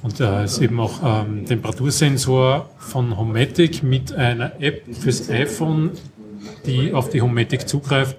Und 0.05 0.19
da 0.19 0.43
ist 0.43 0.59
eben 0.59 0.79
auch 0.79 0.99
ähm, 1.03 1.47
Temperatursensor 1.47 2.69
von 2.77 3.17
Homematic 3.17 3.81
mit 3.81 4.13
einer 4.13 4.51
App 4.61 4.83
fürs 4.93 5.31
iPhone, 5.31 5.93
die 6.67 6.93
auf 6.93 7.09
die 7.09 7.23
Homematic 7.23 7.67
zugreift. 7.67 8.15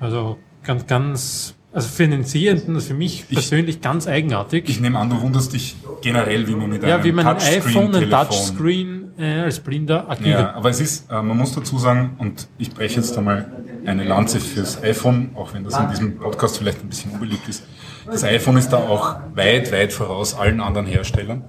Also 0.00 0.38
ganz, 0.64 0.88
ganz, 0.88 1.54
also 1.72 1.88
für 1.88 2.02
einen 2.02 2.24
Sehenden, 2.24 2.80
für 2.80 2.94
mich 2.94 3.28
persönlich 3.28 3.80
ganz 3.80 4.08
eigenartig. 4.08 4.68
Ich 4.68 4.80
nehme 4.80 4.98
an, 4.98 5.08
du 5.08 5.20
wunderst 5.20 5.52
dich 5.52 5.76
generell, 6.02 6.48
wie 6.48 6.56
man 6.56 6.68
mit 6.68 6.82
ja, 6.82 6.96
einem 6.96 7.04
wie 7.04 7.12
man 7.12 7.28
ein 7.28 7.36
iPhone, 7.36 7.94
ein 7.94 8.10
Touchscreen 8.10 9.12
äh, 9.16 9.42
als 9.42 9.60
Blinder 9.60 10.10
agiert. 10.10 10.40
Ja, 10.40 10.54
aber 10.54 10.70
es 10.70 10.80
ist, 10.80 11.08
äh, 11.12 11.22
man 11.22 11.36
muss 11.36 11.54
dazu 11.54 11.78
sagen, 11.78 12.16
und 12.18 12.48
ich 12.58 12.72
breche 12.72 12.96
jetzt 12.96 13.16
einmal 13.16 13.52
eine 13.86 14.02
Lanze 14.02 14.40
fürs 14.40 14.82
iPhone, 14.82 15.30
auch 15.36 15.54
wenn 15.54 15.62
das 15.62 15.78
in 15.78 15.90
diesem 15.90 16.18
Podcast 16.18 16.58
vielleicht 16.58 16.82
ein 16.82 16.88
bisschen 16.88 17.12
unbeliebt 17.12 17.48
ist. 17.48 17.62
Das 18.06 18.24
iPhone 18.24 18.56
ist 18.56 18.68
da 18.70 18.78
auch 18.78 19.16
weit, 19.34 19.72
weit 19.72 19.92
voraus 19.92 20.34
allen 20.34 20.60
anderen 20.60 20.86
Herstellern. 20.86 21.44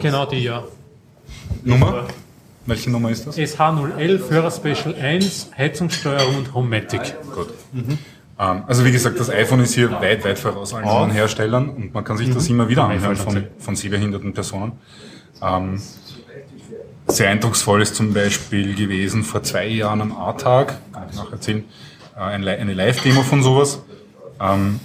Genau 0.00 0.26
die, 0.26 0.38
ja. 0.38 0.64
Nummer? 1.64 2.06
Welche 2.64 2.90
Nummer 2.90 3.10
ist 3.10 3.26
das? 3.26 3.36
SH011, 3.36 4.18
Führer 4.18 4.50
Special 4.50 4.94
1, 4.94 5.50
Heizungssteuerung 5.56 6.36
und 6.36 6.54
Homematic. 6.54 7.14
Gut. 7.34 7.48
Ähm, 8.38 8.64
also 8.66 8.84
wie 8.84 8.92
gesagt, 8.92 9.20
das 9.20 9.30
iPhone 9.30 9.60
ist 9.60 9.74
hier 9.74 9.90
weit, 9.92 10.24
weit 10.24 10.38
voraus 10.38 10.74
allen 10.74 10.86
anderen 10.86 11.10
Herstellern 11.10 11.70
und 11.70 11.94
man 11.94 12.04
kann 12.04 12.16
sich 12.16 12.32
das 12.32 12.48
immer 12.48 12.68
wieder 12.68 12.84
anhören 12.84 13.16
von, 13.16 13.44
von 13.58 13.76
sehbehinderten 13.76 14.32
Personen. 14.32 14.72
Ähm, 15.42 15.80
sehr 17.08 17.30
eindrucksvoll 17.30 17.82
ist 17.82 17.94
zum 17.94 18.12
Beispiel 18.12 18.74
gewesen 18.74 19.22
vor 19.22 19.42
zwei 19.42 19.68
Jahren 19.68 20.00
am 20.00 20.16
A-Tag, 20.16 20.78
kann 20.92 21.04
ich 21.10 21.16
noch 21.16 21.30
erzählen, 21.30 21.64
äh, 22.16 22.20
eine 22.20 22.74
Live-Demo 22.74 23.22
von 23.22 23.42
sowas. 23.42 23.80
Ähm, 24.40 24.80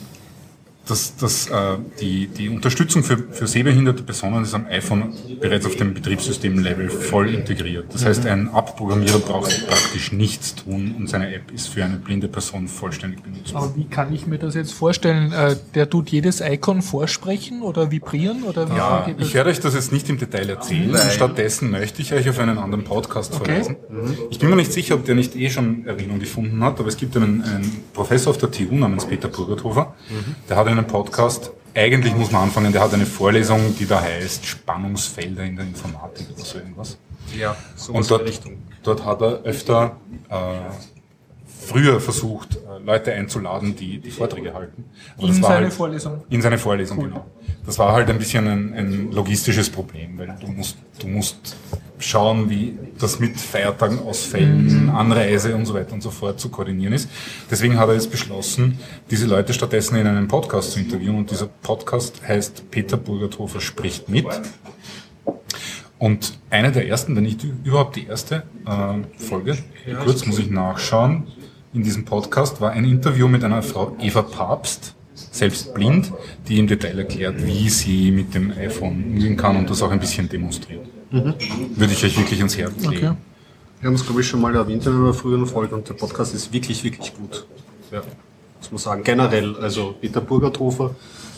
dass, 0.91 1.15
dass 1.15 1.47
äh, 1.49 1.77
die, 2.01 2.27
die 2.27 2.49
Unterstützung 2.49 3.03
für, 3.03 3.17
für 3.17 3.47
sehbehinderte 3.47 4.03
Personen 4.03 4.43
ist 4.43 4.53
am 4.53 4.65
iPhone 4.67 5.13
bereits 5.39 5.65
auf 5.65 5.75
dem 5.77 5.93
Betriebssystem-Level 5.93 6.89
voll 6.89 7.33
integriert. 7.33 7.85
Das 7.93 8.05
heißt, 8.05 8.25
ein 8.25 8.49
Abprogrammierer 8.49 9.19
braucht 9.19 9.67
praktisch 9.67 10.11
nichts 10.11 10.55
tun 10.55 10.95
und 10.97 11.09
seine 11.09 11.33
App 11.33 11.51
ist 11.51 11.67
für 11.69 11.83
eine 11.85 11.95
blinde 11.97 12.27
Person 12.27 12.67
vollständig 12.67 13.23
benutzbar. 13.23 13.63
Aber 13.63 13.75
wie 13.77 13.85
kann 13.85 14.13
ich 14.13 14.27
mir 14.27 14.37
das 14.37 14.53
jetzt 14.53 14.73
vorstellen? 14.73 15.31
Äh, 15.31 15.55
der 15.75 15.89
tut 15.89 16.09
jedes 16.09 16.41
Icon 16.41 16.81
vorsprechen 16.81 17.61
oder 17.61 17.89
vibrieren? 17.89 18.43
Oder 18.43 18.69
wie 18.69 18.75
Ja, 18.75 19.07
ich 19.17 19.33
werde 19.33 19.49
euch 19.49 19.59
das 19.61 19.73
jetzt 19.73 19.91
nicht 19.93 20.09
im 20.09 20.17
Detail 20.17 20.49
erzählen. 20.49 20.95
Stattdessen 21.09 21.71
möchte 21.71 22.01
ich 22.01 22.13
euch 22.13 22.29
auf 22.29 22.37
einen 22.39 22.57
anderen 22.57 22.83
Podcast 22.83 23.33
Okay. 23.33 23.63
verweisen. 23.63 23.77
Ich 24.29 24.39
bin 24.39 24.49
mir 24.49 24.57
nicht 24.57 24.73
sicher, 24.73 24.95
ob 24.95 25.05
der 25.05 25.15
nicht 25.15 25.35
eh 25.37 25.49
schon 25.49 25.85
Erwähnung 25.85 26.19
gefunden 26.19 26.61
hat, 26.63 26.79
aber 26.79 26.89
es 26.89 26.97
gibt 26.97 27.15
einen, 27.15 27.41
einen 27.43 27.71
Professor 27.93 28.31
auf 28.31 28.37
der 28.37 28.51
TU 28.51 28.75
namens 28.75 29.05
Peter 29.05 29.29
Burgerthofer, 29.29 29.93
der 30.49 30.57
hat 30.57 30.67
einen 30.67 30.80
Podcast, 30.87 31.51
eigentlich 31.73 32.15
muss 32.15 32.31
man 32.31 32.43
anfangen, 32.43 32.71
der 32.71 32.81
hat 32.81 32.93
eine 32.93 33.05
Vorlesung, 33.05 33.75
die 33.77 33.85
da 33.85 34.01
heißt 34.01 34.45
Spannungsfelder 34.45 35.43
in 35.43 35.55
der 35.55 35.65
Informatik 35.65 36.27
oder 36.33 36.43
so 36.43 36.57
irgendwas. 36.57 36.97
Ja, 37.37 37.55
Und 37.89 38.09
dort, 38.11 38.41
dort 38.83 39.05
hat 39.05 39.21
er 39.21 39.41
öfter 39.43 39.95
äh, 40.29 40.35
früher 41.61 41.99
versucht, 41.99 42.55
äh, 42.55 42.83
Leute 42.83 43.13
einzuladen, 43.13 43.75
die 43.75 43.99
die 43.99 44.11
Vorträge 44.11 44.53
halten. 44.53 44.85
Aber 45.17 45.27
In 45.27 45.29
das 45.29 45.41
war 45.41 45.49
seine 45.49 45.65
halt, 45.65 45.73
Vorlesung. 45.73 46.21
In 46.29 46.41
seine 46.41 46.57
Vorlesung, 46.57 46.99
genau. 46.99 47.25
Das 47.65 47.77
war 47.77 47.93
halt 47.93 48.09
ein 48.09 48.17
bisschen 48.17 48.47
ein, 48.47 48.73
ein 48.73 49.11
logistisches 49.11 49.69
Problem, 49.69 50.17
weil 50.17 50.35
du 50.39 50.47
musst, 50.47 50.77
du 50.99 51.07
musst 51.07 51.55
schauen, 51.99 52.49
wie 52.49 52.77
das 52.99 53.19
mit 53.19 53.39
Feiertagen, 53.39 53.99
Ausfällen, 53.99 54.89
Anreise 54.89 55.55
und 55.55 55.65
so 55.65 55.75
weiter 55.75 55.93
und 55.93 56.01
so 56.01 56.09
fort 56.09 56.39
zu 56.39 56.49
koordinieren 56.49 56.93
ist. 56.93 57.09
Deswegen 57.49 57.77
hat 57.77 57.89
er 57.89 57.93
jetzt 57.93 58.09
beschlossen, 58.09 58.79
diese 59.11 59.27
Leute 59.27 59.53
stattdessen 59.53 59.97
in 59.97 60.07
einem 60.07 60.27
Podcast 60.27 60.71
zu 60.71 60.79
interviewen 60.79 61.17
und 61.17 61.29
dieser 61.29 61.45
Podcast 61.47 62.21
heißt 62.27 62.71
Peter 62.71 62.97
Burgerthofer 62.97 63.61
spricht 63.61 64.09
mit. 64.09 64.25
Und 65.99 66.39
eine 66.49 66.71
der 66.71 66.87
ersten, 66.87 67.15
wenn 67.15 67.23
nicht 67.23 67.45
überhaupt 67.63 67.95
die 67.95 68.07
erste 68.07 68.41
äh, 68.65 69.23
Folge, 69.23 69.55
kurz 70.03 70.25
muss 70.25 70.39
ich 70.39 70.49
nachschauen, 70.49 71.27
in 71.73 71.83
diesem 71.83 72.05
Podcast 72.05 72.59
war 72.61 72.71
ein 72.71 72.85
Interview 72.85 73.27
mit 73.27 73.43
einer 73.43 73.63
Frau 73.63 73.95
Eva 73.99 74.21
Papst, 74.21 74.93
selbst 75.13 75.73
blind, 75.73 76.11
die 76.47 76.59
im 76.59 76.67
Detail 76.67 76.99
erklärt, 76.99 77.45
wie 77.45 77.69
sie 77.69 78.11
mit 78.11 78.33
dem 78.33 78.51
iPhone 78.51 79.03
umgehen 79.13 79.37
kann 79.37 79.55
und 79.55 79.69
das 79.69 79.81
auch 79.81 79.91
ein 79.91 79.99
bisschen 79.99 80.27
demonstriert. 80.27 80.85
Würde 81.11 81.93
ich 81.93 82.03
euch 82.03 82.17
wirklich 82.17 82.39
ans 82.39 82.57
Herz 82.57 82.85
legen. 82.85 83.07
Okay. 83.07 83.15
Wir 83.79 83.87
haben 83.87 83.95
es, 83.95 84.05
glaube 84.05 84.21
ich, 84.21 84.27
schon 84.27 84.41
mal 84.41 84.55
erwähnt 84.55 84.85
in 84.85 84.93
einer 84.93 85.13
früheren 85.13 85.45
Folge 85.45 85.75
und 85.75 85.87
der 85.89 85.95
Podcast 85.95 86.35
ist 86.35 86.53
wirklich, 86.53 86.83
wirklich 86.83 87.13
gut. 87.15 87.45
Ja, 87.91 88.01
muss 88.59 88.71
man 88.71 88.77
sagen. 88.77 89.03
Generell, 89.03 89.55
also 89.57 89.95
Peter 89.99 90.21
Burgerthofer 90.21 90.95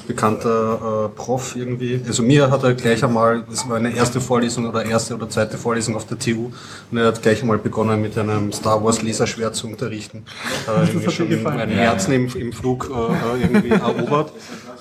bekannter 0.07 1.09
äh, 1.13 1.17
Prof 1.17 1.55
irgendwie. 1.55 2.01
Also 2.05 2.23
mir 2.23 2.51
hat 2.51 2.63
er 2.63 2.73
gleich 2.73 3.03
einmal, 3.03 3.43
das 3.49 3.67
war 3.67 3.77
eine 3.77 3.95
erste 3.95 4.21
Vorlesung 4.21 4.67
oder 4.67 4.85
erste 4.85 5.15
oder 5.15 5.29
zweite 5.29 5.57
Vorlesung 5.57 5.95
auf 5.95 6.05
der 6.05 6.19
TU 6.19 6.51
und 6.91 6.97
er 6.97 7.07
hat 7.07 7.21
gleich 7.21 7.41
einmal 7.41 7.57
begonnen 7.57 8.01
mit 8.01 8.17
einem 8.17 8.51
Star 8.51 8.83
Wars 8.83 9.01
Laserschwert 9.01 9.55
zu 9.55 9.67
unterrichten. 9.67 10.25
Äh, 10.67 10.87
irgendwie 10.87 11.11
schon 11.11 11.47
ein 11.47 11.69
Herzen 11.69 12.13
im, 12.13 12.35
im 12.35 12.53
Flug 12.53 12.89
äh, 12.89 13.41
irgendwie 13.43 13.69
erobert. 13.69 14.31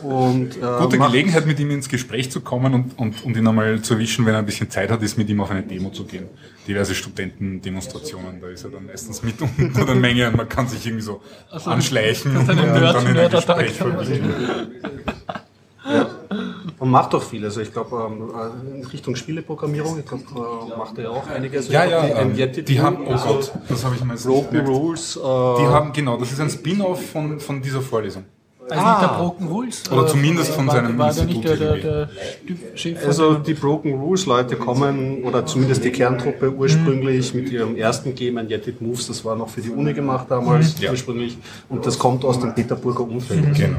Und, 0.02 0.56
äh, 0.56 0.60
Gute 0.80 0.98
Gelegenheit, 0.98 1.46
mit 1.46 1.60
ihm 1.60 1.70
ins 1.70 1.88
Gespräch 1.88 2.30
zu 2.30 2.40
kommen 2.40 2.74
und, 2.74 2.98
und, 2.98 3.24
und 3.24 3.36
ihn 3.36 3.46
einmal 3.46 3.80
zu 3.82 3.94
erwischen, 3.94 4.26
wenn 4.26 4.34
er 4.34 4.40
ein 4.40 4.46
bisschen 4.46 4.70
Zeit 4.70 4.90
hat, 4.90 5.02
ist 5.02 5.16
mit 5.16 5.28
ihm 5.28 5.40
auf 5.40 5.50
eine 5.50 5.62
Demo 5.62 5.90
zu 5.90 6.04
gehen. 6.04 6.26
Diverse 6.66 6.94
Studentendemonstrationen, 6.94 8.40
da 8.40 8.48
ist 8.48 8.64
er 8.64 8.70
dann 8.70 8.86
meistens 8.86 9.22
mit 9.22 9.34
unter 9.58 9.84
der 9.84 9.94
Menge 9.94 10.28
und 10.28 10.36
man 10.36 10.48
kann 10.48 10.68
sich 10.68 10.86
irgendwie 10.86 11.04
so 11.04 11.20
anschleichen 11.50 12.36
und, 12.36 12.48
und 12.48 12.58
dann 12.58 13.06
in 13.06 13.16
ein 13.18 13.30
Gespräch 13.30 13.72
verwickeln. 13.72 14.34
Und 16.78 16.90
macht 16.90 17.14
auch 17.14 17.22
viel. 17.22 17.44
Also 17.44 17.60
ich 17.60 17.72
glaube, 17.72 18.10
ähm, 18.10 18.80
in 18.80 18.84
Richtung 18.84 19.14
Spieleprogrammierung, 19.14 20.00
ich 20.00 20.06
glaube, 20.06 20.24
äh, 20.24 20.76
macht 20.76 20.98
er 20.98 21.04
ja 21.04 21.10
auch 21.10 21.28
einiges. 21.28 21.68
Ja, 21.68 21.84
Ich 21.84 21.90
ja, 21.92 22.06
glaub, 22.06 22.18
ähm, 22.20 22.30
Injetted 22.30 22.68
die 22.68 22.80
haben, 22.80 23.06
oh 23.06 23.12
also 23.12 23.26
Gott, 23.28 23.52
das 23.68 23.84
habe 23.84 23.94
ich 23.94 24.04
mal 24.04 24.16
Broken. 24.16 24.66
Rules. 24.66 25.16
Äh, 25.16 25.20
Die 25.20 25.66
haben, 25.66 25.92
genau, 25.92 26.16
das 26.16 26.32
ist 26.32 26.40
ein 26.40 26.50
Spin-off 26.50 27.10
von, 27.10 27.38
von 27.38 27.62
dieser 27.62 27.82
Vorlesung. 27.82 28.24
Also 28.70 28.86
nicht 28.86 29.02
der 29.02 29.18
Broken 29.18 29.46
Rules? 29.48 29.82
Oder 29.90 30.06
zumindest 30.06 30.52
von 30.52 30.66
war, 30.66 30.74
seinem 30.74 30.98
War 30.98 31.12
der 31.12 31.24
nicht 31.24 31.44
der, 31.44 31.56
der, 31.56 31.74
Institut 31.74 32.58
der 32.72 32.76
Chef 32.76 32.98
von 32.98 33.08
Also 33.08 33.34
die 33.34 33.54
Broken 33.54 33.94
Rules 33.94 34.26
Leute 34.26 34.56
kommen, 34.56 35.24
oder 35.24 35.44
zumindest 35.46 35.84
die 35.84 35.90
Kerntruppe 35.90 36.52
ursprünglich 36.52 37.34
mit 37.34 37.50
ihrem 37.50 37.76
ersten 37.76 38.14
Game, 38.14 38.38
ein 38.38 38.48
Jetted 38.48 38.80
Moves, 38.80 39.08
das 39.08 39.24
war 39.24 39.36
noch 39.36 39.48
für 39.48 39.60
die 39.60 39.70
Uni 39.70 39.92
gemacht 39.92 40.26
damals 40.28 40.80
Ja. 40.80 40.90
ursprünglich. 40.90 41.36
Und 41.68 41.84
das 41.86 41.98
kommt 41.98 42.24
aus 42.24 42.40
dem 42.40 42.54
Peterburger 42.54 43.02
Umfeld. 43.02 43.54
Genau. 43.54 43.78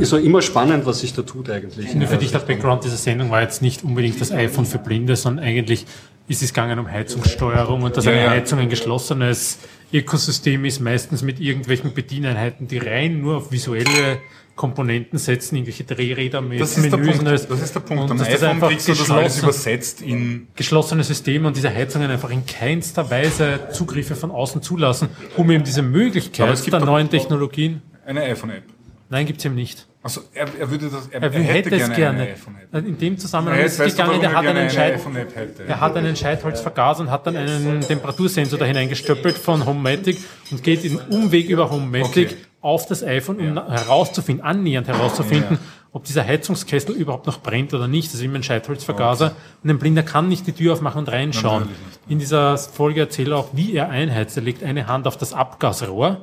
Ist 0.00 0.10
so 0.10 0.16
immer 0.16 0.42
spannend, 0.42 0.86
was 0.86 1.00
sich 1.00 1.14
da 1.14 1.22
tut 1.22 1.48
eigentlich. 1.50 1.94
Nur 1.94 2.08
für 2.08 2.16
dich 2.16 2.32
der 2.32 2.40
Background 2.40 2.84
dieser 2.84 2.96
Sendung 2.96 3.30
war 3.30 3.42
jetzt 3.42 3.62
nicht 3.62 3.84
unbedingt 3.84 4.20
das 4.20 4.32
iPhone 4.32 4.66
für 4.66 4.78
Blinde, 4.78 5.16
sondern 5.16 5.44
eigentlich 5.44 5.86
ist 6.26 6.42
es 6.42 6.54
gegangen 6.54 6.78
um 6.78 6.90
Heizungssteuerung 6.90 7.82
und 7.82 7.96
dass 7.96 8.04
Ja, 8.06 8.12
eine. 8.12 8.30
Heizung 8.30 8.58
ein 8.58 8.68
geschlossenes 8.68 9.58
Ökosystem 9.92 10.64
ist, 10.64 10.80
meistens 10.80 11.22
mit 11.22 11.38
irgendwelchen 11.40 11.92
Bedieneinheiten, 11.94 12.66
die 12.66 12.78
rein 12.78 13.20
nur 13.20 13.36
auf 13.36 13.52
visuelle 13.52 14.18
Komponenten 14.56 15.18
setzen, 15.18 15.56
irgendwelche 15.56 15.84
Drehräder 15.84 16.40
mit 16.40 16.60
Das 16.60 16.76
ist 16.76 16.84
der 16.84 16.92
Menüs 16.98 17.06
Punkt. 17.08 17.20
und 17.22 17.28
alles. 17.28 17.48
Das 17.48 17.60
ist 17.60 17.74
der 17.74 17.80
Punkt. 17.80 18.04
Und 18.04 18.10
Am 18.12 18.20
iPhone 18.26 18.48
einfach 18.48 18.68
kriegst 18.68 18.88
du 18.88 18.94
das 18.94 19.10
alles 19.10 19.38
übersetzt 19.40 20.00
in 20.00 20.46
geschlossene 20.54 21.02
Systeme 21.02 21.48
und 21.48 21.56
diese 21.56 21.74
Heizungen 21.74 22.10
einfach 22.10 22.30
in 22.30 22.46
keinster 22.46 23.10
Weise 23.10 23.68
Zugriffe 23.72 24.14
von 24.14 24.30
außen 24.30 24.62
zulassen, 24.62 25.08
um 25.36 25.50
eben 25.50 25.64
diese 25.64 25.82
Möglichkeit 25.82 26.44
Aber 26.44 26.52
es 26.52 26.62
gibt 26.62 26.72
der 26.72 26.84
neuen 26.84 27.10
Technologien. 27.10 27.82
eine 28.06 28.22
iPhone-App. 28.22 28.62
Nein, 29.10 29.26
gibt's 29.26 29.44
eben 29.44 29.56
nicht. 29.56 29.86
Also 30.04 30.20
er, 30.34 30.46
er 30.60 30.70
würde 30.70 30.90
das, 30.90 31.08
er, 31.08 31.22
Er, 31.22 31.32
will, 31.32 31.42
hätte, 31.42 31.74
es 31.74 31.90
gerne. 31.94 32.20
eine 32.20 32.32
iPhone-App. 32.32 32.86
In 32.86 32.98
dem 32.98 33.16
Zusammenhang 33.18 33.58
Ja, 33.58 33.64
ist 33.64 33.80
es 33.80 33.96
gegangen, 33.96 34.20
der 34.20 34.34
hat 34.34 34.44
er 34.44 34.50
einen 34.54 34.68
gerne 34.68 34.98
hätte. 35.34 35.64
er 35.66 35.80
hat 35.80 35.96
einen 35.96 36.14
Scheitholzvergaser 36.14 37.00
und 37.00 37.10
hat 37.10 37.26
dann 37.26 37.36
einen 37.36 37.80
Temperatursensor 37.80 38.58
da 38.58 38.66
hineingestöppelt 38.66 39.36
von 39.38 39.64
Homematic 39.64 40.18
und 40.50 40.62
geht 40.62 40.84
in 40.84 40.98
Umweg 40.98 41.48
über 41.48 41.70
Homematic 41.70 42.28
Okay. 42.32 42.36
auf 42.60 42.84
das 42.86 43.02
iPhone, 43.02 43.40
um 43.40 43.66
herauszufinden, 43.70 44.44
annähernd 44.44 44.88
herauszufinden, 44.88 45.58
ob 45.92 46.04
dieser 46.04 46.26
Heizungskessel 46.26 46.94
überhaupt 46.94 47.26
noch 47.26 47.40
brennt 47.40 47.72
oder 47.72 47.88
nicht. 47.88 48.08
Das 48.08 48.16
ist 48.16 48.22
immer 48.22 48.34
ein 48.34 48.42
Scheitholzvergaser. 48.42 49.32
Und 49.62 49.70
ein 49.70 49.78
Blinder 49.78 50.02
kann 50.02 50.28
nicht 50.28 50.46
die 50.46 50.52
Tür 50.52 50.74
aufmachen 50.74 50.98
und 50.98 51.08
reinschauen. 51.10 51.68
In 52.08 52.18
dieser 52.18 52.58
Folge 52.58 53.00
erzählt 53.00 53.28
er 53.28 53.38
auch, 53.38 53.48
wie 53.54 53.72
er 53.74 53.88
einheizt. 53.88 54.36
Er 54.36 54.42
legt 54.42 54.62
eine 54.64 54.86
Hand 54.86 55.06
auf 55.06 55.16
das 55.16 55.32
Abgasrohr 55.32 56.20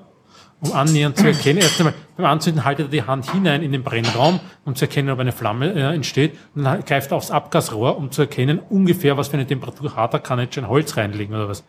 um 0.62 0.74
annähernd 0.74 1.18
zu 1.18 1.28
erkennen. 1.28 1.60
Erst 1.60 1.80
einmal 1.80 1.94
beim 2.16 2.28
Anzünden 2.28 2.64
haltet 2.64 2.88
er 2.88 2.90
die 2.92 3.04
Hand 3.04 3.32
hinein 3.32 3.64
in 3.64 3.72
den 3.72 3.84
Brennraum, 3.84 4.40
um 4.64 4.76
zu 4.76 4.86
erkennen, 4.86 5.10
ob 5.10 5.20
eine 5.20 5.32
Flamme 5.32 5.74
äh, 5.74 5.94
entsteht. 5.94 6.38
Und 6.56 6.64
dann 6.64 6.86
greift 6.86 7.12
er 7.12 7.18
aufs 7.18 7.32
Abgasrohr, 7.32 7.98
um 7.98 8.12
zu 8.12 8.22
erkennen, 8.22 8.60
ungefähr, 8.70 9.18
was 9.18 9.28
für 9.28 9.34
eine 9.34 9.48
Temperatur 9.48 9.96
hat 9.96 10.14
er, 10.14 10.20
kann 10.20 10.40
er 10.40 10.46
jetzt 10.46 10.56
schon 10.56 10.68
Holz 10.68 10.96
reinlegen 10.96 11.36
oder 11.36 11.50
was. 11.50 11.64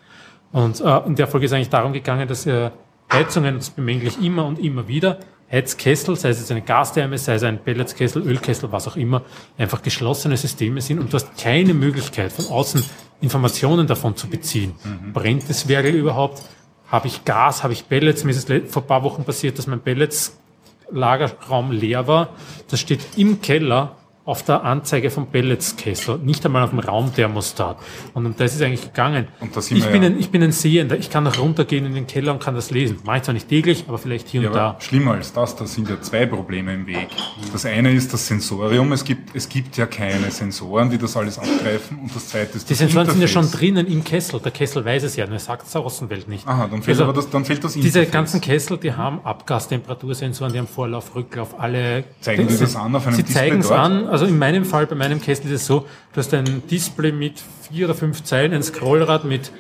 Und 0.53 0.81
äh, 0.81 0.99
in 1.07 1.17
der 1.17 1.27
Folge 1.27 1.47
ist 1.47 1.53
eigentlich 1.53 1.71
darum 1.71 1.93
gegangen, 1.93 2.29
dass 2.29 2.47
äh, 2.47 2.71
Heizungen, 3.11 3.57
das 3.57 3.71
bemängle 3.71 4.09
ich 4.09 4.23
immer 4.23 4.45
und 4.45 4.59
immer 4.59 4.87
wieder, 4.89 5.19
Heizkessel, 5.51 6.17
sei 6.17 6.31
es 6.31 6.39
jetzt 6.39 6.51
eine 6.51 6.63
Gastherme, 6.63 7.19
sei 7.19 7.35
es 7.35 7.43
ein 7.43 7.59
Pelletskessel, 7.63 8.23
Ölkessel, 8.23 8.73
was 8.73 8.89
auch 8.89 8.97
immer, 8.97 9.23
einfach 9.59 9.83
geschlossene 9.83 10.37
Systeme 10.39 10.81
sind 10.81 10.99
und 10.99 11.13
du 11.13 11.17
hast 11.17 11.37
keine 11.37 11.75
Möglichkeit, 11.75 12.33
von 12.33 12.47
außen 12.47 12.83
Informationen 13.21 13.87
davon 13.87 14.17
zu 14.17 14.29
beziehen. 14.29 14.75
Brennt 15.13 15.49
das 15.51 15.69
Werkel 15.69 15.95
überhaupt? 15.95 16.43
Habe 16.93 17.09
ich 17.09 17.25
Gas? 17.25 17.63
Habe 17.63 17.73
ich 17.73 17.89
Pellets? 17.89 18.23
Mir 18.23 18.33
ist 18.33 18.51
es 18.51 18.71
vor 18.71 18.83
ein 18.83 18.87
paar 18.87 19.03
Wochen 19.03 19.25
passiert, 19.25 19.59
dass 19.59 19.67
mein 19.67 19.81
Pellets-Lagerraum 19.81 21.73
leer 21.73 22.07
war. 22.07 22.29
Das 22.69 22.81
steht 22.81 23.01
im 23.17 23.41
Keller 23.41 23.97
auf 24.25 24.45
der 24.45 24.63
Anzeige 24.65 25.11
vom 25.11 25.27
Pelletskessel, 25.27 26.19
nicht 26.19 26.45
einmal 26.47 26.63
auf 26.63 26.71
dem 26.71 26.79
Raumthermostat. 26.79 27.77
Und 28.15 28.25
um 28.27 28.37
das 28.37 28.55
ist 28.55 28.63
eigentlich 28.63 28.83
gegangen. 28.83 29.27
Und 29.41 29.57
da 29.57 29.61
sind 29.61 29.79
ich, 29.79 29.87
bin 29.87 30.03
ja- 30.03 30.09
ein, 30.11 30.21
ich 30.21 30.31
bin 30.31 30.43
ein 30.45 30.53
Sehender. 30.53 30.97
Ich 30.97 31.11
kann 31.11 31.25
noch 31.25 31.39
runtergehen 31.39 31.85
in 31.87 31.95
den 31.95 32.07
Keller 32.07 32.33
und 32.33 32.41
kann 32.41 32.55
das 32.55 32.71
lesen. 32.71 32.99
Mache 33.05 33.17
ich 33.17 33.23
zwar 33.25 33.35
nicht 33.35 33.49
täglich, 33.49 33.85
aber 33.89 33.99
vielleicht 33.99 34.29
hier 34.29 34.43
Ja, 34.43 34.49
und 34.49 34.55
da. 34.55 34.77
schlimmer 34.79 35.13
als 35.15 35.33
das, 35.33 35.57
da 35.57 35.67
sind 35.67 35.89
ja 35.91 36.01
zwei 36.01 36.27
Probleme 36.27 36.73
im 36.75 36.87
Weg. 36.87 37.09
Das 37.53 37.67
eine 37.67 37.91
ist 37.93 38.13
das 38.13 38.27
Sensorium. 38.29 38.93
Es 38.93 39.05
gibt, 39.05 39.35
es 39.35 39.49
gibt 39.49 39.77
ja 39.77 39.87
keine 39.87 40.31
Sensoren, 40.31 40.89
die 40.89 40.99
das 40.99 41.17
alles 41.17 41.39
abgreifen. 41.39 41.99
Und 41.99 42.15
das 42.15 42.29
zweite 42.29 42.59
ist 42.59 42.69
Die 42.69 42.75
das 42.75 42.79
Sensoren 42.79 43.11
sind 43.11 43.21
ja 43.21 43.27
schon 43.27 43.43
Interface. 43.43 43.61
drinnen 43.61 43.87
im 43.89 44.05
Kessel. 44.05 44.39
Der 44.39 44.53
Kessel 44.53 44.85
weiß 44.85 45.03
es 45.03 45.17
ja, 45.17 45.25
nur 45.27 45.35
er 45.35 45.41
sagt 45.41 45.67
es 45.67 45.73
der 45.73 45.81
Außenwelt 45.81 46.29
nicht. 46.29 46.47
Aha, 46.47 46.69
dann 46.71 46.81
fehlt 46.83 46.97
Also, 46.97 47.05
aber 47.05 47.13
das, 47.13 47.29
dann 47.29 47.45
fehlt 47.45 47.65
das 47.65 47.73
Diese 47.73 47.87
Interface. 47.99 48.13
ganzen 48.13 48.41
Kessel, 48.41 48.79
die 48.79 48.93
haben 48.93 49.19
Abgastemperatursensoren, 49.25 50.53
die 50.53 50.59
haben 50.61 50.69
Vorlauf, 50.69 51.15
Rücklauf, 51.15 51.59
alle. 51.59 52.05
Zeigen 52.21 52.47
die 52.47 52.57
das 52.57 52.77
an 52.77 52.95
auf 52.95 53.07
einem 53.07 53.17
Sie 53.17 53.23
Display 53.25 53.41
zeigen 53.49 53.61
es 53.61 53.69
dort? 53.69 53.81
an. 53.81 54.09
Also 54.13 54.27
in 54.27 54.39
meinem 54.39 54.67
Fall, 54.67 54.87
bei 54.87 54.95
meinem 54.95 55.23
Kessel 55.23 55.47
ist 55.47 55.53
es 55.53 55.67
so, 55.67 55.81
du 56.13 56.17
hast 56.19 56.35
ein 56.35 56.63
Display 56.71 57.13
mit 57.13 57.35
vier 57.71 57.87
oder 57.87 57.95
fünf 57.95 58.23
Zeilen, 58.25 58.53
ein 58.53 58.63
Scrollrad 58.63 59.25
mit 59.25 59.51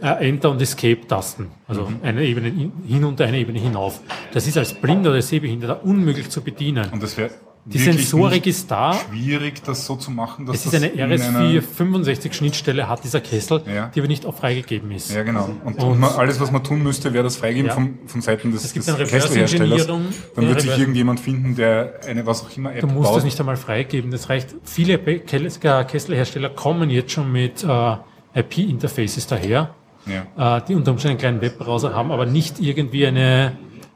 äh, 0.00 0.28
Enter- 0.28 0.50
und 0.52 0.62
Escape-Tasten. 0.62 1.48
Also 1.66 1.82
Mhm. 1.82 1.96
eine 2.04 2.24
Ebene 2.24 2.48
hin- 2.50 2.72
hinunter, 2.86 3.24
eine 3.24 3.38
Ebene 3.38 3.58
hinauf. 3.58 4.00
Das 4.32 4.46
ist 4.46 4.56
als 4.56 4.74
Blinder 4.74 5.10
oder 5.10 5.20
Sehbehinderter 5.20 5.84
unmöglich 5.84 6.30
zu 6.30 6.40
bedienen. 6.40 6.88
Und 6.92 7.02
das 7.02 7.16
wäre 7.18 7.30
Die 7.66 7.78
Sensorik 7.78 8.46
ist 8.46 8.70
da. 8.70 8.94
schwierig, 8.94 9.62
das 9.62 9.84
so 9.86 9.94
zu 9.96 10.10
machen, 10.10 10.46
dass 10.46 10.56
Es 10.56 10.64
ist 10.66 10.74
das 10.74 10.82
eine 10.82 10.92
in 10.92 11.02
einer- 11.12 11.40
RS465-Schnittstelle, 11.40 12.88
hat 12.88 13.04
dieser 13.04 13.20
Kessel, 13.20 13.62
Ja. 13.72 13.90
die 13.94 14.00
aber 14.00 14.08
nicht 14.08 14.24
auch 14.26 14.34
freigegeben 14.34 14.90
ist. 14.90 15.12
Ja, 15.12 15.22
genau. 15.22 15.50
Und, 15.64 15.82
und 15.82 16.00
man, 16.00 16.10
alles, 16.14 16.40
was 16.40 16.50
man 16.50 16.64
tun 16.64 16.82
müsste, 16.82 17.12
wäre 17.12 17.24
das 17.24 17.36
Freigeben 17.36 17.66
Ja. 17.68 17.74
von, 17.74 17.98
von 18.06 18.20
Seiten 18.22 18.50
des, 18.52 18.62
des 18.62 18.72
Kesselherstellers. 18.72 19.86
Dann 19.86 20.48
wird 20.48 20.60
sich 20.62 20.78
irgendjemand 20.78 21.20
finden, 21.20 21.54
der 21.54 22.00
eine 22.06 22.24
was 22.26 22.42
auch 22.44 22.56
immer 22.56 22.72
App 22.74 22.80
Du 22.80 22.86
musst 22.86 23.08
baut. 23.10 23.18
es 23.18 23.24
nicht 23.24 23.38
einmal 23.38 23.56
freigeben. 23.56 24.10
Das 24.10 24.28
reicht. 24.28 24.54
Viele 24.64 24.94
äh, 24.94 25.18
Kesselhersteller 25.18 26.50
kommen 26.50 26.90
jetzt 26.90 27.12
schon 27.12 27.30
mit 27.30 27.62
äh, 27.64 27.96
IP-Interfaces 28.34 29.26
daher, 29.26 29.74
ja. 30.06 30.56
äh, 30.58 30.62
die 30.66 30.74
unter 30.74 30.92
Umständen 30.92 31.12
einen 31.12 31.18
kleinen 31.20 31.40
Webbrowser 31.40 31.94
haben, 31.94 32.10
aber 32.12 32.26
nicht 32.26 32.58
irgendwie 32.60 33.06
eine 33.06 33.52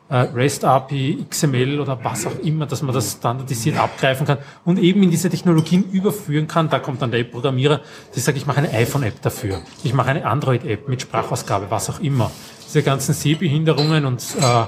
äh, 0.08 0.16
REST-API, 0.16 1.26
XML 1.30 1.80
oder 1.80 1.98
was 2.02 2.26
auch 2.26 2.38
immer, 2.40 2.66
dass 2.66 2.82
man 2.82 2.94
das 2.94 3.12
standardisiert 3.12 3.78
abgreifen 3.78 4.26
kann 4.26 4.38
und 4.64 4.78
eben 4.78 5.02
in 5.02 5.10
diese 5.10 5.30
Technologien 5.30 5.90
überführen 5.90 6.46
kann. 6.46 6.68
Da 6.68 6.78
kommt 6.78 7.00
dann 7.02 7.10
der 7.10 7.20
App-Programmierer, 7.20 7.80
der 8.14 8.22
sagt, 8.22 8.36
ich 8.36 8.46
mache 8.46 8.58
eine 8.58 8.70
iPhone-App 8.70 9.22
dafür, 9.22 9.62
ich 9.82 9.94
mache 9.94 10.10
eine 10.10 10.26
Android-App 10.26 10.88
mit 10.88 11.02
Sprachausgabe, 11.02 11.66
was 11.70 11.88
auch 11.90 12.00
immer. 12.00 12.30
Diese 12.66 12.82
ganzen 12.82 13.14
Sehbehinderungen 13.14 14.04
und 14.04 14.22
äh, 14.40 14.64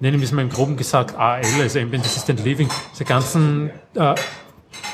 nennen 0.00 0.20
wir 0.20 0.24
es 0.24 0.32
mal 0.32 0.42
im 0.42 0.50
Groben 0.50 0.76
gesagt 0.76 1.16
AL, 1.16 1.44
also 1.60 1.78
Ambient 1.78 2.04
Assistant 2.04 2.44
Living, 2.44 2.68
diese 2.92 3.04
ganzen 3.04 3.70
äh, 3.94 4.14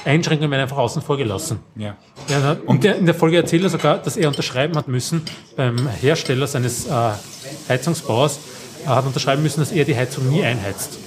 Einschränkungen 0.05 0.51
werden 0.51 0.63
einfach 0.63 0.79
außen 0.79 1.03
vor 1.03 1.17
gelassen. 1.17 1.61
ja. 1.77 1.97
Ja, 2.29 2.57
und 2.67 2.85
der, 2.85 2.99
in 2.99 3.07
der 3.07 3.17
Folge 3.17 3.37
erzählt 3.37 3.65
er 3.65 3.69
sogar, 3.69 3.99
dass 3.99 4.17
er 4.17 4.29
unterschreiben 4.29 4.77
hat 4.77 4.87
müssen 4.87 5.23
beim 5.57 5.89
Hersteller 5.89 6.47
seines 6.47 6.87
äh, 6.87 6.91
Heizungsbauers, 7.69 8.39
er 8.39 8.62
hat 8.87 9.07
unterschreiben 9.07 9.43
müssen, 9.43 9.61
dass 9.61 9.73
er 9.73 9.85
die 9.85 9.97
Heizung 9.97 10.29
nie 10.29 10.45
einheizt. 10.45 10.99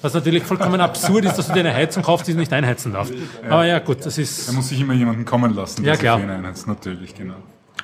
Was 0.00 0.14
natürlich 0.14 0.44
vollkommen 0.44 0.80
absurd 0.80 1.24
ist, 1.24 1.36
dass 1.36 1.48
du 1.48 1.54
dir 1.54 1.60
eine 1.60 1.74
Heizung 1.74 2.04
kaufst, 2.04 2.28
die 2.28 2.32
du 2.32 2.38
nicht 2.38 2.52
einheizen 2.52 2.92
darfst. 2.92 3.12
Aber 3.48 3.64
ja, 3.66 3.80
gut, 3.80 4.06
das 4.06 4.14
Da 4.14 4.22
ist. 4.22 4.52
muss 4.52 4.68
sich 4.68 4.80
immer 4.80 4.94
jemanden 4.94 5.24
kommen 5.24 5.52
lassen, 5.54 5.82
der 5.82 5.92
Ja, 5.92 5.94
sich 5.96 6.02
klar. 6.02 6.18
für 6.18 6.24
ihn 6.24 6.30
einheizt. 6.30 6.68
Natürlich, 6.68 7.14
genau. 7.16 7.34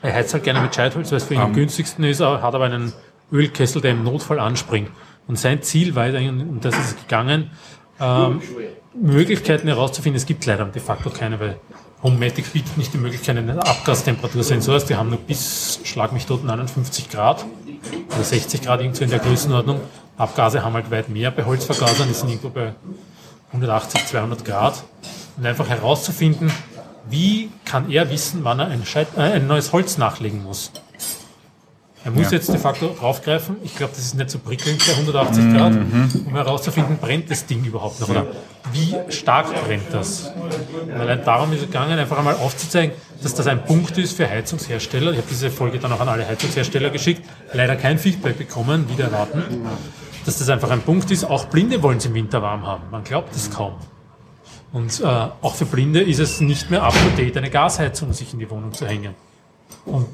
Er 0.01 0.12
heizt 0.15 0.33
halt 0.33 0.45
gerne 0.45 0.61
mit 0.61 0.75
Scheitholz, 0.75 1.11
weil 1.11 1.17
es 1.19 1.25
für 1.25 1.35
ihn 1.35 1.41
am 1.41 1.53
günstigsten 1.55 2.05
ist, 2.05 2.21
aber 2.21 2.41
hat 2.43 2.55
aber 2.55 2.67
einen 2.67 2.93
Ölkessel, 3.33 3.81
der 3.83 3.93
im 3.93 4.05
Notfall 4.05 4.39
anspringt. 4.39 4.91
Und 5.27 5.39
sein 5.39 5.62
Ziel 5.62 5.95
war, 5.97 6.07
und 6.07 6.61
das 6.65 6.77
ist 6.79 6.85
es 6.91 6.97
gegangen, 6.97 7.51
ähm, 8.01 8.41
Möglichkeiten 8.95 9.67
herauszufinden. 9.67 10.17
Es 10.17 10.27
gibt 10.27 10.45
leider 10.47 10.65
de 10.67 10.81
facto 10.83 11.11
keine, 11.11 11.41
weil 11.41 11.57
Homematic 12.05 12.53
bietet 12.53 12.77
nicht 12.77 12.93
die 12.93 12.99
Möglichkeit 12.99 13.39
eines 13.39 13.57
Abgastemperatursensors. 13.57 14.85
Die 14.85 14.95
haben 14.95 15.09
nur 15.09 15.19
bis, 15.19 15.81
schlag 15.85 16.13
mich 16.13 16.27
tot, 16.27 16.45
59 16.45 17.09
Grad 17.09 17.47
oder 18.15 18.23
60 18.23 18.61
Grad 18.61 18.81
irgendwo 18.81 19.05
in 19.05 19.11
der 19.11 19.21
Größenordnung. 19.21 19.81
Abgase 20.19 20.63
haben 20.63 20.75
halt 20.75 20.91
weit 20.91 21.09
mehr 21.09 21.31
bei 21.31 21.45
Holzvergasern, 21.45 22.07
die 22.07 22.15
sind 22.15 22.29
irgendwo 22.29 22.51
bei 22.51 22.75
180, 23.49 24.07
200 24.07 24.45
Grad. 24.45 24.85
Und 25.39 25.47
einfach 25.47 25.69
herauszufinden, 25.69 26.53
wie 27.09 27.51
kann 27.65 27.91
er 27.91 28.11
wissen, 28.11 28.45
wann 28.45 28.61
er 28.61 28.67
ein, 28.67 28.85
Scheit 28.85 29.09
äh, 29.17 29.21
ein 29.21 29.47
neues 29.47 29.73
Holz 29.73 29.97
nachlegen 29.97 30.45
muss. 30.45 30.71
Er 32.05 32.11
muss 32.11 32.25
Ja. 32.27 32.33
jetzt 32.33 32.49
de 32.53 32.59
facto 32.59 32.95
draufgreifen. 32.99 33.57
Ich 33.65 33.75
glaube, 33.77 33.93
das 33.97 34.05
ist 34.05 34.15
nicht 34.15 34.29
so 34.29 34.39
prickelnd 34.39 34.79
bei 34.87 34.93
180 34.95 35.55
Grad, 35.55 35.73
um 35.73 36.35
herauszufinden, 36.35 36.99
brennt 36.99 37.31
das 37.31 37.47
Ding 37.47 37.65
überhaupt 37.65 37.99
noch 38.01 38.09
oder 38.11 38.27
wie 38.73 38.95
stark 39.11 39.47
brennt 39.65 39.93
das. 39.93 40.31
Und 40.85 40.93
allein 40.93 41.25
darum 41.25 41.51
ist 41.53 41.61
es 41.61 41.67
gegangen, 41.67 41.99
einfach 41.99 42.19
einmal 42.19 42.35
aufzuzeigen, 42.35 42.95
dass 43.23 43.35
das 43.35 43.47
ein 43.47 43.65
Punkt 43.65 43.97
ist 43.97 44.17
für 44.17 44.29
Heizungshersteller. 44.29 45.13
Ich 45.13 45.17
habe 45.19 45.27
diese 45.31 45.51
Folge 45.51 45.79
dann 45.79 45.93
auch 45.93 46.01
an 46.01 46.09
alle 46.09 46.27
Heizungshersteller 46.29 46.91
geschickt, 46.91 47.23
leider 47.55 47.75
kein 47.77 47.99
Feedback 47.99 48.37
bekommen, 48.37 48.87
wieder 48.91 49.05
erwarten, 49.05 49.43
dass 50.27 50.39
das 50.39 50.49
einfach 50.51 50.71
ein 50.71 50.83
Punkt 50.83 51.11
ist. 51.11 51.25
Auch 51.25 51.47
Blinde 51.47 51.83
wollen 51.83 51.97
es 51.99 52.05
im 52.05 52.13
Winter 52.15 52.43
warm 52.43 52.67
haben. 52.67 52.83
Man 52.91 53.03
glaubt 53.05 53.35
es 53.35 53.51
kaum. 53.51 53.75
Und 54.73 55.01
äh, 55.01 55.05
auch 55.07 55.55
für 55.55 55.67
Blinde 55.67 56.03
ist 56.03 56.19
es 56.19 56.41
nicht 56.41 56.71
mehr 56.71 56.83
up 56.83 56.93
to 56.93 57.17
date, 57.17 57.37
eine 57.39 57.49
Gasheizung 57.49 58.13
sich 58.13 58.33
in 58.35 58.41
die 58.41 58.51
Wohnung 58.51 58.73
zu 58.75 58.87
hängen. 58.87 59.15
Und 59.87 60.07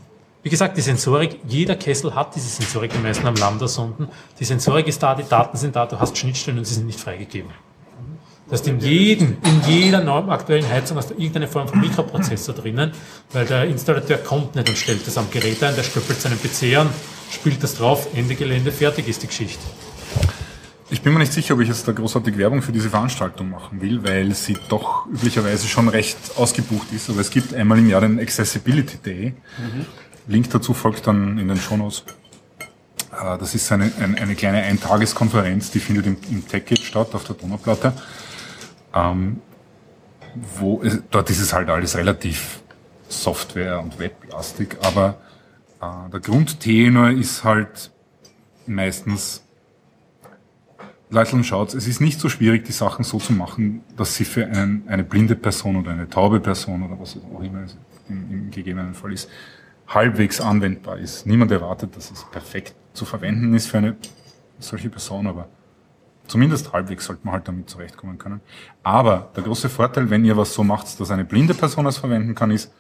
wie 0.43 0.49
gesagt, 0.49 0.77
die 0.77 0.81
Sensorik, 0.81 1.39
jeder 1.47 1.77
Kessel 1.77 2.15
hat 2.15 2.35
diese 2.35 2.49
Sensorik, 2.49 2.93
die 2.93 2.99
meisten 2.99 3.25
haben 3.25 3.37
Lambda-Sonden. 3.37 4.09
Die 4.39 4.45
Sensorik 4.45 4.87
ist 4.87 5.03
da, 5.03 5.15
die 5.15 5.29
Daten 5.29 5.57
sind 5.57 5.77
da, 5.77 5.87
du 5.87 5.99
hast 6.01 6.17
Schnittstellen 6.17 6.59
und 6.59 6.65
sie 6.65 6.75
sind 6.75 6.87
nicht 6.87 6.99
freigegeben. 6.99 7.51
Das 8.49 8.61
heißt, 8.61 8.69
in 8.69 8.81
jedem, 8.81 9.37
in 9.45 9.63
jeder 9.69 10.03
neuen 10.03 10.29
aktuellen 10.29 10.69
Heizung 10.69 10.97
hast 10.97 11.11
du 11.11 11.15
irgendeine 11.15 11.47
Form 11.47 11.69
von 11.69 11.81
Mikroprozessor 11.81 12.55
drinnen, 12.55 12.93
weil 13.33 13.47
der 13.47 13.65
Installateur 13.67 14.19
kommt 14.19 14.57
nicht 14.57 14.69
und 14.69 14.77
stellt 14.77 15.07
das 15.07 15.17
am 15.19 15.31
Gerät 15.31 15.63
ein, 15.63 15.77
der 15.77 15.85
stöppelt 15.85 16.21
seinen 16.21 16.39
PC 16.41 16.77
an, 16.77 16.89
spielt 17.31 17.63
das 17.63 17.77
drauf, 17.77 18.09
Ende 18.15 18.35
Gelände, 18.35 18.73
fertig 18.73 19.07
ist 19.07 19.23
die 19.23 19.29
Geschichte. 19.29 19.63
Ich 20.93 21.03
bin 21.03 21.13
mir 21.13 21.21
nicht 21.21 21.33
sicher, 21.33 21.55
ob 21.55 21.61
ich 21.61 21.69
jetzt 21.69 21.87
da 21.87 21.93
großartig 21.93 22.37
Werbung 22.37 22.63
für 22.63 22.73
diese 22.73 22.91
Veranstaltung 22.91 23.51
machen 23.51 23.81
will, 23.81 24.03
weil 24.03 24.35
sie 24.35 24.57
doch 24.69 25.07
üblicherweise 25.07 25.69
schon 25.69 25.89
recht 25.89 26.17
ausgebucht 26.37 26.89
ist. 26.93 27.09
Aber 27.09 27.21
es 27.21 27.31
gibt 27.31 27.55
einmal 27.55 27.79
im 27.79 27.89
Jahr 27.89 28.01
den 28.01 28.19
Accessibility 28.19 28.97
Day. 28.97 29.35
Link 30.27 30.51
dazu 30.51 30.75
folgt 30.75 31.07
dann 31.07 31.39
in 31.39 31.49
den 31.49 31.57
Shownotes. 31.57 32.05
Äh, 33.13 33.39
Das 33.39 33.55
ist 33.55 33.71
eine, 33.73 33.91
eine, 33.99 34.17
eine 34.17 34.35
kleine 34.35 34.63
Eintageskonferenz, 34.63 35.71
die 35.71 35.81
findet 35.81 36.07
im, 36.07 36.17
im 36.31 36.47
TechGate 36.47 36.83
statt, 36.83 37.15
auf 37.15 37.25
der 37.25 37.37
Donauplatte. 37.37 37.93
Ähm, 38.95 39.41
wo 40.59 40.81
es, 40.83 41.03
dort 41.11 41.29
ist 41.31 41.41
es 41.41 41.53
halt 41.53 41.69
alles 41.69 41.97
relativ 41.97 42.61
Software- 43.09 43.81
und 43.81 43.99
Weblastig, 43.99 44.77
aber 44.83 45.19
äh, 45.81 46.11
der 46.11 46.21
Grundtenor 46.21 47.11
ist 47.11 47.43
halt 47.45 47.91
meistens 48.67 49.43
Leute 51.13 51.43
schaut, 51.43 51.75
es 51.75 51.89
ist 51.89 52.01
nicht 52.01 52.21
so 52.21 52.29
schwierig, 52.29 52.65
die 52.65 52.73
Sachen 52.73 53.05
so 53.05 53.19
zu 53.19 53.33
machen, 53.33 53.83
dass 53.97 54.15
sie 54.15 54.25
für 54.25 54.47
einen, 54.47 54.85
eine 54.87 55.03
blinde 55.03 55.35
Person 55.35 55.75
oder 55.75 55.91
eine 55.91 56.09
taube 56.09 56.39
Person 56.39 56.85
oder 56.85 57.01
was 57.01 57.17
auch 57.17 57.43
immer 57.43 57.65
im, 58.09 58.31
im 58.31 58.51
gegebenen 58.53 58.95
Fall 58.95 59.13
ist, 59.13 59.29
halbwegs 59.91 60.41
anwendbar 60.41 60.99
ist. 60.99 61.27
Niemand 61.27 61.51
erwartet, 61.51 61.97
dass 61.97 62.11
es 62.11 62.25
perfekt 62.31 62.75
zu 62.95 63.05
verwenden 63.05 63.55
ist 63.55 63.67
für 63.67 63.79
eine 63.79 63.97
solche 64.59 64.89
Person, 64.89 65.27
aber 65.27 65.49
zumindest 66.27 66.73
halbwegs 66.73 67.07
sollte 67.07 67.23
man 67.25 67.35
halt 67.35 67.49
damit 67.49 67.69
zurechtkommen 67.69 68.17
können. 68.17 68.41
Aber 68.83 69.31
der 69.37 69.43
große 69.43 69.69
Vorteil, 69.69 70.09
wenn 70.11 70.25
ihr 70.25 70.37
was 70.37 70.55
so 70.55 70.63
macht, 70.63 70.99
dass 70.99 71.11
eine 71.11 71.25
blinde 71.25 71.55
Person 71.55 71.87
es 71.87 71.99
verwenden 71.99 72.35
kann, 72.35 72.51
ist, 72.51 72.73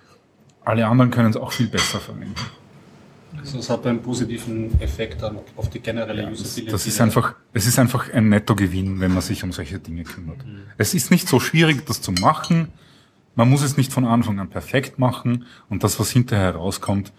alle 0.65 0.87
anderen 0.87 1.11
können 1.11 1.31
es 1.31 1.37
auch 1.37 1.53
viel 1.53 1.69
besser 1.69 1.99
verwenden. 1.99 2.35
Also 3.39 3.59
es 3.59 3.71
hat 3.71 3.87
einen 3.87 4.03
positiven 4.03 4.81
Effekt 4.81 5.23
dann 5.23 5.39
auf 5.57 5.71
die 5.71 5.81
generelle 5.81 6.31
Usability. 6.31 6.71
Das 6.71 6.87
ist 6.87 7.01
einfach, 7.01 7.35
es 7.53 7.67
ist 7.67 7.79
einfach 7.79 8.13
ein 8.13 8.29
Nettogewinn, 8.29 9.01
wenn 9.01 9.13
man 9.13 9.23
sich 9.23 9.43
um 9.43 9.53
solche 9.53 9.79
Dinge 9.79 10.05
kümmert. 10.05 10.39
Es 10.77 10.95
ist 10.95 11.11
nicht 11.11 11.29
so 11.29 11.41
schwierig, 11.41 11.87
das 11.87 12.03
zu 12.03 12.13
machen. 12.13 12.69
Man 13.35 13.49
muss 13.49 13.62
es 13.62 13.76
nicht 13.76 13.93
von 13.93 14.05
Anfang 14.05 14.39
an 14.39 14.49
perfekt 14.49 14.99
machen 14.99 15.47
und 15.68 15.85
das, 15.85 15.99
was 16.01 16.11
hinterher 16.11 16.55
rauskommt, 16.57 17.12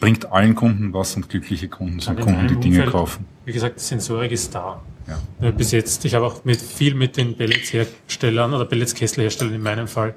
bringt 0.00 0.32
allen 0.32 0.54
Kunden 0.54 0.92
was 0.92 1.16
und 1.16 1.28
glückliche 1.28 1.68
Kunden 1.68 2.00
sind 2.00 2.18
in 2.18 2.24
Kunden, 2.24 2.48
die 2.48 2.56
Dinge 2.56 2.78
Umfeld, 2.78 2.92
kaufen. 2.92 3.26
Wie 3.44 3.52
gesagt, 3.52 3.76
die 3.76 3.84
Sensorik 3.84 4.32
ist 4.32 4.54
da. 4.54 4.80
Ja. 5.06 5.48
Äh, 5.48 5.52
Bis 5.52 5.72
jetzt, 5.72 6.04
ich 6.04 6.14
habe 6.14 6.26
auch 6.26 6.44
mit 6.44 6.60
viel 6.60 6.94
mit 6.94 7.16
den 7.16 7.36
Pelletsherstellern 7.36 8.54
oder 8.54 8.64
Pelletskesselherstellern 8.64 9.54
in 9.54 9.62
meinem 9.62 9.88
Fall 9.88 10.14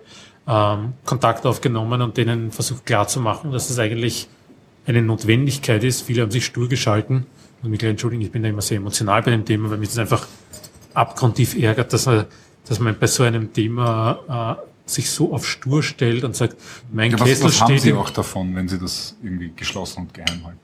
ähm, 0.48 0.94
Kontakt 1.06 1.46
aufgenommen 1.46 2.02
und 2.02 2.18
denen 2.18 2.52
versucht 2.52 2.86
klarzumachen, 2.86 3.52
dass 3.52 3.70
es 3.70 3.80
eigentlich 3.80 4.28
eine 4.86 5.02
Notwendigkeit 5.02 5.84
ist. 5.84 6.02
Viele 6.02 6.24
haben 6.24 6.32
sich 6.32 6.46
stur 6.46 6.68
geschalten. 6.68 7.26
Und 7.62 7.70
mich 7.70 7.80
gleich 7.80 7.92
entschuldigen, 7.92 8.24
ich 8.24 8.32
bin 8.32 8.42
da 8.42 8.50
immer 8.50 8.62
sehr 8.62 8.78
emotional 8.78 9.22
bei 9.22 9.32
dem 9.32 9.46
Thema, 9.46 9.70
weil 9.70 9.78
mich 9.78 9.90
das 9.90 10.00
einfach 10.00 10.28
abgrundtief 10.96 11.56
ärgert, 11.56 11.94
dass 11.94 12.08
man, 12.08 12.26
dass 12.68 12.80
man 12.80 12.98
bei 12.98 13.08
so 13.08 13.24
einem 13.24 13.54
Thema 13.54 14.58
äh, 14.60 14.71
sich 14.94 15.10
so 15.10 15.34
auf 15.34 15.48
stur 15.48 15.82
stellt 15.84 16.24
und 16.24 16.36
sagt, 16.36 16.56
mein 16.92 17.12
Ja, 17.12 17.20
was, 17.20 17.28
Kessel 17.28 17.46
was 17.46 17.62
haben 17.62 17.68
steht 17.70 17.82
Sie 17.82 17.94
auch 17.94 18.10
davon, 18.10 18.56
wenn 18.56 18.68
Sie 18.68 18.78
das 18.80 19.16
irgendwie 19.24 19.52
geschlossen 19.56 20.02
und 20.02 20.14
geheim 20.14 20.46
halten? 20.46 20.60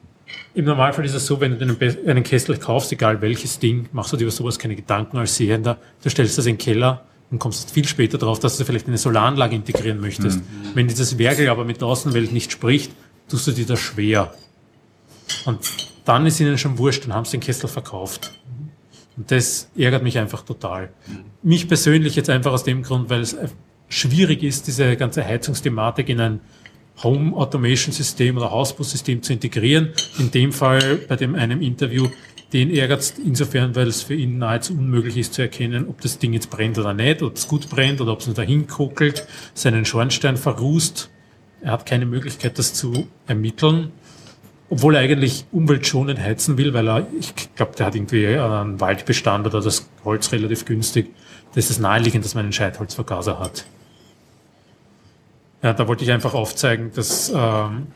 im 0.53 0.65
Normalfall 0.65 1.05
ist 1.05 1.13
es 1.13 1.25
so, 1.25 1.39
wenn 1.39 1.57
du 1.57 1.61
einen, 1.63 1.77
Be- 1.77 1.97
einen 2.05 2.23
Kessel 2.23 2.57
kaufst, 2.57 2.91
egal 2.91 3.21
welches 3.21 3.59
Ding, 3.59 3.87
machst 3.93 4.11
du 4.11 4.17
dir 4.17 4.23
über 4.23 4.31
sowas 4.31 4.57
keine 4.59 4.75
Gedanken 4.75 5.17
als 5.17 5.35
Sehender. 5.35 5.77
Du 6.03 6.09
stellst 6.09 6.37
das 6.37 6.45
in 6.47 6.53
den 6.55 6.57
Keller 6.57 7.05
und 7.29 7.39
kommst 7.39 7.71
viel 7.71 7.87
später 7.87 8.17
drauf, 8.17 8.39
dass 8.39 8.57
du 8.57 8.65
vielleicht 8.65 8.87
eine 8.87 8.97
Solaranlage 8.97 9.55
integrieren 9.55 9.99
möchtest. 10.01 10.39
Wenn 10.73 10.87
dieses 10.87 11.17
Werkel 11.17 11.47
aber 11.49 11.63
mit 11.63 11.79
der 11.81 11.87
Außenwelt 11.87 12.31
nicht 12.33 12.51
spricht, 12.51 12.91
tust 13.29 13.45
du 13.47 13.51
dir 13.51 13.65
das 13.65 13.79
schwer. 13.79 14.33
Und 15.45 15.59
dann 16.05 16.25
ist 16.25 16.39
ihnen 16.39 16.57
schon 16.57 16.77
wurscht, 16.77 17.05
dann 17.05 17.13
haben 17.13 17.25
sie 17.25 17.37
den 17.37 17.41
Kessel 17.41 17.67
verkauft. 17.69 18.33
Und 19.15 19.29
das 19.31 19.69
ärgert 19.77 20.03
mich 20.03 20.17
einfach 20.17 20.41
total. 20.43 20.89
Mich 21.43 21.67
persönlich 21.67 22.15
jetzt 22.15 22.29
einfach 22.29 22.51
aus 22.51 22.63
dem 22.63 22.81
Grund, 22.83 23.09
weil 23.09 23.21
es 23.21 23.35
schwierig 23.89 24.43
ist, 24.43 24.67
diese 24.67 24.95
ganze 24.95 25.25
Heizungsthematik 25.25 26.09
in 26.09 26.19
ein 26.19 26.39
Home 27.03 27.35
Automation 27.35 27.93
System 27.93 28.37
oder 28.37 28.51
Hausbussystem 28.51 29.21
zu 29.21 29.33
integrieren. 29.33 29.93
In 30.17 30.31
dem 30.31 30.51
Fall 30.51 30.99
bei 31.07 31.15
dem 31.15 31.35
einem 31.35 31.61
Interview, 31.61 32.07
den 32.53 32.73
ärgert 32.73 33.01
es 33.01 33.13
insofern, 33.23 33.75
weil 33.75 33.87
es 33.87 34.01
für 34.01 34.15
ihn 34.15 34.37
nahezu 34.37 34.73
unmöglich 34.73 35.17
ist 35.17 35.33
zu 35.33 35.41
erkennen, 35.41 35.87
ob 35.87 36.01
das 36.01 36.17
Ding 36.17 36.33
jetzt 36.33 36.49
brennt 36.49 36.77
oder 36.79 36.93
nicht, 36.93 37.21
ob 37.21 37.35
es 37.35 37.47
gut 37.47 37.69
brennt 37.69 38.01
oder 38.01 38.13
ob 38.13 38.21
es 38.21 38.27
nur 38.27 38.35
dahin 38.35 38.67
kokelt, 38.67 39.27
seinen 39.53 39.85
Schornstein 39.85 40.37
verrußt. 40.37 41.09
Er 41.61 41.71
hat 41.71 41.85
keine 41.85 42.05
Möglichkeit, 42.05 42.57
das 42.57 42.73
zu 42.73 43.07
ermitteln, 43.27 43.91
obwohl 44.69 44.95
er 44.95 45.01
eigentlich 45.01 45.45
umweltschonend 45.51 46.19
heizen 46.19 46.57
will, 46.57 46.73
weil 46.73 46.87
er, 46.87 47.07
ich 47.19 47.33
glaube, 47.55 47.73
der 47.77 47.87
hat 47.87 47.95
irgendwie 47.95 48.27
einen 48.27 48.79
Waldbestand 48.79 49.45
oder 49.45 49.61
das 49.61 49.89
Holz 50.03 50.31
relativ 50.31 50.65
günstig. 50.65 51.13
Das 51.53 51.69
ist 51.69 51.79
naheliegend, 51.79 52.23
dass 52.23 52.35
man 52.35 52.45
einen 52.45 52.53
Scheitholzvergaser 52.53 53.39
hat. 53.39 53.65
Ja, 55.63 55.73
da 55.73 55.87
wollte 55.87 56.03
ich 56.03 56.11
einfach 56.11 56.33
aufzeigen, 56.33 56.91
dass 56.93 57.29
ähm, 57.35 57.87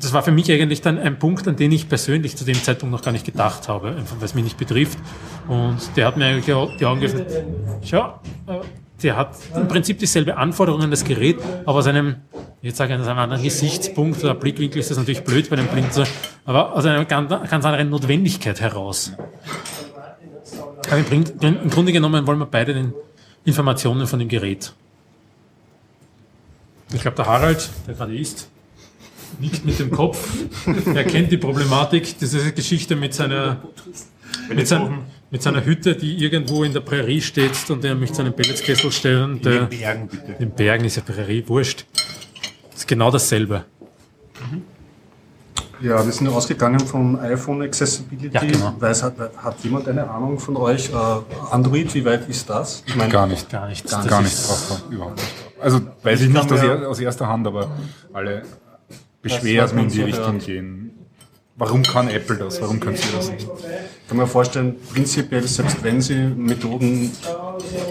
das 0.00 0.12
war 0.12 0.22
für 0.22 0.32
mich 0.32 0.50
eigentlich 0.50 0.80
dann 0.80 0.98
ein 0.98 1.18
Punkt, 1.18 1.46
an 1.46 1.56
den 1.56 1.70
ich 1.72 1.88
persönlich 1.88 2.36
zu 2.36 2.44
dem 2.44 2.54
Zeitpunkt 2.54 2.92
noch 2.92 3.02
gar 3.02 3.12
nicht 3.12 3.24
gedacht 3.26 3.68
habe, 3.68 3.88
einfach 3.88 4.16
weil 4.18 4.24
es 4.24 4.34
mich 4.34 4.44
nicht 4.44 4.58
betrifft. 4.58 4.98
Und 5.48 5.78
der 5.96 6.06
hat 6.06 6.16
mir 6.16 6.26
eigentlich 6.26 6.46
die 6.46 6.84
Augen 6.84 7.00
geöffnet. 7.00 7.26
Schau, 7.84 8.20
äh, 8.46 8.60
der 9.02 9.16
hat 9.16 9.36
im 9.54 9.68
Prinzip 9.68 9.98
dieselbe 9.98 10.36
Anforderung 10.36 10.82
an 10.82 10.90
das 10.90 11.04
Gerät, 11.04 11.36
aber 11.66 11.78
aus 11.78 11.86
einem, 11.86 12.16
jetzt 12.62 12.78
sage 12.78 12.94
ich 12.94 13.00
aus 13.00 13.06
einem 13.06 13.18
anderen 13.18 13.42
Gesichtspunkt 13.42 14.22
oder 14.24 14.34
Blickwinkel 14.34 14.80
ist 14.80 14.90
das 14.90 14.96
natürlich 14.96 15.24
blöd 15.24 15.50
bei 15.50 15.56
einem 15.58 15.68
Blinden, 15.68 15.92
so, 15.92 16.04
aber 16.46 16.74
aus 16.74 16.86
einer 16.86 17.04
ganz, 17.04 17.28
ganz 17.28 17.64
anderen 17.64 17.90
Notwendigkeit 17.90 18.60
heraus. 18.60 19.12
Aber 20.90 20.98
im 20.98 21.70
Grunde 21.70 21.92
genommen 21.92 22.26
wollen 22.26 22.38
wir 22.38 22.46
beide 22.46 22.72
den 22.72 22.94
Informationen 23.44 24.06
von 24.06 24.18
dem 24.18 24.28
Gerät. 24.28 24.72
Ich 26.92 27.00
glaube, 27.02 27.16
der 27.16 27.26
Harald, 27.26 27.68
der 27.86 27.94
gerade 27.94 28.16
ist, 28.16 28.48
nickt 29.40 29.64
mit 29.64 29.78
dem 29.78 29.90
Kopf. 29.90 30.28
Er 30.94 31.04
kennt 31.04 31.32
die 31.32 31.38
Problematik, 31.38 32.18
diese 32.18 32.52
Geschichte 32.52 32.94
mit 32.94 33.14
seiner, 33.14 33.56
mit, 34.48 34.68
sein, 34.68 35.00
mit 35.30 35.42
seiner 35.42 35.64
Hütte, 35.64 35.96
die 35.96 36.16
irgendwo 36.18 36.62
in 36.62 36.72
der 36.72 36.80
Prärie 36.80 37.20
steht 37.20 37.52
und 37.70 37.84
er 37.84 37.94
möchte 37.94 38.16
seinen 38.16 38.32
Pelletskessel 38.34 38.92
stellen. 38.92 39.40
Der, 39.42 39.62
In 39.62 39.68
den 39.70 39.78
Bergen 39.80 40.08
bitte. 40.08 40.32
in 40.32 40.38
den 40.38 40.50
Bergen 40.50 40.84
ist 40.84 40.96
ja 40.96 41.02
Prärie, 41.02 41.42
wurscht. 41.46 41.84
Das 42.70 42.80
ist 42.80 42.88
genau 42.88 43.10
dasselbe. 43.10 43.64
Ja, 45.80 46.04
wir 46.04 46.12
sind 46.12 46.28
ausgegangen 46.28 46.78
vom 46.80 47.16
iPhone 47.18 47.62
Accessibility. 47.62 48.32
Ja, 48.34 48.40
genau. 48.40 48.74
Weiß, 48.78 49.02
hat, 49.02 49.14
hat 49.36 49.56
jemand 49.64 49.88
eine 49.88 50.08
Ahnung 50.08 50.38
von 50.38 50.56
euch? 50.56 50.90
Äh, 50.90 50.94
Android, 51.50 51.92
wie 51.94 52.04
weit 52.04 52.28
ist 52.28 52.48
das? 52.48 52.82
Ich 52.86 52.94
meine, 52.94 53.10
Gar 53.12 53.26
nicht. 53.26 53.50
Gar 53.50 53.68
nichts. 53.68 53.90
Gar, 53.90 54.04
Das 54.06 54.20
nicht 54.22 54.32
ist- 54.32 54.82
überhaupt 54.90 55.16
nicht. 55.16 55.43
Also 55.64 55.80
weiß 56.02 56.20
ich 56.20 56.28
Ich 56.28 56.34
nicht 56.34 56.52
aus, 56.52 56.60
mir- 56.62 56.68
er, 56.82 56.88
aus 56.88 57.00
erster 57.00 57.26
Hand, 57.26 57.46
aber 57.46 57.70
alle 58.12 58.42
Beschwerden 59.22 59.76
man 59.76 59.84
in 59.86 59.90
die 59.90 59.98
so 60.00 60.04
Richtung 60.04 60.32
hört. 60.34 60.44
gehen. 60.46 60.90
Warum 61.56 61.82
kann 61.84 62.08
Apple 62.08 62.36
das? 62.36 62.60
Warum 62.60 62.80
können 62.80 62.96
sie 62.96 63.08
das 63.16 63.30
nicht? 63.30 63.46
kann 64.08 64.16
man 64.18 64.26
vorstellen, 64.26 64.74
prinzipiell, 64.92 65.42
selbst 65.44 65.82
wenn 65.82 66.00
sie 66.02 66.16
Methoden 66.16 67.10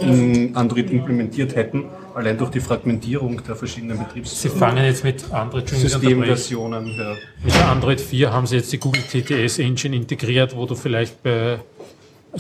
in 0.01 0.55
Android 0.55 0.91
implementiert 0.91 1.55
hätten, 1.55 1.85
allein 2.13 2.37
durch 2.37 2.51
die 2.51 2.59
Fragmentierung 2.59 3.41
der 3.47 3.55
verschiedenen 3.55 3.97
Sie 3.97 4.03
Betriebssysteme, 4.03 4.55
fangen 4.55 4.83
jetzt 4.85 5.03
mit 5.03 5.31
Android, 5.31 5.71
ich. 5.71 5.79
Systemversionen, 5.79 6.85
ja. 6.87 7.15
Mit 7.43 7.55
der 7.55 7.69
Android 7.69 8.01
4 8.01 8.31
haben 8.33 8.45
sie 8.45 8.57
jetzt 8.57 8.71
die 8.71 8.77
Google 8.79 9.01
TTS 9.01 9.57
Engine 9.59 9.95
integriert, 9.95 10.55
wo 10.55 10.65
du 10.65 10.75
vielleicht 10.75 11.23
bei 11.23 11.59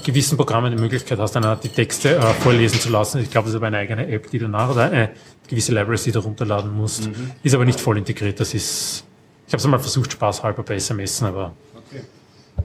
gewissen 0.01 0.37
Programmen 0.37 0.75
die 0.75 0.81
Möglichkeit 0.81 1.19
hast, 1.19 1.35
einer 1.37 1.55
die 1.55 1.69
Texte 1.69 2.15
äh, 2.15 2.21
vorlesen 2.21 2.79
zu 2.79 2.89
lassen. 2.89 3.21
Ich 3.21 3.29
glaube, 3.29 3.45
das 3.45 3.53
ist 3.53 3.57
aber 3.57 3.67
eine 3.67 3.77
eigene 3.77 4.07
App, 4.07 4.29
die 4.31 4.39
du 4.39 4.47
nach 4.47 4.71
oder 4.71 4.85
eine 4.85 5.11
gewisse 5.47 5.73
Libraries, 5.73 6.03
die 6.03 6.11
du 6.11 6.19
runterladen 6.19 6.73
musst. 6.73 7.09
Ist 7.43 7.53
aber 7.53 7.65
nicht 7.65 7.79
voll 7.79 7.97
integriert. 7.97 8.39
Das 8.39 8.53
ist, 8.53 9.03
habe 9.47 9.57
es 9.57 9.65
einmal 9.65 9.79
versucht, 9.79 10.11
spaßhalber 10.11 10.63
bei 10.63 10.75
SMS, 10.75 11.21
aber 11.21 11.53
okay. 11.75 12.01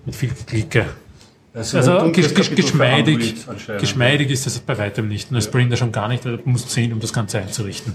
mit 0.06 0.14
viel 0.14 0.30
Klicke. 0.46 0.86
Also, 1.52 1.78
Also 1.78 2.12
gesch 2.12 2.34
gesch 2.34 2.54
geschmeidig, 2.54 3.34
geschmeidig 3.80 4.30
ist 4.30 4.46
das 4.46 4.58
bei 4.60 4.78
weitem 4.78 5.08
nicht. 5.08 5.30
Und 5.30 5.36
als 5.36 5.46
Sprinter 5.46 5.76
schon 5.76 5.92
gar 5.92 6.08
nicht, 6.08 6.24
weil 6.24 6.38
du 6.38 6.48
musst 6.48 6.70
sehen, 6.70 6.92
um 6.92 7.00
das 7.00 7.12
Ganze 7.12 7.38
einzurichten. 7.38 7.94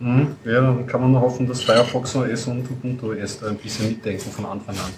Mhm. 0.00 0.36
Ja, 0.44 0.62
dann 0.62 0.86
kann 0.86 1.02
man 1.02 1.12
nur 1.12 1.20
hoffen, 1.20 1.46
dass 1.46 1.62
Firefox 1.62 2.16
OS 2.16 2.46
und 2.46 2.68
Ubuntu 2.70 3.12
OS 3.12 3.40
da 3.40 3.48
ein 3.48 3.56
bisschen 3.56 3.88
mitdenken 3.88 4.30
von 4.30 4.46
Anfang 4.46 4.74
an. 4.76 4.90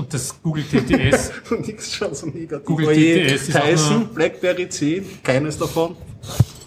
Und 0.00 0.14
das 0.14 0.34
Google 0.42 0.64
TTS, 0.64 1.30
Nichts 1.66 1.94
schon 1.94 2.14
so 2.14 2.26
negativ. 2.26 2.64
Google 2.64 2.86
TTS 2.94 3.48
ist 3.48 3.56
auch 3.56 3.64
Tyson, 3.64 3.98
nur- 3.98 4.08
Blackberry 4.08 4.68
10, 4.68 5.22
keines 5.22 5.58
davon. 5.58 5.94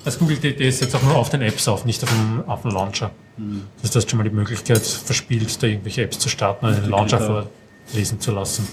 das 0.05 0.19
Google 0.19 0.37
TTS 0.37 0.81
jetzt 0.81 0.95
auch 0.95 1.01
nur 1.01 1.15
auf 1.15 1.29
den 1.29 1.41
Apps 1.41 1.67
auf, 1.67 1.83
nicht 1.85 2.03
auf 2.03 2.09
dem, 2.09 2.43
auf 2.47 2.61
dem 2.61 2.71
Launcher. 2.71 3.09
Mhm. 3.37 3.63
Das 3.81 3.95
heißt, 3.95 4.07
schon 4.09 4.17
mal 4.19 4.23
die 4.23 4.35
Möglichkeit 4.35 4.81
verspielt, 4.85 5.61
da 5.63 5.67
irgendwelche 5.67 6.03
Apps 6.03 6.19
zu 6.19 6.29
starten 6.29 6.65
und 6.67 6.75
den 6.77 6.89
Launcher 6.91 7.45
vorlesen 7.91 8.19
zu 8.19 8.31
lassen. 8.31 8.67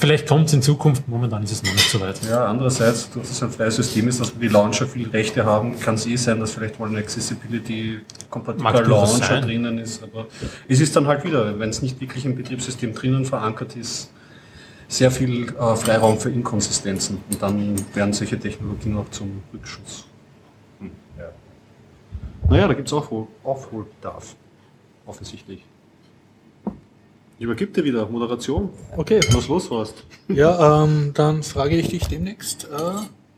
Vielleicht 0.00 0.26
kommt 0.26 0.46
es 0.46 0.54
in 0.54 0.62
Zukunft, 0.62 1.06
momentan 1.08 1.42
ist 1.42 1.52
es 1.52 1.62
noch 1.62 1.74
nicht 1.74 1.90
so 1.90 2.00
weit. 2.00 2.18
Ja, 2.26 2.46
andererseits, 2.46 3.10
durch 3.10 3.28
das 3.28 3.42
ein 3.42 3.50
freies 3.50 3.76
System 3.76 4.08
ist, 4.08 4.18
dass 4.18 4.32
wir 4.32 4.48
die 4.48 4.54
Launcher 4.54 4.86
viel 4.86 5.06
Rechte 5.10 5.44
haben, 5.44 5.78
kann 5.78 5.96
es 5.96 6.06
eh 6.06 6.16
sein, 6.16 6.40
dass 6.40 6.54
vielleicht 6.54 6.80
mal 6.80 6.88
ein 6.88 6.96
Accessibility 6.96 8.00
Mag 8.00 8.30
kompatibler 8.30 8.72
durchaus 8.82 9.20
Launcher 9.20 9.42
drinnen 9.42 9.76
ist. 9.76 10.02
Aber 10.02 10.26
es 10.66 10.80
ist 10.80 10.96
dann 10.96 11.06
halt 11.06 11.22
wieder, 11.24 11.58
wenn 11.58 11.68
es 11.68 11.82
nicht 11.82 12.00
wirklich 12.00 12.24
im 12.24 12.34
Betriebssystem 12.34 12.94
drinnen 12.94 13.26
verankert 13.26 13.76
ist, 13.76 14.10
sehr 14.88 15.10
viel 15.10 15.48
äh, 15.48 15.76
Freiraum 15.76 16.18
für 16.18 16.30
Inkonsistenzen. 16.30 17.18
Und 17.30 17.42
dann 17.42 17.74
werden 17.94 18.14
solche 18.14 18.40
Technologien 18.40 18.96
auch 18.96 19.10
zum 19.10 19.42
Rückschuss. 19.52 20.06
Hm, 20.78 20.92
ja. 21.18 21.24
Naja, 22.48 22.68
da 22.68 22.72
gibt 22.72 22.88
es 22.88 22.94
Aufhol 22.94 23.26
Aufholbedarf. 23.44 24.34
Offensichtlich. 25.04 25.62
Ich 27.40 27.44
übergib 27.44 27.72
dir 27.72 27.82
wieder 27.82 28.06
Moderation. 28.06 28.68
Okay. 28.98 29.18
Was 29.32 29.48
los 29.48 29.70
warst. 29.70 30.04
Ja, 30.28 30.84
ähm, 30.84 31.12
dann 31.14 31.42
frage 31.42 31.74
ich 31.74 31.88
dich 31.88 32.06
demnächst, 32.06 32.64
äh, 32.64 32.68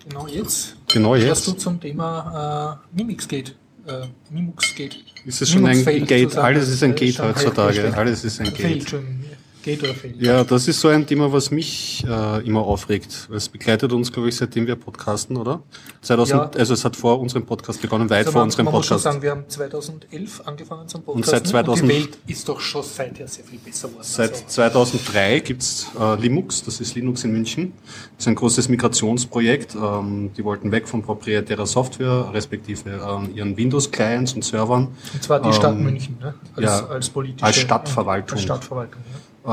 genau 0.09 0.27
jetzt, 0.27 0.75
Genau 0.93 1.13
was 1.13 1.45
du 1.45 1.53
zum 1.53 1.81
Thema 1.81 2.81
äh, 2.83 2.97
Mimix 2.99 3.29
geht. 3.29 3.55
Äh, 3.87 4.07
Mimux 4.29 4.75
geht. 4.75 4.99
Ist 5.25 5.41
es 5.41 5.51
schon 5.51 5.65
ein 5.67 5.79
Mimux 5.79 5.85
failed 5.85 6.09
Gate? 6.09 6.37
Alles 6.37 6.69
ist 6.69 6.83
ein 6.83 6.91
Äh, 6.91 6.95
Gate 6.95 7.15
schon 7.15 7.29
heutzutage. 7.29 7.97
Alles 7.97 8.25
ist 8.25 8.41
ein 8.41 8.53
Gate. 8.53 8.81
Entschuldigung. 8.81 9.25
Gate 9.63 9.83
oder 9.83 9.95
failed? 9.95 10.21
Ja, 10.21 10.45
das 10.45 10.69
ist 10.69 10.81
so 10.81 10.89
ein 10.89 11.07
Thema, 11.07 11.33
was 11.33 11.51
mich 11.51 12.05
äh, 12.09 12.47
immer 12.47 12.61
aufregt. 12.63 13.29
Es 13.35 13.49
begleitet 13.49 13.93
uns, 13.93 14.13
glaube 14.13 14.29
ich, 14.29 14.37
seitdem 14.37 14.67
wir 14.67 14.77
podcasten, 14.77 15.37
oder? 15.37 15.63
2000, 16.03 16.41
Ja. 16.41 16.51
Also 16.59 16.75
es 16.75 16.85
hat 16.85 16.97
vor 16.97 17.21
unserem 17.21 17.47
Podcast 17.47 17.81
begonnen, 17.81 18.11
weit 18.11 18.19
Also 18.19 18.33
vor 18.33 18.41
man, 18.41 18.47
unserem 18.49 18.65
man 18.67 18.75
muss 18.75 18.87
schon 18.87 18.97
Podcast. 18.97 19.05
sagen, 19.15 19.23
wir 19.23 19.31
haben 19.31 19.45
2011 19.49 20.43
angefangen 20.47 20.89
zum 20.89 21.03
Podcast. 21.03 21.31
seit 21.31 21.47
2000 21.47 21.91
die 21.91 21.95
Welt 21.95 22.19
ist 22.27 22.49
doch 22.49 22.61
schon 22.61 22.83
seither 22.83 23.29
sehr 23.29 23.45
viel 23.45 23.59
besser 23.59 23.89
geworden. 23.89 24.05
Seit 24.05 24.33
Also, 24.33 24.45
2003 24.47 25.41
gibt's 25.41 25.87
äh, 25.99 26.15
Linux, 26.21 26.65
das 26.65 26.81
ist 26.81 26.95
Linux 26.95 27.25
in 27.25 27.33
München. 27.33 27.73
Das 28.17 28.25
ist 28.25 28.29
ein 28.29 28.35
großes 28.35 28.69
Migrationsprojekt. 28.69 29.75
Ähm, 29.75 30.31
die 30.37 30.45
wollten 30.45 30.73
weg 30.73 30.89
von 30.89 31.03
proprietärer 31.03 31.67
Software, 31.67 32.31
respektive 32.33 32.91
ähm, 32.91 33.31
ihren 33.35 33.57
Windows-Clients 33.57 34.33
und 34.35 34.45
Servern. 34.45 34.89
und 35.15 35.23
zwar 35.23 35.41
die 35.41 35.53
Stadt 35.53 35.75
ähm, 35.75 35.85
München, 35.85 36.19
ne? 36.21 36.35
als, 36.57 36.65
ja, 36.65 36.87
als 36.87 37.09
politische 37.11 37.45
als 37.45 37.57
Stadtverwaltung. 37.57 38.37
Als 38.37 38.43
Stadtverwaltung 38.43 39.01
ja. 39.13 39.19
Äh, 39.45 39.49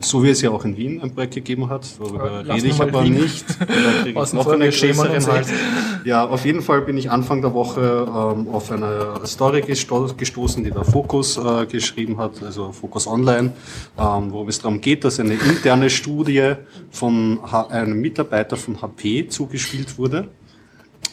so 0.00 0.24
wie 0.24 0.30
es 0.30 0.42
ja 0.42 0.50
auch 0.50 0.64
in 0.64 0.76
Wien 0.76 1.00
ein 1.00 1.14
Projekt 1.14 1.34
gegeben 1.34 1.70
hat, 1.70 1.86
darüber 2.00 2.42
lassen 2.42 2.50
rede 2.50 2.66
ich 2.66 2.80
aber 2.80 3.04
Wien 3.04 3.14
nicht. 3.14 3.44
Noch 4.32 4.44
größeren 4.44 5.26
Hals. 5.26 5.28
echt. 5.28 5.58
Ja, 6.04 6.26
auf 6.26 6.44
jeden 6.44 6.62
Fall 6.62 6.80
bin 6.80 6.96
ich 6.98 7.08
Anfang 7.08 7.40
der 7.40 7.54
Woche 7.54 8.06
ähm, 8.08 8.48
auf 8.48 8.72
eine 8.72 9.20
Story 9.24 9.60
gesto 9.60 10.08
gestoßen, 10.16 10.64
die 10.64 10.72
der 10.72 10.84
Fokus 10.84 11.36
äh, 11.36 11.66
geschrieben 11.66 12.18
hat, 12.18 12.42
also 12.42 12.72
Fokus 12.72 13.06
Online, 13.06 13.52
ähm, 13.96 14.32
wo 14.32 14.44
es 14.48 14.58
darum 14.58 14.80
geht, 14.80 15.04
dass 15.04 15.20
eine 15.20 15.34
interne 15.34 15.90
Studie 15.90 16.54
von 16.90 17.38
H 17.40 17.68
einem 17.68 18.00
Mitarbeiter 18.00 18.56
von 18.56 18.82
HP 18.82 19.28
zugespielt 19.28 19.96
wurde, 19.96 20.26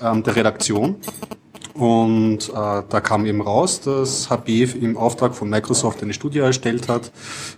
ähm, 0.02 0.24
der 0.24 0.36
Redaktion. 0.36 0.96
Und 1.76 2.48
äh, 2.50 2.54
da 2.54 3.02
kam 3.02 3.26
eben 3.26 3.42
raus, 3.42 3.82
dass 3.82 4.30
HP 4.30 4.64
im 4.80 4.96
Auftrag 4.96 5.36
von 5.36 5.50
Microsoft 5.50 6.02
eine 6.02 6.14
Studie 6.14 6.40
erstellt 6.40 6.88
hat, 6.88 7.12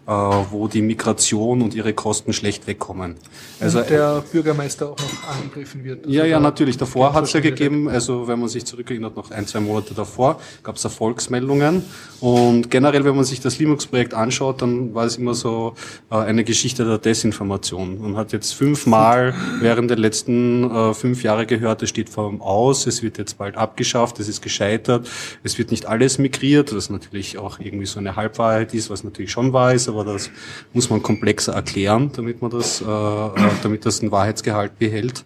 äh, 0.07 0.11
wo 0.11 0.67
die 0.67 0.81
Migration 0.81 1.61
und 1.61 1.75
ihre 1.75 1.93
Kosten 1.93 2.33
schlecht 2.33 2.65
wegkommen. 2.65 3.13
Also 3.59 3.77
und 3.79 3.89
der 3.91 4.23
Bürgermeister 4.31 4.87
auch 4.91 4.97
noch 4.97 5.35
angegriffen 5.35 5.83
wird. 5.83 6.05
Also 6.05 6.17
ja, 6.17 6.25
ja, 6.25 6.37
da- 6.37 6.41
natürlich. 6.43 6.77
Davor 6.77 7.13
hat 7.13 7.25
es 7.25 7.33
ja 7.33 7.41
gegeben, 7.41 7.87
also 7.89 8.27
wenn 8.27 8.39
man 8.39 8.49
sich 8.49 8.65
zurückerinnert, 8.65 9.15
noch 9.15 9.29
ein, 9.29 9.45
zwei 9.45 9.59
Monate 9.59 9.93
davor 9.93 10.39
gab 10.63 10.77
es 10.77 10.83
Erfolgsmeldungen. 10.83 11.83
Und 12.19 12.71
generell, 12.71 13.05
wenn 13.05 13.15
man 13.15 13.23
sich 13.25 13.39
das 13.39 13.59
Linux-Projekt 13.59 14.15
anschaut, 14.15 14.63
dann 14.63 14.95
war 14.95 15.05
es 15.05 15.17
immer 15.17 15.35
so 15.35 15.75
äh, 16.09 16.15
eine 16.15 16.43
Geschichte 16.43 16.85
der 16.85 16.97
Desinformation. 16.97 18.01
Man 18.01 18.15
hat 18.17 18.31
jetzt 18.33 18.53
fünfmal 18.53 19.35
während 19.59 19.91
der 19.91 19.97
letzten 19.97 20.63
äh, 20.71 20.93
fünf 20.95 21.21
Jahre 21.21 21.45
gehört, 21.45 21.83
es 21.83 21.89
steht 21.89 22.09
vor 22.09 22.25
allem 22.25 22.41
aus, 22.41 22.87
es 22.87 23.03
wird 23.03 23.19
jetzt 23.19 23.37
bald 23.37 23.55
abgeschafft, 23.57 24.06
es 24.19 24.27
ist 24.27 24.41
gescheitert, 24.41 25.09
es 25.43 25.57
wird 25.57 25.71
nicht 25.71 25.85
alles 25.85 26.17
migriert, 26.17 26.75
was 26.75 26.89
natürlich 26.89 27.37
auch 27.37 27.59
irgendwie 27.59 27.85
so 27.85 27.99
eine 27.99 28.15
Halbwahrheit 28.15 28.73
ist, 28.73 28.89
was 28.89 29.03
natürlich 29.03 29.31
schon 29.31 29.53
wahr 29.53 29.73
ist, 29.73 29.87
aber 29.87 30.03
das 30.05 30.29
muss 30.73 30.89
man 30.89 31.01
komplexer 31.03 31.53
erklären, 31.53 32.11
damit 32.15 32.41
man 32.41 32.51
das, 32.51 32.81
äh, 32.81 32.85
äh, 32.85 33.49
damit 33.63 33.85
das 33.85 34.01
einen 34.01 34.11
Wahrheitsgehalt 34.11 34.77
behält. 34.79 35.25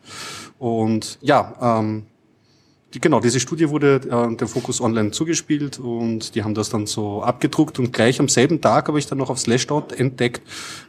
Und 0.59 1.17
ja, 1.21 1.79
ähm, 1.79 2.05
die, 2.93 2.99
genau, 2.99 3.19
diese 3.21 3.39
Studie 3.39 3.69
wurde 3.69 4.01
äh, 4.09 4.35
dem 4.35 4.47
Focus 4.47 4.81
Online 4.81 5.11
zugespielt 5.11 5.79
und 5.79 6.35
die 6.35 6.43
haben 6.43 6.53
das 6.53 6.69
dann 6.69 6.85
so 6.85 7.23
abgedruckt 7.23 7.79
und 7.79 7.93
gleich 7.93 8.19
am 8.19 8.27
selben 8.27 8.59
Tag 8.59 8.87
habe 8.89 8.99
ich 8.99 9.07
dann 9.07 9.17
noch 9.17 9.29
auf 9.29 9.39
Slashdot 9.39 9.93
entdeckt, 9.93 10.41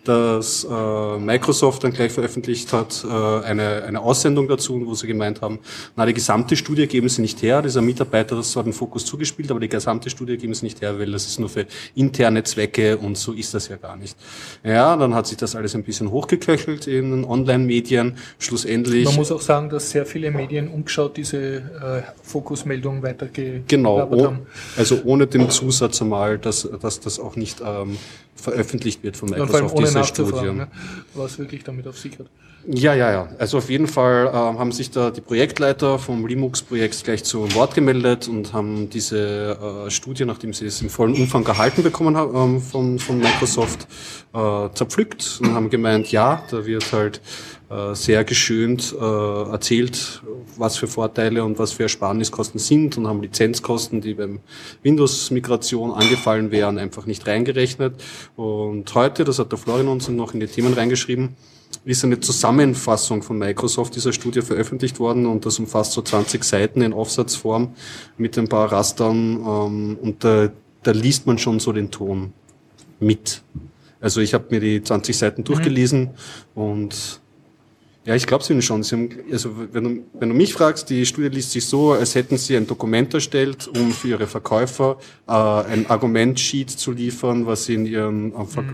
dass 0.05 0.65
äh, 0.69 1.19
Microsoft 1.19 1.85
dann 1.85 1.93
gleich 1.93 2.11
veröffentlicht 2.11 2.73
hat, 2.73 3.05
äh, 3.09 3.45
eine, 3.45 3.85
eine 3.85 4.01
Aussendung 4.01 4.49
dazu, 4.49 4.85
wo 4.85 4.95
sie 4.95 5.07
gemeint 5.07 5.43
haben, 5.43 5.61
na, 5.95 6.05
die 6.05 6.15
gesamte 6.15 6.57
Studie 6.57 6.89
geben 6.89 7.09
sie 7.09 7.23
nicht 7.23 7.41
her, 7.43 7.63
dieser 7.63 7.83
Mitarbeiter 7.83 8.35
das 8.35 8.57
hat 8.57 8.67
den 8.67 8.73
Fokus 8.73 9.05
zugespielt, 9.05 9.51
aber 9.51 9.61
die 9.61 9.69
gesamte 9.69 10.11
Studie 10.11 10.37
geben 10.37 10.55
sie 10.55 10.67
nicht 10.67 10.81
her, 10.83 10.99
weil 10.99 11.13
das 11.13 11.27
ist 11.27 11.39
nur 11.39 11.49
für 11.49 11.67
interne 11.95 12.43
Zwecke 12.43 12.97
und 12.97 13.17
so 13.17 13.33
ist 13.33 13.55
das 13.55 13.69
ja 13.69 13.77
gar 13.77 13.97
nicht. 13.97 14.17
Ja, 14.65 14.97
dann 14.97 15.15
hat 15.15 15.29
sich 15.29 15.37
das 15.37 15.55
alles 15.55 15.75
ein 15.77 15.85
bisschen 15.85 16.11
hochgeköchelt 16.11 16.89
in 16.89 17.25
Online-Medien, 17.25 18.17
schlussendlich... 18.41 19.05
Man 19.05 19.15
muss 19.15 19.31
auch 19.31 19.41
sagen, 19.41 19.69
dass 19.69 19.91
sehr 19.91 20.05
viele 20.05 20.33
Medien 20.33 20.69
umgeschaut 20.69 21.17
diese 21.17 21.39
äh, 21.39 21.92
Fokusmeldung 22.23 23.03
weitergegeben 23.03 23.65
Genau, 23.69 24.09
oh, 24.11 24.25
haben. 24.27 24.47
also 24.77 25.01
ohne 25.05 25.27
den 25.27 25.51
Zusatz 25.51 26.01
einmal, 26.03 26.39
dass, 26.39 26.69
dass 26.81 27.01
das 27.01 27.19
auch 27.21 27.37
nicht 27.37 27.61
ähm, 27.65 27.99
veröffentlicht 28.35 29.03
wird 29.03 29.17
von 29.17 29.31
Microsoft, 29.31 29.79
diese 29.79 29.99
nachzufragen, 29.99 30.39
Studie. 30.39 30.59
ne, 30.59 30.69
was 31.15 31.39
wirklich 31.39 31.65
damit 31.65 31.87
auf 31.87 31.99
sich 31.99 32.19
hat. 32.19 32.27
Ja, 32.65 32.95
ja, 32.95 33.11
ja. 33.11 33.29
Also 33.39 33.59
auf 33.59 33.69
jeden 33.71 33.89
Fall 33.89 34.29
ähm, 34.29 34.59
haben 34.61 34.71
sich 34.71 34.93
da 34.93 35.11
die 35.11 35.21
Projektleiter 35.21 35.99
vom 35.99 36.25
Linux-Projekt 36.27 37.03
gleich 37.03 37.25
zu 37.25 37.53
Wort 37.55 37.75
gemeldet 37.75 38.29
und 38.29 38.53
haben 38.53 38.89
diese 38.89 39.59
äh, 39.87 39.91
Studie, 39.91 40.25
nachdem 40.25 40.53
sie 40.53 40.67
es 40.67 40.81
im 40.81 40.89
vollen 40.89 41.15
Umfang 41.15 41.43
gehalten 41.43 41.83
bekommen 41.83 42.17
haben 42.17 42.55
ähm, 42.55 42.61
von, 42.61 43.01
von 43.01 43.19
Microsoft, 43.19 43.89
äh, 44.33 44.69
zerpflückt 44.75 45.41
und 45.43 45.55
haben 45.55 45.71
gemeint, 45.71 46.13
ja, 46.13 46.45
da 46.53 46.65
wird 46.65 46.93
halt 46.93 47.17
äh, 47.17 47.62
sehr 47.95 48.25
geschönt 48.25 48.95
äh, 48.99 49.05
erzählt, 49.05 50.23
was 50.57 50.77
für 50.77 50.87
Vorteile 50.87 51.45
und 51.45 51.59
was 51.59 51.73
für 51.73 51.85
Ersparniskosten 51.85 52.61
sind 52.61 52.99
und 52.99 53.07
haben 53.07 53.23
Lizenzkosten, 53.23 54.01
die 54.01 54.15
beim 54.15 54.41
Windows-Migration 54.83 55.93
angefallen 55.93 56.51
wären, 56.51 56.79
einfach 56.79 57.07
nicht 57.07 57.27
reingerechnet. 57.27 57.95
Und 58.37 58.95
heute, 58.95 59.25
das 59.25 59.39
hat 59.39 59.53
der 59.53 59.59
Florian 59.59 59.89
uns 59.89 60.09
noch 60.09 60.35
in 60.35 60.41
die 60.41 60.47
Themen 60.47 60.75
reingeschrieben, 60.75 61.37
ist 61.85 62.05
eine 62.05 62.21
Zusammenfassung 62.21 63.23
von 63.23 63.39
Microsoft 63.39 63.97
dieser 63.97 64.13
Studie 64.13 64.43
veröffentlicht 64.43 65.01
worden 65.01 65.27
und 65.27 65.47
das 65.47 65.59
umfasst 65.59 65.93
so 65.93 66.03
20 66.03 66.45
Seiten 66.45 66.83
in 66.83 66.93
Aufsatzform 66.93 67.75
mit 68.19 68.39
ein 68.39 68.49
paar 68.49 68.71
Rastern 68.71 69.37
ähm, 69.37 69.99
und 70.01 70.23
da, 70.23 70.51
da 70.83 70.91
liest 70.93 71.27
man 71.27 71.39
schon 71.39 71.59
so 71.59 71.73
den 71.73 71.91
Ton 71.91 72.33
mit. 73.01 73.43
Also 74.01 74.21
ich 74.21 74.35
habe 74.35 74.47
mir 74.51 74.61
die 74.61 74.83
20 74.83 75.17
Seiten 75.17 75.45
durchgelesen 75.45 76.11
und 76.55 77.22
ja, 78.05 78.17
ich 78.17 78.27
glaube 78.27 78.43
es 78.43 78.51
Ihnen 78.51 78.63
schon. 78.63 78.83
Sie 78.83 78.97
haben, 78.97 79.09
also 79.31 79.51
wenn 79.73 79.85
du, 79.85 80.03
wenn 80.19 80.29
du 80.29 80.35
mich 80.35 80.53
fragst, 80.55 80.91
die 80.91 81.07
Studie 81.07 81.29
liest 81.29 81.53
sich 81.53 81.67
so, 81.67 81.93
als 81.93 82.15
hätten 82.17 82.37
Sie 82.37 82.57
ein 82.57 82.67
Dokument 82.67 83.15
erstellt, 83.15 83.69
um 83.69 83.93
für 83.93 84.09
Ihre 84.09 84.27
Verkäufer 84.27 84.99
äh, 85.29 85.33
ein 85.33 85.87
Argumentsheet 85.89 86.71
zu 86.71 86.91
liefern, 86.91 87.47
was 87.47 87.67
Sie 87.67 87.75
in 87.75 87.87
Ihren 87.87 88.33
äh, 88.33 88.45
Ver- 88.45 88.65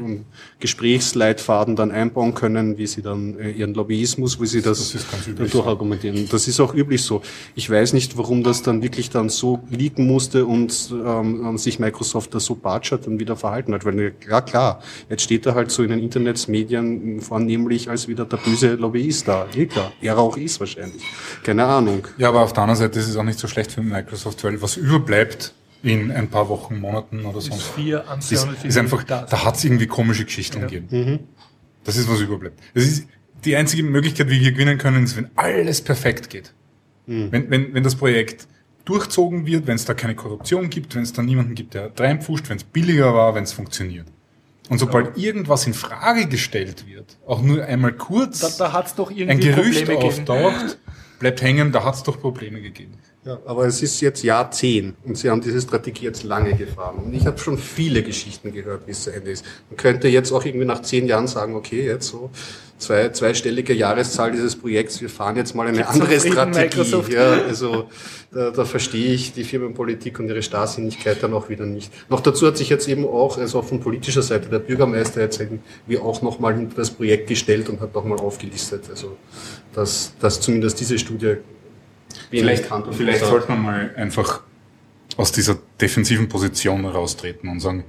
Gesprächsleitfaden 0.60 1.76
dann 1.76 1.90
einbauen 1.90 2.32
können, 2.34 2.78
wie 2.78 2.86
Sie 2.86 3.02
dann 3.02 3.38
äh, 3.38 3.50
Ihren 3.50 3.74
Lobbyismus, 3.74 4.40
wie 4.40 4.46
Sie 4.46 4.62
das, 4.62 4.94
üblich 5.28 5.52
durchargumentieren. 5.52 6.28
Das 6.30 6.48
ist 6.48 6.58
auch 6.60 6.74
üblich 6.74 7.02
so. 7.02 7.20
Ich 7.54 7.68
weiß 7.68 7.92
nicht, 7.92 8.16
warum 8.16 8.42
das 8.42 8.62
dann 8.62 8.82
wirklich 8.82 9.10
dann 9.10 9.28
so 9.28 9.60
liegen 9.70 10.06
musste 10.06 10.46
und 10.46 10.90
ähm, 11.04 11.58
sich 11.58 11.78
Microsoft 11.78 12.34
da 12.34 12.40
so 12.40 12.54
batschert 12.54 13.06
und 13.06 13.20
wieder 13.20 13.36
verhalten 13.36 13.74
hat. 13.74 13.84
Weil, 13.84 14.14
ja 14.28 14.40
klar, 14.40 14.82
jetzt 15.10 15.22
steht 15.22 15.44
er 15.44 15.54
halt 15.54 15.70
so 15.70 15.82
in 15.82 15.90
den 15.90 16.00
Internetsmedien 16.00 17.20
vornehmlich 17.20 17.90
als 17.90 18.08
wieder 18.08 18.24
der 18.24 18.38
böse 18.38 18.74
Lobbyist 18.74 19.17
da. 19.24 19.46
Eh 19.54 19.66
klar, 19.66 19.92
er 20.00 20.18
auch 20.18 20.36
ist 20.36 20.60
wahrscheinlich. 20.60 21.02
Keine 21.42 21.64
Ahnung. 21.64 22.06
Ja, 22.18 22.28
aber 22.28 22.42
auf 22.42 22.52
der 22.52 22.62
anderen 22.64 22.78
Seite 22.78 22.98
ist 22.98 23.08
es 23.08 23.16
auch 23.16 23.22
nicht 23.22 23.38
so 23.38 23.48
schlecht 23.48 23.72
für 23.72 23.82
Microsoft, 23.82 24.44
weil 24.44 24.60
was 24.62 24.76
überbleibt, 24.76 25.54
in 25.82 26.10
ein 26.10 26.28
paar 26.28 26.48
Wochen, 26.48 26.80
Monaten 26.80 27.24
oder 27.24 27.40
so. 27.40 27.50
Bis 27.50 27.62
vier 27.62 28.08
an 28.08 28.18
ist, 28.18 28.32
ist 28.64 28.76
einfach, 28.76 29.04
da 29.04 29.44
hat 29.44 29.56
es 29.56 29.64
irgendwie 29.64 29.86
komische 29.86 30.24
Geschichten 30.24 30.60
gegeben. 30.60 31.28
Das 31.84 31.96
ist, 31.96 32.10
was 32.10 32.20
überbleibt. 32.20 32.58
Das 32.74 32.84
ist 32.84 33.06
die 33.44 33.54
einzige 33.54 33.84
Möglichkeit, 33.84 34.28
wie 34.28 34.40
wir 34.40 34.52
gewinnen 34.52 34.78
können, 34.78 35.04
ist, 35.04 35.16
wenn 35.16 35.30
alles 35.36 35.80
perfekt 35.80 36.30
geht. 36.30 36.52
Wenn, 37.06 37.50
wenn, 37.50 37.72
wenn 37.72 37.82
das 37.82 37.94
Projekt 37.94 38.46
durchzogen 38.84 39.46
wird, 39.46 39.66
wenn 39.66 39.76
es 39.76 39.84
da 39.84 39.94
keine 39.94 40.14
Korruption 40.14 40.68
gibt, 40.68 40.94
wenn 40.94 41.02
es 41.02 41.12
da 41.12 41.22
niemanden 41.22 41.54
gibt, 41.54 41.74
der 41.74 41.92
reinpfuscht, 41.96 42.48
wenn 42.48 42.56
es 42.56 42.64
billiger 42.64 43.14
war, 43.14 43.34
wenn 43.34 43.44
es 43.44 43.52
funktioniert. 43.52 44.06
Und 44.68 44.78
sobald 44.78 45.16
irgendwas 45.16 45.66
in 45.66 45.74
Frage 45.74 46.26
gestellt 46.26 46.86
wird, 46.86 47.18
auch 47.26 47.40
nur 47.40 47.64
einmal 47.64 47.92
kurz 47.92 48.40
Da, 48.40 48.66
da 48.66 48.72
hat 48.72 48.86
es 48.86 48.94
doch 48.94 49.10
irgendwie 49.10 49.30
ein 49.30 49.40
Gerücht 49.40 49.86
Probleme 49.86 50.10
gegeben. 50.10 50.30
auftaucht, 50.30 50.78
bleibt 51.18 51.42
hängen, 51.42 51.72
da 51.72 51.84
hat 51.84 51.94
es 51.94 52.02
doch 52.02 52.20
Probleme 52.20 52.60
gegeben. 52.60 52.98
Ja, 53.24 53.38
aber 53.44 53.66
es 53.66 53.82
ist 53.82 54.00
jetzt 54.00 54.22
Jahr 54.22 54.50
10 54.50 54.94
und 55.04 55.18
Sie 55.18 55.28
haben 55.28 55.40
diese 55.40 55.60
Strategie 55.60 56.04
jetzt 56.04 56.22
lange 56.22 56.54
gefahren. 56.54 56.98
Und 57.04 57.14
ich 57.14 57.26
habe 57.26 57.36
schon 57.38 57.58
viele 57.58 58.02
Geschichten 58.02 58.52
gehört, 58.52 58.86
wie 58.86 58.92
es 58.92 59.02
zu 59.02 59.12
Ende 59.12 59.32
ist. 59.32 59.44
Man 59.68 59.76
könnte 59.76 60.08
jetzt 60.08 60.32
auch 60.32 60.44
irgendwie 60.44 60.64
nach 60.64 60.82
zehn 60.82 61.06
Jahren 61.06 61.26
sagen, 61.26 61.56
okay, 61.56 61.84
jetzt 61.84 62.08
so 62.08 62.30
zwei, 62.78 63.08
zweistellige 63.10 63.74
Jahreszahl 63.74 64.32
dieses 64.32 64.56
Projekts, 64.56 65.00
wir 65.00 65.10
fahren 65.10 65.36
jetzt 65.36 65.54
mal 65.54 65.66
eine 65.66 65.86
andere 65.86 66.14
Zufrieden, 66.14 66.32
Strategie. 66.32 66.60
Microsoft. 66.60 67.12
Ja, 67.12 67.32
also 67.42 67.88
da, 68.30 68.50
da 68.50 68.64
verstehe 68.64 69.12
ich 69.12 69.32
die 69.32 69.44
Firmenpolitik 69.44 70.18
und 70.20 70.28
ihre 70.28 70.42
Starrsinnigkeit 70.42 71.22
dann 71.22 71.34
auch 71.34 71.48
wieder 71.48 71.66
nicht. 71.66 71.92
Noch 72.08 72.20
dazu 72.20 72.46
hat 72.46 72.56
sich 72.56 72.68
jetzt 72.68 72.88
eben 72.88 73.04
auch, 73.04 73.36
also 73.36 73.62
von 73.62 73.80
politischer 73.80 74.22
Seite, 74.22 74.48
der 74.48 74.60
Bürgermeister 74.60 75.20
jetzt 75.20 75.40
irgendwie 75.40 75.98
auch 75.98 76.22
nochmal 76.22 76.54
hinter 76.54 76.76
das 76.76 76.90
Projekt 76.90 77.28
gestellt 77.28 77.68
und 77.68 77.80
hat 77.80 77.94
nochmal 77.94 78.18
aufgelistet. 78.18 78.84
Also 78.88 79.16
dass, 79.74 80.12
dass 80.20 80.40
zumindest 80.40 80.80
diese 80.80 80.98
Studie 80.98 81.36
wenig 82.30 82.44
Vielleicht, 82.44 82.70
Hand 82.70 82.86
und 82.86 82.94
vielleicht 82.94 83.18
Fuß 83.18 83.26
hat. 83.26 83.32
sollte 83.32 83.52
man 83.52 83.62
mal 83.62 83.94
einfach 83.96 84.42
aus 85.16 85.32
dieser 85.32 85.58
defensiven 85.80 86.28
Position 86.28 86.84
raustreten 86.84 87.48
und 87.48 87.60
sagen, 87.60 87.84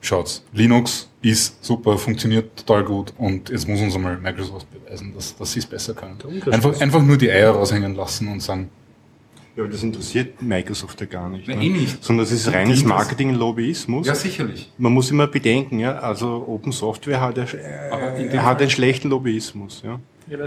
schaut's, 0.00 0.44
Linux 0.52 1.08
ist 1.22 1.64
super, 1.64 1.98
funktioniert 1.98 2.56
total 2.56 2.84
gut 2.84 3.12
und 3.18 3.50
jetzt 3.50 3.68
muss 3.68 3.80
uns 3.80 3.94
einmal 3.94 4.16
Microsoft 4.18 4.66
beweisen, 4.72 5.12
dass, 5.14 5.36
dass 5.36 5.52
sie 5.52 5.58
es 5.58 5.66
besser 5.66 5.94
können. 5.94 6.18
Einfach, 6.50 6.80
einfach 6.80 7.02
nur 7.02 7.16
die 7.16 7.30
Eier 7.30 7.50
raushängen 7.50 7.94
lassen 7.94 8.28
und 8.28 8.40
sagen, 8.40 8.70
Ja, 9.56 9.64
aber 9.64 9.72
das 9.72 9.82
interessiert 9.82 10.40
Microsoft 10.40 11.00
ja 11.00 11.06
gar 11.06 11.28
nicht. 11.28 11.48
Na, 11.48 11.56
ne? 11.56 11.64
eh 11.64 11.68
nicht. 11.68 12.02
Sondern 12.02 12.24
das 12.24 12.32
ist 12.32 12.52
reines 12.52 12.84
Marketing-Lobbyismus. 12.84 14.06
sicherlich. 14.14 14.72
Man 14.78 14.92
muss 14.92 15.10
immer 15.10 15.26
bedenken, 15.26 15.80
ja, 15.80 15.98
also 15.98 16.44
Open 16.46 16.72
Software 16.72 17.20
hat, 17.20 17.36
äh, 17.38 18.22
in 18.22 18.30
dem 18.30 18.42
hat 18.42 18.60
einen 18.60 18.70
schlechten 18.70 19.10
Lobbyismus. 19.10 19.82
Ja. 19.84 19.98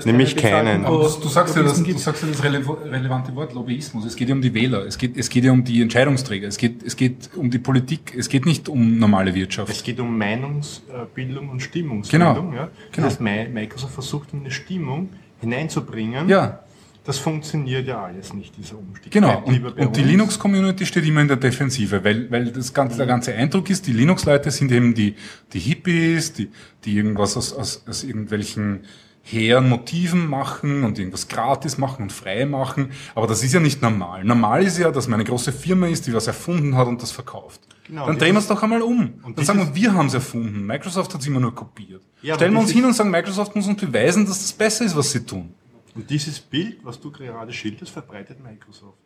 Nämlich 0.05 0.35
keinen. 0.35 0.85
Aber 0.85 1.03
du, 1.21 1.27
sagst 1.27 1.55
ja 1.55 1.63
das, 1.63 1.81
du 1.81 1.97
sagst 1.97 2.23
ja 2.23 2.29
das 2.29 2.43
rele 2.43 2.63
relevante 2.85 3.33
Wort 3.35 3.53
Lobbyismus. 3.53 4.05
Es 4.05 4.15
geht 4.15 4.29
ja 4.29 4.35
um 4.35 4.41
die 4.41 4.53
Wähler, 4.53 4.85
es 4.85 4.97
geht, 4.97 5.17
es 5.17 5.29
geht 5.29 5.43
ja 5.43 5.51
um 5.51 5.63
die 5.63 5.81
Entscheidungsträger, 5.81 6.47
es 6.47 6.57
geht, 6.57 6.83
es 6.83 6.95
geht 6.95 7.29
um 7.35 7.49
die 7.49 7.59
Politik, 7.59 8.13
es 8.17 8.29
geht 8.29 8.45
nicht 8.45 8.69
um 8.69 8.97
normale 8.97 9.33
Wirtschaft. 9.33 9.71
Es 9.71 9.83
geht 9.83 9.99
um 9.99 10.17
Meinungsbildung 10.17 11.49
und 11.49 11.61
Stimmungsbildung. 11.61 12.51
Genau. 12.51 12.53
Ja. 12.53 12.69
Genau. 12.91 13.07
Das 13.07 13.13
heißt, 13.13 13.21
Mi- 13.21 13.49
Microsoft 13.49 13.93
versucht 13.93 14.29
eine 14.33 14.51
Stimmung 14.51 15.09
hineinzubringen. 15.39 16.29
Ja, 16.29 16.59
Das 17.03 17.17
funktioniert 17.17 17.87
ja 17.87 18.03
alles 18.03 18.31
nicht, 18.31 18.55
dieser 18.55 18.77
Umstieg. 18.77 19.11
Genau, 19.11 19.41
und, 19.43 19.65
und 19.79 19.95
die. 19.97 20.03
Linux-Community 20.03 20.85
steht 20.85 21.03
immer 21.07 21.21
in 21.21 21.27
der 21.27 21.37
Defensive, 21.37 22.03
weil, 22.03 22.29
weil 22.29 22.51
das 22.51 22.71
ganze, 22.71 22.97
der 22.97 23.07
ganze 23.07 23.33
Eindruck 23.33 23.71
ist, 23.71 23.87
die 23.87 23.93
Linux-Leute 23.93 24.51
sind 24.51 24.71
eben 24.71 24.93
die, 24.93 25.15
die 25.51 25.59
Hippies, 25.59 26.33
die, 26.33 26.49
die 26.85 26.95
irgendwas 26.95 27.35
aus, 27.37 27.53
aus, 27.53 27.83
aus 27.87 28.03
irgendwelchen 28.03 28.81
hehren 29.23 29.69
Motiven 29.69 30.27
machen 30.27 30.83
und 30.83 30.97
irgendwas 30.97 31.27
gratis 31.27 31.77
machen 31.77 32.03
und 32.03 32.11
frei 32.11 32.45
machen. 32.45 32.91
Aber 33.15 33.27
das 33.27 33.43
ist 33.43 33.53
ja 33.53 33.59
nicht 33.59 33.81
normal. 33.81 34.23
Normal 34.23 34.63
ist 34.63 34.77
ja, 34.77 34.91
dass 34.91 35.07
man 35.07 35.19
eine 35.19 35.29
große 35.29 35.51
Firma 35.51 35.87
ist, 35.87 36.07
die 36.07 36.13
was 36.13 36.27
erfunden 36.27 36.75
hat 36.75 36.87
und 36.87 37.01
das 37.01 37.11
verkauft. 37.11 37.61
Genau, 37.87 38.07
Dann 38.07 38.17
drehen 38.17 38.33
wir 38.33 38.39
es 38.39 38.47
doch 38.47 38.61
einmal 38.63 38.81
um. 38.81 39.13
und 39.23 39.37
Dann 39.37 39.45
sagen 39.45 39.59
wir, 39.59 39.75
wir 39.75 39.93
haben 39.93 40.07
es 40.07 40.13
erfunden. 40.13 40.65
Microsoft 40.65 41.13
hat 41.13 41.21
es 41.21 41.27
immer 41.27 41.39
nur 41.39 41.53
kopiert. 41.53 42.01
Ja, 42.21 42.35
Stellen 42.35 42.53
wir 42.53 42.59
uns 42.61 42.71
hin 42.71 42.85
und 42.85 42.93
sagen, 42.93 43.11
Microsoft 43.11 43.55
muss 43.55 43.67
uns 43.67 43.79
beweisen, 43.79 44.25
dass 44.25 44.39
das 44.39 44.53
besser 44.53 44.85
ist, 44.85 44.95
was 44.95 45.11
sie 45.11 45.25
tun. 45.25 45.53
Und 45.93 46.09
dieses 46.09 46.39
Bild, 46.39 46.79
was 46.83 46.99
du 46.99 47.11
gerade 47.11 47.51
schilderst, 47.51 47.91
verbreitet 47.91 48.41
Microsoft. 48.41 48.97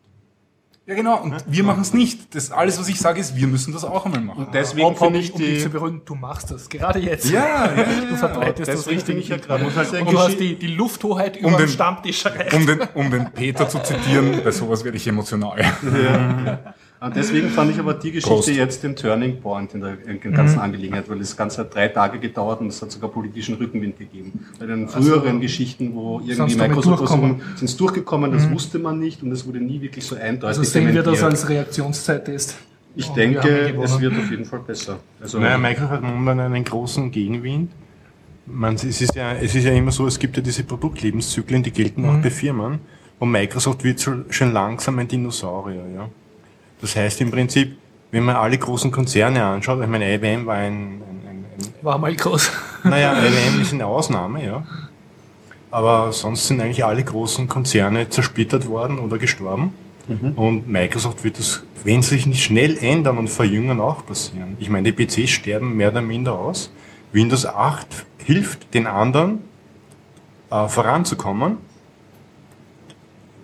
Ja, 0.88 0.94
genau. 0.94 1.20
Und 1.20 1.34
wir 1.48 1.64
machen 1.64 1.80
es 1.82 1.92
nicht. 1.92 2.32
Das 2.36 2.52
alles, 2.52 2.78
was 2.78 2.88
ich 2.88 3.00
sage, 3.00 3.20
ist, 3.20 3.34
wir 3.34 3.48
müssen 3.48 3.72
das 3.72 3.82
auch 3.84 4.04
einmal 4.06 4.20
machen. 4.20 4.46
Deswegen 4.52 4.86
um, 4.86 4.94
finde 4.96 5.18
ich 5.18 5.32
um 5.32 5.38
dich 5.40 5.56
die, 5.56 5.62
zu 5.62 5.68
beruhigen, 5.68 6.02
du 6.04 6.14
machst 6.14 6.50
das. 6.52 6.68
Gerade 6.68 7.00
jetzt. 7.00 7.28
Ja, 7.28 7.74
ja, 7.76 7.84
Du 8.08 8.16
verbreitest 8.16 8.68
das 8.68 8.84
Deswegen 8.84 8.96
richtig. 8.98 9.16
ich 9.18 9.28
ja 9.30 9.36
gerade- 9.38 9.64
muss 9.64 9.74
halt 9.76 9.92
Und 10.00 10.12
du 10.12 10.18
hast 10.18 10.38
die, 10.38 10.54
die 10.54 10.68
Lufthoheit 10.68 11.36
über 11.38 11.48
Um 11.48 11.52
den 11.54 11.66
den- 11.66 11.68
Stammtisch 11.70 12.24
um 12.52 12.66
den, 12.66 12.80
um 12.94 13.10
den 13.10 13.32
Peter 13.32 13.68
zu 13.68 13.80
zitieren, 13.82 14.40
bei 14.44 14.50
sowas 14.52 14.84
werde 14.84 14.96
ich 14.96 15.06
emotional. 15.08 15.60
Ah, 15.60 16.58
Deswegen 17.14 17.50
fand 17.50 17.70
ich 17.70 17.78
aber 17.78 17.92
die 17.92 18.10
Geschichte 18.10 18.34
Prost. 18.34 18.48
jetzt 18.48 18.82
den 18.82 18.96
Turning 18.96 19.40
Point 19.40 19.74
in 19.74 19.80
der, 19.80 19.98
in 20.06 20.18
der 20.18 20.32
ganzen 20.32 20.58
Angelegenheit, 20.58 21.08
weil 21.10 21.18
das 21.18 21.36
Ganze 21.36 21.60
hat 21.60 21.74
drei 21.74 21.88
Tage 21.88 22.18
gedauert 22.18 22.60
und 22.62 22.68
es 22.68 22.80
hat 22.80 22.90
sogar 22.90 23.10
politischen 23.10 23.56
Rückenwind 23.56 23.98
gegeben. 23.98 24.46
Bei 24.58 24.66
den 24.66 24.88
früheren 24.88 25.40
Geschichten, 25.40 25.94
wo 25.94 26.20
irgendwie 26.26 26.56
Microsoft 26.56 27.06
sind 27.06 27.62
es 27.62 27.76
durchgekommen, 27.76 28.32
das 28.32 28.50
wusste 28.50 28.78
man 28.78 28.98
nicht 28.98 29.22
und 29.22 29.30
es 29.30 29.46
wurde 29.46 29.60
nie 29.60 29.80
wirklich 29.82 30.04
so 30.06 30.16
eindeutig 30.16 30.58
Also 30.58 30.62
sehen 30.62 30.92
wir 30.94 31.02
das 31.02 31.22
als 31.22 31.48
Reaktionszeit-Test. 31.48 32.56
Ich 32.98 33.10
Und 33.10 33.10
haben 33.10 33.16
denke, 33.16 33.82
es 33.82 34.00
wird 34.00 34.16
auf 34.16 34.30
jeden 34.30 34.46
Fall 34.46 34.60
besser. 34.60 34.98
Also, 35.20 35.38
Naja, 35.38 35.58
Microsoft 35.58 35.92
hat 35.92 36.02
momentan 36.02 36.40
einen 36.40 36.64
großen 36.64 37.10
Gegenwind. 37.10 37.70
Man, 38.46 38.76
es, 38.76 38.84
ist 38.84 39.14
ja, 39.14 39.34
es 39.34 39.54
ist 39.54 39.64
ja 39.64 39.72
immer 39.72 39.92
so, 39.92 40.06
es 40.06 40.18
gibt 40.18 40.36
ja 40.36 40.42
diese 40.42 40.64
Produktlebenszyklen, 40.64 41.62
die 41.62 41.72
gelten 41.72 42.06
auch 42.06 42.22
bei 42.22 42.30
Firmen. 42.30 42.78
Und 43.18 43.30
Microsoft 43.30 43.84
wird 43.84 43.98
so, 43.98 44.24
schon 44.30 44.52
langsam 44.52 44.98
ein 44.98 45.08
Dinosaurier. 45.08 45.84
Ja. 45.94 46.08
Das 46.80 46.96
heißt 46.96 47.20
im 47.20 47.30
Prinzip, 47.30 47.76
wenn 48.10 48.24
man 48.24 48.36
alle 48.36 48.58
großen 48.58 48.90
Konzerne 48.90 49.44
anschaut, 49.44 49.80
ich 49.82 49.88
meine, 49.88 50.14
IBM 50.14 50.46
war 50.46 50.56
ein, 50.56 50.72
ein, 50.72 51.02
ein, 51.28 51.44
ein 51.58 51.74
War 51.82 51.98
mal 51.98 52.14
groß. 52.14 52.50
naja, 52.84 53.14
IBM 53.18 53.60
ist 53.62 53.72
eine 53.72 53.86
Ausnahme, 53.86 54.44
ja. 54.44 54.64
Aber 55.70 56.12
sonst 56.12 56.46
sind 56.46 56.60
eigentlich 56.60 56.84
alle 56.84 57.02
großen 57.02 57.48
Konzerne 57.48 58.08
zersplittert 58.08 58.68
worden 58.68 58.98
oder 58.98 59.18
gestorben. 59.18 59.74
Und 60.36 60.68
Microsoft 60.68 61.24
wird 61.24 61.38
das, 61.38 61.64
wenn 61.82 62.00
sie 62.00 62.10
sich 62.10 62.26
nicht 62.26 62.44
schnell 62.44 62.78
ändern 62.78 63.18
und 63.18 63.28
verjüngen, 63.28 63.80
auch 63.80 64.06
passieren. 64.06 64.56
Ich 64.60 64.70
meine, 64.70 64.92
die 64.92 65.06
PCs 65.06 65.30
sterben 65.30 65.76
mehr 65.76 65.90
oder 65.90 66.00
minder 66.00 66.38
aus. 66.38 66.70
Windows 67.12 67.44
8 67.44 68.06
hilft 68.24 68.72
den 68.72 68.86
anderen 68.86 69.40
äh, 70.50 70.68
voranzukommen. 70.68 71.58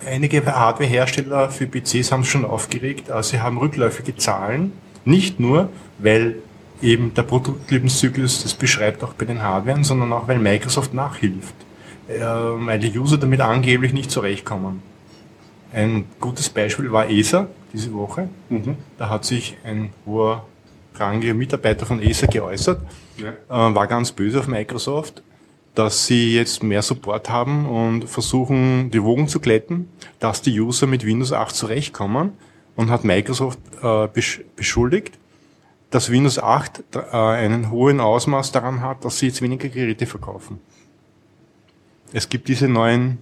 Einige 0.06 0.44
Hardwarehersteller 0.44 1.50
für 1.50 1.66
PCs 1.66 2.12
haben 2.12 2.22
es 2.22 2.28
schon 2.28 2.44
aufgeregt, 2.44 3.10
sie 3.22 3.40
haben 3.40 3.58
rückläufige 3.58 4.16
Zahlen. 4.16 4.72
Nicht 5.04 5.40
nur, 5.40 5.68
weil 5.98 6.36
eben 6.80 7.14
der 7.14 7.22
Produktlebenszyklus 7.22 8.42
das 8.42 8.54
beschreibt 8.54 9.02
auch 9.04 9.14
bei 9.14 9.24
den 9.24 9.42
Hardwaren, 9.42 9.84
sondern 9.84 10.12
auch, 10.12 10.28
weil 10.28 10.38
Microsoft 10.38 10.94
nachhilft. 10.94 11.54
Äh, 12.08 12.20
weil 12.20 12.78
die 12.78 12.98
User 12.98 13.16
damit 13.16 13.40
angeblich 13.40 13.92
nicht 13.92 14.10
zurechtkommen. 14.10 14.82
Ein 15.72 16.04
gutes 16.20 16.50
Beispiel 16.50 16.90
war 16.92 17.08
ESA 17.08 17.46
diese 17.72 17.92
Woche. 17.94 18.28
Da 18.98 19.08
hat 19.08 19.24
sich 19.24 19.56
ein 19.64 19.90
hoher 20.04 20.44
rangiger 20.94 21.32
Mitarbeiter 21.34 21.86
von 21.86 22.02
ESA 22.02 22.26
geäußert, 22.26 22.82
äh, 23.18 23.24
war 23.48 23.86
ganz 23.86 24.12
böse 24.12 24.40
auf 24.40 24.48
Microsoft, 24.48 25.22
dass 25.74 26.06
sie 26.06 26.34
jetzt 26.34 26.62
mehr 26.62 26.82
Support 26.82 27.30
haben 27.30 27.66
und 27.66 28.08
versuchen, 28.08 28.90
die 28.90 29.02
Wogen 29.02 29.28
zu 29.28 29.40
glätten, 29.40 29.88
dass 30.20 30.42
die 30.42 30.58
User 30.60 30.86
mit 30.86 31.04
Windows 31.06 31.32
8 31.32 31.54
zurechtkommen 31.54 32.32
und 32.76 32.90
hat 32.90 33.04
Microsoft 33.04 33.58
äh, 33.80 33.86
besch- 33.86 34.42
beschuldigt, 34.54 35.18
dass 35.90 36.10
Windows 36.10 36.38
8 36.38 36.82
äh, 36.94 36.98
einen 37.16 37.70
hohen 37.70 38.00
Ausmaß 38.00 38.52
daran 38.52 38.80
hat, 38.82 39.04
dass 39.04 39.18
sie 39.18 39.26
jetzt 39.28 39.40
weniger 39.42 39.68
Geräte 39.68 40.06
verkaufen. 40.06 40.58
Es 42.12 42.28
gibt 42.28 42.48
diese 42.48 42.68
neuen 42.68 43.18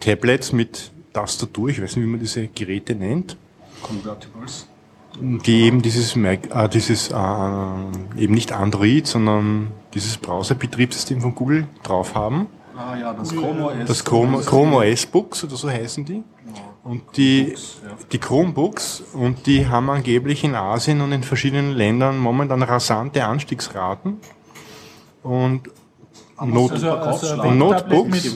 Tablets 0.00 0.52
mit 0.52 0.90
Tastatur, 1.12 1.68
ich 1.70 1.80
weiß 1.82 1.96
nicht, 1.96 2.04
wie 2.04 2.10
man 2.10 2.20
diese 2.20 2.46
Geräte 2.48 2.94
nennt, 2.94 3.36
Convertibles. 3.82 4.68
die 5.18 5.62
eben 5.62 5.80
dieses, 5.80 6.14
äh, 6.16 6.68
dieses 6.68 7.08
äh, 7.10 7.14
eben 8.18 8.34
nicht 8.34 8.52
Android, 8.52 9.06
sondern 9.06 9.72
dieses 9.94 10.16
Browserbetriebssystem 10.16 11.20
von 11.20 11.34
Google 11.34 11.66
drauf 11.82 12.14
haben. 12.14 12.48
Ah 12.76 12.96
ja, 12.96 13.12
das 13.12 13.30
Chrome 13.30 13.66
OS. 13.66 13.86
Das 13.86 14.04
Chrome, 14.04 14.40
Chrome 14.42 14.76
OS 14.76 15.06
Books 15.06 15.44
oder 15.44 15.56
so 15.56 15.68
heißen 15.68 16.04
die. 16.04 16.22
Und 16.82 17.02
die, 17.16 17.54
die 18.10 18.18
Chromebooks, 18.18 19.02
und 19.12 19.46
die 19.46 19.68
haben 19.68 19.90
angeblich 19.90 20.44
in 20.44 20.54
Asien 20.54 21.02
und 21.02 21.12
in 21.12 21.22
verschiedenen 21.22 21.72
Ländern 21.72 22.18
momentan 22.18 22.62
rasante 22.62 23.24
Anstiegsraten. 23.24 24.16
Und 25.22 25.68
Not 26.42 26.72
Also, 26.72 26.90
also 26.90 27.42
Und 27.42 27.58
Notebooks? 27.58 28.34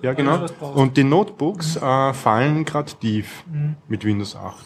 Ja, 0.00 0.14
genau. 0.14 0.46
Und 0.74 0.96
die 0.96 1.04
Notebooks 1.04 1.76
äh, 1.76 2.14
fallen 2.14 2.64
gerade 2.64 2.92
tief 2.94 3.44
mit 3.86 4.04
Windows 4.04 4.34
8. 4.34 4.56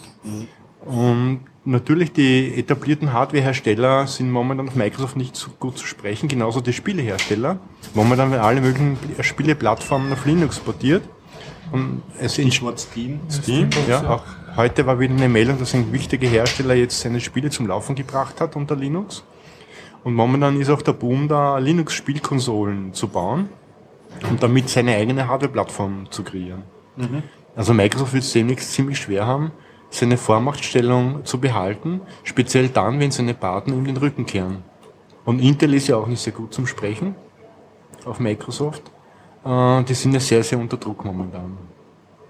Und 0.86 1.40
natürlich 1.64 2.12
die 2.12 2.58
etablierten 2.58 3.12
Hardwarehersteller 3.12 4.06
sind 4.06 4.30
momentan 4.30 4.68
auf 4.68 4.74
Microsoft 4.74 5.16
nicht 5.16 5.36
so 5.36 5.50
gut 5.58 5.78
zu 5.78 5.86
sprechen, 5.86 6.28
genauso 6.28 6.60
die 6.60 6.72
Spielehersteller. 6.72 7.58
Momentan 7.94 8.30
werden 8.30 8.42
alle 8.42 8.60
möglichen 8.60 8.98
Spieleplattformen 9.20 10.12
auf 10.12 10.24
Linux 10.26 10.58
portiert. 10.58 11.02
Und 11.70 12.02
es 12.18 12.36
in 12.36 12.50
Steam. 12.50 13.20
Steam, 13.30 13.70
ja, 13.88 14.06
auch 14.06 14.24
heute 14.56 14.84
war 14.84 15.00
wieder 15.00 15.14
eine 15.14 15.28
Meldung, 15.28 15.58
dass 15.58 15.74
ein 15.74 15.90
wichtiger 15.92 16.28
Hersteller 16.28 16.74
jetzt 16.74 17.00
seine 17.00 17.18
Spiele 17.20 17.48
zum 17.48 17.66
Laufen 17.66 17.94
gebracht 17.94 18.40
hat 18.40 18.56
unter 18.56 18.76
Linux. 18.76 19.24
Und 20.04 20.14
momentan 20.14 20.60
ist 20.60 20.68
auch 20.68 20.82
der 20.82 20.92
Boom 20.92 21.28
da, 21.28 21.58
Linux-Spielkonsolen 21.58 22.92
zu 22.92 23.08
bauen 23.08 23.48
und 24.28 24.42
damit 24.42 24.68
seine 24.68 24.96
eigene 24.96 25.28
Hardware-Plattform 25.28 26.10
zu 26.10 26.24
kreieren. 26.24 26.64
Also 27.56 27.72
Microsoft 27.72 28.12
wird 28.12 28.24
es 28.24 28.32
demnächst 28.32 28.72
ziemlich 28.72 28.98
schwer 28.98 29.26
haben, 29.26 29.52
seine 29.92 30.16
Vormachtstellung 30.16 31.24
zu 31.24 31.38
behalten, 31.38 32.00
speziell 32.24 32.68
dann, 32.68 32.98
wenn 32.98 33.10
seine 33.10 33.34
Partner 33.34 33.74
ihm 33.74 33.84
den 33.84 33.96
Rücken 33.98 34.26
kehren. 34.26 34.64
Und 35.24 35.40
Intel 35.40 35.74
ist 35.74 35.88
ja 35.88 35.96
auch 35.96 36.06
nicht 36.06 36.20
sehr 36.20 36.32
gut 36.32 36.52
zum 36.52 36.66
Sprechen 36.66 37.14
auf 38.04 38.18
Microsoft. 38.18 38.82
Äh, 39.44 39.82
die 39.84 39.94
sind 39.94 40.14
ja 40.14 40.20
sehr, 40.20 40.42
sehr 40.42 40.58
unter 40.58 40.76
Druck 40.76 41.04
momentan. 41.04 41.56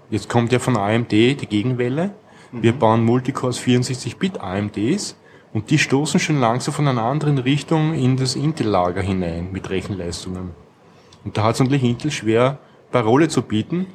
Jetzt 0.09 0.29
kommt 0.29 0.51
ja 0.51 0.59
von 0.59 0.77
AMD 0.77 1.11
die 1.11 1.47
Gegenwelle. 1.47 2.11
Wir 2.51 2.73
bauen 2.73 3.03
Multicores 3.03 3.59
64-Bit 3.59 4.39
AMDs 4.39 5.15
und 5.53 5.71
die 5.71 5.79
stoßen 5.79 6.19
schon 6.19 6.39
langsam 6.39 6.73
von 6.73 6.87
einer 6.87 7.01
anderen 7.01 7.39
Richtung 7.39 7.95
in 7.95 8.15
das 8.15 8.35
Intel-Lager 8.35 9.01
hinein 9.01 9.51
mit 9.51 9.71
Rechenleistungen. 9.71 10.51
Und 11.25 11.35
da 11.35 11.43
hat 11.45 11.55
es 11.55 11.61
natürlich 11.61 11.83
Intel 11.83 12.11
schwer, 12.11 12.59
Parole 12.91 13.27
zu 13.27 13.41
bieten, 13.41 13.87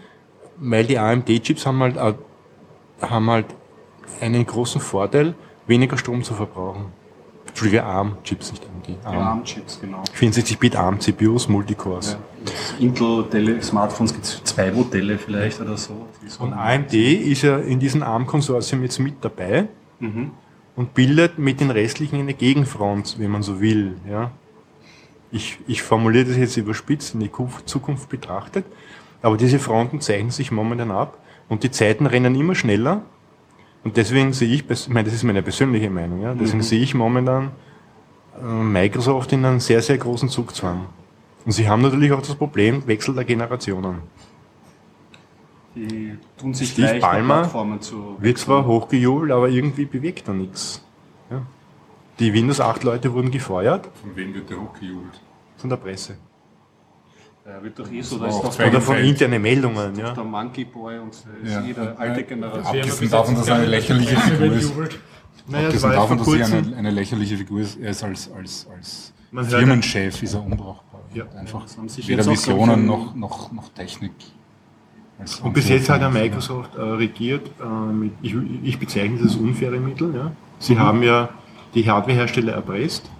weil 0.56 0.86
die 0.86 0.98
AMD-Chips 0.98 1.66
haben 1.66 1.80
halt, 1.80 1.96
äh, 1.96 2.14
haben 3.00 3.30
halt 3.30 3.46
einen 4.20 4.44
großen 4.46 4.80
Vorteil, 4.80 5.34
weniger 5.66 5.96
Strom 5.98 6.22
zu 6.22 6.34
verbrauchen. 6.34 6.86
Entschuldige, 7.46 7.82
ARM-Chips, 7.84 8.52
nicht 8.52 8.64
AMD. 8.64 9.04
ARM. 9.06 9.18
ARM-Chips, 9.18 9.80
genau. 9.80 10.02
64-Bit 10.18 10.76
ARM-CPUs, 10.76 11.48
Multicores. 11.48 12.12
Ja. 12.12 12.18
Intel-Smartphones 12.78 14.12
gibt 14.12 14.24
es 14.26 14.42
zwei 14.44 14.70
Modelle 14.70 15.18
vielleicht 15.18 15.60
oder 15.60 15.76
so. 15.76 16.06
So 16.26 16.44
Und 16.44 16.52
AMD 16.52 16.92
ist 16.94 17.42
ja 17.42 17.58
in 17.58 17.80
diesem 17.80 18.02
ARM-Konsortium 18.02 18.82
jetzt 18.82 18.98
mit 19.00 19.14
dabei 19.22 19.66
und 20.76 20.94
bildet 20.94 21.38
mit 21.38 21.60
den 21.60 21.70
restlichen 21.70 22.20
eine 22.20 22.34
Gegenfront, 22.34 23.16
wenn 23.18 23.30
man 23.30 23.42
so 23.42 23.60
will. 23.60 23.96
Ja. 24.08 24.30
Ich, 25.32 25.58
ich 25.66 25.82
formuliere 25.82 26.26
das 26.26 26.36
jetzt 26.36 26.56
überspitzt 26.56 27.14
in 27.14 27.20
die 27.20 27.28
Ku- 27.28 27.48
Zukunft 27.64 28.08
betrachtet, 28.08 28.64
aber 29.20 29.36
diese 29.36 29.58
Fronten 29.58 30.00
zeichnen 30.00 30.30
sich 30.30 30.52
momentan 30.52 30.90
ab 30.92 31.18
und 31.48 31.64
die 31.64 31.70
Zeiten 31.70 32.06
rennen 32.06 32.34
immer 32.34 32.54
schneller 32.54 33.02
und 33.84 33.96
deswegen 33.96 34.32
sehe 34.32 34.48
ich, 34.48 34.68
ich 34.68 34.88
meine, 34.88 35.04
das 35.04 35.14
ist 35.14 35.22
meine 35.24 35.42
persönliche 35.42 35.90
Meinung, 35.90 36.22
ja, 36.22 36.34
deswegen 36.34 36.62
sehe 36.62 36.80
ich 36.80 36.94
momentan 36.94 37.52
äh, 38.40 38.44
Microsoft 38.44 39.32
in 39.32 39.44
einem 39.44 39.60
sehr, 39.60 39.82
sehr 39.82 39.98
großen 39.98 40.28
Zugzwang. 40.28 40.86
Und 41.44 41.52
sie 41.52 41.68
haben 41.68 41.82
natürlich 41.82 42.12
auch 42.12 42.20
das 42.20 42.34
Problem 42.34 42.86
Wechsel 42.86 43.14
der 43.14 43.24
Generationen. 43.24 44.02
Die 45.74 46.18
tun 46.36 46.54
sich 46.54 46.70
Steve 46.70 46.98
leicht, 46.98 47.82
zu 47.82 48.16
Wird 48.18 48.38
zwar 48.38 48.66
hochgejubelt, 48.66 49.30
aber 49.30 49.48
irgendwie 49.48 49.84
bewegt 49.84 50.26
er 50.28 50.34
nichts. 50.34 50.84
Ja. 51.30 51.42
Die 52.18 52.32
Windows 52.34 52.60
8 52.60 52.82
Leute 52.82 53.12
wurden 53.12 53.30
gefeuert 53.30 53.88
Von 54.02 54.16
wem 54.16 54.34
wird 54.34 54.50
der 54.50 54.60
hochgejubelt? 54.60 55.20
von 55.56 55.70
der 55.70 55.76
Presse. 55.76 56.16
Ja, 57.48 57.62
wird 57.62 57.78
doch 57.78 57.90
eh 57.90 58.02
so, 58.02 58.18
da 58.18 58.26
ist 58.26 58.42
doch 58.42 58.66
Oder 58.66 58.80
von 58.80 58.96
internen 58.98 59.40
Meldungen, 59.40 59.96
ja. 59.98 60.12
der 60.12 60.24
Monkey 60.24 60.64
Boy 60.64 60.98
und 60.98 61.16
Ja. 61.44 61.62
jede 61.62 61.98
alte 61.98 62.22
Generation. 62.24 62.66
Abgesehen 62.66 63.10
davon, 63.10 63.34
dass 63.36 63.48
er 63.48 63.54
eine 63.56 63.66
lächerliche 63.66 64.16
Figur 64.16 64.52
ist. 64.52 64.72
Naja, 65.46 65.66
Abgesehen 65.68 65.92
davon, 65.92 66.18
dass 66.18 66.28
er 66.34 66.46
eine, 66.46 66.76
eine 66.76 66.90
lächerliche 66.90 67.36
Figur 67.38 67.60
ist, 67.60 67.80
er 67.80 67.90
ist 67.90 68.02
als, 68.04 68.30
als, 68.32 68.66
als 68.76 69.12
Man 69.30 69.46
Firmenchef 69.46 70.22
ist 70.22 70.34
er 70.34 70.44
unbrauchbar. 70.44 71.00
Ja. 71.14 71.24
Einfach 71.38 71.64
haben 71.78 71.88
sich 71.88 72.06
weder 72.06 72.26
Visionen 72.26 72.84
noch, 72.86 73.14
noch, 73.14 73.50
noch 73.50 73.70
Technik. 73.70 74.12
Und 75.42 75.52
bis 75.54 75.68
jetzt 75.68 75.88
hat 75.88 76.02
ja. 76.02 76.10
Microsoft 76.10 76.76
äh, 76.76 76.80
regiert 76.80 77.50
äh, 77.60 77.92
mit, 77.92 78.12
ich, 78.22 78.36
ich 78.62 78.78
bezeichne 78.78 79.16
das 79.16 79.28
als 79.32 79.36
unfaire 79.36 79.78
Mittel. 79.80 80.14
Ja. 80.14 80.32
Sie 80.58 80.74
Mhm. 80.74 80.78
haben 80.80 81.02
ja 81.02 81.30
die 81.74 81.90
Hardwarehersteller 81.90 82.52
erpresst 82.52 83.10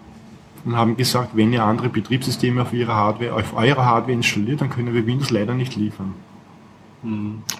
und 0.68 0.76
haben 0.76 0.98
gesagt, 0.98 1.30
wenn 1.34 1.50
ihr 1.50 1.64
andere 1.64 1.88
Betriebssysteme 1.88 2.60
auf 2.60 2.74
ihrer 2.74 2.94
Hardware, 2.94 3.32
auf 3.34 3.56
eurer 3.56 3.86
Hardware 3.86 4.12
installiert, 4.12 4.60
dann 4.60 4.68
können 4.68 4.92
wir 4.92 5.06
Windows 5.06 5.30
leider 5.30 5.54
nicht 5.54 5.76
liefern. 5.76 6.12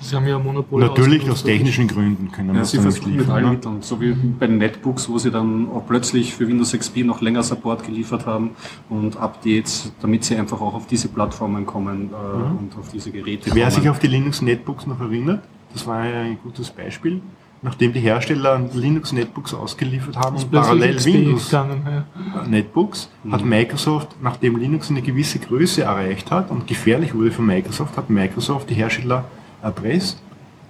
Sie 0.00 0.14
haben 0.14 0.26
ja 0.26 0.36
ein 0.36 0.44
Monopol. 0.44 0.82
Natürlich 0.82 1.30
aus 1.30 1.42
technischen 1.42 1.86
Gründen 1.88 2.30
können 2.30 2.48
wir 2.52 2.56
Ja, 2.58 2.64
sie 2.66 2.76
dann 2.76 2.86
nicht 2.86 2.94
versuchen 2.96 3.12
mit 3.12 3.20
liefern. 3.20 3.34
allen 3.34 3.44
ne? 3.46 3.50
Mitteln, 3.52 3.82
so 3.82 3.98
wie 4.00 4.12
bei 4.12 4.46
den 4.46 4.58
Netbooks, 4.58 5.08
wo 5.08 5.16
sie 5.16 5.30
dann 5.30 5.70
auch 5.70 5.86
plötzlich 5.86 6.34
für 6.34 6.46
Windows 6.48 6.72
XP 6.72 6.98
noch 6.98 7.22
länger 7.22 7.42
Support 7.42 7.84
geliefert 7.84 8.26
haben 8.26 8.50
und 8.90 9.16
Updates, 9.16 9.90
damit 10.02 10.24
sie 10.24 10.36
einfach 10.36 10.60
auch 10.60 10.74
auf 10.74 10.86
diese 10.86 11.08
Plattformen 11.08 11.64
kommen 11.64 12.10
äh, 12.12 12.60
und 12.60 12.76
auf 12.78 12.90
diese 12.90 13.10
Geräte 13.10 13.54
Wer 13.54 13.68
kommen. 13.68 13.80
sich 13.80 13.88
auf 13.88 14.00
die 14.00 14.08
Linux 14.08 14.42
Netbooks 14.42 14.86
noch 14.86 15.00
erinnert, 15.00 15.44
das 15.72 15.86
war 15.86 16.04
ja 16.04 16.20
ein 16.22 16.38
gutes 16.42 16.68
Beispiel. 16.70 17.22
Nachdem 17.60 17.92
die 17.92 18.00
Hersteller 18.00 18.60
Linux 18.72 19.12
Netbooks 19.12 19.52
ausgeliefert 19.52 20.16
haben 20.16 20.36
und 20.36 20.50
parallel 20.50 20.94
XP 20.94 21.06
Windows 21.06 21.46
gegangen. 21.46 21.82
Ja. 21.84 22.46
Netbooks, 22.46 23.10
hat 23.30 23.44
Microsoft, 23.44 24.14
nachdem 24.22 24.58
Linux 24.58 24.90
eine 24.90 25.02
gewisse 25.02 25.40
Größe 25.40 25.82
erreicht 25.82 26.30
hat 26.30 26.50
und 26.52 26.68
gefährlich 26.68 27.14
wurde 27.14 27.32
für 27.32 27.42
Microsoft, 27.42 27.96
hat 27.96 28.10
Microsoft 28.10 28.70
die 28.70 28.74
Hersteller 28.74 29.24
erpresst 29.60 30.22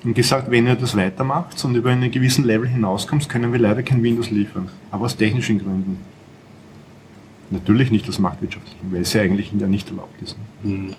und 0.04 0.14
gesagt, 0.14 0.50
wenn 0.50 0.66
ihr 0.66 0.76
das 0.76 0.96
weitermacht 0.96 1.62
und 1.64 1.74
über 1.74 1.90
einen 1.90 2.10
gewissen 2.10 2.44
Level 2.44 2.68
hinauskommt, 2.68 3.28
können 3.28 3.52
wir 3.52 3.58
leider 3.58 3.82
kein 3.82 4.02
Windows 4.02 4.30
liefern. 4.30 4.68
Aber 4.90 5.04
aus 5.04 5.16
technischen 5.16 5.58
Gründen. 5.58 5.98
Natürlich 7.50 7.90
nicht 7.90 8.08
aus 8.08 8.18
marktwirtschaftlichen, 8.18 8.92
weil 8.92 9.02
es 9.02 9.12
ja 9.12 9.22
eigentlich 9.22 9.52
ja 9.58 9.66
nicht 9.66 9.88
erlaubt 9.90 10.20
ist. 10.22 10.36
ne? 10.62 10.94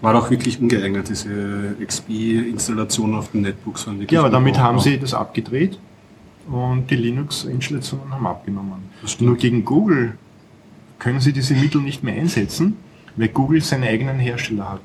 War 0.00 0.14
auch 0.14 0.30
wirklich 0.30 0.60
ungeeignet, 0.60 1.08
diese 1.08 1.76
XP-Installation 1.84 3.14
auf 3.14 3.32
den 3.32 3.42
Netbooks. 3.42 3.86
Ja, 4.08 4.20
aber 4.20 4.30
damit 4.30 4.58
haben 4.58 4.80
sie 4.80 4.98
das 4.98 5.12
abgedreht 5.12 5.78
und 6.50 6.90
die 6.90 6.96
Linux-Installationen 6.96 8.10
haben 8.10 8.26
abgenommen. 8.26 8.90
Nur 9.18 9.36
gegen 9.36 9.64
Google 9.64 10.14
können 10.98 11.20
sie 11.20 11.32
diese 11.32 11.54
Mittel 11.54 11.82
nicht 11.82 12.02
mehr 12.02 12.14
einsetzen, 12.14 12.76
weil 13.16 13.28
Google 13.28 13.60
seine 13.60 13.88
eigenen 13.88 14.18
Hersteller 14.18 14.70
hat. 14.70 14.80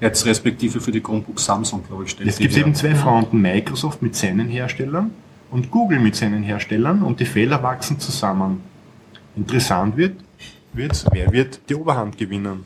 Jetzt 0.00 0.26
respektive 0.26 0.80
für 0.80 0.90
die 0.90 1.00
Chromebooks 1.00 1.44
Samsung, 1.44 1.84
glaube 1.86 2.04
ich, 2.04 2.10
stellt 2.10 2.36
gibt 2.36 2.50
es 2.50 2.56
her. 2.56 2.64
eben 2.64 2.74
zwei 2.74 2.94
Fronten, 2.94 3.40
Microsoft 3.40 4.02
mit 4.02 4.16
seinen 4.16 4.48
Herstellern 4.48 5.10
und 5.50 5.70
Google 5.70 6.00
mit 6.00 6.16
seinen 6.16 6.42
Herstellern 6.42 7.02
und 7.02 7.20
die 7.20 7.24
Fehler 7.24 7.62
wachsen 7.62 8.00
zusammen. 8.00 8.60
Interessant 9.36 9.96
wird, 9.96 10.16
wird's, 10.72 11.04
wer 11.12 11.32
wird 11.32 11.60
die 11.68 11.74
Oberhand 11.74 12.18
gewinnen? 12.18 12.64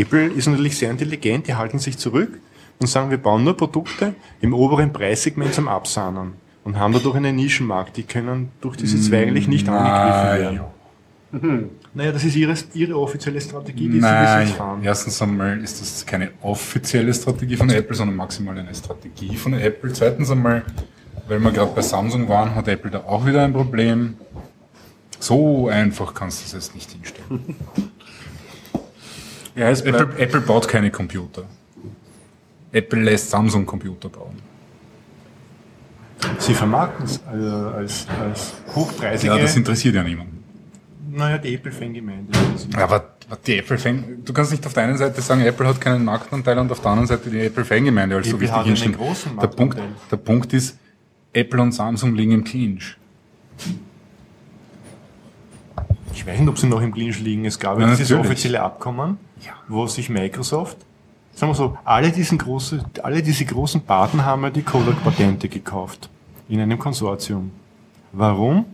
Apple 0.00 0.26
ist 0.26 0.46
natürlich 0.46 0.76
sehr 0.76 0.90
intelligent, 0.90 1.46
die 1.46 1.54
halten 1.54 1.78
sich 1.78 1.98
zurück 1.98 2.40
und 2.80 2.86
sagen, 2.86 3.10
wir 3.10 3.18
bauen 3.18 3.44
nur 3.44 3.56
Produkte 3.56 4.14
im 4.40 4.52
oberen 4.54 4.92
Preissegment 4.92 5.54
zum 5.54 5.68
Absahnen 5.68 6.32
und 6.64 6.78
haben 6.78 6.92
dadurch 6.92 7.16
einen 7.16 7.36
Nischenmarkt. 7.36 7.96
Die 7.96 8.02
können 8.02 8.50
durch 8.60 8.76
diese 8.76 9.00
zwei 9.00 9.22
eigentlich 9.22 9.48
nicht 9.48 9.68
angegriffen 9.68 10.40
werden. 10.40 10.60
Naja, 11.94 12.12
das 12.12 12.24
ist 12.24 12.36
ihre, 12.36 12.54
ihre 12.74 12.98
offizielle 12.98 13.40
Strategie, 13.40 13.86
die 13.86 13.94
sie 13.94 14.00
bis 14.00 14.02
Nein, 14.02 14.46
fahren. 14.48 14.80
erstens 14.82 15.20
einmal 15.20 15.58
ist 15.62 15.80
das 15.80 16.06
keine 16.06 16.30
offizielle 16.42 17.12
Strategie 17.12 17.56
von 17.56 17.70
Apple, 17.70 17.94
sondern 17.94 18.16
maximal 18.16 18.56
eine 18.58 18.74
Strategie 18.74 19.36
von 19.36 19.54
Apple. 19.54 19.92
Zweitens 19.92 20.30
einmal, 20.30 20.62
weil 21.28 21.38
wir 21.40 21.50
gerade 21.52 21.72
bei 21.74 21.82
Samsung 21.82 22.28
waren, 22.28 22.54
hat 22.54 22.68
Apple 22.68 22.90
da 22.90 23.00
auch 23.00 23.26
wieder 23.26 23.44
ein 23.44 23.52
Problem. 23.52 24.14
So 25.18 25.68
einfach 25.68 26.14
kannst 26.14 26.40
du 26.40 26.46
es 26.46 26.52
jetzt 26.52 26.74
nicht 26.74 26.90
hinstellen. 26.90 27.56
Ja, 29.56 29.70
Apple, 29.70 30.08
Apple 30.18 30.40
baut 30.40 30.66
keine 30.68 30.90
Computer. 30.90 31.44
Apple 32.72 33.02
lässt 33.02 33.30
Samsung 33.30 33.64
Computer 33.64 34.08
bauen. 34.08 34.36
Sie 36.38 36.54
vermarkten 36.54 37.04
es 37.04 37.18
äh, 37.32 37.36
als, 37.76 38.06
als 38.20 38.54
hochpreisige, 38.74 39.32
Ja, 39.34 39.38
das 39.40 39.56
interessiert 39.56 39.94
ja 39.94 40.02
niemanden. 40.02 40.42
naja, 41.12 41.38
die 41.38 41.54
Apple-Fangemeinde. 41.54 42.32
Aber 42.76 43.10
die 43.46 43.58
Apple 43.58 43.78
Fan, 43.78 44.22
du 44.24 44.32
kannst 44.32 44.50
nicht 44.50 44.66
auf 44.66 44.72
der 44.72 44.84
einen 44.84 44.96
Seite 44.96 45.20
sagen, 45.20 45.42
Apple 45.42 45.66
hat 45.68 45.80
keinen 45.80 46.04
Marktanteil 46.04 46.58
und 46.58 46.72
auf 46.72 46.80
der 46.80 46.90
anderen 46.90 47.06
Seite 47.06 47.30
die 47.30 47.40
Apple 47.40 47.64
Fangemeinde 47.64 48.16
als 48.16 48.26
so 48.28 48.36
Apple 48.36 48.48
wichtig 48.48 48.56
hat 48.80 48.82
einen 48.84 48.96
großen 48.96 49.36
Der 49.38 49.46
Punkt, 49.48 49.76
Marktanteil. 49.76 50.08
der 50.10 50.16
Punkt 50.16 50.52
ist, 50.52 50.78
Apple 51.32 51.60
und 51.62 51.72
Samsung 51.72 52.14
liegen 52.14 52.32
im 52.32 52.44
Clinch. 52.44 52.96
Ich 56.12 56.26
weiß 56.26 56.38
nicht, 56.40 56.48
ob 56.48 56.58
sie 56.58 56.66
noch 56.66 56.80
im 56.80 56.92
Clinch 56.92 57.20
liegen. 57.20 57.44
Es 57.44 57.58
gab 57.58 57.78
Ja, 57.78 57.88
dieses 57.90 58.12
offizielle 58.12 58.62
Abkommen, 58.62 59.18
wo 59.68 59.86
sich 59.86 60.08
Microsoft, 60.10 60.76
sagen 61.34 61.50
wir 61.50 61.56
so, 61.56 61.76
alle, 61.84 62.10
diesen 62.10 62.38
große, 62.38 62.84
alle 63.02 63.22
diese 63.22 63.44
großen 63.44 63.80
Partner 63.82 64.24
haben 64.24 64.42
ja 64.44 64.50
die 64.50 64.62
Kodak-Patente 64.62 65.48
gekauft 65.48 66.08
in 66.48 66.60
einem 66.60 66.78
Konsortium. 66.78 67.50
Warum? 68.12 68.64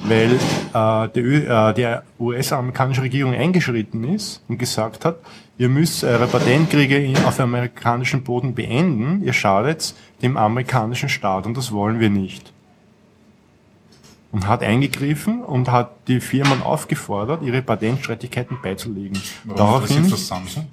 Weil 0.00 0.32
äh, 0.32 1.08
die, 1.14 1.20
Ö- 1.20 1.46
äh, 1.46 1.74
die 1.74 2.22
US-amerikanische 2.22 3.02
Regierung 3.02 3.34
eingeschritten 3.34 4.04
ist 4.04 4.42
und 4.48 4.58
gesagt 4.58 5.04
hat, 5.04 5.18
ihr 5.56 5.68
müsst 5.68 6.02
eure 6.04 6.26
Patentkriege 6.26 7.12
auf 7.26 7.38
amerikanischem 7.38 8.22
Boden 8.22 8.54
beenden, 8.54 9.22
ihr 9.24 9.32
schadet 9.32 9.94
dem 10.22 10.36
amerikanischen 10.36 11.08
Staat 11.08 11.46
und 11.46 11.56
das 11.56 11.70
wollen 11.72 12.00
wir 12.00 12.10
nicht 12.10 12.52
und 14.34 14.48
hat 14.48 14.64
eingegriffen 14.64 15.44
und 15.44 15.70
hat 15.70 16.08
die 16.08 16.18
Firmen 16.18 16.60
aufgefordert, 16.60 17.42
ihre 17.42 17.62
Patentstreitigkeiten 17.62 18.58
beizulegen. 18.60 19.16
Warum 19.44 19.56
Daraufhin, 19.56 20.10
das 20.10 20.26
Samsung? 20.26 20.66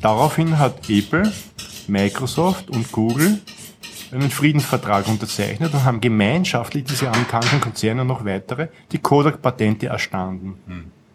Daraufhin 0.00 0.58
hat 0.58 0.90
Apple, 0.90 1.32
Microsoft 1.86 2.68
und 2.68 2.90
Google 2.90 3.38
einen 4.10 4.28
Friedensvertrag 4.28 5.06
unterzeichnet 5.06 5.72
und 5.72 5.84
haben 5.84 6.00
gemeinschaftlich 6.00 6.82
diese 6.82 7.08
amerikanischen 7.08 7.60
Konzerne 7.60 8.00
und 8.00 8.08
noch 8.08 8.24
weitere 8.24 8.66
die 8.90 8.98
Kodak-Patente 8.98 9.86
erstanden. 9.86 10.56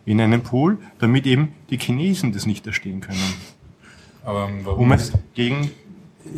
In 0.06 0.22
einem 0.22 0.44
Pool, 0.44 0.78
damit 1.00 1.26
eben 1.26 1.56
die 1.70 1.78
Chinesen 1.78 2.32
das 2.32 2.46
nicht 2.46 2.66
erstehen 2.66 3.02
können. 3.02 3.34
Aber 4.24 4.50
warum? 4.64 4.80
Um 4.80 4.92
es 4.94 5.12
gegen 5.34 5.72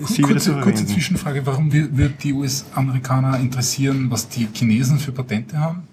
sie 0.05 0.21
kurze, 0.21 0.53
kurze. 0.61 0.85
Zwischenfrage, 0.85 1.45
warum 1.45 1.71
wird 1.71 2.23
die 2.23 2.33
US-Amerikaner 2.33 3.39
interessieren, 3.39 4.07
was 4.09 4.27
die 4.29 4.47
Chinesen 4.53 4.99
für 4.99 5.11
Patente 5.11 5.59
haben? 5.59 5.83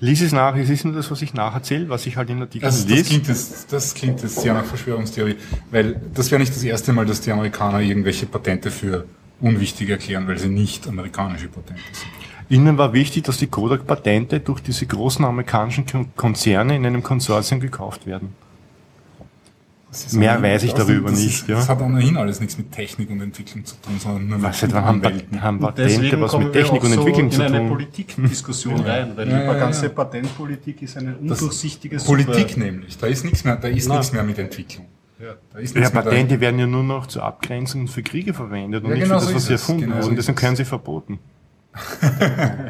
Lies 0.00 0.22
es 0.22 0.32
nach, 0.32 0.56
es 0.56 0.70
ist 0.70 0.84
nur 0.84 0.94
das, 0.94 1.10
was 1.10 1.22
ich 1.22 1.34
nacherzähle, 1.34 1.88
was 1.88 2.06
ich 2.06 2.16
halt 2.16 2.30
in 2.30 2.40
Artikeln 2.40 2.62
Das, 2.70 2.80
das, 2.86 2.88
lese. 2.90 3.04
klingt 3.10 3.28
jetzt, 3.28 3.72
das 3.72 3.94
klingt 3.94 4.22
jetzt 4.22 4.40
sehr 4.40 4.54
nach 4.54 4.64
Verschwörungstheorie, 4.64 5.36
weil 5.70 6.00
das 6.14 6.30
wäre 6.30 6.40
nicht 6.40 6.54
das 6.54 6.62
erste 6.64 6.92
Mal, 6.92 7.06
dass 7.06 7.20
die 7.20 7.30
Amerikaner 7.32 7.80
irgendwelche 7.80 8.26
Patente 8.26 8.70
für 8.70 9.04
unwichtig 9.40 9.90
erklären, 9.90 10.26
weil 10.26 10.38
sie 10.38 10.48
nicht 10.48 10.88
amerikanische 10.88 11.48
Patente 11.48 11.82
sind. 11.92 12.08
Ihnen 12.48 12.76
war 12.76 12.92
wichtig, 12.92 13.24
dass 13.24 13.38
die 13.38 13.46
Kodak-Patente 13.46 14.40
durch 14.40 14.60
diese 14.60 14.86
großen 14.86 15.24
amerikanischen 15.24 15.86
Kon- 15.86 16.08
Konzerne 16.16 16.76
in 16.76 16.84
einem 16.84 17.02
Konsortium 17.02 17.60
gekauft 17.60 18.06
werden. 18.06 18.30
Das 20.02 20.12
Mehr 20.14 20.42
weiß 20.42 20.64
ich 20.64 20.72
darüber 20.72 21.10
das 21.10 21.20
nicht, 21.20 21.42
Ist, 21.42 21.48
ja. 21.48 21.56
Das 21.56 21.68
hat 21.68 21.80
ohnehin 21.80 22.16
alles 22.16 22.40
nichts 22.40 22.58
mit 22.58 22.72
Technik 22.72 23.10
und 23.10 23.20
Entwicklung 23.20 23.64
zu 23.64 23.76
tun, 23.76 23.94
sondern 23.98 24.26
nur 24.28 24.42
Was 24.42 24.60
mit 24.62 24.70
etwa 24.72 24.82
haben, 24.82 25.02
Welten. 25.02 25.40
Haben 25.42 25.56
Und 25.58 25.62
Patente 25.62 25.88
deswegen 26.02 26.20
was 26.20 26.30
kommen 26.32 26.44
mit 26.46 26.54
wir 26.54 26.62
Technik 26.62 26.80
auch 26.80 26.84
und 26.84 26.92
so 26.92 26.98
Entwicklung 27.00 27.30
zu 27.30 27.40
in 27.42 27.46
eine 27.46 27.58
tun? 27.58 27.68
Politikdiskussion 27.68 28.80
rein, 28.80 29.12
weil 29.16 29.28
Ja, 29.30 29.38
die 29.38 29.44
ja, 29.44 29.54
ganze 29.54 29.86
ja. 29.86 29.92
Patentpolitik 29.92 30.82
ist 30.82 30.96
eine 30.96 31.12
Das- 31.12 31.40
undurchsichtige 31.40 31.96
Politik 31.98 32.48
Suppe. 32.50 32.60
nämlich, 32.60 32.98
da 32.98 33.06
ist 33.06 33.24
nichts 33.24 33.44
mehr, 33.44 33.56
da 33.56 33.68
ist 33.68 33.88
nichts 33.88 34.12
mehr 34.12 34.22
mit 34.22 34.38
Entwicklung. 34.38 34.86
Ja. 35.20 35.34
Ja, 35.80 35.90
Patente 35.90 36.40
werden 36.40 36.58
ja 36.58 36.66
nur 36.66 36.82
noch 36.82 37.06
zur 37.06 37.22
Abgrenzung 37.22 37.86
für 37.86 38.02
Kriege 38.02 38.34
verwendet 38.34 38.82
und 38.84 38.90
Ja, 38.90 38.96
nicht 38.96 39.04
genau 39.04 39.20
für 39.20 39.26
das, 39.26 39.34
was 39.36 39.46
sie 39.46 39.52
erfunden 39.52 39.82
Genau 39.82 39.94
wurden. 39.96 40.16
ist 40.16 40.16
Deswegen 40.18 40.36
es. 40.36 40.40
können 40.42 40.56
sie 40.56 40.64
verboten. 40.64 41.18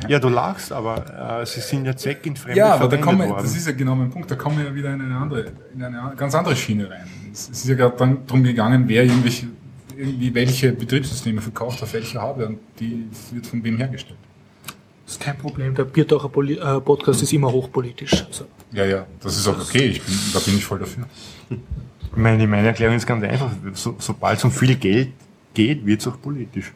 Ja, 0.09 0.19
du 0.19 0.29
lachst, 0.29 0.73
aber 0.73 1.41
äh, 1.43 1.47
sie 1.47 1.61
sind 1.61 1.85
ja 1.85 1.95
zweckentfremd 1.95 2.57
Ja, 2.57 2.75
aber 2.75 2.89
da 2.89 2.97
kommen 2.97 3.19
wir, 3.19 3.29
worden. 3.29 3.43
das 3.43 3.57
ist 3.57 3.67
ja 3.67 3.73
genau 3.73 3.95
mein 3.95 4.11
Punkt, 4.11 4.31
da 4.31 4.35
kommen 4.37 4.59
wir 4.59 4.65
ja 4.67 4.75
wieder 4.75 4.93
in 4.95 5.01
eine 5.03 5.17
andere, 5.17 5.53
in 5.75 5.83
eine 5.83 6.15
ganz 6.17 6.35
andere 6.35 6.57
Schiene 6.57 6.89
rein. 6.91 7.07
Es 7.33 7.49
ist 7.49 7.69
ja 7.69 7.75
gerade 7.75 7.97
dann 7.97 8.27
darum 8.27 8.43
gegangen, 8.43 8.85
wer 8.87 9.05
irgendwelche, 9.05 9.47
irgendwie 9.97 10.35
welche 10.35 10.73
Betriebssysteme 10.73 11.41
verkauft 11.41 11.83
auf 11.83 11.93
welche 11.93 12.21
Hardware 12.21 12.49
und 12.49 12.59
die 12.81 13.07
wird 13.33 13.47
von 13.47 13.63
wem 13.63 13.77
hergestellt. 13.77 14.19
Das 15.05 15.15
ist 15.17 15.21
kein 15.21 15.37
Problem. 15.37 15.75
Der 15.75 15.85
Biertaucher 15.85 16.31
Poli 16.31 16.55
äh, 16.55 16.81
Podcast 16.81 17.23
ist 17.23 17.33
immer 17.35 17.53
hochpolitisch. 17.53 18.25
Also, 18.27 18.47
Ja, 18.73 18.87
ja, 18.87 19.07
das 19.21 19.37
ist 19.37 19.47
auch 19.47 19.59
okay, 19.61 19.85
ich 19.87 20.03
bin, 20.03 20.15
da 20.33 20.39
bin 20.39 20.57
ich 20.57 20.65
voll 20.65 20.79
dafür. 20.79 21.05
meine, 22.17 22.47
meine 22.47 22.69
Erklärung 22.69 22.97
ist 22.97 23.07
ganz 23.07 23.23
einfach. 23.23 23.51
So, 23.75 23.97
sobald 23.99 24.39
es 24.39 24.45
um 24.45 24.51
viel 24.51 24.77
Geld 24.77 25.11
geht, 25.53 25.85
wird 25.85 26.01
es 26.01 26.07
auch 26.07 26.19
politisch. 26.21 26.73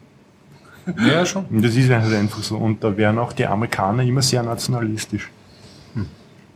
Ja, 0.97 1.25
schon. 1.25 1.45
Und 1.45 1.63
das 1.63 1.75
ist 1.75 1.89
halt 1.89 2.13
einfach 2.13 2.41
so. 2.43 2.57
Und 2.57 2.83
da 2.83 2.95
wären 2.95 3.17
auch 3.19 3.33
die 3.33 3.45
Amerikaner 3.45 4.03
immer 4.03 4.21
sehr 4.21 4.43
nationalistisch. 4.43 5.29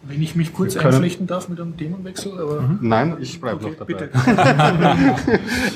Wenn 0.06 0.22
ich 0.22 0.36
mich 0.36 0.54
kurz 0.54 0.76
einflechten 0.76 1.28
darf 1.28 1.50
mit 1.50 1.60
einem 1.60 1.78
Themenwechsel, 1.78 2.40
aber 2.40 2.78
Nein, 2.82 3.18
ich 3.22 3.40
bleibe 3.40 3.66
Okay, 3.66 3.76
noch 3.80 3.88
dabei. 3.88 3.94
bitte. 3.94 4.10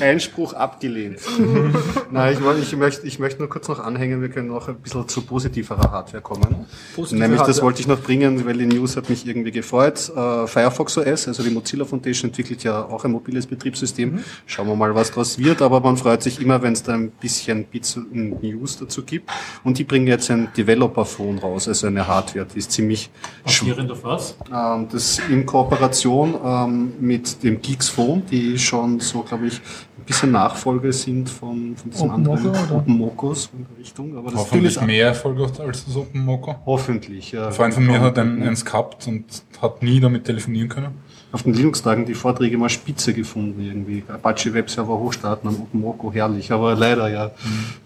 Einspruch 0.00 0.52
abgelehnt. 0.52 1.18
Nein, 2.10 2.36
ich, 2.38 2.62
ich, 2.62 2.76
möchte, 2.76 3.06
ich 3.06 3.18
möchte 3.18 3.40
nur 3.40 3.48
kurz 3.48 3.68
noch 3.68 3.78
anhängen, 3.80 4.20
wir 4.20 4.28
können 4.28 4.48
noch 4.48 4.68
ein 4.68 4.76
bisschen 4.76 5.08
zu 5.08 5.22
positiverer 5.22 5.90
Hardware 5.90 6.22
kommen. 6.22 6.66
Positive 6.94 7.20
Nämlich, 7.20 7.40
das 7.40 7.48
Hardware. 7.48 7.64
wollte 7.66 7.80
ich 7.80 7.88
noch 7.88 8.00
bringen, 8.00 8.44
weil 8.46 8.56
die 8.58 8.66
News 8.66 8.96
hat 8.96 9.08
mich 9.08 9.26
irgendwie 9.26 9.50
gefreut. 9.50 10.10
Äh, 10.14 10.46
Firefox 10.46 10.98
OS, 10.98 11.28
also 11.28 11.42
die 11.42 11.50
Mozilla 11.50 11.84
Foundation 11.84 12.30
entwickelt 12.30 12.62
ja 12.64 12.82
auch 12.84 13.04
ein 13.04 13.12
mobiles 13.12 13.46
Betriebssystem. 13.46 14.20
Schauen 14.46 14.68
wir 14.68 14.76
mal, 14.76 14.94
was 14.94 15.08
daraus 15.10 15.38
wird, 15.38 15.62
aber 15.62 15.80
man 15.80 15.96
freut 15.96 16.22
sich 16.22 16.40
immer, 16.40 16.60
wenn 16.62 16.72
es 16.74 16.82
da 16.82 16.94
ein 16.94 17.10
bisschen 17.10 17.64
Bits 17.64 17.96
und 17.96 18.42
News 18.42 18.78
dazu 18.78 19.02
gibt. 19.02 19.30
Und 19.64 19.78
die 19.78 19.84
bringen 19.84 20.06
jetzt 20.06 20.30
ein 20.30 20.48
Developer-Phone 20.56 21.38
raus, 21.38 21.68
also 21.68 21.86
eine 21.86 22.06
Hardware, 22.06 22.46
die 22.52 22.58
ist 22.58 22.72
ziemlich 22.72 23.10
Basierend 23.44 23.90
auf 23.90 24.04
was? 24.04 24.17
Ähm, 24.52 24.88
das 24.90 25.18
in 25.30 25.46
Kooperation 25.46 26.34
ähm, 26.44 26.92
mit 27.00 27.42
dem 27.42 27.60
Geeks 27.60 27.88
Phone, 27.88 28.22
die 28.30 28.58
schon 28.58 29.00
so, 29.00 29.22
glaube 29.22 29.46
ich, 29.46 29.54
ein 29.54 30.04
bisschen 30.04 30.32
Nachfolge 30.32 30.92
sind 30.92 31.28
von, 31.28 31.76
von 31.76 31.90
diesen 31.90 32.10
Open 32.10 32.14
anderen 32.14 32.42
Moco, 32.42 32.58
oder? 32.58 32.76
Open 32.76 32.98
Mocos 32.98 33.46
von 33.46 33.66
der 33.68 33.78
Richtung. 33.78 34.16
Aber 34.16 34.30
das 34.30 34.40
Hoffentlich 34.40 34.76
ist 34.76 34.82
mehr 34.82 35.06
Erfolg 35.08 35.38
als 35.60 35.84
das 35.84 35.96
Open 35.96 36.24
Moco. 36.24 36.56
Hoffentlich, 36.64 37.32
ja. 37.32 37.48
Ein 37.48 37.52
Freund 37.52 37.74
von 37.74 37.86
mir 37.86 38.00
hat 38.00 38.18
ein, 38.18 38.42
eins 38.42 38.64
gehabt 38.64 39.06
und 39.06 39.24
hat 39.60 39.82
nie 39.82 40.00
damit 40.00 40.24
telefonieren 40.24 40.68
können. 40.68 41.07
Auf 41.30 41.42
den 41.42 41.52
Linux-Tagen 41.54 42.06
die 42.06 42.14
Vorträge 42.14 42.56
mal 42.56 42.68
spitze 42.70 43.12
gefunden 43.12 43.60
irgendwie. 43.62 44.02
Apache 44.08 44.52
Webserver 44.54 44.98
hochstarten 44.98 45.48
und 45.50 45.60
Open 45.60 45.80
Moco 45.80 46.12
herrlich, 46.12 46.50
aber 46.52 46.74
leider 46.74 47.08
ja, 47.08 47.30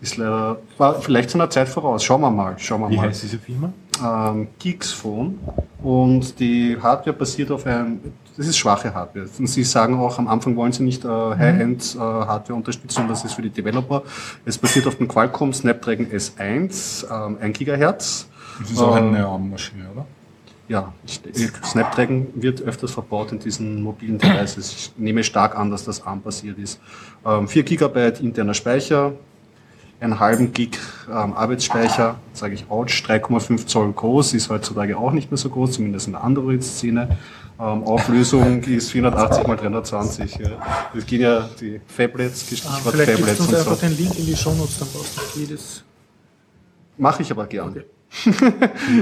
ist 0.00 0.16
leider, 0.16 0.58
war 0.78 1.00
vielleicht 1.00 1.30
zu 1.30 1.38
einer 1.38 1.50
Zeit 1.50 1.68
voraus. 1.68 2.04
Schauen 2.04 2.20
wir 2.20 2.30
mal, 2.30 2.54
schauen 2.58 2.80
wir 2.82 2.90
Wie 2.90 2.96
mal. 2.96 3.08
heißt 3.08 3.22
diese 3.24 3.38
Firma? 3.38 3.72
ähm, 4.02 4.48
Geeks 4.58 4.92
Phone 4.92 5.38
und 5.82 6.38
die 6.40 6.76
Hardware 6.80 7.16
basiert 7.16 7.50
auf 7.50 7.66
einem, 7.66 8.00
das 8.36 8.46
ist 8.46 8.56
schwache 8.58 8.92
Hardware. 8.94 9.26
Und 9.38 9.46
sie 9.46 9.64
sagen 9.64 9.98
auch, 9.98 10.18
am 10.18 10.28
Anfang 10.28 10.56
wollen 10.56 10.72
sie 10.72 10.82
nicht 10.82 11.04
äh, 11.04 11.08
High-End 11.08 11.94
äh, 11.96 11.98
Hardware 11.98 12.54
unterstützen, 12.56 13.06
das 13.08 13.24
ist 13.24 13.34
für 13.34 13.42
die 13.42 13.50
Developer. 13.50 14.02
Es 14.44 14.56
basiert 14.56 14.86
auf 14.86 14.96
dem 14.96 15.08
Qualcomm 15.08 15.52
Snapdragon 15.52 16.06
S1, 16.06 17.04
ähm, 17.10 17.38
1 17.40 17.58
Gigahertz. 17.58 18.28
Das 18.60 18.70
ist 18.70 18.78
auch 18.78 18.96
Ähm, 18.96 19.14
eine 19.14 19.26
ARM-Maschine, 19.26 19.84
oder? 19.92 20.06
Ja, 20.72 20.90
Snapdragon 21.64 22.28
wird 22.34 22.62
öfters 22.62 22.92
verbaut 22.92 23.30
in 23.30 23.38
diesen 23.38 23.82
mobilen 23.82 24.16
Devices. 24.16 24.72
Ich 24.72 24.92
nehme 24.96 25.22
stark 25.22 25.54
an, 25.54 25.70
dass 25.70 25.84
das 25.84 26.06
ARM-basiert 26.06 26.58
ist. 26.58 26.80
Ähm, 27.26 27.46
4 27.46 27.62
GB 27.64 28.12
interner 28.22 28.54
Speicher, 28.54 29.12
einen 30.00 30.18
halben 30.18 30.54
Gig 30.54 30.78
ähm, 31.10 31.34
Arbeitsspeicher, 31.34 32.14
sage 32.32 32.54
ich 32.54 32.70
ouch, 32.70 32.86
3,5 32.86 33.66
Zoll 33.66 33.92
groß, 33.92 34.32
ist 34.32 34.48
heutzutage 34.48 34.96
auch 34.96 35.12
nicht 35.12 35.30
mehr 35.30 35.36
so 35.36 35.50
groß, 35.50 35.72
zumindest 35.72 36.06
in 36.06 36.14
der 36.14 36.24
Android-Szene. 36.24 37.18
Ähm, 37.60 37.84
Auflösung 37.84 38.62
ist 38.62 38.92
480 38.92 39.46
x 39.46 39.60
320. 39.60 40.36
Ja. 40.36 40.48
Das 40.94 41.04
gehen 41.04 41.20
ja 41.20 41.50
die 41.60 41.82
Phablets, 41.86 42.44
Ah, 42.44 42.46
Stichwort 42.46 42.94
vielleicht 42.94 43.16
gibst 43.18 43.20
Phablets 43.20 43.38
du 43.38 43.44
uns 43.44 43.54
einfach 43.54 43.76
so. 43.76 43.86
den 43.86 43.96
Link 43.98 44.18
in 44.18 44.24
die 44.24 44.36
Shownotes, 44.36 44.78
dann 44.78 44.88
brauchst 44.88 45.18
du 45.18 45.38
jedes. 45.38 45.84
Mache 46.96 47.20
ich 47.20 47.30
aber 47.30 47.46
gern. 47.46 47.68
Okay. 47.68 47.84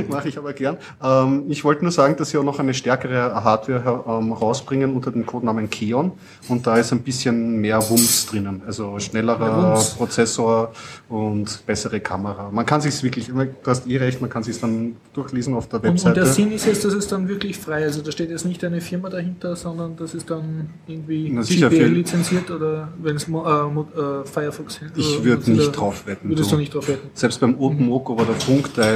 Mache 0.09 0.29
ich 0.29 0.39
aber 0.39 0.53
gern. 0.53 0.77
Ähm, 1.03 1.45
ich 1.49 1.65
wollte 1.65 1.83
nur 1.83 1.93
sagen, 1.93 2.17
dass 2.17 2.31
sie 2.31 2.39
auch 2.39 2.45
noch 2.45 2.59
eine 2.59 2.75
stärkere 2.75 3.43
Hardware 3.45 4.05
ähm, 4.07 4.33
rausbringen 4.33 4.95
unter 4.95 5.11
dem 5.11 5.27
Codenamen 5.27 5.69
Keon. 5.69 6.13
Und 6.49 6.67
da 6.67 6.77
ist 6.77 6.93
ein 6.93 7.01
bisschen 7.03 7.61
mehr 7.61 7.79
Wumms 7.91 8.27
drinnen. 8.27 8.63
Also 8.67 8.99
schnellerer. 8.99 9.81
Prozessor 9.97 10.73
und 11.09 11.65
bessere 11.67 12.01
Kamera. 12.01 12.51
Man 12.53 12.65
kann 12.67 12.81
sich 12.81 13.03
wirklich, 13.03 13.27
du 13.29 13.47
hast 13.67 13.87
eh 13.87 13.97
recht, 13.99 14.21
man 14.21 14.31
kann 14.31 14.43
sich 14.43 14.61
dann 14.61 14.97
durchlesen 15.13 15.55
auf 15.55 15.69
der 15.69 15.81
Und, 15.81 15.89
und 15.89 15.95
Webseite. 15.97 16.15
der 16.15 16.27
Sinn 16.27 16.53
ist 16.53 16.67
jetzt, 16.67 16.85
dass 16.85 16.93
es 16.95 17.09
dann 17.09 17.29
wirklich 17.29 17.59
frei 17.59 17.85
Also 17.85 18.03
da 18.03 18.11
steht 18.13 18.31
jetzt 18.31 18.45
nicht 18.47 18.63
eine 18.65 18.81
Firma 18.81 19.09
dahinter, 19.09 19.57
sondern 19.57 19.97
das 19.97 20.15
ist 20.15 20.31
dann 20.31 20.71
irgendwie 20.87 21.31
GPL 21.31 21.87
lizenziert 21.87 22.51
oder 22.51 22.89
wenn 23.03 23.17
es 23.17 23.29
äh, 23.29 23.33
äh, 23.33 24.25
Firefox 24.25 24.81
ich 24.97 25.19
äh, 25.21 25.25
würde 25.25 25.43
Mozilla- 25.43 25.57
nicht 25.57 25.73
drauf 25.73 26.07
wetten. 26.07 26.29
Würdest 26.29 26.53
du 26.53 26.57
nicht 26.57 26.75
drauf 26.75 26.89
wetten? 26.89 27.09
Selbst 27.15 27.41
beim 27.41 27.59
OpenMoko 27.59 28.17
war 28.17 28.25
der 28.25 28.35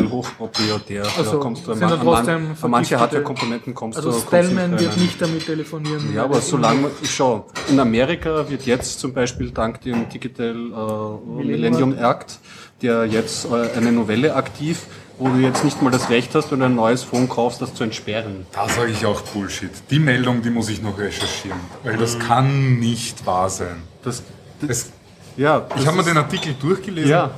Funkteil 0.09 0.19
hochproprietär. 0.19 1.05
Also, 1.17 1.33
da 1.33 1.37
kommst 1.39 1.67
du 1.67 1.73
an, 1.73 1.79
sind 1.79 1.89
man- 1.91 2.01
trotzdem 2.01 2.57
an 2.63 2.71
manche 2.71 2.99
Hardware-Komponenten 3.01 3.75
kommst 3.75 3.97
Also 3.99 4.11
du 4.13 4.19
Stallman 4.19 4.73
rein. 4.73 4.81
wird 4.81 4.97
nicht 4.97 5.21
damit 5.21 5.47
telefonieren. 5.47 6.15
Ja, 6.15 6.25
aber 6.25 6.41
solange 6.41 6.81
man, 6.83 6.91
schau, 7.05 7.47
in 7.69 7.79
Amerika 7.81 8.49
wird 8.49 8.67
jetzt 8.67 9.01
zum 9.01 9.13
Beispiel 9.13 9.51
dank 9.51 9.81
dem 9.83 10.09
Digital 10.09 10.55
äh, 10.57 11.43
Millennium 11.45 11.97
Act, 11.99 12.39
der 12.83 13.05
jetzt 13.07 13.47
äh, 13.47 13.77
eine 13.77 13.93
Novelle 13.93 14.35
aktiv, 14.35 14.83
wo 15.19 15.29
du 15.29 15.37
jetzt 15.39 15.65
nicht 15.65 15.81
mal 15.81 15.91
das 15.91 16.11
Recht 16.11 16.35
hast, 16.35 16.51
wenn 16.51 16.59
du 16.59 16.67
ein 16.67 16.75
neues 16.75 17.05
Phone 17.05 17.29
kaufst, 17.29 17.63
das 17.63 17.73
zu 17.73 17.85
entsperren. 17.85 18.47
Da 18.53 18.69
sage 18.69 18.91
ich 18.91 19.07
auch 19.07 19.21
Bullshit. 19.21 19.71
Die 19.91 20.01
Meldung, 20.01 20.43
die 20.43 20.51
muss 20.51 20.69
ich 20.69 20.83
noch 20.83 20.99
recherchieren, 20.99 21.59
weil 21.85 21.95
Mhm. 21.95 22.01
das 22.01 22.19
kann 22.19 22.79
nicht 22.81 23.25
wahr 23.25 23.49
sein. 23.49 23.77
Das, 24.03 24.23
Es, 24.67 24.91
ja, 25.37 25.67
ich 25.79 25.87
habe 25.87 25.97
mir 25.99 26.03
den 26.05 26.17
Artikel 26.17 26.55
durchgelesen. 26.61 27.11
Ja. 27.11 27.31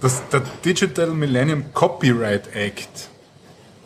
Dass 0.00 0.22
der 0.28 0.42
Digital 0.64 1.10
Millennium 1.10 1.64
Copyright 1.74 2.54
Act 2.54 3.08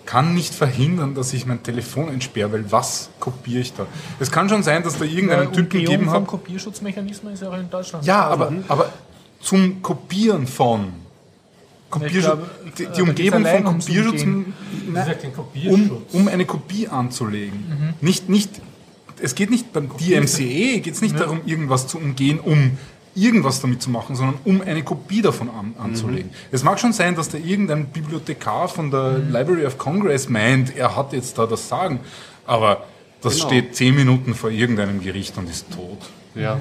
kann 0.05 0.34
nicht 0.34 0.55
verhindern, 0.55 1.14
dass 1.14 1.32
ich 1.32 1.47
mein 1.47 1.62
Telefon 1.62 2.09
entsperre, 2.09 2.52
weil 2.52 2.70
was 2.70 3.09
kopiere 3.18 3.60
ich 3.60 3.72
da? 3.72 3.86
Es 4.20 4.30
kann 4.30 4.48
schon 4.48 4.62
sein, 4.62 4.82
dass 4.82 4.98
da 4.98 5.05
irgendeinen 5.05 5.52
Typen 5.52 5.80
gegeben 5.80 6.10
hat. 6.10 6.26
Kopierschutzmechanismus 6.26 7.34
ist 7.34 7.43
ja 7.43 7.48
auch 7.48 7.59
in 7.59 7.70
Deutschland. 7.70 8.05
Ja, 8.05 8.26
aber, 8.26 8.52
aber 8.68 8.93
zum 9.40 9.80
Kopieren 9.80 10.47
von 10.47 10.93
Kopierschutz, 11.89 12.24
glaube, 12.24 12.51
die, 12.78 12.84
äh, 12.84 12.93
die 12.93 13.02
Umgebung 13.02 13.44
da 13.44 13.51
von 13.51 13.64
Kopierschutz. 13.64 14.24
Das 14.93 15.09
ja 15.09 15.14
kein 15.14 15.30
um, 15.30 15.36
Kopierschutz. 15.36 16.12
um 16.12 16.28
eine 16.28 16.47
Kopie 16.47 16.89
anzulegen. 16.89 17.94
Nicht, 18.01 18.28
nicht, 18.28 18.51
es 19.20 19.34
geht 19.34 19.51
nicht 19.51 19.72
beim 19.72 19.89
DMCE, 19.97 20.80
geht 20.80 20.94
es 20.94 21.01
nicht 21.01 21.18
darum, 21.18 21.43
irgendwas 21.47 21.86
zu 21.86 21.98
umgehen, 21.98 22.40
um 22.40 22.78
irgendwas 23.14 23.60
damit 23.60 23.82
zu 23.82 23.90
machen, 23.90 24.16
sondern 24.16 24.36
um 24.44 24.60
eine 24.62 24.82
Kopie 24.82 25.22
davon 25.22 25.48
an, 25.51 25.74
anzulegen. 25.78 26.30
Es 26.51 26.62
mag 26.64 26.80
schon 26.80 26.93
sein, 26.93 27.14
dass 27.14 27.28
da 27.28 27.39
irgendein 27.39 27.86
Bibliothekar 27.86 28.68
von 28.68 28.90
der 28.90 29.18
Library 29.18 29.66
of 29.66 29.76
Congress 29.78 30.28
meint, 30.28 30.76
er 30.76 30.97
hat 30.97 31.12
jetzt 31.12 31.36
da 31.39 31.47
das 31.47 31.68
Sagen, 31.68 32.01
aber 32.47 32.84
Das 33.24 33.36
Genau. 33.36 33.47
steht 33.47 33.76
zehn 33.76 33.94
Minuten 33.94 34.34
vor 34.34 34.51
irgendeinem 34.51 35.01
Gericht 35.01 35.39
und 35.39 35.48
ist 35.48 35.66
tot. 35.72 35.98
Ja, 36.34 36.59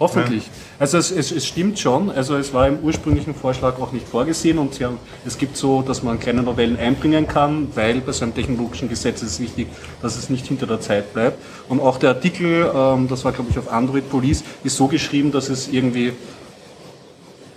hoffentlich. 0.00 0.50
Also 0.78 0.96
es, 0.96 1.10
es, 1.10 1.30
es 1.30 1.46
stimmt 1.46 1.78
schon, 1.78 2.10
also 2.10 2.36
es 2.36 2.54
war 2.54 2.66
im 2.66 2.78
ursprünglichen 2.78 3.34
Vorschlag 3.34 3.78
auch 3.78 3.92
nicht 3.92 4.08
vorgesehen 4.08 4.58
und 4.58 4.80
haben, 4.80 4.98
es 5.26 5.36
gibt 5.36 5.58
so, 5.58 5.82
dass 5.82 6.02
man 6.02 6.18
kleine 6.18 6.42
Novellen 6.42 6.78
einbringen 6.78 7.28
kann, 7.28 7.68
weil 7.74 8.00
bei 8.00 8.12
so 8.12 8.24
einem 8.24 8.34
technologischen 8.34 8.88
Gesetz 8.88 9.22
ist 9.22 9.32
es 9.32 9.40
wichtig, 9.40 9.68
dass 10.00 10.16
es 10.16 10.30
nicht 10.30 10.46
hinter 10.46 10.66
der 10.66 10.80
Zeit 10.80 11.12
bleibt. 11.12 11.38
Und 11.68 11.80
auch 11.80 11.98
der 11.98 12.10
Artikel, 12.10 12.70
ähm, 12.74 13.08
das 13.08 13.24
war 13.24 13.32
glaube 13.32 13.50
ich 13.50 13.58
auf 13.58 13.70
Android 13.70 14.08
Police, 14.10 14.42
ist 14.64 14.76
so 14.76 14.88
geschrieben, 14.88 15.30
dass 15.32 15.50
es 15.50 15.68
irgendwie, 15.68 16.14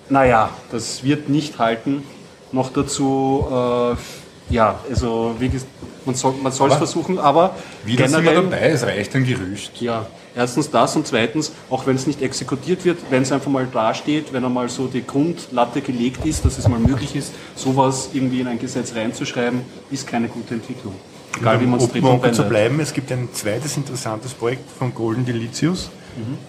naja, 0.09 0.49
das 0.69 1.03
wird 1.03 1.29
nicht 1.29 1.57
halten. 1.59 2.03
Noch 2.51 2.71
dazu, 2.71 3.47
äh, 3.49 4.53
ja, 4.53 4.79
also 4.89 5.35
wie 5.39 5.47
gesagt, 5.47 5.71
man 6.05 6.13
soll 6.51 6.69
es 6.69 6.75
versuchen, 6.75 7.17
aber 7.17 7.55
Wieder 7.85 8.09
sind 8.09 8.25
wir 8.25 8.33
dabei, 8.33 8.69
es 8.69 8.83
reicht 8.83 9.15
ein 9.15 9.25
Gerücht. 9.25 9.81
ja, 9.81 10.05
erstens 10.35 10.69
das 10.71 10.95
und 10.95 11.07
zweitens, 11.07 11.51
auch 11.69 11.85
wenn 11.85 11.95
es 11.95 12.07
nicht 12.07 12.21
exekutiert 12.21 12.85
wird, 12.85 12.99
wenn 13.09 13.23
es 13.23 13.31
einfach 13.31 13.51
mal 13.51 13.67
dasteht, 13.71 14.33
wenn 14.33 14.43
einmal 14.43 14.69
so 14.69 14.87
die 14.87 15.05
Grundlatte 15.05 15.81
gelegt 15.81 16.25
ist, 16.25 16.45
dass 16.45 16.57
es 16.57 16.67
mal 16.67 16.79
möglich 16.79 17.15
ist, 17.15 17.33
sowas 17.55 18.09
irgendwie 18.13 18.41
in 18.41 18.47
ein 18.47 18.59
Gesetz 18.59 18.95
reinzuschreiben, 18.95 19.61
ist 19.91 20.07
keine 20.07 20.27
gute 20.27 20.55
Entwicklung. 20.55 20.95
Egal 21.39 21.59
wie 21.61 21.65
man 21.65 21.79
es 21.79 21.89
dreht 21.89 22.03
und 22.03 22.09
Open 22.09 22.33
zu 22.33 22.43
bleiben, 22.43 22.79
es 22.79 22.93
gibt 22.93 23.11
ein 23.11 23.29
zweites 23.33 23.75
interessantes 23.77 24.33
Projekt 24.33 24.69
von 24.69 24.93
Golden 24.93 25.25
Delicious. 25.25 25.89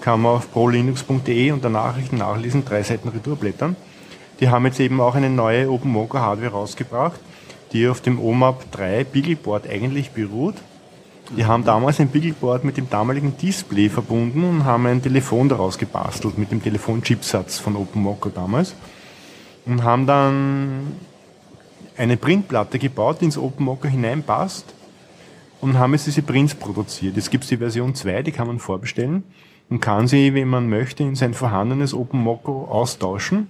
Kann 0.03 0.21
man 0.21 0.33
auf 0.37 0.53
prolinux.de 0.53 1.53
unter 1.53 1.71
Nachrichten 1.71 2.19
nachlesen, 2.19 2.65
drei 2.67 2.83
Seiten 2.83 3.09
Retourblättern. 3.09 3.77
Die 4.41 4.49
haben 4.49 4.67
jetzt 4.67 4.81
eben 4.81 5.01
auch 5.01 5.15
eine 5.15 5.31
neue 5.31 5.71
Open 5.71 5.91
Mocha 5.91 6.21
Hardware 6.21 6.51
rausgebracht, 6.51 7.19
die 7.73 7.89
auf 7.89 8.03
dem 8.03 8.21
OMAP 8.21 8.71
3 8.73 9.05
Beagleboard 9.05 9.69
eigentlich 9.69 10.11
beruht. 10.11 10.57
Die 11.31 11.47
haben 11.47 11.65
damals 11.65 12.01
ein 12.01 12.09
Beagleboard 12.09 12.65
mit 12.65 12.77
dem 12.77 12.91
damaligen 12.91 13.37
Display 13.37 13.89
verbunden 13.89 14.45
und 14.45 14.65
haben 14.65 14.87
ein 14.87 15.03
Telefon 15.03 15.49
daraus 15.49 15.79
gebastelt 15.79 16.37
mit 16.37 16.51
dem 16.51 16.63
Telefonchipsatz 16.63 17.59
von 17.59 17.77
Open 17.77 18.03
Mocha 18.03 18.31
damals. 18.33 18.75
Und 19.65 19.83
haben 19.83 20.07
dann 20.07 20.93
eine 21.97 22.17
Printplatte 22.17 22.79
gebaut, 22.79 23.19
die 23.21 23.27
ins 23.27 23.39
Open 23.39 23.65
Mocha 23.65 23.89
hineinpasst 23.89 24.75
und 25.61 25.79
haben 25.79 25.95
jetzt 25.95 26.07
diese 26.07 26.23
Prints 26.23 26.55
produziert. 26.55 27.17
Jetzt 27.17 27.31
gibt 27.31 27.45
es 27.45 27.51
die 27.51 27.57
Version 27.57 27.95
2, 27.95 28.23
die 28.23 28.33
kann 28.33 28.47
man 28.47 28.59
vorbestellen 28.59 29.25
und 29.71 29.81
kann 29.81 30.07
sie, 30.07 30.35
wenn 30.35 30.49
man 30.49 30.69
möchte, 30.69 31.03
in 31.03 31.15
sein 31.15 31.33
vorhandenes 31.33 31.95
Open 31.95 32.21
Mocha 32.21 32.51
austauschen. 32.51 33.49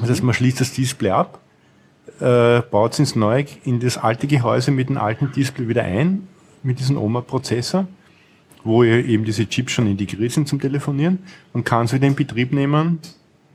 Das 0.00 0.10
heißt, 0.10 0.22
man 0.24 0.34
schließt 0.34 0.60
das 0.60 0.72
Display 0.72 1.10
ab, 1.10 1.38
äh, 2.20 2.60
baut 2.60 2.94
es 2.94 2.98
ins 2.98 3.14
neue, 3.16 3.46
in 3.64 3.78
das 3.78 3.98
alte 3.98 4.26
Gehäuse 4.26 4.72
mit 4.72 4.88
dem 4.88 4.98
alten 4.98 5.30
Display 5.30 5.68
wieder 5.68 5.84
ein, 5.84 6.26
mit 6.62 6.78
diesem 6.78 6.96
OMA-Prozessor, 6.98 7.86
wo 8.64 8.84
eben 8.84 9.24
diese 9.24 9.48
Chips 9.48 9.72
schon 9.72 9.86
integriert 9.86 10.32
sind 10.32 10.48
zum 10.48 10.60
Telefonieren 10.60 11.18
und 11.52 11.64
kann 11.64 11.86
es 11.86 11.92
wieder 11.92 12.06
in 12.06 12.14
Betrieb 12.14 12.52
nehmen, 12.52 13.00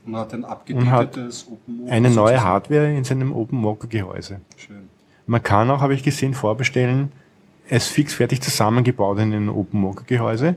Und 0.06 0.16
hat 0.16 0.32
ein 0.34 0.44
Und 0.44 0.50
hat 0.50 0.58
abgebildetes 0.58 1.46
Open 1.50 1.76
Mocha 1.78 1.92
eine 1.92 2.10
neue. 2.10 2.42
Hardware 2.42 2.94
in 2.94 3.04
seinem 3.04 3.32
Open 3.32 3.58
Mocha 3.58 3.86
Gehäuse. 3.88 4.40
Schön. 4.56 4.88
Man 5.26 5.42
kann 5.42 5.70
auch, 5.70 5.80
habe 5.80 5.94
ich 5.94 6.02
gesehen, 6.02 6.34
vorbestellen, 6.34 7.12
es 7.68 7.88
fix 7.88 8.14
fertig 8.14 8.40
zusammengebaut 8.40 9.18
in 9.18 9.32
ein 9.34 9.48
Open 9.48 9.80
Mocha 9.80 10.02
Gehäuse. 10.06 10.56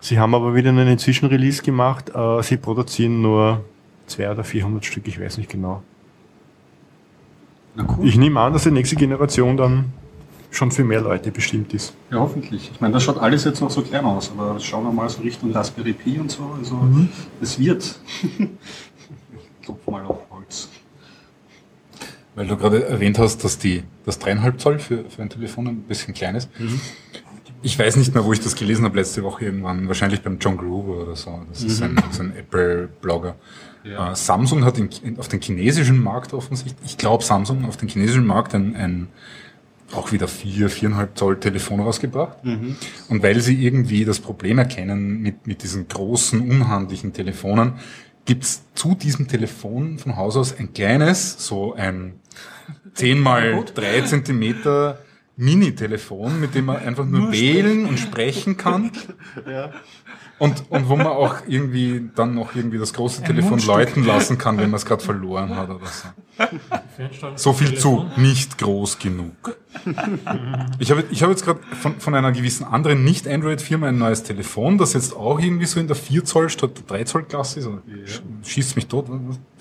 Sie 0.00 0.18
haben 0.18 0.34
aber 0.34 0.54
wieder 0.54 0.70
einen 0.70 0.98
Zwischenrelease 0.98 1.62
gemacht. 1.62 2.10
Äh, 2.14 2.42
sie 2.42 2.56
produzieren 2.56 3.22
nur 3.22 3.64
200 4.06 4.38
oder 4.38 4.44
400 4.44 4.84
Stück, 4.84 5.08
ich 5.08 5.20
weiß 5.20 5.38
nicht 5.38 5.50
genau. 5.50 5.82
Na 7.74 7.86
cool. 7.96 8.06
Ich 8.06 8.16
nehme 8.16 8.40
an, 8.40 8.52
dass 8.52 8.64
die 8.64 8.70
nächste 8.70 8.96
Generation 8.96 9.56
dann 9.56 9.92
schon 10.54 10.70
für 10.70 10.84
mehr 10.84 11.00
Leute 11.00 11.30
bestimmt 11.30 11.74
ist. 11.74 11.94
Ja, 12.10 12.18
hoffentlich. 12.18 12.70
Ich 12.72 12.80
meine, 12.80 12.94
das 12.94 13.02
schaut 13.02 13.18
alles 13.18 13.44
jetzt 13.44 13.60
noch 13.60 13.70
so 13.70 13.82
klein 13.82 14.04
aus, 14.04 14.30
aber 14.30 14.58
schauen 14.60 14.84
wir 14.84 14.92
mal 14.92 15.08
so 15.08 15.22
Richtung 15.22 15.52
Raspberry 15.52 15.92
Pi 15.92 16.18
und 16.18 16.30
so. 16.30 16.54
Also, 16.58 16.78
es 17.40 17.58
wird. 17.58 17.98
Klopf 19.62 19.86
mal 19.86 20.04
auf 20.04 20.18
Holz. 20.30 20.68
Weil 22.34 22.46
du 22.46 22.56
gerade 22.56 22.84
erwähnt 22.84 23.18
hast, 23.18 23.44
dass 23.44 23.58
die, 23.58 23.84
das 24.04 24.18
dreieinhalb 24.18 24.60
Zoll 24.60 24.78
für, 24.78 25.04
für 25.08 25.22
ein 25.22 25.30
Telefon 25.30 25.68
ein 25.68 25.82
bisschen 25.82 26.14
klein 26.14 26.34
ist. 26.34 26.50
Ich 27.62 27.78
weiß 27.78 27.96
nicht 27.96 28.12
mehr, 28.14 28.24
wo 28.24 28.32
ich 28.32 28.40
das 28.40 28.56
gelesen 28.56 28.84
habe 28.84 28.98
letzte 28.98 29.22
Woche 29.22 29.46
irgendwann. 29.46 29.88
Wahrscheinlich 29.88 30.20
beim 30.20 30.38
John 30.38 30.56
Gruber 30.56 31.02
oder 31.02 31.16
so. 31.16 31.40
Das 31.48 31.62
ist 31.62 31.80
ein, 31.80 31.96
so 32.10 32.22
ein 32.22 32.36
Apple-Blogger. 32.36 33.36
Ja. 33.84 34.12
Äh, 34.12 34.16
Samsung 34.16 34.64
hat 34.64 34.78
in, 34.78 34.90
in, 35.02 35.18
auf 35.18 35.28
den 35.28 35.40
chinesischen 35.40 36.02
Markt 36.02 36.32
offensichtlich, 36.32 36.92
ich 36.92 36.98
glaube 36.98 37.22
Samsung 37.22 37.64
auf 37.66 37.76
den 37.76 37.88
chinesischen 37.88 38.26
Markt 38.26 38.54
ein, 38.54 38.74
ein 38.74 39.08
auch 39.92 40.12
wieder 40.12 40.28
vier, 40.28 40.70
viereinhalb 40.70 41.16
Zoll 41.16 41.38
Telefon 41.38 41.80
rausgebracht. 41.80 42.38
Und 43.08 43.22
weil 43.22 43.40
sie 43.40 43.64
irgendwie 43.64 44.04
das 44.04 44.18
Problem 44.18 44.58
erkennen 44.58 45.20
mit, 45.20 45.46
mit 45.46 45.62
diesen 45.62 45.88
großen, 45.88 46.40
unhandlichen 46.40 47.12
Telefonen, 47.12 47.74
gibt's 48.24 48.62
zu 48.74 48.94
diesem 48.94 49.28
Telefon 49.28 49.98
von 49.98 50.16
Haus 50.16 50.36
aus 50.36 50.58
ein 50.58 50.72
kleines, 50.72 51.46
so 51.46 51.74
ein 51.74 52.20
10 52.94 53.20
mal 53.20 53.64
3 53.74 54.00
Zentimeter 54.02 54.98
Mini-Telefon, 55.36 56.40
mit 56.40 56.54
dem 56.54 56.66
man 56.66 56.76
einfach 56.76 57.04
nur, 57.04 57.32
wählen 57.32 57.86
und 57.86 57.98
sprechen 57.98 58.56
kann. 58.56 58.92
Und, 60.38 60.64
und 60.68 60.88
wo 60.88 60.96
man 60.96 61.06
auch 61.08 61.36
irgendwie 61.46 62.10
dann 62.14 62.34
noch 62.34 62.56
irgendwie 62.56 62.78
das 62.78 62.92
große 62.92 63.22
Telefon 63.22 63.50
Mundstück. 63.50 63.74
läuten 63.74 64.04
lassen 64.04 64.36
kann, 64.36 64.58
wenn 64.58 64.70
man 64.70 64.78
es 64.78 64.86
gerade 64.86 65.02
verloren 65.02 65.54
hat 65.56 65.70
oder 65.70 65.86
so. 65.86 66.08
So 67.36 67.52
viel 67.52 67.78
zu 67.78 68.10
nicht 68.16 68.58
groß 68.58 68.98
genug. 68.98 69.56
Ich 70.78 70.90
habe, 70.90 71.04
ich 71.10 71.22
habe 71.22 71.32
jetzt 71.32 71.44
gerade 71.44 71.60
von, 71.80 71.98
von 72.00 72.14
einer 72.14 72.32
gewissen 72.32 72.64
anderen 72.64 73.04
Nicht-Android-Firma 73.04 73.88
ein 73.88 73.98
neues 73.98 74.22
Telefon, 74.22 74.78
das 74.78 74.92
jetzt 74.92 75.14
auch 75.14 75.38
irgendwie 75.40 75.66
so 75.66 75.80
in 75.80 75.86
der 75.86 75.96
4 75.96 76.24
Zoll 76.24 76.48
statt 76.50 76.72
der 76.76 76.84
3 76.98 77.04
Zoll 77.04 77.24
Klasse 77.24 77.60
ist. 77.60 77.66
Oder 77.66 77.82
sch- 78.06 78.20
Schießt 78.44 78.76
mich 78.76 78.86
tot. 78.86 79.06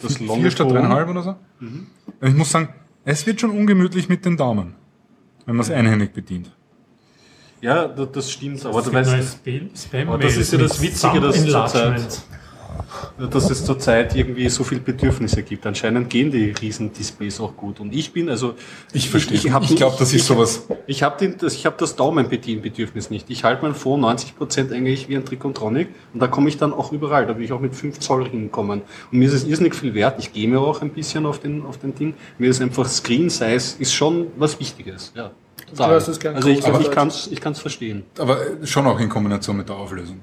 Das 0.01 0.17
vier 0.17 0.27
Longe 0.27 0.51
statt 0.51 0.69
Phone. 0.69 0.77
3,5 0.85 1.09
oder 1.09 1.23
so. 1.23 1.35
Und 1.59 1.87
ich 2.27 2.33
muss 2.35 2.51
sagen, 2.51 2.69
es 3.05 3.25
wird 3.25 3.39
schon 3.41 3.49
ungemütlich 3.51 4.09
mit 4.09 4.25
den 4.25 4.37
Daumen, 4.37 4.75
wenn 5.45 5.55
man 5.55 5.63
es 5.65 5.71
einhändig 5.71 6.13
bedient. 6.13 6.51
Ja, 7.61 7.87
da- 7.87 8.05
das 8.05 8.31
stimmt, 8.31 8.65
aber 8.65 8.79
Es 8.79 8.85
du 8.85 8.93
weißt, 8.93 9.39
Spam 9.75 10.09
aber 10.09 10.17
das 10.19 10.35
ist 10.37 10.51
ja 10.51 10.59
das 10.59 10.81
Witzige, 10.81 11.19
dass 11.21 11.45
zurzeit. 11.45 12.21
Dass 13.31 13.49
es 13.49 13.63
zurzeit 13.65 14.15
irgendwie 14.15 14.49
so 14.49 14.63
viel 14.63 14.79
Bedürfnisse 14.79 15.43
gibt. 15.43 15.65
Anscheinend 15.65 16.09
gehen 16.09 16.31
die 16.31 16.51
Riesendisplays 16.51 17.39
auch 17.39 17.55
gut. 17.55 17.79
Und 17.79 17.93
ich 17.93 18.11
bin, 18.11 18.29
also 18.29 18.55
Ich 18.91 19.09
verstehe. 19.09 19.37
Ich, 19.37 19.51
hab- 19.51 19.63
glaube, 19.67 19.95
das 19.99 20.13
ist 20.13 20.25
sowas. 20.25 20.67
Ich 20.87 21.03
habe 21.03 21.27
das, 21.37 21.53
ich 21.53 21.65
hab 21.65 21.77
das 21.77 21.95
Daumenbedienbedürfnis 21.95 23.09
nicht. 23.09 23.29
Ich 23.29 23.43
halte 23.43 23.61
mein 23.63 23.75
Phone 23.75 24.01
90% 24.03 24.73
eigentlich 24.73 25.09
wie 25.09 25.15
ein 25.15 25.25
Trikontronic 25.25 25.89
und 26.13 26.19
da 26.21 26.27
komme 26.27 26.49
ich 26.49 26.57
dann 26.57 26.73
auch 26.73 26.91
überall. 26.91 27.25
Da 27.25 27.37
will 27.37 27.45
ich 27.45 27.51
auch 27.53 27.59
mit 27.59 27.75
5 27.75 27.99
Zoll 27.99 28.29
hinkommen. 28.29 28.81
Und 29.11 29.19
mir 29.19 29.27
ist 29.27 29.33
es 29.33 29.43
irrsinnig 29.45 29.75
viel 29.75 29.93
wert. 29.93 30.19
Ich 30.19 30.33
gehe 30.33 30.47
mir 30.47 30.59
auch 30.59 30.81
ein 30.81 30.89
bisschen 30.89 31.25
auf 31.25 31.39
den, 31.39 31.65
auf 31.65 31.77
den 31.77 31.95
Ding. 31.95 32.13
Mir 32.37 32.49
ist 32.49 32.61
einfach 32.61 32.87
Screen 32.87 33.29
Size 33.29 33.75
ist 33.79 33.93
schon 33.93 34.27
was 34.37 34.59
Wichtiges. 34.59 35.11
Ja, 35.15 35.31
total. 35.69 35.89
Du 35.89 35.95
hast 35.95 36.07
es 36.07 36.19
gern 36.19 36.35
also 36.35 36.49
ich, 36.49 36.59
ich 36.59 36.91
kann 36.91 37.07
es 37.07 37.27
ich 37.31 37.39
kann's 37.41 37.59
verstehen. 37.59 38.03
Aber 38.17 38.37
schon 38.63 38.85
auch 38.87 38.99
in 38.99 39.09
Kombination 39.09 39.57
mit 39.57 39.69
der 39.69 39.75
Auflösung. 39.75 40.19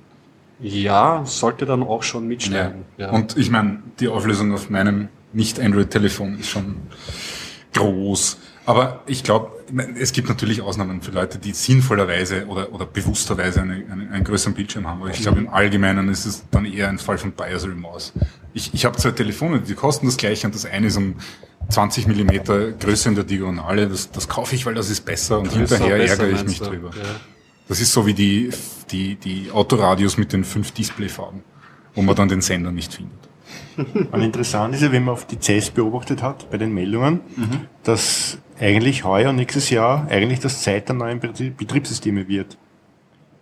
Ja, 0.60 1.22
sollte 1.24 1.66
dann 1.66 1.82
auch 1.82 2.02
schon 2.02 2.26
mitsteigen. 2.26 2.84
Ja. 2.98 3.10
Und 3.10 3.36
ich 3.36 3.50
meine, 3.50 3.82
die 3.98 4.08
Auflösung 4.08 4.52
auf 4.52 4.70
meinem 4.70 5.08
Nicht-Android-Telefon 5.32 6.38
ist 6.38 6.48
schon 6.48 6.76
groß. 7.74 8.38
Aber 8.66 9.02
ich 9.06 9.24
glaube, 9.24 9.50
es 9.98 10.12
gibt 10.12 10.28
natürlich 10.28 10.60
Ausnahmen 10.60 11.00
für 11.00 11.12
Leute, 11.12 11.38
die 11.38 11.52
sinnvollerweise 11.52 12.46
oder, 12.46 12.72
oder 12.72 12.86
bewussterweise 12.86 13.62
eine, 13.62 13.84
eine, 13.90 14.10
einen 14.10 14.24
größeren 14.24 14.54
Bildschirm 14.54 14.86
haben. 14.86 15.00
Aber 15.00 15.10
ich 15.10 15.22
glaube, 15.22 15.38
im 15.38 15.48
Allgemeinen 15.48 16.08
ist 16.08 16.26
es 16.26 16.44
dann 16.50 16.66
eher 16.66 16.88
ein 16.88 16.98
Fall 16.98 17.18
von 17.18 17.32
Buyer's 17.32 17.66
Remorse. 17.66 18.12
Ich, 18.52 18.74
ich 18.74 18.84
habe 18.84 18.96
zwei 18.96 19.12
Telefone, 19.12 19.60
die 19.60 19.74
kosten 19.74 20.06
das 20.06 20.16
gleiche 20.16 20.46
und 20.46 20.54
das 20.54 20.66
eine 20.66 20.88
ist 20.88 20.96
um 20.96 21.16
20 21.70 22.06
Millimeter 22.06 22.72
größer 22.72 23.10
in 23.10 23.14
der 23.14 23.24
Diagonale. 23.24 23.88
Das, 23.88 24.10
das 24.10 24.28
kaufe 24.28 24.54
ich, 24.54 24.66
weil 24.66 24.74
das 24.74 24.90
ist 24.90 25.04
besser 25.04 25.38
und 25.38 25.48
Größer, 25.48 25.78
hinterher 25.78 26.08
ärgere 26.08 26.30
ich 26.30 26.44
mich 26.44 26.60
drüber. 26.60 26.90
Ja. 26.90 27.02
Das 27.70 27.80
ist 27.80 27.92
so 27.92 28.04
wie 28.04 28.14
die, 28.14 28.50
die, 28.90 29.14
die 29.14 29.52
Autoradios 29.52 30.18
mit 30.18 30.32
den 30.32 30.42
fünf 30.42 30.72
Displayfarben, 30.72 31.44
wo 31.94 32.02
man 32.02 32.16
dann 32.16 32.28
den 32.28 32.40
Sender 32.40 32.72
nicht 32.72 32.92
findet. 32.92 33.28
Und 34.12 34.22
interessant 34.22 34.74
ist 34.74 34.82
ja, 34.82 34.90
wenn 34.90 35.04
man 35.04 35.12
auf 35.12 35.24
die 35.24 35.38
CES 35.40 35.70
beobachtet 35.70 36.20
hat, 36.20 36.50
bei 36.50 36.58
den 36.58 36.74
Meldungen, 36.74 37.20
dass 37.84 38.38
eigentlich 38.58 39.04
heuer 39.04 39.30
und 39.30 39.36
nächstes 39.36 39.70
Jahr 39.70 40.08
eigentlich 40.10 40.40
das 40.40 40.62
Zeit 40.62 40.88
der 40.88 40.96
neuen 40.96 41.20
Betrie- 41.20 41.50
Betriebssysteme 41.56 42.26
wird. 42.26 42.58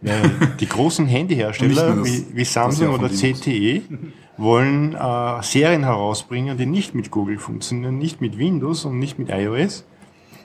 Weil 0.02 0.30
die 0.60 0.68
großen 0.68 1.06
Handyhersteller 1.06 1.96
das- 1.96 2.06
wie, 2.06 2.26
wie 2.34 2.44
Samsung 2.44 2.90
oder. 2.94 3.08
CTE 3.08 3.80
wollen 4.36 4.94
äh, 4.94 5.42
Serien 5.42 5.84
herausbringen, 5.84 6.58
die 6.58 6.66
nicht 6.66 6.94
mit 6.94 7.10
Google 7.10 7.38
funktionieren, 7.38 7.96
nicht 7.96 8.20
mit 8.20 8.36
Windows 8.36 8.84
und 8.84 8.98
nicht 8.98 9.18
mit 9.18 9.30
iOS, 9.30 9.84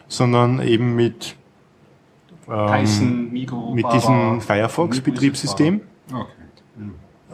sondern 0.08 0.62
eben 0.66 0.96
mit, 0.96 1.36
ähm, 2.50 2.68
Tyson, 2.68 3.32
Migo, 3.32 3.74
mit 3.74 3.84
Baba, 3.84 3.96
diesem 3.96 4.42
Firefox-Betriebssystem 4.42 5.82
Okay. 6.12 6.26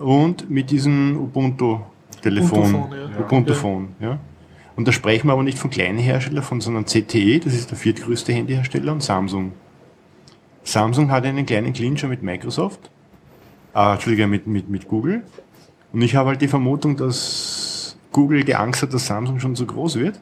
und 0.01 0.49
mit 0.49 0.71
diesem 0.71 1.17
Ubuntu-Telefon. 1.17 2.75
Ubuntu-Phone, 2.75 3.09
ja. 3.17 3.25
Ubuntu-Phone, 3.25 3.87
ja. 3.99 4.19
Und 4.75 4.87
da 4.87 4.91
sprechen 4.93 5.27
wir 5.27 5.33
aber 5.33 5.43
nicht 5.43 5.57
von 5.59 5.69
kleinen 5.69 5.97
Herstellern, 5.97 6.43
von, 6.43 6.61
sondern 6.61 6.85
CTE, 6.85 7.39
das 7.39 7.53
ist 7.53 7.69
der 7.69 7.77
viertgrößte 7.77 8.31
Handyhersteller, 8.31 8.93
und 8.93 9.03
Samsung. 9.03 9.51
Samsung 10.63 11.11
hat 11.11 11.25
einen 11.25 11.45
kleinen 11.45 11.73
Clincher 11.73 12.07
mit 12.07 12.23
Microsoft, 12.23 12.89
äh, 13.75 13.93
Entschuldigung, 13.93 14.29
mit, 14.29 14.47
mit, 14.47 14.69
mit 14.69 14.87
Google. 14.87 15.23
Und 15.91 16.01
ich 16.01 16.15
habe 16.15 16.29
halt 16.29 16.41
die 16.41 16.47
Vermutung, 16.47 16.95
dass 16.95 17.97
Google 18.11 18.43
geangst 18.43 18.81
hat, 18.81 18.93
dass 18.93 19.07
Samsung 19.07 19.39
schon 19.39 19.55
zu 19.55 19.65
groß 19.65 19.95
wird. 19.95 20.19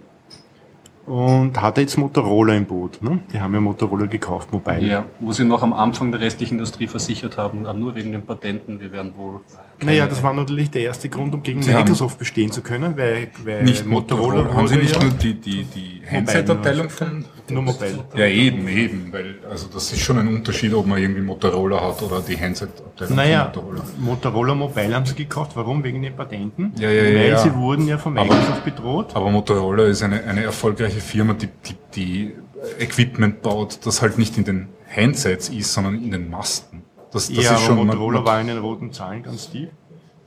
Und 1.07 1.61
hat 1.61 1.77
jetzt 1.77 1.97
Motorola 1.97 2.53
im 2.53 2.65
Boot. 2.65 3.01
Ne? 3.01 3.19
Die 3.33 3.39
haben 3.39 3.53
ja 3.53 3.61
Motorola 3.61 4.07
gekauft, 4.07 4.51
Mobile. 4.51 4.81
Ja, 4.85 5.05
wo 5.21 5.31
sie 5.31 5.45
noch 5.45 5.63
am 5.63 5.71
Anfang 5.71 6.11
der 6.11 6.19
restlichen 6.19 6.55
Industrie 6.55 6.87
versichert 6.87 7.37
haben, 7.37 7.61
nur 7.79 7.95
wegen 7.95 8.11
den 8.11 8.23
Patenten, 8.25 8.79
wir 8.81 8.91
werden 8.91 9.13
wohl. 9.15 9.39
Naja, 9.81 10.05
das 10.07 10.21
war 10.21 10.33
natürlich 10.33 10.69
der 10.71 10.81
erste 10.81 11.07
Grund, 11.07 11.33
um 11.33 11.43
gegen 11.43 11.61
Sie 11.61 11.71
Microsoft 11.71 12.17
bestehen 12.19 12.51
zu 12.51 12.61
können, 12.61 12.97
weil, 12.97 13.29
weil 13.45 13.63
Nicht 13.63 13.85
Motorola. 13.85 14.53
Haben 14.53 14.67
Sie 14.67 14.75
nicht 14.75 14.95
ja 14.95 15.01
nur 15.03 15.11
die, 15.13 15.35
die, 15.35 15.63
die 15.63 16.01
Handset-Abteilung 16.09 16.89
von... 16.89 17.23
nur 17.51 17.61
Mobile. 17.61 17.99
Ja, 18.15 18.25
eben, 18.25 18.67
eben. 18.67 19.13
Weil, 19.13 19.35
also 19.49 19.67
das 19.71 19.93
ist 19.93 19.99
schon 20.01 20.17
ein 20.17 20.27
Unterschied, 20.27 20.73
ob 20.73 20.87
man 20.87 20.99
irgendwie 20.99 21.21
Motorola 21.21 21.79
hat 21.79 22.01
oder 22.01 22.21
die 22.21 22.35
Handset-Abteilung 22.37 23.15
Naja, 23.15 23.51
von 23.53 23.63
Motorola. 23.63 23.83
Motorola 23.99 24.55
Mobile 24.55 24.95
haben 24.95 25.05
sie 25.05 25.15
gekauft. 25.15 25.51
Warum? 25.55 25.83
Wegen 25.83 26.01
den 26.01 26.15
Patenten. 26.15 26.73
Ja, 26.79 26.89
ja, 26.89 27.03
ja, 27.03 27.19
Weil 27.19 27.29
ja. 27.29 27.37
sie 27.37 27.53
wurden 27.53 27.87
ja 27.87 27.97
von 27.99 28.17
Aber- 28.17 28.33
Microsoft 28.33 28.65
bedroht. 28.65 29.15
Aber 29.15 29.29
Motorola 29.29 29.83
ist 29.85 30.01
eine, 30.01 30.23
eine 30.23 30.43
erfolgreiche 30.43 30.96
Firma, 31.01 31.33
die, 31.33 31.47
die, 31.65 31.75
die 31.95 32.33
Equipment 32.79 33.41
baut, 33.41 33.79
das 33.85 34.01
halt 34.01 34.17
nicht 34.17 34.37
in 34.37 34.43
den 34.43 34.69
Handsets 34.89 35.49
ist, 35.49 35.73
sondern 35.73 36.01
in 36.03 36.11
den 36.11 36.29
Masten. 36.29 36.83
Das, 37.11 37.27
das 37.27 37.43
ja, 37.43 37.55
ist 37.55 37.61
schon 37.61 37.77
Motorola 37.77 38.25
war 38.25 38.41
in 38.41 38.47
den 38.47 38.57
roten 38.57 38.91
Zahlen 38.91 39.23
ganz 39.23 39.49
tief 39.49 39.69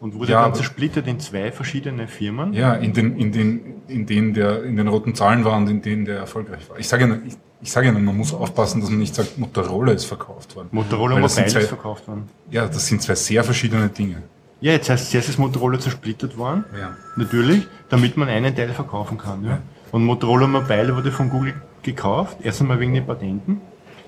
und 0.01 0.15
wurde 0.15 0.33
Ja, 0.33 0.43
dann 0.43 0.55
zersplittert 0.55 1.07
in 1.07 1.21
zwei 1.21 1.53
verschiedene 1.53 2.09
Firmen. 2.09 2.53
Ja, 2.53 2.75
in 2.75 2.93
den, 2.93 3.19
in 3.19 3.33
den, 3.33 3.83
in 3.87 4.07
denen 4.07 4.35
der, 4.35 4.65
in 4.65 4.77
den 4.77 4.89
roten 4.89 5.15
Zahlen 5.15 5.45
war 5.45 5.57
und 5.57 5.69
in 5.69 5.83
denen 5.83 6.05
der 6.05 6.19
erfolgreich 6.19 6.69
war. 6.69 6.79
Ich 6.79 6.89
sage 6.89 7.05
Ihnen, 7.05 7.23
ich, 7.27 7.37
ich 7.61 7.71
sage 7.71 7.89
Ihnen, 7.89 8.03
man 8.05 8.17
muss 8.17 8.33
aufpassen, 8.33 8.81
dass 8.81 8.91
man 8.91 8.99
nicht 8.99 9.15
sagt, 9.15 9.39
Motorola 9.39 9.93
ist 9.93 10.07
verkauft 10.07 10.57
worden. 10.57 10.69
Motorola 10.73 11.21
das 11.21 11.37
Mobile 11.37 11.53
zwei, 11.53 11.61
ist 11.61 11.69
verkauft 11.69 12.09
worden. 12.09 12.29
Ja, 12.51 12.67
das 12.67 12.87
sind 12.87 13.03
zwei 13.03 13.15
sehr 13.15 13.45
verschiedene 13.45 13.89
Dinge. 13.89 14.23
Ja, 14.63 14.73
jetzt 14.73 14.91
heißt 14.91 15.05
es, 15.05 15.11
zuerst 15.11 15.29
ist 15.29 15.39
Motorola 15.39 15.79
zersplittert 15.79 16.37
worden. 16.37 16.65
Ja. 16.79 16.97
Natürlich, 17.17 17.67
damit 17.89 18.17
man 18.17 18.29
einen 18.29 18.55
Teil 18.55 18.71
verkaufen 18.71 19.19
kann. 19.19 19.45
Ja. 19.45 19.59
Und 19.93 20.05
Motorola 20.05 20.47
Mobile 20.47 20.95
wurde 20.97 21.11
von 21.11 21.31
Google 21.31 21.55
gekauft, 21.83 22.39
erst 22.43 22.61
einmal 22.61 22.79
wegen 22.81 22.95
den 22.95 23.07
Patenten. 23.07 23.61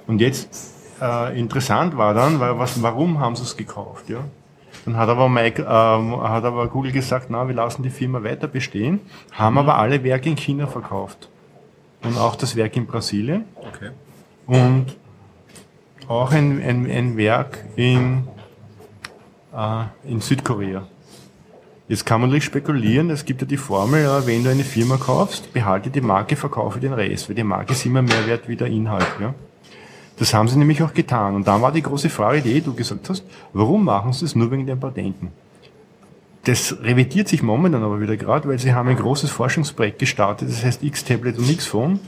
Und 0.07 0.21
jetzt 0.21 0.75
äh, 1.01 1.39
interessant 1.39 1.97
war 1.97 2.15
dann, 2.15 2.39
weil 2.41 2.59
was, 2.59 2.81
warum 2.83 3.19
haben 3.19 3.35
sie 3.37 3.43
es 3.43 3.57
gekauft? 3.57 4.09
Ja? 4.09 4.25
Dann 4.85 4.97
hat 4.97 5.09
aber, 5.09 5.29
Mike, 5.29 5.63
ähm, 5.63 6.21
hat 6.23 6.45
aber 6.45 6.69
Google 6.69 6.93
gesagt, 6.93 7.27
na, 7.31 7.47
wir 7.47 7.55
lassen 7.55 7.83
die 7.83 7.91
Firma 7.91 8.23
weiter 8.23 8.49
bestehen, 8.49 9.01
haben 9.33 9.59
aber 9.59 9.77
alle 9.77 10.03
Werke 10.03 10.29
in 10.29 10.37
China 10.37 10.67
verkauft. 10.67 11.29
Und 12.05 12.19
auch 12.19 12.35
das 12.35 12.57
Werk 12.57 12.77
in 12.77 12.87
Brasilien. 12.87 13.45
Okay. 13.57 13.91
Und 14.47 14.87
auch 16.09 16.33
ein, 16.33 16.61
ein, 16.61 16.91
ein 16.91 17.17
Werk 17.17 17.65
in, 17.77 18.27
äh, 19.57 19.85
in 20.05 20.21
Südkorea. 20.21 20.87
Jetzt 21.93 22.07
kann 22.07 22.23
man 22.23 22.31
natürlich 22.31 22.45
spekulieren, 22.45 23.11
es 23.11 23.27
gibt 23.27 23.43
ja 23.43 23.47
die 23.47 23.59
Formel, 23.59 24.09
wenn 24.25 24.43
du 24.43 24.49
eine 24.49 24.65
Firma 24.65 24.97
kaufst, 24.97 25.53
behalte 25.53 25.91
die 25.91 26.01
Marke, 26.01 26.37
verkaufe 26.37 26.81
den 26.81 26.95
Rest, 26.95 27.29
weil 27.29 27.37
die 27.37 27.45
Marke 27.45 27.73
ist 27.73 27.85
immer 27.85 28.01
mehr 28.01 28.27
wert 28.27 28.49
wie 28.49 28.57
der 28.57 28.69
Inhalt. 28.69 29.07
Ja. 29.21 29.35
Das 30.17 30.33
haben 30.33 30.49
sie 30.49 30.57
nämlich 30.59 30.83
auch 30.83 30.95
getan. 30.95 31.35
Und 31.35 31.47
dann 31.47 31.61
war 31.61 31.71
die 31.71 31.83
große 31.83 32.09
Frage, 32.09 32.41
die 32.41 32.53
eh 32.55 32.61
du 32.63 32.73
gesagt 32.73 33.11
hast, 33.11 33.27
warum 33.53 33.85
machen 33.85 34.15
sie 34.15 34.25
es 34.25 34.35
nur 34.35 34.51
wegen 34.51 34.65
den 34.65 34.81
Patenten? 34.81 35.33
Das 36.45 36.77
revidiert 36.83 37.29
sich 37.29 37.41
momentan 37.41 37.85
aber 37.85 38.01
wieder 38.01 38.17
gerade, 38.17 38.49
weil 38.49 38.59
sie 38.59 38.75
haben 38.75 38.89
ein 38.89 38.97
großes 38.97 39.31
Forschungsprojekt 39.31 40.01
gestartet, 40.01 40.49
das 40.49 40.65
heißt 40.65 40.83
X-Tablet 40.83 41.39
und 41.39 41.49
X-Phone 41.49 42.01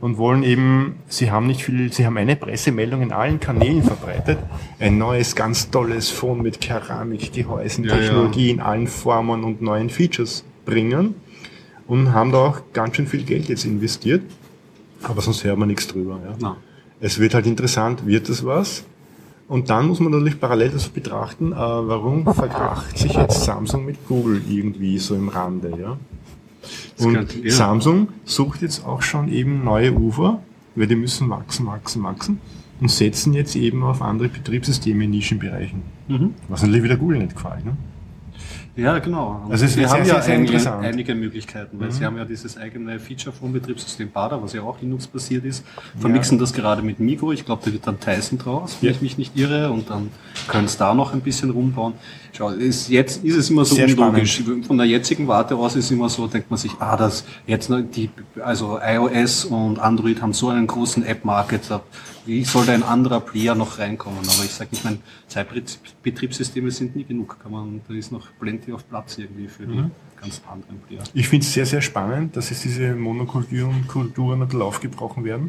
und 0.00 0.18
wollen 0.18 0.42
eben, 0.42 0.96
sie 1.06 1.30
haben 1.30 1.46
nicht 1.46 1.62
viel, 1.62 1.92
sie 1.92 2.04
haben 2.04 2.16
eine 2.16 2.34
Pressemeldung 2.34 3.02
in 3.02 3.12
allen 3.12 3.38
Kanälen 3.38 3.84
verbreitet, 3.84 4.38
ein 4.80 4.98
neues, 4.98 5.36
ganz 5.36 5.70
tolles 5.70 6.10
Phone 6.10 6.42
mit 6.42 6.60
Keramikgehäusen, 6.60 7.84
Ja, 7.84 7.94
ja. 7.94 8.00
Technologie 8.00 8.50
in 8.50 8.60
allen 8.60 8.88
Formen 8.88 9.44
und 9.44 9.62
neuen 9.62 9.88
Features 9.88 10.44
bringen 10.64 11.14
und 11.86 12.12
haben 12.12 12.32
da 12.32 12.38
auch 12.38 12.62
ganz 12.72 12.96
schön 12.96 13.06
viel 13.06 13.22
Geld 13.22 13.48
jetzt 13.48 13.64
investiert, 13.64 14.22
aber 15.04 15.22
sonst 15.22 15.44
hört 15.44 15.58
man 15.58 15.68
nichts 15.68 15.86
drüber. 15.86 16.18
Ja. 16.40 16.56
Es 16.98 17.20
wird 17.20 17.34
halt 17.34 17.46
interessant, 17.46 18.04
wird 18.04 18.28
das 18.28 18.44
was? 18.44 18.82
Und 19.48 19.70
dann 19.70 19.86
muss 19.88 20.00
man 20.00 20.10
natürlich 20.12 20.40
parallel 20.40 20.70
das 20.70 20.88
betrachten, 20.88 21.52
äh, 21.52 21.56
warum 21.56 22.24
verkracht 22.24 22.98
sich 22.98 23.12
jetzt 23.14 23.44
Samsung 23.44 23.84
mit 23.84 24.06
Google 24.08 24.42
irgendwie 24.48 24.98
so 24.98 25.14
im 25.14 25.28
Rande, 25.28 25.72
ja? 25.80 25.96
Und 26.98 27.14
könnte- 27.14 27.38
ja. 27.44 27.50
Samsung 27.52 28.08
sucht 28.24 28.62
jetzt 28.62 28.84
auch 28.84 29.02
schon 29.02 29.28
eben 29.28 29.62
neue 29.62 29.92
Ufer, 29.92 30.40
weil 30.74 30.88
die 30.88 30.96
müssen 30.96 31.30
wachsen, 31.30 31.66
wachsen, 31.66 32.02
wachsen 32.02 32.40
und 32.80 32.90
setzen 32.90 33.34
jetzt 33.34 33.54
eben 33.54 33.84
auf 33.84 34.02
andere 34.02 34.28
Betriebssysteme 34.28 35.04
in 35.04 35.10
Nischenbereichen. 35.10 35.82
Mhm. 36.08 36.34
Was 36.48 36.62
natürlich 36.62 36.82
wieder 36.82 36.96
Google 36.96 37.18
nicht 37.18 37.36
gefällt. 37.36 37.64
Ne? 37.64 37.76
Ja, 38.76 38.98
genau. 38.98 39.40
Und 39.46 39.52
Also 39.52 39.64
es 39.64 39.76
wird 39.76 39.88
haben 39.90 40.04
sehr, 40.04 40.14
ja 40.16 40.22
sehr, 40.22 40.34
einige. 40.34 40.58
Mhm. 40.58 40.66
einige 40.84 41.14
Möglichkeiten, 41.14 41.80
weil 41.80 41.90
sie 41.92 42.04
haben 42.04 42.16
ja 42.18 42.24
dieses 42.26 42.58
eigene 42.58 43.00
Feature-Phone-Betriebssystem 43.00 44.10
BADA, 44.10 44.42
was 44.42 44.52
ja 44.52 44.62
auch 44.62 44.80
Linux-basiert 44.80 45.44
ist, 45.46 45.64
vermixen 45.98 46.38
das 46.38 46.52
gerade 46.52 46.82
mit 46.82 47.00
Migo. 47.00 47.32
Ich 47.32 47.46
glaube, 47.46 47.62
da 47.64 47.72
wird 47.72 47.86
dann 47.86 47.98
Tyson 47.98 48.38
draus, 48.38 48.76
wenn 48.80 48.90
Ja. 48.90 48.94
ich 48.94 49.00
mich 49.02 49.16
nicht 49.18 49.36
irre, 49.36 49.70
und 49.72 49.88
dann 49.88 50.10
können 50.48 50.66
es 50.66 50.76
da 50.76 50.92
noch 50.94 51.14
ein 51.14 51.20
bisschen 51.22 51.50
rumbauen. 51.50 51.94
Schau, 52.36 52.50
ist, 52.50 52.90
jetzt 52.90 53.24
ist 53.24 53.34
es 53.34 53.48
immer 53.48 53.64
so 53.64 53.74
Sehr 53.76 53.86
unlogisch. 53.88 54.42
Von 54.66 54.76
der 54.76 54.86
jetzigen 54.86 55.26
Warte 55.26 55.56
aus 55.56 55.74
ist 55.74 55.90
immer 55.90 56.10
so, 56.10 56.26
denkt 56.26 56.50
man 56.50 56.58
sich, 56.58 56.72
ah, 56.80 56.94
das 56.94 57.24
jetzt 57.46 57.70
die, 57.94 58.10
also 58.44 58.78
iOS 58.78 59.46
und 59.46 59.78
Android 59.78 60.20
haben 60.20 60.34
so 60.34 60.50
einen 60.50 60.66
großen 60.66 61.02
App-Market, 61.06 61.62
wie 62.26 62.44
soll 62.44 62.66
da 62.66 62.74
ein 62.74 62.82
anderer 62.82 63.20
Player 63.20 63.54
noch 63.54 63.78
reinkommen? 63.78 64.18
Aber 64.18 64.44
ich 64.44 64.50
sage, 64.50 64.68
ich 64.72 64.84
meine, 64.84 64.98
zwei 65.28 65.44
Betriebs- 65.44 65.78
Betriebssysteme 66.02 66.70
sind 66.70 66.94
nie 66.94 67.04
genug. 67.04 67.38
Kann 67.42 67.52
man, 67.52 67.80
da 67.88 67.94
ist 67.94 68.12
noch 68.12 68.28
plenty 68.38 68.70
auf 68.72 68.86
Platz 68.86 69.16
irgendwie 69.16 69.48
für 69.48 69.64
die 69.64 69.84
ganz 70.20 70.42
anderen 70.50 70.78
Player. 70.80 71.04
Ich 71.14 71.28
finde 71.28 71.46
es 71.46 71.54
sehr, 71.54 71.64
sehr 71.64 71.80
spannend, 71.80 72.36
dass 72.36 72.50
jetzt 72.50 72.64
diese 72.64 72.94
Monokulturen 72.94 73.86
Kulturen 73.86 74.42
ein 74.42 74.48
bisschen 74.48 74.60
aufgebrochen 74.62 75.24
werden 75.24 75.48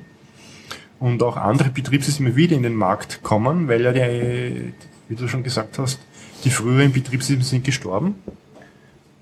und 1.00 1.22
auch 1.22 1.36
andere 1.36 1.70
Betriebssysteme 1.70 2.38
wieder 2.38 2.56
in 2.56 2.64
den 2.64 2.76
Markt 2.76 3.24
kommen, 3.24 3.68
weil 3.68 3.82
ja 3.82 3.92
die, 3.92 4.74
wie 5.10 5.16
du 5.16 5.28
schon 5.28 5.44
gesagt 5.44 5.80
hast, 5.80 6.00
die 6.44 6.50
früheren 6.50 6.92
Betriebssysteme 6.92 7.44
sind 7.44 7.64
gestorben 7.64 8.16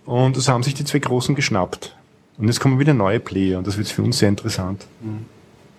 und 0.06 0.38
das 0.38 0.48
haben 0.48 0.64
sich 0.64 0.74
die 0.74 0.86
zwei 0.86 1.00
Großen 1.00 1.36
geschnappt. 1.36 1.96
Und 2.38 2.48
jetzt 2.48 2.60
kommen 2.60 2.80
wieder 2.80 2.94
neue 2.94 3.20
Player 3.20 3.58
und 3.58 3.68
das 3.68 3.78
wird 3.78 3.88
für 3.88 4.04
uns 4.04 4.20
sehr 4.20 4.30
interessant. 4.30 4.86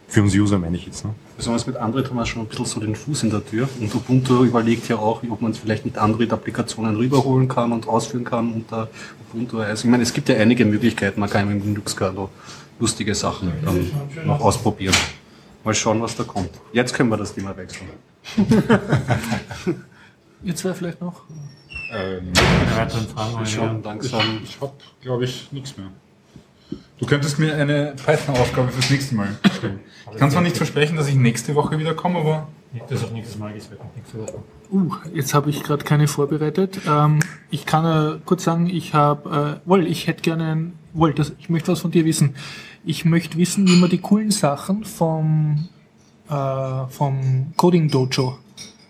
Für 0.09 0.23
uns 0.23 0.35
User 0.35 0.59
meine 0.59 0.77
ich 0.77 0.87
jetzt. 0.87 1.05
Ne? 1.05 1.15
Besonders 1.37 1.67
mit 1.67 1.77
Android 1.77 2.09
haben 2.09 2.17
wir 2.17 2.25
schon 2.25 2.43
ein 2.43 2.49
bisschen 2.49 2.65
so 2.65 2.81
den 2.81 2.95
Fuß 2.95 3.25
in 3.25 3.31
der 3.31 3.45
Tür. 3.45 3.69
Und 3.81 3.95
Ubuntu 3.95 4.45
überlegt 4.45 4.89
ja 4.89 4.97
auch, 4.97 5.23
ob 5.29 5.43
man 5.43 5.51
es 5.51 5.59
vielleicht 5.59 5.85
mit 5.85 5.99
Android-Applikationen 5.99 6.97
rüberholen 6.97 7.49
kann 7.49 7.73
und 7.73 7.89
ausführen 7.89 8.25
kann 8.25 8.53
unter 8.53 8.89
Ubuntu. 9.29 9.59
Also 9.59 9.85
ich 9.85 9.91
meine, 9.91 10.05
es 10.05 10.13
gibt 10.13 10.29
ja 10.29 10.37
einige 10.37 10.65
Möglichkeiten. 10.65 11.21
Man 11.21 11.29
kann 11.29 11.49
mit 11.49 11.63
dem 11.63 11.67
Linux-Kernel 11.67 12.29
lustige 12.79 13.15
Sachen 13.15 13.53
dann 13.65 13.91
noch 14.27 14.41
ausprobieren. 14.41 14.95
Mal 15.65 15.75
schauen, 15.75 16.01
was 16.01 16.17
da 16.17 16.23
kommt. 16.25 16.51
Jetzt 16.73 16.95
können 16.95 17.11
wir 17.11 17.17
das 17.17 17.35
Thema 17.35 17.57
wechseln. 17.57 17.89
Ihr 20.43 20.55
zwei 20.55 20.75
vielleicht 20.75 21.01
noch? 21.01 21.23
Ähm, 21.93 22.33
langsam. 23.85 24.41
ich 24.43 24.61
habe, 24.61 24.73
glaube 25.01 25.25
ich, 25.25 25.51
nichts 25.53 25.77
mehr. 25.77 25.89
Du 26.99 27.07
könntest 27.07 27.39
mir 27.39 27.55
eine 27.55 27.95
Python-Aufgabe 28.05 28.69
fürs 28.69 28.91
nächste 28.91 29.15
Mal 29.15 29.29
stellen. 29.57 29.81
Ich 30.11 30.19
kann 30.19 30.31
zwar 30.31 30.43
nicht 30.43 30.57
versprechen, 30.57 30.97
dass 30.97 31.09
ich 31.09 31.15
nächste 31.15 31.55
Woche 31.55 31.79
wieder 31.79 31.95
komme, 31.95 32.21
aber 32.21 32.49
Das 32.89 33.05
auf 33.05 33.13
nächstes 33.13 33.39
Mal. 33.39 33.53
Nächste 33.53 33.79
Woche. 33.79 34.43
Uh, 34.73 34.91
jetzt 35.15 35.35
habe 35.35 35.51
ich 35.51 35.63
gerade 35.63 35.85
keine 35.85 36.09
vorbereitet. 36.09 36.81
Ähm, 36.89 37.21
ich 37.51 37.67
kann 37.67 37.85
äh, 38.17 38.19
kurz 38.25 38.45
sagen, 38.45 38.69
ich 38.69 38.95
habe, 38.95 39.61
äh, 39.65 39.69
wohl, 39.69 39.87
ich 39.87 40.07
hätte 40.07 40.23
gerne, 40.23 40.53
ein, 40.53 40.73
wohl, 40.93 41.13
das, 41.13 41.33
ich 41.39 41.49
möchte 41.49 41.71
was 41.71 41.81
von 41.81 41.91
dir 41.91 42.05
wissen. 42.05 42.35
Ich 42.85 43.05
möchte 43.05 43.37
wissen, 43.37 43.69
wie 43.69 43.77
man 43.77 43.91
die 43.91 43.99
coolen 43.99 44.31
Sachen 44.31 44.85
vom, 44.85 45.69
äh, 46.29 46.87
vom 46.89 47.53
Coding 47.57 47.89
Dojo, 47.89 48.39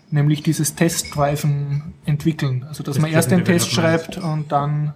nämlich 0.09 0.43
dieses 0.43 0.75
Testdriven 0.75 1.93
entwickeln. 2.05 2.65
Also, 2.67 2.83
dass 2.83 2.99
man 2.99 3.11
erst 3.11 3.31
den 3.31 3.45
Test 3.45 3.71
schreibt 3.71 4.17
und 4.17 4.51
dann, 4.51 4.93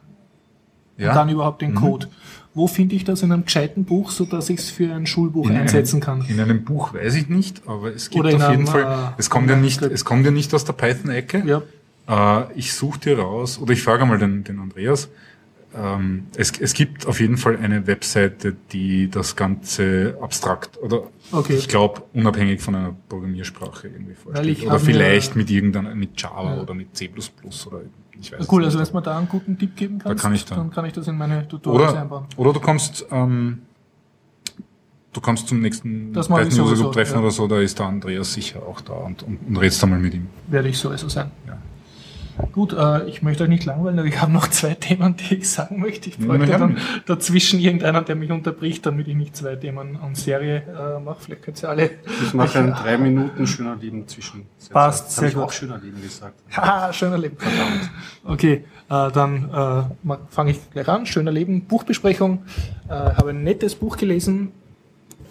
ja. 0.98 1.10
und 1.10 1.16
dann 1.16 1.30
überhaupt 1.30 1.62
den 1.62 1.76
Code. 1.76 2.08
Wo 2.54 2.68
finde 2.68 2.96
ich 2.96 3.06
das 3.06 3.24
in 3.24 3.32
einem 3.32 3.46
gescheiten 3.46 3.86
Buch, 3.86 4.12
so 4.12 4.26
dass 4.26 4.50
ich 4.50 4.60
es 4.60 4.70
für 4.70 4.94
ein 4.94 5.06
Schulbuch 5.06 5.50
in 5.50 5.56
einsetzen 5.56 6.04
einem, 6.04 6.22
kann? 6.22 6.26
In 6.28 6.40
einem 6.40 6.66
Buch 6.66 6.94
weiß 6.94 7.16
ich 7.16 7.30
nicht, 7.30 7.62
aber 7.66 7.96
es 7.96 8.10
gibt 8.10 8.26
Oder 8.26 8.36
auf 8.36 8.52
jeden 8.52 8.68
einem, 8.68 8.68
Fall, 8.68 9.14
äh, 9.14 9.14
es 9.18 9.30
kommt 9.30 9.50
ja 9.50 9.56
nicht, 9.56 9.82
es 9.82 10.04
kommt 10.04 10.26
ja 10.26 10.32
nicht 10.32 10.54
aus 10.54 10.66
der 10.66 10.74
Python-Ecke. 10.74 11.44
Ja. 11.46 12.42
Äh, 12.42 12.52
ich 12.56 12.74
suche 12.74 13.00
dir 13.00 13.20
raus, 13.20 13.58
oder 13.58 13.72
ich 13.72 13.82
frage 13.82 14.06
mal 14.06 14.18
den, 14.18 14.44
den 14.44 14.60
Andreas. 14.60 15.08
Ähm, 15.74 16.28
es, 16.36 16.52
es 16.60 16.74
gibt 16.74 17.08
auf 17.08 17.20
jeden 17.22 17.38
Fall 17.38 17.58
eine 17.58 17.88
Webseite, 17.88 18.56
die 18.74 19.10
das 19.10 19.36
Ganze 19.36 20.18
abstrakt 20.22 20.78
oder 20.82 21.04
Okay. 21.32 21.54
ich 21.56 21.70
glaube 21.70 22.02
unabhängig 22.14 22.62
von 22.62 22.76
einer 22.76 22.94
Programmiersprache 23.08 23.88
irgendwie 23.88 24.16
vorstellt. 24.16 24.64
Oder 24.66 24.80
vielleicht 24.80 25.36
mit 25.38 25.50
irgendeiner, 25.50 25.96
mit 25.96 26.20
Java 26.22 26.62
oder 26.62 26.74
mit 26.74 26.96
C++ 26.98 27.10
oder 27.10 27.82
ich 28.20 28.32
weiß 28.34 28.52
Cool, 28.52 28.60
nicht. 28.60 28.66
also 28.68 28.80
wenn 28.80 28.86
du 28.86 28.94
mir 28.94 29.02
da 29.02 29.18
einen 29.18 29.30
guten 29.30 29.58
Tipp 29.58 29.76
geben 29.78 30.00
kannst, 30.00 30.22
kann 30.22 30.34
ich 30.36 30.44
da. 30.46 30.56
dann 30.56 30.72
kann 30.72 30.86
ich 30.86 30.94
das 30.94 31.08
in 31.08 31.18
meine 31.18 31.48
Tutorials 31.48 31.92
oder, 31.92 32.02
einbauen. 32.02 32.26
oder 32.36 32.54
du 32.54 32.60
kommst, 32.60 33.06
ähm, 33.10 33.62
du 35.14 35.22
kommst 35.22 35.48
zum 35.48 35.62
nächsten 35.62 36.12
Das 36.14 36.28
mache 36.30 36.42
ich 36.44 36.50
Python 36.50 36.62
User 36.66 36.70
sowieso, 36.70 36.84
Group 36.84 36.94
Treffen 36.96 37.14
ja. 37.16 37.20
oder 37.22 37.32
so, 37.32 37.48
da 37.48 37.60
ist 37.62 37.80
der 37.80 37.86
Andreas 37.88 38.34
sicher 38.34 38.62
auch 38.64 38.82
da 38.82 38.94
und, 38.94 39.24
und, 39.24 39.40
und 39.48 39.58
redst 39.58 39.82
einmal 39.84 40.00
mit 40.00 40.14
ihm. 40.14 40.28
Werde 40.48 40.68
ich 40.70 40.78
sowieso 40.78 41.08
sein. 41.10 41.32
Ja. 41.48 41.58
Gut, 42.52 42.74
äh, 42.74 43.08
ich 43.08 43.22
möchte 43.22 43.44
euch 43.44 43.50
nicht 43.50 43.66
langweilen, 43.66 44.00
aber 44.00 44.08
ich 44.08 44.22
habe 44.22 44.32
noch 44.32 44.48
zwei 44.48 44.74
Themen, 44.80 45.16
die 45.16 45.36
ich 45.36 45.50
sagen 45.50 45.80
möchte. 45.80 46.10
Ich 46.10 46.18
bräuchte 46.18 46.48
her 46.48 46.60
dann 46.60 46.78
dazwischen 47.06 47.60
irgendeinen, 47.60 48.06
der 48.06 48.16
mich 48.16 48.32
unterbricht, 48.32 48.86
damit 48.86 49.08
ich 49.08 49.16
nicht 49.16 49.36
zwei 49.36 49.56
Themen 49.56 49.96
und 49.96 50.18
Serie 50.18 50.64
äh, 50.68 51.00
mache. 51.00 51.22
Vielleicht 51.22 51.44
könnt 51.44 51.64
ihr 51.64 51.70
alle. 51.70 51.90
Ich 52.24 52.34
mache 52.34 52.60
ein 52.60 52.74
drei 52.84 52.98
Minuten 52.98 53.48
schöner 53.48 53.76
Leben 53.76 54.08
zwischen. 54.08 54.46
Passt, 54.70 55.12
sehr 55.12 55.30
ich 55.30 55.36
gut. 55.36 55.44
auch 55.44 55.52
schöner 55.52 55.78
Leben 55.78 56.02
gesagt. 56.02 56.36
Haha, 56.56 56.94
schöner 56.94 57.18
Leben. 57.18 57.38
Okay, 58.24 58.66
äh, 58.90 59.12
dann 59.12 59.50
äh, 59.50 60.16
fange 60.30 60.52
ich 60.52 60.72
gleich 60.72 60.88
an. 60.88 61.06
Schöner 61.06 61.32
Leben, 61.32 61.62
Buchbesprechung. 61.66 62.44
Äh, 62.88 62.94
habe 62.94 63.32
ein 63.32 63.44
nettes 63.44 63.76
Buch 63.76 63.98
gelesen. 63.98 64.52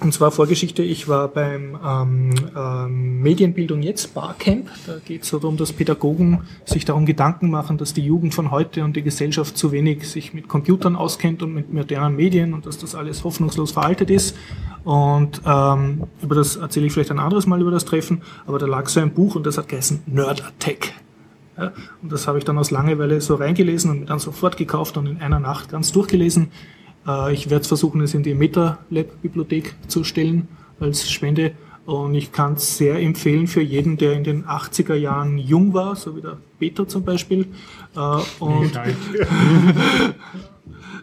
Und 0.00 0.14
zwar 0.14 0.30
Vorgeschichte, 0.30 0.82
ich 0.82 1.08
war 1.08 1.28
beim 1.28 1.78
ähm, 1.84 2.30
ähm, 2.56 3.20
Medienbildung 3.20 3.82
jetzt 3.82 4.14
Barcamp. 4.14 4.70
Da 4.86 4.96
geht 5.04 5.24
es 5.24 5.30
darum, 5.30 5.58
dass 5.58 5.72
Pädagogen 5.72 6.40
sich 6.64 6.86
darum 6.86 7.04
Gedanken 7.04 7.50
machen, 7.50 7.76
dass 7.76 7.92
die 7.92 8.00
Jugend 8.00 8.34
von 8.34 8.50
heute 8.50 8.82
und 8.82 8.96
die 8.96 9.02
Gesellschaft 9.02 9.58
zu 9.58 9.72
wenig 9.72 10.08
sich 10.08 10.32
mit 10.32 10.48
Computern 10.48 10.96
auskennt 10.96 11.42
und 11.42 11.54
mit 11.54 11.70
modernen 11.70 12.16
Medien 12.16 12.54
und 12.54 12.64
dass 12.64 12.78
das 12.78 12.94
alles 12.94 13.24
hoffnungslos 13.24 13.72
veraltet 13.72 14.08
ist. 14.08 14.34
Und 14.84 15.42
ähm, 15.44 16.04
über 16.22 16.34
das 16.34 16.56
erzähle 16.56 16.86
ich 16.86 16.94
vielleicht 16.94 17.10
ein 17.10 17.18
anderes 17.18 17.46
Mal 17.46 17.60
über 17.60 17.70
das 17.70 17.84
Treffen, 17.84 18.22
aber 18.46 18.58
da 18.58 18.64
lag 18.64 18.88
so 18.88 19.00
ein 19.00 19.12
Buch 19.12 19.34
und 19.34 19.44
das 19.44 19.58
hat 19.58 19.68
geheißen 19.68 20.00
Nerd 20.06 20.42
Attack. 20.42 20.94
Ja, 21.58 21.72
und 22.02 22.10
das 22.10 22.26
habe 22.26 22.38
ich 22.38 22.44
dann 22.44 22.56
aus 22.56 22.70
Langeweile 22.70 23.20
so 23.20 23.34
reingelesen 23.34 23.90
und 23.90 24.00
mir 24.00 24.06
dann 24.06 24.18
sofort 24.18 24.56
gekauft 24.56 24.96
und 24.96 25.06
in 25.06 25.20
einer 25.20 25.40
Nacht 25.40 25.68
ganz 25.68 25.92
durchgelesen. 25.92 26.50
Äh, 27.06 27.32
ich 27.34 27.50
werde 27.50 27.66
versuchen, 27.66 28.00
es 28.00 28.14
in 28.14 28.22
die 28.22 28.34
MetaLab-Bibliothek 28.34 29.74
zu 29.88 30.04
stellen 30.04 30.48
als 30.78 31.10
Spende. 31.10 31.52
Und 31.86 32.14
ich 32.14 32.30
kann 32.30 32.52
es 32.54 32.76
sehr 32.76 33.00
empfehlen 33.00 33.46
für 33.46 33.62
jeden, 33.62 33.96
der 33.96 34.12
in 34.12 34.22
den 34.22 34.44
80er 34.44 34.94
Jahren 34.94 35.38
jung 35.38 35.72
war, 35.74 35.96
so 35.96 36.14
wie 36.16 36.20
der 36.20 36.36
Peter 36.58 36.86
zum 36.86 37.04
Beispiel. 37.04 37.46
Äh, 37.96 37.98
und 38.38 38.72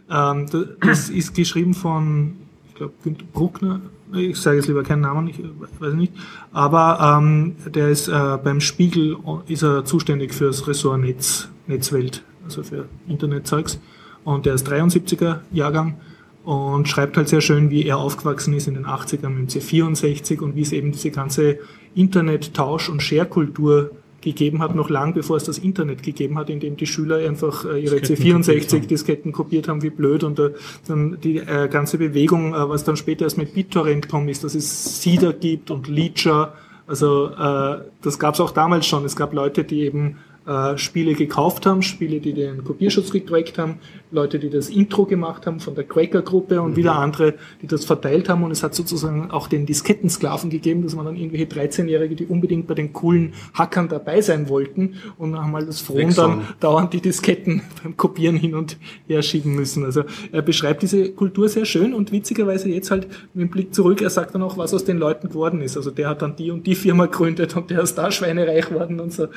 ähm, 0.09 0.45
da- 0.49 0.63
das 0.81 1.09
ist 1.09 1.33
geschrieben 1.35 1.73
von, 1.73 2.33
ich 2.69 2.75
glaube, 2.75 2.93
Günter 3.03 3.25
Bruckner. 3.33 3.81
Ich 4.13 4.37
sage 4.37 4.57
jetzt 4.57 4.67
lieber 4.67 4.83
keinen 4.83 5.01
Namen, 5.01 5.27
ich 5.27 5.37
weiß 5.79 5.93
nicht. 5.95 6.13
Aber 6.53 7.17
ähm, 7.19 7.55
der 7.65 7.89
ist 7.89 8.07
äh, 8.07 8.37
beim 8.41 8.61
Spiegel 8.61 9.17
ist 9.47 9.63
er 9.63 9.83
zuständig 9.83 10.33
für 10.33 10.45
das 10.45 10.65
Ressort 10.65 11.01
Netz, 11.01 11.49
Netzwelt, 11.67 12.23
also 12.45 12.63
für 12.63 12.85
Internetzeugs. 13.09 13.79
Und 14.27 14.45
der 14.45 14.55
ist 14.55 14.67
73er 14.67 15.39
Jahrgang 15.53 15.95
und 16.43 16.89
schreibt 16.89 17.15
halt 17.15 17.29
sehr 17.29 17.39
schön, 17.39 17.69
wie 17.69 17.85
er 17.85 17.97
aufgewachsen 17.97 18.53
ist 18.53 18.67
in 18.67 18.73
den 18.73 18.85
80ern 18.85 19.29
mit 19.29 19.55
dem 19.55 19.61
C64 19.61 20.41
und 20.41 20.53
wie 20.57 20.63
es 20.63 20.73
eben 20.73 20.91
diese 20.91 21.11
ganze 21.11 21.59
Internet-Tausch- 21.95 22.89
und 22.89 23.01
Share-Kultur 23.01 23.91
gegeben 24.19 24.61
hat, 24.61 24.75
noch 24.75 24.89
lang 24.89 25.13
bevor 25.13 25.37
es 25.37 25.45
das 25.45 25.57
Internet 25.57 26.03
gegeben 26.03 26.37
hat, 26.37 26.49
in 26.49 26.59
dem 26.59 26.75
die 26.75 26.87
Schüler 26.87 27.25
einfach 27.25 27.63
äh, 27.63 27.81
ihre 27.81 28.01
Disketten 28.01 28.41
kopiert 28.41 28.73
haben. 28.73 28.81
C64-Disketten 28.81 29.31
kopiert 29.31 29.67
haben, 29.69 29.81
wie 29.81 29.91
blöd. 29.91 30.25
Und 30.25 30.39
äh, 30.39 30.49
dann 30.89 31.17
die 31.23 31.37
äh, 31.37 31.69
ganze 31.69 31.97
Bewegung, 31.97 32.53
äh, 32.53 32.67
was 32.67 32.83
dann 32.83 32.97
später 32.97 33.23
erst 33.23 33.37
mit 33.37 33.53
BitTorrent 33.53 34.01
gekommen 34.01 34.27
ist, 34.27 34.43
dass 34.43 34.55
es 34.55 35.01
Seeder 35.01 35.31
gibt 35.31 35.71
und 35.71 35.87
Leecher. 35.87 36.53
Also 36.85 37.27
äh, 37.27 37.77
das 38.01 38.19
gab 38.19 38.33
es 38.33 38.41
auch 38.41 38.51
damals 38.51 38.87
schon. 38.87 39.05
Es 39.05 39.15
gab 39.15 39.31
Leute, 39.31 39.63
die 39.63 39.83
eben 39.83 40.17
äh, 40.47 40.77
Spiele 40.77 41.13
gekauft 41.13 41.65
haben, 41.65 41.81
Spiele, 41.81 42.21
die 42.21 42.31
den 42.31 42.63
Kopierschutz 42.63 43.11
gecrackt 43.11 43.57
haben, 43.57 43.79
Leute, 44.11 44.39
die 44.39 44.49
das 44.49 44.69
Intro 44.69 45.05
gemacht 45.05 45.45
haben 45.45 45.59
von 45.59 45.75
der 45.75 45.83
Cracker-Gruppe 45.83 46.61
und 46.61 46.77
wieder 46.77 46.95
andere, 46.95 47.33
die 47.61 47.67
das 47.67 47.83
verteilt 47.83 48.29
haben. 48.29 48.43
Und 48.43 48.51
es 48.51 48.63
hat 48.63 48.73
sozusagen 48.73 49.29
auch 49.29 49.47
den 49.47 49.65
Diskettensklaven 49.65 50.49
gegeben, 50.49 50.83
dass 50.83 50.95
man 50.95 51.05
dann 51.05 51.17
irgendwelche 51.17 51.45
13-Jährige, 51.47 52.15
die 52.15 52.25
unbedingt 52.25 52.67
bei 52.67 52.75
den 52.75 52.93
coolen 52.93 53.33
Hackern 53.53 53.89
dabei 53.89 54.21
sein 54.21 54.47
wollten 54.47 54.95
und 55.17 55.37
haben 55.37 55.53
halt 55.53 55.67
das 55.67 55.81
Frohen 55.81 56.13
dann 56.15 56.47
dauernd 56.61 56.93
die 56.93 57.01
Disketten 57.01 57.61
beim 57.83 57.97
Kopieren 57.97 58.37
hin 58.37 58.55
und 58.55 58.77
her 59.07 59.21
schieben 59.23 59.53
müssen. 59.53 59.83
Also 59.83 60.03
er 60.31 60.41
beschreibt 60.41 60.81
diese 60.81 61.11
Kultur 61.11 61.49
sehr 61.49 61.65
schön 61.65 61.93
und 61.93 62.13
witzigerweise 62.13 62.69
jetzt 62.69 62.89
halt 62.89 63.09
mit 63.33 63.49
dem 63.49 63.51
Blick 63.51 63.73
zurück, 63.73 64.01
er 64.01 64.09
sagt 64.09 64.33
dann 64.33 64.43
auch, 64.43 64.57
was 64.57 64.73
aus 64.73 64.85
den 64.85 64.97
Leuten 64.97 65.27
geworden 65.27 65.59
ist. 65.59 65.75
Also 65.75 65.91
der 65.91 66.07
hat 66.07 66.21
dann 66.21 66.37
die 66.37 66.51
und 66.51 66.65
die 66.65 66.75
Firma 66.75 67.07
gegründet 67.07 67.57
und 67.57 67.69
der 67.69 67.81
ist 67.81 67.95
da 67.95 68.11
schweinereich 68.11 68.71
worden 68.71 69.01
und 69.01 69.11
so. 69.11 69.27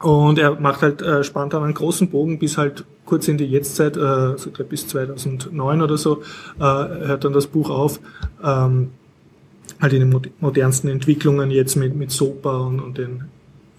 Und 0.00 0.38
er 0.38 0.60
macht 0.60 0.82
halt, 0.82 1.00
äh, 1.00 1.24
spannt 1.24 1.54
dann 1.54 1.62
einen 1.62 1.74
großen 1.74 2.10
Bogen 2.10 2.38
bis 2.38 2.58
halt 2.58 2.84
kurz 3.06 3.28
in 3.28 3.38
die 3.38 3.46
Jetztzeit, 3.46 3.96
äh, 3.96 4.36
so 4.36 4.50
glaub 4.50 4.68
bis 4.68 4.86
2009 4.88 5.80
oder 5.80 5.96
so, 5.96 6.22
äh, 6.58 6.62
hört 6.62 7.24
dann 7.24 7.32
das 7.32 7.46
Buch 7.46 7.70
auf, 7.70 8.00
ähm, 8.42 8.90
halt 9.80 9.92
in 9.92 10.00
den 10.00 10.10
mod- 10.10 10.30
modernsten 10.40 10.90
Entwicklungen 10.90 11.50
jetzt 11.50 11.76
mit, 11.76 11.96
mit 11.96 12.10
SOPA 12.10 12.58
und, 12.58 12.80
und 12.80 12.98
den 12.98 13.24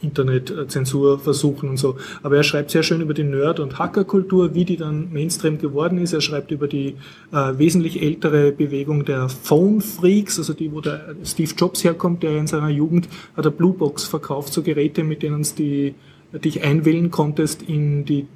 Internet-Zensurversuchen 0.01 1.69
und 1.69 1.77
so. 1.77 1.97
Aber 2.23 2.37
er 2.37 2.43
schreibt 2.43 2.71
sehr 2.71 2.83
schön 2.83 3.01
über 3.01 3.13
die 3.13 3.23
Nerd- 3.23 3.59
und 3.59 3.79
Hackerkultur, 3.79 4.53
wie 4.53 4.65
die 4.65 4.77
dann 4.77 5.11
Mainstream 5.11 5.57
geworden 5.57 5.97
ist. 5.97 6.13
Er 6.13 6.21
schreibt 6.21 6.51
über 6.51 6.67
die 6.67 6.95
äh, 7.31 7.57
wesentlich 7.57 8.01
ältere 8.01 8.51
Bewegung 8.51 9.05
der 9.05 9.29
Phone-Freaks, 9.29 10.37
also 10.37 10.53
die, 10.53 10.71
wo 10.71 10.81
der 10.81 11.15
Steve 11.23 11.51
Jobs 11.57 11.83
herkommt, 11.83 12.23
der 12.23 12.37
in 12.37 12.47
seiner 12.47 12.69
Jugend 12.69 13.07
hat 13.35 13.45
er 13.45 13.51
Bluebox 13.51 14.03
verkauft, 14.03 14.53
so 14.53 14.61
Geräte, 14.61 15.03
mit 15.03 15.23
denen 15.23 15.41
es 15.41 15.55
die, 15.55 15.95
dich 16.33 16.63
einwählen 16.63 17.09
konntest 17.09 17.63
in 17.63 18.05
die 18.05 18.27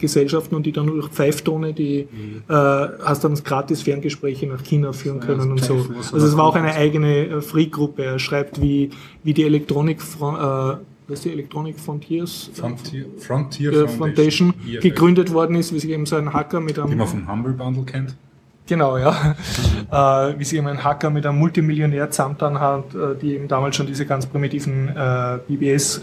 Telefongesellschaften 0.00 0.56
und 0.56 0.64
die 0.64 0.72
dann 0.72 0.86
durch 0.86 1.08
Pfeiftone, 1.08 1.72
die 1.72 2.08
äh, 2.48 2.52
hast 2.52 3.24
dann 3.24 3.34
gratis 3.34 3.82
Ferngespräche 3.82 4.46
nach 4.46 4.62
China 4.62 4.92
führen 4.92 5.20
können 5.20 5.50
und 5.50 5.62
so. 5.62 5.86
Also 6.12 6.26
es 6.26 6.36
war 6.36 6.46
auch 6.46 6.56
eine 6.56 6.74
eigene 6.74 7.26
äh, 7.26 7.40
Freak-Gruppe. 7.42 8.04
Er 8.04 8.18
schreibt, 8.18 8.60
wie, 8.60 8.90
wie 9.22 9.34
die 9.34 9.44
Elektronik, 9.44 10.00
äh, 10.00 10.24
was 11.08 11.20
die 11.22 11.32
Elektronik 11.32 11.78
Frontiers 11.78 12.50
Frontier, 12.54 13.06
Frontier 13.18 13.72
äh, 13.72 13.88
Foundation 13.88 14.54
IFF, 14.66 14.82
gegründet 14.82 15.32
worden 15.32 15.56
ist, 15.56 15.72
wie 15.74 15.80
sich 15.80 15.90
eben 15.90 16.06
so 16.06 16.16
ein 16.16 16.32
Hacker 16.32 16.60
mit 16.60 16.78
einem 16.78 16.96
man 16.96 17.06
vom 17.06 17.30
Humble 17.30 17.52
Bundle 17.52 17.84
kennt. 17.84 18.14
Genau, 18.66 18.96
ja. 18.98 19.34
äh, 19.90 20.38
wie 20.38 20.44
sich 20.44 20.56
eben 20.56 20.68
ein 20.68 20.82
Hacker 20.84 21.10
mit 21.10 21.26
einem 21.26 21.38
Multimillionär 21.38 22.10
zusammengetan 22.10 22.60
hat, 22.60 22.94
äh, 22.94 23.16
die 23.20 23.34
eben 23.34 23.48
damals 23.48 23.76
schon 23.76 23.86
diese 23.86 24.06
ganz 24.06 24.26
primitiven 24.26 24.88
äh, 24.88 25.38
BBS 25.48 26.00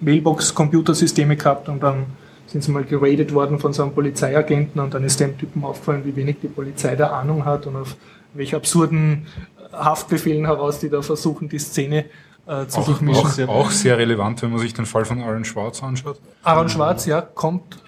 Mailbox-Computersysteme 0.00 1.36
gehabt 1.36 1.70
und 1.70 1.82
dann 1.82 2.04
sind 2.46 2.62
sie 2.62 2.70
mal 2.70 2.84
geradet 2.84 3.32
worden 3.34 3.58
von 3.58 3.72
so 3.72 3.82
einem 3.82 3.92
Polizeiagenten 3.92 4.80
und 4.80 4.94
dann 4.94 5.04
ist 5.04 5.18
dem 5.20 5.36
Typen 5.38 5.64
aufgefallen, 5.64 6.02
wie 6.04 6.14
wenig 6.16 6.36
die 6.42 6.48
Polizei 6.48 6.94
da 6.96 7.08
Ahnung 7.10 7.44
hat 7.44 7.66
und 7.66 7.76
auf 7.76 7.96
welche 8.34 8.56
absurden 8.56 9.26
Haftbefehlen 9.72 10.46
heraus 10.46 10.78
die 10.78 10.88
da 10.88 11.02
versuchen, 11.02 11.48
die 11.48 11.58
Szene 11.58 12.04
äh, 12.46 12.66
zu 12.66 12.80
Auch, 12.80 12.86
durchmischen. 12.86 13.24
auch, 13.24 13.28
sehr, 13.28 13.48
auch 13.48 13.70
sehr 13.70 13.98
relevant, 13.98 14.42
wenn 14.42 14.50
man 14.50 14.60
sich 14.60 14.72
den 14.74 14.86
Fall 14.86 15.04
von 15.04 15.20
Aaron 15.22 15.44
Schwartz 15.44 15.82
anschaut. 15.82 16.20
Aaron 16.44 16.68
Schwarz, 16.68 17.04
ja, 17.06 17.20
kommt, 17.20 17.78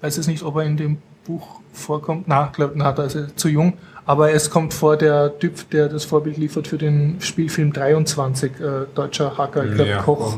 weiß 0.00 0.18
es 0.18 0.26
nicht, 0.26 0.42
ob 0.42 0.56
er 0.56 0.64
in 0.64 0.76
dem 0.76 0.98
Buch 1.24 1.60
vorkommt. 1.72 2.26
Na, 2.26 2.50
glaube, 2.52 2.72
na, 2.76 2.92
da 2.92 3.04
ist 3.04 3.14
er 3.14 3.34
zu 3.36 3.48
jung. 3.48 3.74
Aber 4.06 4.32
es 4.32 4.50
kommt 4.50 4.74
vor 4.74 4.96
der 4.96 5.38
Typ, 5.38 5.70
der 5.70 5.88
das 5.88 6.04
Vorbild 6.04 6.36
liefert 6.36 6.66
für 6.66 6.78
den 6.78 7.20
Spielfilm 7.20 7.72
23, 7.72 8.52
äh, 8.58 8.64
deutscher 8.94 9.38
Hacker, 9.38 9.64
ich 9.64 9.74
glaube 9.74 9.90
Ja. 9.90 10.02
Koch. 10.02 10.36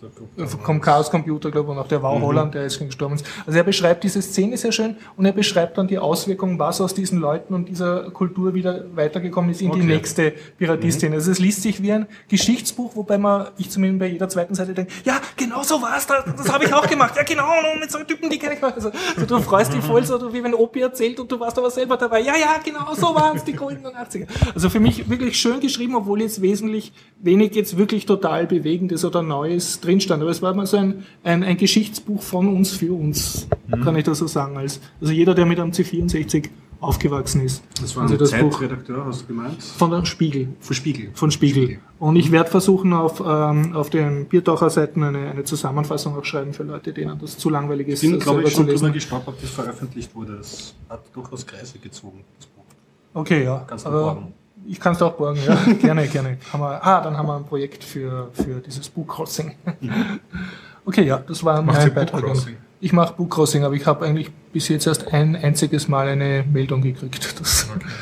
Computer 0.00 0.08
Group. 0.16 0.38
Äh, 0.38 0.46
Vom 0.46 0.80
Chaos 0.80 1.10
Computer, 1.10 1.50
glaube 1.50 1.72
ich, 1.72 1.76
und 1.78 1.84
auch 1.84 1.88
der 1.88 2.02
war 2.02 2.20
Holland, 2.20 2.54
der 2.54 2.64
ist 2.64 2.78
gestorben 2.78 3.14
ist. 3.16 3.26
Also 3.46 3.58
er 3.58 3.64
beschreibt 3.64 4.04
diese 4.04 4.22
Szene 4.22 4.56
sehr 4.56 4.72
schön 4.72 4.96
und 5.16 5.24
er 5.24 5.32
beschreibt 5.32 5.78
dann 5.78 5.88
die 5.88 5.98
Auswirkungen, 5.98 6.58
was 6.58 6.80
aus 6.80 6.94
diesen 6.94 7.18
Leuten 7.18 7.54
und 7.54 7.68
dieser 7.68 8.10
Kultur 8.10 8.54
wieder 8.54 8.84
weitergekommen 8.94 9.50
ist 9.50 9.60
in 9.60 9.70
die 9.72 9.78
Okay. 9.78 9.86
nächste 9.86 10.32
Piratie-Szene. 10.58 11.16
Also 11.16 11.30
es 11.30 11.38
liest 11.38 11.62
sich 11.62 11.82
wie 11.82 11.92
ein 11.92 12.06
Geschichtsbuch, 12.28 12.96
wobei 12.96 13.18
man, 13.18 13.48
ich 13.58 13.70
zumindest 13.70 14.00
bei 14.00 14.06
jeder 14.06 14.28
zweiten 14.28 14.54
Seite 14.54 14.74
denke, 14.74 14.92
ja, 15.04 15.20
genau 15.36 15.62
so 15.62 15.80
war's, 15.82 16.06
das, 16.06 16.24
das 16.36 16.52
habe 16.52 16.64
ich 16.64 16.72
auch 16.72 16.86
gemacht, 16.86 17.14
ja 17.16 17.22
genau, 17.22 17.48
und 17.74 17.80
mit 17.80 17.90
so 17.90 17.98
Typen, 18.04 18.30
die 18.30 18.38
kenne 18.38 18.54
ich 18.54 18.62
auch. 18.62 18.74
Also, 18.74 18.90
so, 19.16 19.26
du 19.26 19.40
freust 19.40 19.72
dich 19.72 19.82
voll, 19.82 20.04
so 20.04 20.32
wie 20.32 20.42
wenn 20.42 20.54
Opi 20.54 20.80
erzählt 20.80 21.18
und 21.20 21.30
du 21.30 21.38
warst 21.40 21.58
aber 21.58 21.70
selber 21.70 21.96
dabei. 21.96 22.20
Ja, 22.20 22.34
ja, 22.36 22.56
genau 22.64 22.94
so 22.94 23.14
waren's, 23.14 23.44
die 23.44 23.52
goldenen 23.52 23.92
80er. 23.94 24.26
Also 24.54 24.70
für 24.70 24.80
mich 24.80 25.08
wirklich 25.08 25.38
schön 25.38 25.60
geschrieben, 25.60 25.94
obwohl 25.96 26.20
jetzt 26.22 26.40
wesentlich 26.42 26.92
wenig 27.20 27.54
jetzt 27.54 27.76
wirklich 27.76 28.06
total 28.06 28.46
Bewegendes 28.46 29.04
oder 29.04 29.22
Neues 29.22 29.80
drin 29.88 30.00
stand. 30.00 30.22
Aber 30.22 30.30
es 30.30 30.42
war 30.42 30.54
mal 30.54 30.66
so 30.66 30.76
ein, 30.76 31.04
ein, 31.24 31.42
ein 31.42 31.56
Geschichtsbuch 31.56 32.22
von 32.22 32.48
uns 32.54 32.70
für 32.72 32.92
uns, 32.92 33.48
kann 33.82 33.96
ich 33.96 34.04
das 34.04 34.18
so 34.18 34.26
sagen. 34.26 34.56
Als, 34.56 34.80
also 35.00 35.12
jeder, 35.12 35.34
der 35.34 35.46
mit 35.46 35.58
einem 35.58 35.72
C64 35.72 36.48
aufgewachsen 36.80 37.40
ist. 37.44 37.64
Das 37.80 37.96
war 37.96 38.04
Also 38.04 38.14
ein 38.14 38.18
das 38.20 38.30
Buch 38.30 38.50
Zeitredakteur, 38.52 39.04
hast 39.04 39.22
du 39.22 39.26
gemeint? 39.26 39.60
von 39.60 39.90
der 39.90 40.04
Spiegel. 40.04 40.48
Von 40.60 40.76
Spiegel. 40.76 41.10
Von 41.12 41.30
Spiegel. 41.32 41.78
Und 41.98 42.14
ich 42.14 42.30
werde 42.30 42.48
versuchen, 42.50 42.92
auf, 42.92 43.20
ähm, 43.26 43.74
auf 43.74 43.90
den 43.90 44.26
Biertaucher-Seiten 44.26 45.02
eine, 45.02 45.30
eine 45.30 45.42
Zusammenfassung 45.42 46.16
auch 46.16 46.24
schreiben 46.24 46.52
für 46.52 46.62
Leute, 46.62 46.92
denen 46.92 47.18
das 47.18 47.36
zu 47.36 47.50
langweilig 47.50 47.88
ist, 47.88 48.04
Ich 48.04 48.10
bin, 48.10 48.18
das 48.20 48.24
glaube 48.28 48.42
ich, 48.44 48.52
schon 48.52 48.66
drüber 48.66 48.74
lesen. 48.80 48.92
gestolpert, 48.92 49.40
bis 49.40 49.50
veröffentlicht 49.50 50.14
wurde. 50.14 50.34
Es 50.34 50.74
hat 50.88 51.00
durchaus 51.14 51.44
Kreise 51.44 51.78
gezogen, 51.80 52.20
das 52.38 52.46
Buch. 52.46 52.62
Okay, 53.14 53.42
ja. 53.42 53.66
Aber 53.84 54.00
borgen. 54.14 54.32
Ich 54.66 54.80
kann 54.80 54.94
es 54.94 55.02
auch 55.02 55.14
borgen, 55.14 55.40
ja. 55.46 55.54
gerne, 55.80 56.06
gerne. 56.08 56.38
Haben 56.52 56.60
wir, 56.60 56.84
ah, 56.86 57.00
dann 57.02 57.16
haben 57.16 57.26
wir 57.26 57.36
ein 57.36 57.44
Projekt 57.44 57.84
für, 57.84 58.30
für 58.32 58.60
dieses 58.60 58.88
Book 58.88 59.08
Crossing. 59.08 59.54
Okay, 60.84 61.02
ja, 61.02 61.18
das 61.18 61.44
war 61.44 61.60
Macht 61.60 61.76
mein 61.80 61.92
Beitrag. 61.94 62.22
Bookcrossing? 62.22 62.56
Ich 62.80 62.94
mache 62.94 63.12
Bookcrossing, 63.12 63.62
aber 63.62 63.74
ich 63.74 63.84
habe 63.84 64.06
eigentlich 64.06 64.30
bis 64.54 64.68
jetzt 64.68 64.86
erst 64.86 65.12
ein 65.12 65.36
einziges 65.36 65.86
Mal 65.86 66.08
eine 66.08 66.44
Meldung 66.50 66.80
gekriegt. 66.80 67.18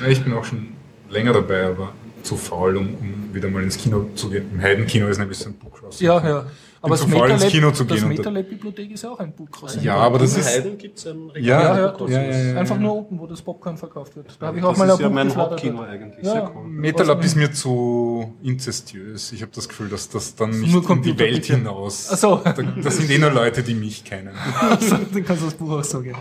Ja, 0.01 0.07
Ich 0.07 0.23
bin 0.23 0.33
auch 0.35 0.45
schon 0.45 0.69
länger 1.11 1.33
dabei, 1.33 1.67
aber 1.67 1.93
zu 2.23 2.37
faul, 2.37 2.77
um, 2.77 2.95
um 2.95 3.35
wieder 3.35 3.49
mal 3.51 3.65
ins 3.65 3.77
Kino 3.77 4.09
zu 4.15 4.31
gehen. 4.31 4.51
Im 4.53 4.63
Heidenkino 4.63 5.09
ist 5.09 5.19
ein 5.19 5.27
bisschen 5.27 5.55
Bookcrossing. 5.55 6.07
ja, 6.07 6.25
ja. 6.29 6.45
Aber 6.87 6.95
das 6.97 7.03
ins 7.05 7.11
MetaLab, 7.15 7.49
Kino 7.51 7.71
zu 7.73 7.85
das 7.85 7.97
gehen 7.99 8.05
und- 8.09 8.17
MetaLab-Bibliothek 8.17 8.91
ist 8.93 9.03
ja 9.03 9.11
auch 9.11 9.19
ein 9.21 9.33
Bookcrossing. 9.33 9.83
Ja, 9.83 9.97
aber 9.97 10.19
das 10.19 10.37
ist. 10.37 10.47
Heiden 10.49 10.79
gibt 10.79 10.99
es 10.99 11.07
ein 11.07 11.31
Ja, 11.35 11.41
ja, 11.41 11.77
ja, 11.79 11.97
ja, 12.09 12.23
ja, 12.23 12.53
ja. 12.53 12.59
Einfach 12.59 12.79
nur 12.79 12.97
unten, 12.97 13.19
wo 13.21 13.27
das 13.27 13.43
Popcorn 13.43 13.77
verkauft 13.77 14.17
wird. 14.17 14.27
Da 14.41 14.47
habe 14.47 14.59
ich 14.59 14.65
auch 14.65 14.71
Das 14.71 14.79
mal 14.79 14.85
ist 14.89 14.95
ein 14.95 15.01
ja 15.01 15.09
Buch 15.09 15.15
mein 15.15 15.27
geflattert. 15.29 15.53
Hauptkino 15.53 15.81
eigentlich. 15.83 16.25
Ja. 16.25 16.33
Sehr 16.33 16.53
cool. 16.57 16.69
Metalab 16.69 17.25
ist 17.25 17.37
mir 17.37 17.53
zu 17.53 18.33
inzestiös. 18.43 19.33
Ich 19.33 19.43
habe 19.43 19.53
das 19.55 19.69
Gefühl, 19.69 19.89
dass 19.89 20.09
das 20.09 20.35
dann 20.35 20.51
nicht 20.61 20.73
Nur 20.73 20.89
in 20.91 21.03
die 21.03 21.19
Welt 21.19 21.35
bitte. 21.43 21.57
hinaus. 21.57 22.09
Ach 22.13 22.17
so. 22.17 22.41
Da- 22.45 22.53
Das 22.53 22.97
sind 22.97 23.11
eh 23.11 23.19
nur 23.19 23.31
Leute, 23.31 23.63
die 23.63 23.75
mich 23.75 24.05
kennen. 24.05 24.31
Also, 24.71 24.97
dann 25.13 25.25
kannst 25.25 25.43
du 25.43 25.47
das 25.47 25.55
Buch 25.55 25.71
auch 25.73 25.85
so 25.85 26.01
geben. 26.01 26.19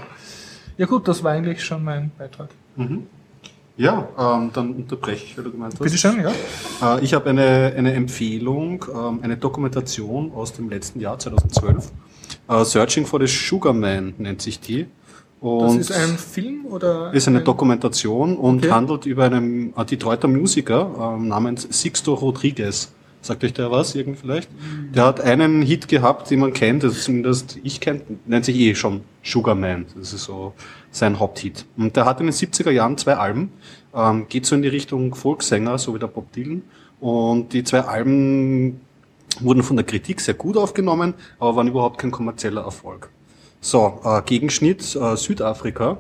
Ja 0.78 0.86
gut, 0.86 1.08
das 1.08 1.24
war 1.24 1.32
eigentlich 1.32 1.64
schon 1.64 1.84
mein 1.84 2.12
Beitrag. 2.18 2.50
Ja, 3.78 4.08
ähm, 4.18 4.52
dann 4.54 4.74
unterbreche 4.74 5.26
ich, 5.26 5.38
weil 5.38 5.44
du 5.44 5.52
gemeint 5.52 5.74
hast. 5.74 5.82
Bitte 5.84 5.98
schön, 5.98 6.22
ja. 6.22 6.96
Äh, 6.98 7.04
ich 7.04 7.14
habe 7.14 7.30
eine, 7.30 7.74
eine 7.76 7.94
Empfehlung, 7.94 8.86
ähm, 8.94 9.20
eine 9.22 9.36
Dokumentation 9.36 10.32
aus 10.34 10.54
dem 10.54 10.70
letzten 10.70 11.02
Jahr, 11.02 11.20
2012. 11.20 11.92
Äh, 12.48 12.64
Searching 12.64 13.06
for 13.06 13.20
the 13.20 13.28
Sugar 13.28 13.74
Man 13.74 14.14
nennt 14.18 14.42
sich 14.42 14.60
die. 14.62 14.84
Das 15.42 15.74
Und 15.74 15.80
ist 15.82 15.92
ein 15.92 16.18
Film 16.18 16.66
oder? 16.68 17.14
ist 17.14 17.28
eine 17.28 17.40
ein- 17.40 17.44
Dokumentation 17.44 18.38
und 18.38 18.60
Okay. 18.64 18.72
handelt 18.72 19.06
über 19.06 19.26
einen 19.26 19.74
äh, 19.76 19.86
Detroiter 19.86 20.28
Musiker 20.30 21.16
ähm, 21.18 21.28
namens 21.28 21.68
Sixto 21.70 22.14
Rodriguez. 22.14 22.94
Sagt 23.22 23.44
euch 23.44 23.54
der 23.54 23.72
was, 23.72 23.94
irgendwie 23.96 24.20
vielleicht? 24.22 24.50
Der 24.94 25.04
hat 25.06 25.20
einen 25.20 25.64
Hit 25.64 25.88
gehabt, 25.88 26.30
den 26.30 26.40
man 26.40 26.54
kennt, 26.54 26.84
das 26.84 27.04
zumindest 27.04 27.58
ich 27.64 27.80
kennt, 27.82 28.28
nennt 28.28 28.46
sich 28.46 28.56
eh 28.58 28.76
schon 28.76 29.02
Sugar 29.24 29.56
Man. 29.56 29.86
Das 29.98 30.14
ist 30.14 30.24
so 30.26 30.54
sein 30.96 31.20
Haupthit. 31.20 31.66
Und 31.78 31.96
der 31.96 32.06
hat 32.06 32.22
in 32.22 32.28
den 32.28 32.34
70er 32.34 32.72
Jahren 32.72 32.98
zwei 32.98 33.16
Alben, 33.16 33.52
ähm, 33.94 34.28
geht 34.30 34.46
so 34.46 34.56
in 34.56 34.62
die 34.62 34.70
Richtung 34.70 35.14
Volkssänger, 35.14 35.78
so 35.78 35.94
wie 35.94 36.00
der 36.00 36.08
Bob 36.08 36.32
Dylan. 36.32 36.64
Und 37.02 37.52
die 37.52 37.64
zwei 37.64 37.82
Alben 37.82 38.80
wurden 39.42 39.64
von 39.64 39.76
der 39.76 39.86
Kritik 39.86 40.22
sehr 40.22 40.36
gut 40.36 40.56
aufgenommen, 40.56 41.14
aber 41.38 41.58
waren 41.58 41.68
überhaupt 41.68 41.98
kein 41.98 42.12
kommerzieller 42.12 42.64
Erfolg. 42.64 43.10
So, 43.60 44.00
äh, 44.06 44.22
Gegenschnitt 44.22 44.96
äh, 44.96 45.18
Südafrika 45.18 45.98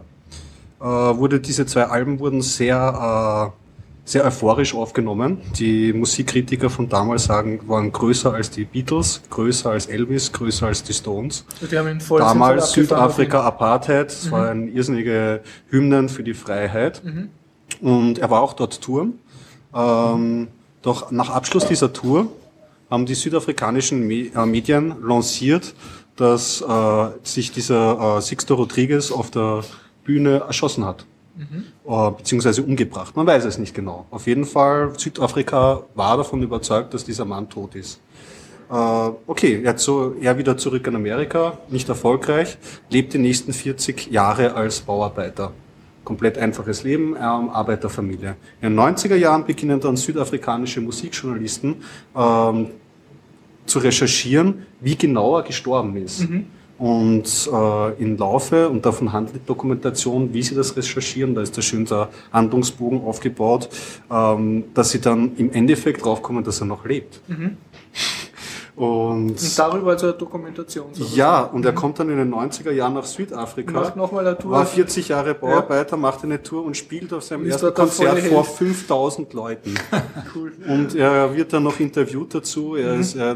äh, 0.79 0.85
wurde 0.85 1.41
diese 1.41 1.65
zwei 1.65 1.85
Alben 1.85 2.19
wurden 2.19 2.41
sehr 2.41 3.51
äh, 3.53 3.64
sehr 4.05 4.23
euphorisch 4.23 4.73
aufgenommen. 4.75 5.41
Die 5.57 5.91
Musikkritiker 5.91 6.69
von 6.69 6.87
damals 6.87 7.25
sagen, 7.25 7.59
waren 7.67 7.91
größer 7.91 8.33
als 8.33 8.51
die 8.51 8.65
Beatles, 8.65 9.21
größer 9.31 9.71
als 9.71 9.87
Elvis, 9.87 10.31
größer 10.31 10.67
als 10.67 10.83
die 10.83 10.93
Stones. 10.93 11.43
Die 11.59 11.77
haben 11.77 11.89
ihn 11.89 11.99
voll 11.99 12.19
Damals 12.19 12.71
Südafrika 12.71 13.41
Apartheid, 13.41 14.07
das 14.07 14.31
war 14.31 14.49
ein 14.49 14.73
irrsinnige 14.73 15.41
Hymnen 15.69 16.07
für 16.07 16.23
die 16.23 16.35
Freiheit. 16.35 17.01
Und 17.81 18.19
er 18.19 18.29
war 18.29 18.41
auch 18.41 18.53
dort 18.53 18.79
touren. 18.81 19.19
Ähm, 19.73 20.47
doch 20.81 21.11
nach 21.11 21.31
Abschluss 21.31 21.65
dieser 21.65 21.91
Tour 21.91 22.27
haben 22.89 23.05
die 23.07 23.15
südafrikanischen 23.15 24.07
Me 24.07 24.29
äh, 24.33 24.45
Medien 24.45 24.95
lanciert, 25.03 25.73
dass 26.15 26.61
äh, 26.61 27.07
sich 27.23 27.51
dieser 27.51 28.17
äh, 28.17 28.21
Sixto 28.21 28.53
Rodriguez 28.53 29.11
auf 29.11 29.31
der 29.31 29.63
Bühne 30.03 30.43
erschossen 30.47 30.85
hat. 30.85 31.05
Äh, 31.37 32.11
beziehungsweise 32.11 32.63
umgebracht. 32.63 33.15
Man 33.15 33.27
weiß 33.27 33.45
es 33.45 33.57
nicht 33.57 33.75
genau. 33.75 34.05
Auf 34.09 34.27
jeden 34.27 34.45
Fall, 34.45 34.93
Südafrika 34.97 35.83
war 35.93 36.17
davon 36.17 36.41
überzeugt, 36.41 36.93
dass 36.93 37.03
dieser 37.03 37.25
Mann 37.25 37.49
tot 37.49 37.75
ist. 37.75 37.99
Äh, 38.69 38.73
okay, 39.27 39.61
jetzt 39.63 39.83
so 39.83 40.15
er 40.19 40.37
wieder 40.37 40.57
zurück 40.57 40.87
in 40.87 40.95
Amerika, 40.95 41.57
nicht 41.69 41.87
erfolgreich, 41.89 42.57
lebt 42.89 43.13
die 43.13 43.17
nächsten 43.17 43.53
40 43.53 44.11
Jahre 44.11 44.53
als 44.53 44.79
Bauarbeiter. 44.81 45.51
Komplett 46.03 46.37
einfaches 46.37 46.83
Leben, 46.83 47.15
ähm, 47.15 47.49
Arbeiterfamilie. 47.49 48.35
In 48.61 48.69
den 48.69 48.79
90er 48.79 49.15
Jahren 49.15 49.45
beginnen 49.45 49.79
dann 49.79 49.97
südafrikanische 49.97 50.79
Musikjournalisten 50.81 51.75
ähm, 52.15 52.67
zu 53.65 53.79
recherchieren, 53.79 54.65
wie 54.79 54.95
genau 54.95 55.37
er 55.37 55.43
gestorben 55.43 55.97
ist. 55.97 56.21
Und 56.77 57.49
äh, 57.51 58.03
im 58.03 58.17
Laufe, 58.17 58.67
und 58.69 58.85
davon 58.85 59.13
handelt 59.13 59.35
die 59.37 59.45
Dokumentation, 59.45 60.33
wie 60.33 60.43
sie 60.43 60.55
das 60.55 60.75
recherchieren, 60.75 61.33
da 61.33 61.41
ist 61.41 61.57
da 61.57 61.61
schön 61.61 61.85
der 61.85 62.09
Handlungsbogen 62.33 63.01
aufgebaut, 63.01 63.69
ähm, 64.11 64.65
dass 64.73 64.89
sie 64.89 64.99
dann 64.99 65.31
im 65.37 65.51
Endeffekt 65.53 66.03
draufkommen, 66.03 66.43
dass 66.43 66.59
er 66.61 66.65
noch 66.65 66.85
lebt. 66.85 67.21
Und 68.75 69.29
Und 69.29 69.57
darüber 69.59 69.91
also 69.91 70.07
eine 70.07 70.17
Dokumentation. 70.17 70.87
sozusagen. 70.91 71.15
ja, 71.17 71.43
und 71.43 71.65
er 71.65 71.71
kommt 71.71 71.97
dann 71.97 72.09
in 72.09 72.17
den 72.17 72.33
90er 72.33 72.71
Jahren 72.71 72.95
nach 72.95 73.05
Südafrika. 73.05 73.71
Macht 73.71 73.95
nochmal 73.95 74.27
eine 74.27 74.37
Tour. 74.37 74.51
War 74.51 74.65
40 74.65 75.07
Jahre 75.07 75.33
Bauarbeiter, 75.33 75.95
macht 75.95 76.25
eine 76.25 76.43
Tour 76.43 76.65
und 76.65 76.75
spielt 76.75 77.13
auf 77.13 77.23
seinem 77.23 77.49
ersten 77.49 77.73
Konzert 77.73 78.19
vor 78.19 78.43
Held. 78.43 78.57
5000 78.57 79.33
Leuten. 79.33 79.75
Cool. 80.35 80.51
Und 80.67 80.95
er 80.95 81.33
wird 81.33 81.53
dann 81.53 81.63
noch 81.63 81.79
interviewt 81.79 82.33
dazu. 82.35 82.75
Er 82.75 82.95
ist 82.95 83.15
äh, 83.15 83.35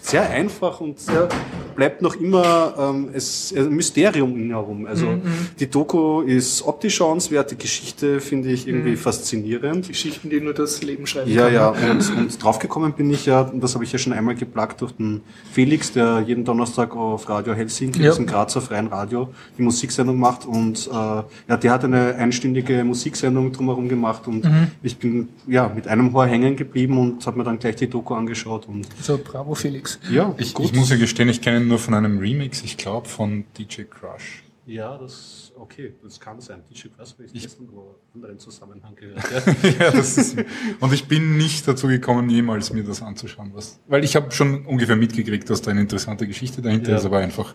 sehr 0.00 0.28
einfach 0.30 0.80
und 0.80 0.96
Ja. 1.06 1.28
bleibt 1.76 2.02
noch 2.02 2.16
immer 2.16 2.74
ähm, 2.76 3.10
es, 3.12 3.54
ein 3.56 3.68
Mysterium 3.70 4.32
um 4.32 4.38
ihn 4.40 4.50
herum. 4.50 4.86
Also 4.86 5.18
die 5.60 5.68
Doku 5.70 6.22
ist 6.22 6.62
optisch 6.66 6.96
schauenswert, 6.96 7.52
die 7.52 7.56
Geschichte 7.56 8.18
finde 8.20 8.50
ich 8.50 8.66
irgendwie 8.66 8.96
faszinierend. 8.96 9.86
Geschichten, 9.86 10.28
die 10.28 10.40
nur 10.40 10.54
das 10.54 10.82
Leben 10.82 11.06
schreiben 11.06 11.30
Ja, 11.30 11.44
kann. 11.44 11.54
ja, 11.54 11.68
und, 11.90 12.16
und 12.16 12.42
draufgekommen 12.42 12.94
bin 12.94 13.08
ich 13.10 13.26
ja, 13.26 13.42
und 13.42 13.62
das 13.62 13.74
habe 13.74 13.84
ich 13.84 13.92
ja 13.92 13.98
schon 13.98 14.12
einmal 14.12 14.34
geplagt 14.34 14.80
durch 14.80 14.90
den 14.92 15.20
Felix, 15.52 15.92
der 15.92 16.20
jeden 16.26 16.44
Donnerstag 16.44 16.96
auf 16.96 17.28
Radio 17.28 17.54
Helsinki, 17.54 18.02
Ja. 18.02 18.10
diesem 18.10 18.26
Grazer 18.26 18.60
freien 18.60 18.88
Radio, 18.88 19.28
die 19.56 19.62
Musiksendung 19.62 20.18
macht 20.18 20.46
und 20.46 20.88
äh, 20.88 20.90
ja, 20.92 21.56
der 21.62 21.70
hat 21.70 21.84
eine 21.84 22.16
einstündige 22.16 22.82
Musiksendung 22.82 23.52
drumherum 23.52 23.88
gemacht 23.88 24.26
und 24.26 24.44
Mhm. 24.44 24.68
ich 24.82 24.96
bin 24.98 25.28
ja 25.46 25.70
mit 25.72 25.86
einem 25.86 26.12
Ohr 26.14 26.26
hängen 26.26 26.56
geblieben 26.56 26.98
und 26.98 27.24
habe 27.26 27.38
mir 27.38 27.44
dann 27.44 27.58
gleich 27.60 27.76
die 27.76 27.86
Doku 27.88 28.14
angeschaut 28.14 28.66
und 28.66 28.84
So, 29.00 29.16
bravo 29.22 29.54
Felix. 29.54 29.87
Ja, 30.10 30.34
Ich, 30.38 30.58
ich 30.58 30.72
muss 30.74 30.90
ja 30.90 30.96
gestehen, 30.96 31.28
ich 31.28 31.40
kenne 31.40 31.58
ihn 31.60 31.68
nur 31.68 31.78
von 31.78 31.94
einem 31.94 32.18
Remix, 32.18 32.62
ich 32.62 32.76
glaube 32.76 33.08
von 33.08 33.44
DJ 33.56 33.82
Crush. 33.82 34.42
Ja, 34.66 34.98
das, 34.98 35.50
okay, 35.58 35.94
das 36.02 36.20
kann 36.20 36.40
sein. 36.40 36.60
DJ 36.70 36.88
Crush 36.94 37.12
habe 37.12 37.24
ich 37.24 37.42
gestern 37.42 37.68
wo 37.72 37.94
anderen 38.14 38.38
Zusammenhang 38.38 38.94
gehört. 38.94 39.22
Ja. 39.62 39.86
ja, 39.86 39.90
das 39.92 40.18
ist, 40.18 40.36
und 40.80 40.92
ich 40.92 41.06
bin 41.08 41.38
nicht 41.38 41.66
dazu 41.66 41.86
gekommen, 41.86 42.28
jemals 42.28 42.72
mir 42.72 42.84
das 42.84 43.00
anzuschauen. 43.00 43.50
Was, 43.54 43.78
weil 43.88 44.04
ich 44.04 44.14
habe 44.16 44.30
schon 44.32 44.66
ungefähr 44.66 44.96
mitgekriegt, 44.96 45.48
dass 45.48 45.62
da 45.62 45.70
eine 45.70 45.80
interessante 45.80 46.26
Geschichte 46.26 46.60
dahinter 46.60 46.90
Ja. 46.90 46.96
ist, 46.98 47.06
aber 47.06 47.18
einfach 47.18 47.54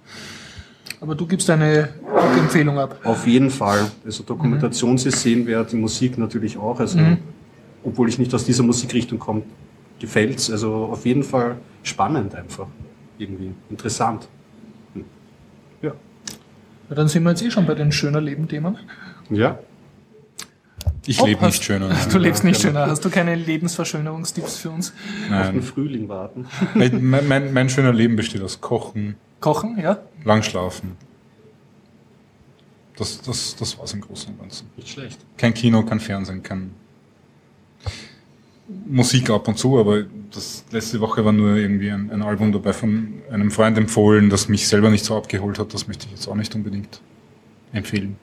Aber 1.01 1.13
du 1.15 1.27
gibst 1.27 1.49
eine 1.51 1.89
Empfehlung 2.39 2.79
ab. 2.79 2.99
Auf 3.03 3.27
jeden 3.27 3.51
Fall. 3.51 3.91
Also 4.03 4.23
Dokumentation 4.23 4.95
ist 4.95 5.11
sehenswert, 5.11 5.71
die 5.71 5.75
Musik 5.75 6.17
natürlich 6.17 6.57
auch. 6.57 6.79
Also, 6.79 6.97
obwohl 7.83 8.09
ich 8.09 8.17
nicht 8.17 8.33
aus 8.33 8.45
dieser 8.45 8.63
Musikrichtung 8.63 9.19
komme, 9.19 9.43
gefällt's. 9.99 10.49
Also 10.51 10.85
auf 10.85 11.05
jeden 11.05 11.23
Fall 11.23 11.57
spannend 11.83 12.35
einfach. 12.35 12.67
Irgendwie. 13.17 13.51
Interessant. 13.69 14.27
Hm. 14.93 15.05
Ja. 15.81 15.93
Ja, 16.89 16.95
dann 16.95 17.07
sind 17.07 17.23
wir 17.23 17.29
jetzt 17.29 17.41
eh 17.43 17.51
schon 17.51 17.65
bei 17.65 17.75
den 17.75 17.91
schöner 17.91 18.21
Leben-Themen. 18.21 18.77
Ja. 19.29 19.59
ich 21.05 21.21
lebe 21.23 21.41
hast- 21.41 21.53
nicht 21.53 21.63
schöner. 21.63 21.95
Du 22.11 22.17
lebst 22.17 22.43
nicht 22.43 22.59
schöner. 22.61 22.87
Hast 22.87 23.05
du 23.05 23.09
keine 23.09 23.35
Lebensverschönerungstipps 23.35 24.57
für 24.57 24.69
uns? 24.71 24.89
Auf 24.91 25.27
den 25.27 25.29
Nein. 25.55 25.61
Frühling 25.61 26.09
warten. 26.09 26.45
mein, 26.73 27.27
mein, 27.27 27.53
mein 27.53 27.69
schöner 27.69 27.93
Leben 27.93 28.15
besteht 28.15 28.41
aus 28.41 28.59
Kochen, 28.61 29.15
Kochen, 29.39 29.79
ja? 29.79 29.99
lang 30.25 30.43
schlafen. 30.43 30.97
Das, 32.97 33.21
das, 33.21 33.55
das 33.55 33.77
war's 33.79 33.93
im 33.93 34.01
Großen 34.01 34.33
und 34.33 34.39
Ganzen. 34.39 34.69
Nicht 34.77 34.89
schlecht. 34.89 35.19
Kein 35.37 35.53
Kino, 35.53 35.83
kein 35.83 35.99
Fernsehen, 35.99 36.43
kein 36.43 36.71
Musik 38.85 39.29
ab 39.29 39.47
und 39.47 39.57
zu, 39.57 39.79
aber 39.79 40.03
das 40.31 40.65
letzte 40.71 40.99
Woche 40.99 41.23
war 41.23 41.31
nur 41.31 41.55
irgendwie 41.55 41.91
ein, 41.91 42.09
ein 42.11 42.21
Album 42.21 42.51
dabei 42.51 42.73
von 42.73 43.21
einem 43.31 43.51
Freund 43.51 43.77
empfohlen, 43.77 44.29
das 44.29 44.49
mich 44.49 44.67
selber 44.67 44.89
nicht 44.89 45.05
so 45.05 45.15
abgeholt 45.15 45.59
hat. 45.59 45.73
Das 45.73 45.87
möchte 45.87 46.05
ich 46.05 46.11
jetzt 46.11 46.27
auch 46.27 46.35
nicht 46.35 46.53
unbedingt 46.55 47.01
empfehlen. 47.71 48.17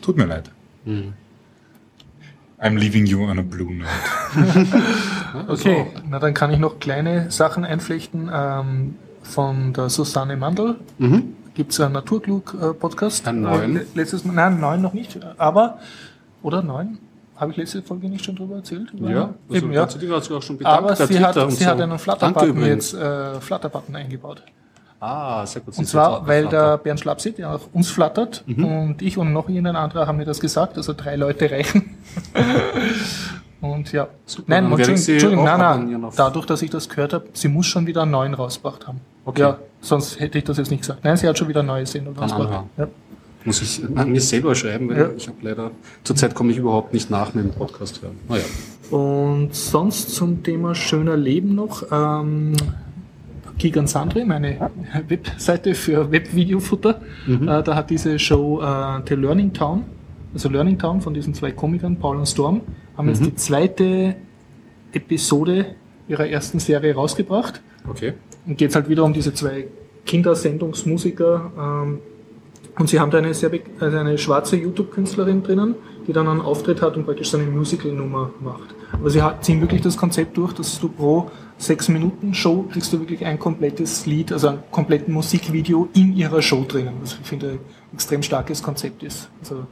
Tut 0.00 0.16
mir 0.16 0.26
leid. 0.26 0.50
I'm 0.86 2.76
leaving 2.76 3.06
you 3.06 3.24
on 3.24 3.38
a 3.38 3.42
blue 3.42 3.72
note. 3.74 3.88
Okay, 5.48 5.86
na 6.10 6.18
dann 6.18 6.34
kann 6.34 6.52
ich 6.52 6.58
noch 6.58 6.78
kleine 6.78 7.30
Sachen 7.30 7.64
einflechten. 7.64 8.30
Ähm, 8.32 8.96
von 9.22 9.72
der 9.72 9.88
Susanne 9.88 10.36
Mandl 10.36 10.76
gibt 11.54 11.72
es 11.72 11.80
einen 11.80 11.94
Naturklug-Podcast. 11.94 13.26
Einen 13.26 13.42
neuen? 13.42 13.76
Äh, 13.78 13.84
letztes 13.94 14.24
Mal, 14.24 14.34
nein, 14.34 14.60
neun 14.60 14.82
noch 14.82 14.92
nicht, 14.92 15.18
aber, 15.38 15.78
oder 16.42 16.62
neun? 16.62 16.98
Habe 17.42 17.50
ich 17.50 17.56
letzte 17.58 17.82
Folge 17.82 18.08
nicht 18.08 18.24
schon 18.24 18.36
drüber 18.36 18.54
erzählt? 18.56 18.92
Über- 18.92 19.10
Ja, 19.10 19.20
also 19.22 19.34
Eben, 19.66 19.72
ja. 19.72 19.82
hat 19.82 20.30
auch 20.30 20.42
schon 20.42 20.56
bedankt. 20.58 20.78
Aber 20.78 20.94
sie 20.94 21.18
hat, 21.18 21.36
und 21.36 21.50
sie 21.50 21.64
so. 21.64 21.70
hat 21.70 21.80
einen 21.80 21.98
Flutter-Button 21.98 22.64
jetzt, 22.64 22.94
äh, 22.94 23.40
Flutter-Button 23.40 23.96
eingebaut. 23.96 24.42
Ah, 25.00 25.44
sehr 25.44 25.60
gut. 25.62 25.76
Und 25.76 25.84
zwar, 25.86 26.24
weil 26.28 26.46
der 26.46 26.78
Bernd 26.78 27.00
Schlapsit 27.00 27.36
ja 27.38 27.56
auch 27.56 27.62
uns 27.72 27.90
flattert 27.90 28.44
Mhm. 28.46 28.64
und 28.64 29.02
ich 29.02 29.18
und 29.18 29.32
noch 29.32 29.48
irgendein 29.48 29.74
anderer 29.74 30.06
haben 30.06 30.18
mir 30.18 30.24
das 30.24 30.38
gesagt, 30.38 30.76
also 30.76 30.92
drei 30.96 31.16
Leute 31.16 31.50
reichen. 31.50 31.96
und 33.60 33.90
ja. 33.90 34.06
Super, 34.24 34.44
nein, 34.60 34.72
ich 34.78 34.88
Entschuldigung, 34.88 35.44
nein, 35.44 35.58
nein, 35.90 36.06
dadurch, 36.16 36.46
dass 36.46 36.62
ich 36.62 36.70
das 36.70 36.88
gehört 36.88 37.12
habe, 37.14 37.26
sie 37.32 37.48
muss 37.48 37.66
schon 37.66 37.86
wieder 37.88 38.02
einen 38.02 38.12
neuen 38.12 38.34
rausgebracht 38.34 38.86
haben. 38.86 39.00
Okay. 39.24 39.40
Ja, 39.40 39.58
sonst 39.80 40.20
hätte 40.20 40.38
ich 40.38 40.44
das 40.44 40.58
jetzt 40.58 40.70
nicht 40.70 40.80
gesagt. 40.82 41.02
Nein, 41.02 41.16
sie 41.16 41.28
hat 41.28 41.36
schon 41.36 41.48
wieder 41.48 41.64
neue 41.64 41.84
Sendung 41.86 42.16
rausgebracht. 42.16 42.66
Ja. 42.76 42.86
Muss 43.44 43.60
ich 43.62 43.80
an 43.96 44.10
mir 44.12 44.20
selber 44.20 44.54
schreiben, 44.54 44.88
weil 44.88 44.98
Ja. 44.98 45.10
ich 45.16 45.26
habe 45.28 45.38
leider, 45.42 45.70
zurzeit 46.04 46.34
komme 46.34 46.52
ich 46.52 46.58
überhaupt 46.58 46.92
nicht 46.92 47.10
nach 47.10 47.34
mit 47.34 47.44
dem 47.44 47.50
Podcast 47.52 48.00
hören. 48.02 48.16
Naja. 48.28 48.44
Und 48.90 49.54
sonst 49.54 50.10
zum 50.14 50.42
Thema 50.42 50.74
schöner 50.74 51.16
Leben 51.16 51.54
noch. 51.54 51.84
Ähm, 51.90 52.52
Gigan 53.58 53.86
Sandri, 53.86 54.24
meine 54.24 54.70
Webseite 55.08 55.74
für 55.74 56.10
Webvideofutter, 56.10 57.00
äh, 57.28 57.62
da 57.62 57.74
hat 57.74 57.90
diese 57.90 58.18
Show 58.18 58.60
äh, 58.60 59.00
The 59.08 59.14
Learning 59.14 59.52
Town, 59.52 59.84
also 60.34 60.48
Learning 60.48 60.78
Town 60.78 61.00
von 61.00 61.14
diesen 61.14 61.32
zwei 61.34 61.52
Komikern, 61.52 61.96
Paul 61.96 62.16
und 62.16 62.26
Storm, 62.26 62.62
haben 62.96 63.08
jetzt 63.08 63.24
die 63.24 63.34
zweite 63.36 64.16
Episode 64.92 65.66
ihrer 66.08 66.26
ersten 66.28 66.58
Serie 66.58 66.94
rausgebracht. 66.94 67.60
Okay. 67.88 68.14
Und 68.46 68.58
geht 68.58 68.74
halt 68.74 68.88
wieder 68.88 69.04
um 69.04 69.12
diese 69.12 69.32
zwei 69.32 69.66
Kindersendungsmusiker. 70.06 71.52
Ähm, 71.58 71.98
und 72.78 72.88
sie 72.88 73.00
haben 73.00 73.10
da 73.10 73.18
eine, 73.18 73.34
sehr 73.34 73.50
also 73.80 73.96
eine 73.98 74.16
schwarze 74.16 74.56
YouTube-Künstlerin 74.56 75.42
drinnen, 75.42 75.74
die 76.06 76.12
dann 76.12 76.26
einen 76.26 76.40
Auftritt 76.40 76.80
hat 76.80 76.96
und 76.96 77.04
praktisch 77.04 77.30
so 77.30 77.38
eine 77.38 77.46
Musical-Nummer 77.46 78.30
macht. 78.40 78.74
Aber 78.92 79.10
sie 79.10 79.22
ziehen 79.40 79.60
wirklich 79.60 79.82
das 79.82 79.96
Konzept 79.96 80.36
durch, 80.36 80.52
dass 80.52 80.80
du 80.80 80.88
pro 80.88 81.30
sechs 81.58 81.88
Minuten 81.88 82.34
Show 82.34 82.64
kriegst 82.72 82.92
du 82.92 83.00
wirklich 83.00 83.24
ein 83.24 83.38
komplettes 83.38 84.06
Lied, 84.06 84.32
also 84.32 84.48
ein 84.48 84.62
komplettes 84.70 85.08
Musikvideo 85.08 85.88
in 85.94 86.14
ihrer 86.16 86.42
Show 86.42 86.64
drinnen. 86.66 86.94
Was 87.00 87.18
ich 87.20 87.26
finde 87.26 87.50
ein 87.50 87.58
extrem 87.92 88.22
starkes 88.22 88.62
Konzept 88.62 89.02
ist. 89.02 89.28
Also 89.40 89.66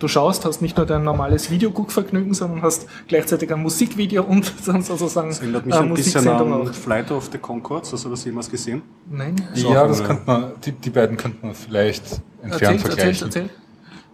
du 0.00 0.08
schaust, 0.08 0.44
hast 0.44 0.60
nicht 0.62 0.76
nur 0.76 0.86
dein 0.86 1.04
normales 1.04 1.50
Videoguckvergnügen, 1.50 2.34
sondern 2.34 2.62
hast 2.62 2.86
gleichzeitig 3.06 3.52
ein 3.52 3.60
Musikvideo 3.62 4.24
und 4.24 4.52
dann 4.66 4.82
sozusagen 4.82 5.28
Das 5.28 5.38
erinnert 5.40 5.66
mich 5.66 5.74
eine 5.76 5.84
ein 5.86 5.94
bisschen 5.94 6.24
Musiksendung 6.24 6.66
an. 6.66 6.74
Flight 6.74 7.10
of 7.12 7.28
the 7.30 7.38
Concords. 7.38 7.92
Hast 7.92 8.04
du 8.04 8.08
das 8.08 8.24
jemals 8.24 8.50
gesehen? 8.50 8.82
Nein? 9.08 9.36
Ist 9.54 9.64
auch 9.64 9.72
Ja, 9.74 9.86
das 9.86 10.02
könnte 10.02 10.22
man, 10.26 10.52
die, 10.64 10.72
die 10.72 10.90
beiden 10.90 11.16
könnte 11.16 11.38
man 11.46 11.54
vielleicht 11.54 12.20
entfernt 12.42 12.52
Erzähl, 12.52 12.66
erzähl, 12.74 12.78
vergleichen. 12.88 13.26
erzähl. 13.28 13.50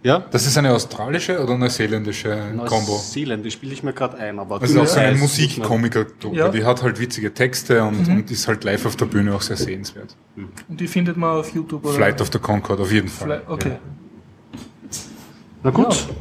Ja. 0.03 0.23
Das 0.31 0.45
ist 0.45 0.55
eine 0.57 0.71
australische 0.73 1.41
oder 1.43 1.57
neuseeländische 1.57 2.29
Combo? 2.67 2.91
Neuseeland, 2.93 3.43
die 3.43 3.49
spiele 3.51 3.73
ich 3.73 3.81
mir 3.81 3.93
gerade 3.93 4.15
ein, 4.19 4.37
aber 4.37 4.61
Also 4.61 4.79
auch 4.81 4.85
so 4.87 4.99
eine 4.99 5.09
eine 5.09 5.17
Musikkomiker-Truppe, 5.17 6.35
Ja. 6.37 6.49
die 6.49 6.63
hat 6.63 6.83
halt 6.83 6.99
witzige 6.99 7.33
Texte 7.33 7.83
und, 7.83 8.07
und 8.07 8.29
ist 8.31 8.47
halt 8.47 8.63
live 8.63 8.85
auf 8.85 8.95
der 8.95 9.05
Bühne 9.05 9.33
auch 9.33 9.41
sehr 9.41 9.57
sehenswert. 9.57 10.15
Und 10.69 10.79
die 10.79 10.87
findet 10.87 11.17
man 11.17 11.39
auf 11.39 11.53
YouTube 11.53 11.83
oder? 11.83 11.95
Flight 11.95 12.21
of 12.21 12.29
the 12.31 12.39
Concord 12.39 12.79
auf 12.79 12.91
jeden 12.91 13.07
Fall. 13.09 13.41
Fly- 13.47 13.51
Okay. 13.53 13.71
Na 15.67 15.73
gut. 15.73 15.93
Ja. 16.07 16.15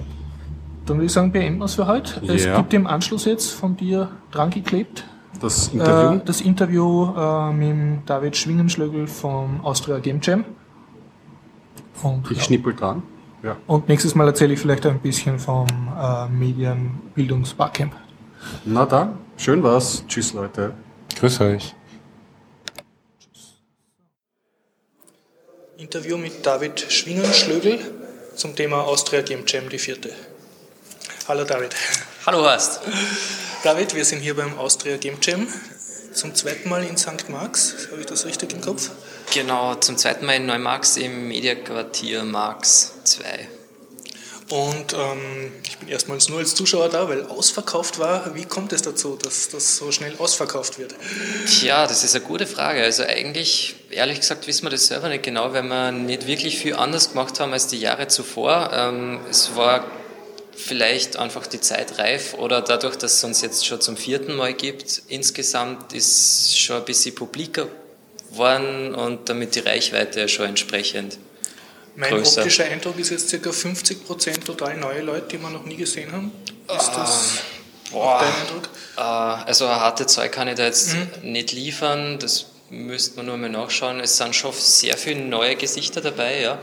Dann 0.87 0.97
würde 0.97 1.07
ich 1.07 1.13
sagen, 1.13 1.31
beenden 1.31 1.61
wir 1.61 1.67
es 1.67 1.75
für 1.77 1.87
heute. 1.87 2.21
Es 2.27 2.45
Ja. 2.45 2.57
gibt 2.57 2.75
im 2.75 2.89
Anschluss 2.89 3.27
jetzt 3.27 3.53
von 3.53 3.77
dir 3.77 4.11
dran 4.33 4.51
geklebt 4.51 5.05
Das 5.41 5.69
Interview. 5.69 6.17
äh, 6.19 6.25
das 6.25 6.41
Interview 6.41 7.15
äh, 7.17 7.53
mit 7.53 7.69
dem 7.69 8.03
David 8.07 8.37
Schwingenschlögel 8.37 9.07
vom 9.07 9.65
Austria 9.65 10.01
Game 10.01 10.19
Jam. 10.21 10.45
Und, 12.03 12.29
ich 12.29 12.39
ja. 12.39 12.43
schnippel 12.43 12.75
dran. 12.75 13.05
Ja. 13.45 13.57
Und 13.69 13.89
nächstes 13.89 14.17
Mal 14.17 14.27
erzähle 14.27 14.55
ich 14.55 14.59
vielleicht 14.59 14.85
ein 14.85 14.99
bisschen 14.99 15.39
vom 15.39 15.69
äh, 15.97 16.27
Medienbildungsbarcamp. 16.29 17.93
Na 18.65 18.85
dann, 18.85 19.19
schön 19.37 19.63
war's. 19.63 20.03
Tschüss, 20.09 20.33
Leute. 20.33 20.75
Grüß 21.21 21.41
euch. 21.43 21.73
Interview 25.77 26.17
mit 26.17 26.45
David 26.45 26.81
Schwingenschlögel 26.81 27.79
zum 28.37 28.55
Thema 28.55 28.85
Austria 28.85 29.23
Game 29.23 29.45
Jam, 29.47 29.69
die 29.69 29.79
vierte. 29.79 30.13
Hallo 31.27 31.45
David. 31.45 31.75
Hallo 32.27 32.43
Horst. 32.43 32.81
David, 33.65 33.95
wir 33.95 34.05
sind 34.05 34.21
hier 34.21 34.37
beim 34.37 34.59
Austria 34.59 34.99
Game 34.99 35.17
Jam. 35.23 35.49
Zum 36.13 36.35
zweiten 36.35 36.69
Mal 36.69 36.85
in 36.85 36.97
St. 36.97 37.29
Marx. 37.29 37.89
Habe 37.91 38.01
ich 38.01 38.07
das 38.07 38.27
richtig 38.27 38.53
im 38.53 38.61
Kopf? 38.61 38.91
Genau, 39.35 39.75
zum 39.77 39.97
zweiten 39.97 40.27
Mal 40.27 40.37
in 40.37 40.47
Neumarx 40.47 40.97
im 40.99 41.29
Mediaquartier 41.29 42.25
Marx 42.25 42.93
2. 43.05 43.49
Und 44.49 44.93
ähm, 44.93 45.53
ich 45.65 45.79
bin 45.79 45.89
erstmals 45.89 46.29
nur 46.29 46.39
als 46.39 46.55
Zuschauer 46.55 46.89
da, 46.89 47.09
weil 47.09 47.25
ausverkauft 47.25 47.99
war. 47.99 48.35
Wie 48.37 48.45
kommt 48.45 48.73
es 48.73 48.83
dazu, 48.83 49.17
dass 49.17 49.49
das 49.49 49.77
so 49.77 49.91
schnell 49.91 50.15
ausverkauft 50.19 50.79
wird? 50.79 50.95
Tja, 51.47 51.87
das 51.87 52.05
ist 52.05 52.15
eine 52.15 52.25
gute 52.25 52.47
Frage. 52.47 52.83
Also 52.83 53.03
eigentlich, 53.03 53.75
ehrlich 53.91 54.21
gesagt, 54.21 54.47
wissen 54.47 54.65
wir 54.65 54.71
das 54.71 54.87
selber 54.87 55.09
nicht 55.09 55.25
genau, 55.25 55.53
weil 55.53 55.65
wir 55.65 55.91
nicht 55.91 56.29
wirklich 56.29 56.59
viel 56.59 56.75
anders 56.75 57.11
gemacht 57.11 57.41
haben 57.41 57.53
als 57.53 57.67
die 57.67 57.79
Jahre 57.79 58.07
zuvor. 58.07 58.71
Ähm, 58.73 59.19
es 59.29 59.57
war 59.57 59.85
vielleicht 60.55 61.17
einfach 61.17 61.47
die 61.49 61.61
Zeit 61.61 61.99
reif 61.99 62.35
oder 62.35 62.63
dadurch, 62.63 62.97
dass 62.97 63.15
es 63.15 63.25
uns 63.25 63.43
jetzt 63.43 63.67
schon 63.67 63.81
zum 63.81 63.97
vierten 63.97 64.37
Mal 64.37 64.55
gibt. 64.55 65.03
Insgesamt 65.09 65.93
ist 65.93 66.59
schon 66.59 66.77
ein 66.77 66.85
bisschen 66.85 67.17
publiker 67.17 67.67
geworden 68.31 68.95
und 68.95 69.29
damit 69.29 69.57
die 69.57 69.61
Reichweite 69.61 70.29
schon 70.29 70.47
entsprechend. 70.47 71.19
Mein 71.97 72.11
Größer. 72.11 72.43
optischer 72.43 72.65
Eindruck 72.67 72.99
ist 72.99 73.11
jetzt 73.11 73.31
ca. 73.31 73.51
50% 73.51 74.45
total 74.45 74.77
neue 74.77 75.01
Leute, 75.03 75.27
die 75.29 75.39
wir 75.43 75.51
noch 75.51 75.65
nie 75.65 75.77
gesehen 75.77 76.13
haben. 76.13 76.31
Ist 76.69 76.91
das 76.95 77.31
Boah. 77.91 78.21
dein 78.21 78.33
Eindruck? 78.47 78.69
Äh, 78.97 79.49
Also 79.51 79.69
harte 79.69 80.07
Zahl 80.07 80.29
kann 80.29 80.49
ich 80.49 80.57
da 80.57 80.65
jetzt 80.65 80.95
nicht 81.23 81.53
liefern, 81.53 82.19
das 82.19 82.47
müsste 82.71 83.17
man 83.17 83.27
nur 83.27 83.37
mal 83.39 83.49
nachschauen. 83.49 84.01
Es 84.01 84.17
sind 84.17 84.35
schon 84.35 84.53
sehr 84.53 84.97
viele 84.99 85.21
neue 85.21 85.57
Gesichter 85.57 86.01
dabei, 86.01 86.41
ja. 86.41 86.59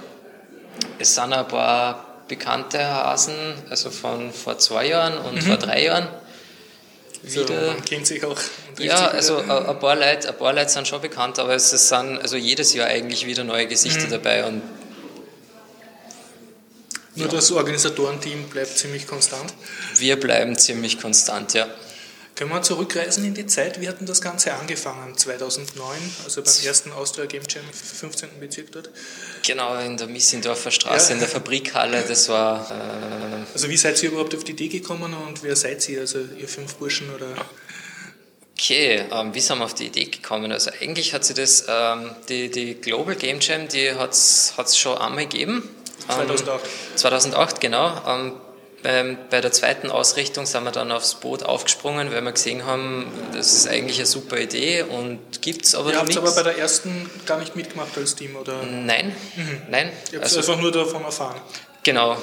Es 0.99 1.15
sind 1.15 1.33
ein 1.33 1.47
paar 1.47 2.23
bekannte 2.27 2.83
Hasen, 2.85 3.33
also 3.69 3.89
von 3.89 4.31
vor 4.31 4.57
zwei 4.57 4.87
Jahren 4.87 5.17
und 5.17 5.41
vor 5.43 5.57
drei 5.57 5.83
Jahren. 5.83 6.07
Wieder. 7.21 7.67
man 7.67 7.85
kennt 7.85 8.05
sich 8.05 8.23
auch. 8.25 8.37
Ja, 8.79 9.07
also 9.07 9.37
ein 9.37 9.49
ein 9.49 9.79
paar, 9.79 9.95
Leute, 9.95 10.27
ein 10.27 10.37
paar 10.37 10.51
Leute 10.51 10.69
sind 10.69 10.87
schon 10.87 10.99
bekannt, 11.01 11.39
aber 11.39 11.55
es 11.55 11.69
sind 11.69 12.19
also 12.21 12.35
jedes 12.35 12.73
Jahr 12.73 12.87
eigentlich 12.87 13.25
wieder 13.25 13.45
neue 13.45 13.65
Gesichter 13.65 14.07
dabei 14.07 14.45
und 14.45 14.61
Nur 17.15 17.27
das 17.27 17.51
Organisatorenteam 17.51 18.49
bleibt 18.49 18.77
ziemlich 18.77 19.05
konstant. 19.07 19.53
wir 19.97 20.19
bleiben 20.19 20.57
ziemlich 20.57 20.99
konstant, 20.99 21.53
ja. 21.53 21.67
Können 22.35 22.49
wir 22.49 22.63
zurückreisen 22.63 23.23
in 23.25 23.35
die 23.35 23.45
Zeit? 23.45 23.79
Wie 23.79 23.87
hat 23.87 23.99
denn 23.99 24.07
das 24.07 24.19
Ganze 24.19 24.53
angefangen? 24.55 25.15
2009, 25.15 25.97
also 26.25 26.41
beim 26.41 26.53
ersten 26.65 26.91
Austria 26.91 27.27
Game 27.27 27.43
Jam, 27.47 27.61
15. 27.71 28.29
Bezirk 28.39 28.71
dort. 28.71 28.89
Genau, 29.45 29.77
in 29.79 29.97
der 29.97 30.07
Missindorfer 30.07 30.71
Straße, 30.71 31.09
Ja. 31.09 31.13
in 31.13 31.19
der 31.19 31.29
Fabrikhalle, 31.29 32.03
das 32.07 32.29
war 32.29 32.71
äh, 32.71 33.45
Also 33.53 33.69
wie 33.69 33.77
seid 33.77 34.01
ihr 34.01 34.09
überhaupt 34.09 34.33
auf 34.33 34.43
die 34.43 34.53
Idee 34.53 34.67
gekommen 34.69 35.13
und 35.13 35.43
wer 35.43 35.55
seid 35.55 35.87
ihr? 35.89 35.99
Also 36.01 36.19
ihr 36.39 36.47
fünf 36.47 36.73
Burschen 36.75 37.13
oder... 37.13 37.35
Okay, 38.57 39.03
ähm, 39.11 39.33
wie 39.35 39.39
sind 39.39 39.59
wir 39.59 39.65
auf 39.65 39.75
die 39.75 39.87
Idee 39.87 40.05
gekommen? 40.05 40.51
Also 40.51 40.71
eigentlich 40.81 41.13
hat 41.13 41.25
sie 41.25 41.35
das, 41.35 41.65
ähm, 41.67 42.11
die, 42.29 42.49
die 42.49 42.75
Global 42.75 43.15
Game 43.15 43.39
Jam, 43.41 43.67
die 43.67 43.91
hat 43.93 44.13
es 44.13 44.77
schon 44.77 44.97
einmal 44.97 45.27
gegeben. 45.27 45.69
Ähm, 46.09 46.27
2008. 46.27 46.61
2008, 46.95 47.61
genau. 47.61 48.01
Ähm, 48.85 49.17
bei 49.29 49.39
der 49.39 49.53
zweiten 49.53 49.89
Ausrichtung 49.89 50.45
sind 50.45 50.65
wir 50.65 50.71
dann 50.71 50.91
aufs 50.91 51.15
Boot 51.15 51.43
aufgesprungen, 51.43 52.11
weil 52.11 52.21
wir 52.21 52.31
gesehen 52.33 52.65
haben, 52.65 53.05
das 53.33 53.53
ist 53.53 53.67
eigentlich 53.67 53.97
eine 53.97 54.05
super 54.05 54.37
Idee 54.37 54.83
und 54.83 55.41
gibt 55.41 55.63
es 55.65 55.73
aber 55.73 55.91
Ihr 55.91 55.95
noch 55.95 56.01
habt 56.03 56.17
aber 56.17 56.31
bei 56.31 56.43
der 56.43 56.57
ersten 56.57 57.09
gar 57.25 57.39
nicht 57.39 57.55
mitgemacht 57.55 57.97
als 57.97 58.15
Team, 58.15 58.35
oder? 58.35 58.61
Nein, 58.63 59.15
nein. 59.69 59.89
Ihr 60.11 60.19
habt 60.19 60.25
Also, 60.25 60.39
einfach 60.39 60.61
nur 60.61 60.71
davon 60.73 61.03
erfahren. 61.05 61.39
Genau. 61.83 62.13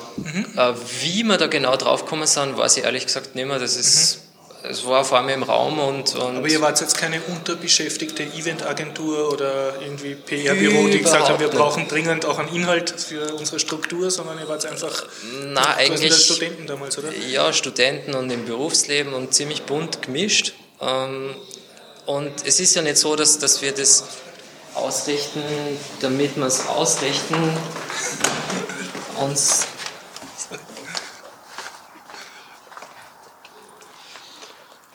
Äh, 0.56 0.72
wie 1.00 1.22
wir 1.22 1.38
da 1.38 1.46
genau 1.46 1.76
draufgekommen 1.76 2.26
sind, 2.26 2.56
weiß 2.58 2.76
ich 2.78 2.84
ehrlich 2.84 3.06
gesagt 3.06 3.34
nicht 3.34 3.46
mehr. 3.46 3.58
Das 3.58 3.76
ist, 3.76 4.20
es 4.62 4.84
war 4.86 5.04
vor 5.04 5.18
allem 5.18 5.28
im 5.30 5.42
Raum 5.42 5.78
und, 5.78 6.14
und 6.14 6.36
Aber 6.36 6.48
ihr 6.48 6.60
wart 6.60 6.80
jetzt 6.80 6.96
keine 6.96 7.20
unterbeschäftigte 7.22 8.22
Eventagentur 8.22 9.32
oder 9.32 9.80
irgendwie 9.80 10.14
PR-Büro, 10.14 10.88
die 10.88 10.98
gesagt 11.00 11.28
haben, 11.28 11.38
wir 11.40 11.46
nicht. 11.48 11.56
brauchen 11.58 11.88
dringend 11.88 12.24
auch 12.26 12.38
einen 12.38 12.54
Inhalt 12.54 12.90
für 12.90 13.34
unsere 13.34 13.58
Struktur, 13.58 14.10
sondern 14.10 14.38
ihr 14.38 14.48
wart 14.48 14.66
einfach 14.66 15.04
Na, 15.44 15.76
eigentlich- 15.76 16.14
Studenten 16.14 16.66
damals, 16.66 16.98
oder? 16.98 17.08
Ja, 17.30 17.52
Studenten 17.52 18.14
und 18.14 18.30
im 18.30 18.44
Berufsleben 18.44 19.14
und 19.14 19.32
ziemlich 19.34 19.62
bunt 19.62 20.02
gemischt. 20.02 20.52
Ähm, 20.80 21.34
Und 22.06 22.32
es 22.44 22.58
ist 22.60 22.74
ja 22.74 22.82
nicht 22.82 22.96
so, 22.96 23.14
dass, 23.16 23.38
dass 23.38 23.62
wir 23.62 23.72
das 23.72 24.04
ausrichten, 24.74 25.42
damit 26.00 26.36
wir 26.36 26.46
es 26.46 26.66
ausrichten. 26.66 27.36
Uns 29.20 29.66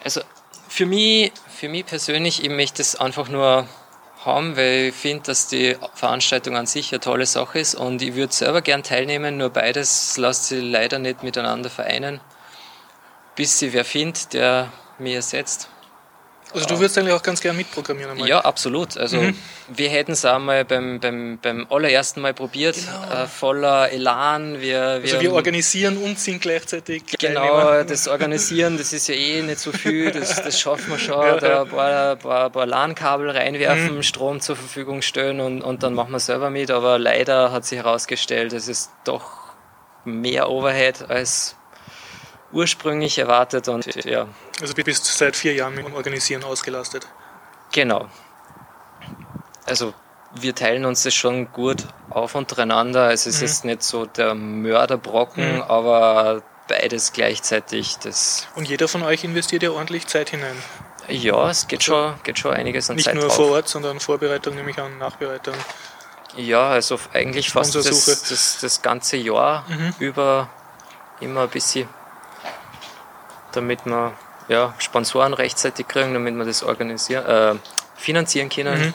also 0.05 0.21
für 0.69 0.85
mich, 0.85 1.31
für 1.49 1.67
mich 1.67 1.85
persönlich, 1.85 2.43
ich 2.43 2.49
möchte 2.49 2.81
es 2.81 2.95
einfach 2.95 3.27
nur 3.27 3.67
haben, 4.23 4.55
weil 4.55 4.89
ich 4.89 4.95
finde, 4.95 5.23
dass 5.23 5.47
die 5.47 5.75
Veranstaltung 5.95 6.55
an 6.55 6.67
sich 6.67 6.91
eine 6.91 6.99
tolle 6.99 7.25
Sache 7.25 7.59
ist 7.59 7.75
und 7.75 8.01
ich 8.01 8.15
würde 8.15 8.33
selber 8.33 8.61
gern 8.61 8.83
teilnehmen, 8.83 9.37
nur 9.37 9.49
beides 9.49 10.17
lässt 10.17 10.45
sich 10.45 10.63
leider 10.63 10.99
nicht 10.99 11.23
miteinander 11.23 11.69
vereinen, 11.69 12.21
bis 13.35 13.59
sie 13.59 13.73
wer 13.73 13.83
findet, 13.83 14.33
der 14.33 14.71
mir 14.99 15.17
ersetzt. 15.17 15.69
Also 16.53 16.67
du 16.67 16.79
würdest 16.79 16.97
eigentlich 16.97 17.13
auch 17.13 17.21
ganz 17.23 17.41
gern 17.41 17.57
mitprogrammieren 17.57 18.11
einmal. 18.11 18.29
Ja, 18.29 18.39
absolut. 18.39 18.97
Also 18.97 19.17
Mhm. 19.17 19.35
wir 19.67 19.89
hätten 19.89 20.13
es 20.13 20.23
einmal 20.23 20.63
beim, 20.63 20.99
beim, 21.01 21.37
beim 21.41 21.67
allerersten 21.69 22.21
Mal 22.21 22.33
probiert, 22.33 22.77
äh, 22.77 23.25
voller 23.27 23.91
Elan. 23.91 24.61
Wir, 24.61 24.61
wir, 24.61 24.99
Genau. 24.99 25.01
Also 25.01 25.21
wir 25.21 25.33
organisieren 25.33 25.97
und 25.97 26.17
sind 26.17 26.41
gleichzeitig 26.41 27.03
Genau, 27.19 27.83
das 27.83 28.07
Organisieren, 28.07 28.77
das 28.77 28.93
ist 28.93 29.07
ja 29.09 29.15
eh 29.15 29.41
nicht 29.41 29.59
so 29.59 29.71
viel, 29.73 30.11
das, 30.11 30.41
das 30.41 30.59
schaffen 30.59 30.91
wir 30.91 30.99
schon. 30.99 31.21
Ja, 31.25 31.37
da 31.37 31.61
ein 31.63 31.67
paar, 31.69 32.15
paar, 32.15 32.49
paar 32.49 32.65
LAN-Kabel 32.65 33.29
reinwerfen, 33.31 33.95
Mhm. 33.97 34.03
Strom 34.03 34.39
zur 34.39 34.55
Verfügung 34.55 35.01
stellen 35.01 35.39
und, 35.41 35.61
und 35.61 35.83
dann 35.83 35.93
machen 35.93 36.11
wir 36.11 36.19
selber 36.19 36.49
mit. 36.49 36.71
Aber 36.71 36.97
leider 36.99 37.51
hat 37.51 37.65
sich 37.65 37.79
herausgestellt, 37.79 38.53
es 38.53 38.67
ist 38.69 38.91
doch 39.03 39.29
mehr 40.05 40.49
Overhead 40.49 41.09
als 41.09 41.55
ursprünglich 42.55 43.17
erwartet. 43.19 43.67
Und 43.67 43.85
ja, 44.05 44.27
Also 44.61 44.73
du 44.73 44.83
bist 44.83 45.05
seit 45.05 45.35
vier 45.35 45.53
Jahren 45.53 45.75
mit 45.75 45.85
dem 45.85 45.93
Organisieren 45.93 46.43
ausgelastet. 46.43 47.07
Genau. 47.73 48.07
Also 49.65 49.93
wir 50.33 50.53
teilen 50.55 50.85
uns 50.85 51.03
das 51.03 51.13
schon 51.13 51.51
gut 51.51 51.85
auf 52.09 52.35
untereinander. 52.35 53.11
Es 53.11 53.25
ist 53.27 53.37
Mhm. 53.41 53.47
jetzt 53.47 53.65
nicht 53.65 53.83
so 53.83 54.05
der 54.05 54.33
Mörderbrocken, 54.35 55.55
Mhm. 55.57 55.61
aber 55.63 56.41
beides 56.67 57.13
gleichzeitig. 57.13 57.97
Das, 58.03 58.47
Und 58.55 58.67
jeder 58.67 58.87
von 58.87 59.03
euch 59.03 59.23
investiert 59.23 59.63
ja 59.63 59.71
ordentlich 59.71 60.07
Zeit 60.07 60.29
hinein. 60.29 60.55
ja, 61.07 61.49
es 61.49 61.67
geht 61.67 61.83
schon, 61.83 62.15
geht 62.23 62.39
schon 62.39 62.51
einiges 62.53 62.89
an 62.89 62.95
Nicht 62.95 63.05
Zeit 63.05 63.15
nur 63.15 63.25
drauf. 63.25 63.35
vor 63.35 63.51
Ort, 63.51 63.67
sondern 63.69 63.99
Vorbereitung, 63.99 64.55
nehme 64.55 64.71
ich 64.71 64.79
an, 64.79 64.97
Nachbereitung. 64.97 65.53
Ja, 66.35 66.69
also 66.69 66.99
eigentlich 67.13 67.49
fast 67.51 67.75
das, 67.75 67.85
das, 67.85 68.57
das 68.59 68.81
ganze 68.81 69.15
Jahr 69.17 69.63
Mhm. 69.69 69.93
über 69.99 70.49
immer 71.21 71.41
ein 71.43 71.49
bisschen, 71.49 71.87
damit 73.55 73.85
wir 73.85 74.13
ja, 74.47 74.73
Sponsoren 74.77 75.33
rechtzeitig 75.33 75.87
kriegen, 75.87 76.13
damit 76.13 76.35
wir 76.35 76.45
das 76.45 76.63
organisieren, 76.63 77.25
äh, 77.25 77.55
finanzieren 77.95 78.49
können. 78.49 78.93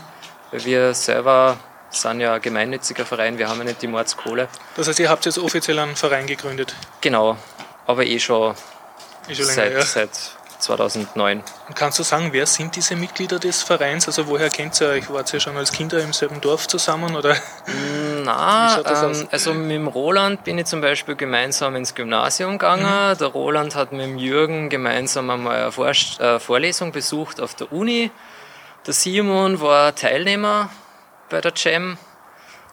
Mhm. 0.52 0.64
Wir 0.64 0.94
selber 0.94 1.58
sind 1.90 2.20
ja 2.20 2.34
ein 2.34 2.42
gemeinnütziger 2.42 3.04
Verein, 3.04 3.38
wir 3.38 3.48
haben 3.48 3.58
ja 3.58 3.64
nicht 3.64 3.82
die 3.82 3.88
Mordskohle. 3.88 4.48
Das 4.76 4.88
heißt, 4.88 5.00
ihr 5.00 5.08
habt 5.08 5.24
jetzt 5.26 5.38
offiziell 5.38 5.78
einen 5.78 5.96
Verein 5.96 6.26
gegründet. 6.26 6.74
Genau, 7.00 7.36
aber 7.86 8.06
eh 8.06 8.18
schon, 8.18 8.54
Ist 9.28 9.38
schon 9.38 9.46
länger, 9.46 9.54
seit, 9.54 9.72
ja. 9.72 9.82
seit 9.82 10.10
2009. 10.60 11.42
Und 11.68 11.76
kannst 11.76 11.98
du 11.98 12.02
sagen, 12.02 12.28
wer 12.32 12.46
sind 12.46 12.76
diese 12.76 12.96
Mitglieder 12.96 13.38
des 13.38 13.62
Vereins? 13.62 14.06
Also 14.06 14.26
woher 14.28 14.50
kennt 14.50 14.80
ihr 14.80 14.88
euch? 14.88 15.10
Wart 15.10 15.32
ihr 15.32 15.40
schon 15.40 15.56
als 15.56 15.72
Kinder 15.72 16.00
im 16.00 16.12
selben 16.12 16.40
Dorf 16.40 16.68
zusammen? 16.68 17.16
Oder? 17.16 17.36
Na, 18.24 18.80
ähm, 18.80 19.28
also 19.30 19.54
mit 19.54 19.70
dem 19.70 19.88
Roland 19.88 20.44
bin 20.44 20.58
ich 20.58 20.66
zum 20.66 20.80
Beispiel 20.80 21.16
gemeinsam 21.16 21.76
ins 21.76 21.94
Gymnasium 21.94 22.52
gegangen. 22.52 22.84
Mhm. 22.84 23.18
Der 23.18 23.28
Roland 23.28 23.74
hat 23.74 23.92
mit 23.92 24.02
dem 24.02 24.18
Jürgen 24.18 24.68
gemeinsam 24.68 25.30
einmal 25.30 25.62
eine 25.62 25.72
Vor 25.72 25.88
äh, 25.88 26.38
Vorlesung 26.38 26.92
besucht 26.92 27.40
auf 27.40 27.54
der 27.54 27.72
Uni. 27.72 28.10
Der 28.86 28.94
Simon 28.94 29.60
war 29.60 29.94
Teilnehmer 29.94 30.70
bei 31.28 31.40
der 31.40 31.52
Jam. 31.56 31.98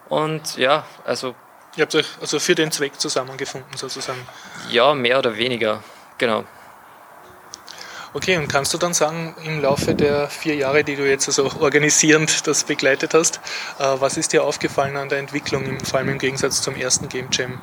Und 0.08 0.56
ja, 0.56 0.84
also 1.04 1.34
Ihr 1.78 1.82
habt 1.82 1.94
euch 1.94 2.06
also 2.20 2.40
für 2.40 2.56
den 2.56 2.72
Zweck 2.72 2.98
zusammengefunden 2.98 3.76
sozusagen. 3.76 4.26
ja, 4.68 4.94
mehr 4.94 5.18
oder 5.20 5.36
weniger. 5.36 5.84
Genau. 6.18 6.44
Okay, 8.14 8.36
und 8.38 8.48
kannst 8.48 8.72
du 8.72 8.78
dann 8.78 8.94
sagen, 8.94 9.34
im 9.44 9.60
Laufe 9.60 9.94
der 9.94 10.28
vier 10.28 10.54
Jahre, 10.54 10.82
die 10.82 10.96
du 10.96 11.08
jetzt 11.08 11.28
also 11.28 11.50
organisierend 11.60 12.46
das 12.46 12.64
begleitet 12.64 13.14
hast, 13.14 13.40
äh, 13.78 13.84
was 13.98 14.16
ist 14.16 14.32
dir 14.32 14.44
aufgefallen 14.44 14.96
an 14.96 15.08
der 15.08 15.18
Entwicklung, 15.18 15.78
vor 15.84 15.98
allem 16.00 16.08
im 16.10 16.18
Gegensatz 16.18 16.62
zum 16.62 16.74
ersten 16.76 17.08
Game 17.08 17.28
Jam? 17.30 17.58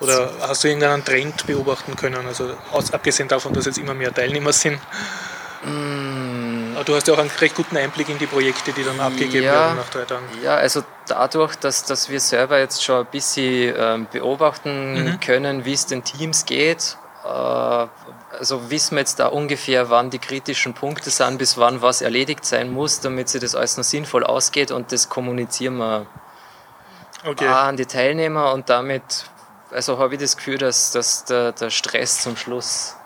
Oder 0.00 0.30
hast 0.40 0.64
du 0.64 0.68
irgendeinen 0.68 1.04
Trend 1.04 1.46
beobachten 1.46 1.96
können? 1.96 2.26
Also 2.26 2.56
aus, 2.72 2.92
abgesehen 2.92 3.28
davon, 3.28 3.52
dass 3.52 3.64
jetzt 3.66 3.78
immer 3.78 3.94
mehr 3.94 4.12
Teilnehmer 4.12 4.52
sind. 4.52 4.78
Mm, 5.64 6.74
Aber 6.74 6.84
du 6.84 6.94
hast 6.96 7.06
ja 7.06 7.14
auch 7.14 7.18
einen 7.18 7.30
recht 7.40 7.54
guten 7.54 7.76
Einblick 7.76 8.08
in 8.08 8.18
die 8.18 8.26
Projekte, 8.26 8.72
die 8.72 8.82
dann 8.84 8.98
abgegeben 9.00 9.44
Ja. 9.44 9.52
werden 9.52 9.76
nach 9.76 9.88
drei 9.88 10.04
Tagen. 10.04 10.24
Ja, 10.42 10.56
also 10.56 10.82
dadurch, 11.06 11.54
dass, 11.56 11.84
dass 11.84 12.10
wir 12.10 12.20
selber 12.20 12.58
jetzt 12.58 12.82
schon 12.84 13.00
ein 13.00 13.06
bisschen 13.06 13.74
ähm, 13.78 14.06
beobachten 14.10 15.04
Mhm. 15.04 15.20
können, 15.20 15.64
wie 15.64 15.72
es 15.72 15.86
den 15.86 16.02
Teams 16.04 16.44
geht, 16.44 16.96
äh, 17.24 17.86
also 18.38 18.70
wissen 18.70 18.92
wir 18.96 19.00
jetzt 19.00 19.18
da 19.20 19.26
ungefähr, 19.28 19.90
wann 19.90 20.10
die 20.10 20.18
kritischen 20.18 20.74
Punkte 20.74 21.10
sind, 21.10 21.38
bis 21.38 21.56
wann 21.58 21.82
was 21.82 22.00
erledigt 22.02 22.44
sein 22.44 22.70
muss, 22.72 23.00
damit 23.00 23.28
sich 23.28 23.40
das 23.40 23.54
alles 23.54 23.76
noch 23.76 23.84
sinnvoll 23.84 24.24
ausgeht 24.24 24.70
und 24.70 24.92
das 24.92 25.08
kommunizieren 25.08 25.76
wir 25.76 26.06
Okay. 27.26 27.46
an 27.48 27.76
die 27.76 27.86
Teilnehmer 27.86 28.52
und 28.52 28.68
damit, 28.68 29.24
also 29.70 29.98
habe 29.98 30.14
ich 30.14 30.20
das 30.20 30.36
Gefühl, 30.36 30.58
dass, 30.58 30.90
dass 30.90 31.24
der, 31.24 31.52
der 31.52 31.70
Stress 31.70 32.20
zum 32.20 32.36
Schluss 32.36 32.96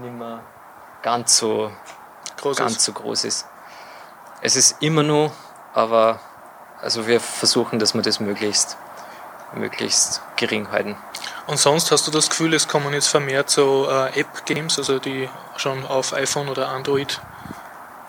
nicht 0.00 0.14
mehr 0.14 0.40
ganz 1.02 1.36
so 1.36 1.72
Großes. 2.36 2.58
ganz 2.58 2.84
so 2.84 2.92
groß 2.92 3.24
ist. 3.24 3.46
Es 4.42 4.54
ist 4.54 4.80
immer 4.82 5.02
nur, 5.02 5.32
aber 5.74 6.20
also 6.80 7.06
wir 7.08 7.18
versuchen, 7.20 7.78
dass 7.80 7.94
wir 7.94 8.02
das 8.02 8.20
möglichst, 8.20 8.76
möglichst 9.56 10.20
gering 10.36 10.70
halten. 10.70 10.96
Und 11.46 11.58
sonst 11.58 11.90
hast 11.90 12.06
du 12.06 12.10
das 12.10 12.28
Gefühl, 12.30 12.54
es 12.54 12.68
kommen 12.68 12.92
jetzt 12.92 13.08
vermehrt 13.08 13.50
so 13.50 13.88
äh, 13.90 14.20
App-Games, 14.20 14.78
also 14.78 14.98
die 14.98 15.28
schon 15.56 15.84
auf 15.86 16.12
iPhone 16.12 16.48
oder 16.48 16.68
Android 16.68 17.20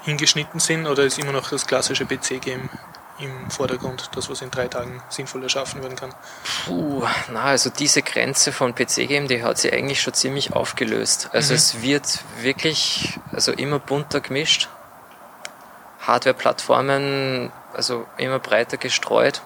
hingeschnitten 0.04 0.60
sind, 0.60 0.88
oder 0.88 1.04
ist 1.04 1.20
immer 1.20 1.32
noch 1.32 1.50
das 1.50 1.68
klassische 1.68 2.06
PC-Game 2.06 2.70
im 3.20 3.50
Vordergrund, 3.50 4.12
das 4.16 4.30
was 4.30 4.42
in 4.42 4.52
drei 4.52 4.68
Tagen 4.68 5.02
sinnvoll 5.10 5.42
erschaffen 5.44 5.82
werden 5.82 5.96
kann? 5.96 6.14
Puh, 6.66 7.04
na, 7.32 7.44
also 7.46 7.70
diese 7.72 8.04
Grenze 8.04 8.52
von 8.52 8.76
PC-Game, 8.76 9.28
die 9.28 9.42
hat 9.44 9.58
sich 9.58 9.74
eigentlich 9.74 10.02
schon 10.02 10.14
ziemlich 10.14 10.54
aufgelöst. 10.54 11.30
Also 11.34 11.54
Mhm. 11.54 11.56
es 11.58 11.82
wird 11.82 12.20
wirklich 12.42 13.20
also 13.34 13.52
immer 13.52 13.80
bunter 13.80 14.20
gemischt. 14.22 14.70
Hardware-Plattformen, 16.02 17.52
also 17.74 18.06
immer 18.18 18.40
breiter 18.40 18.78
gestreut. 18.78 19.42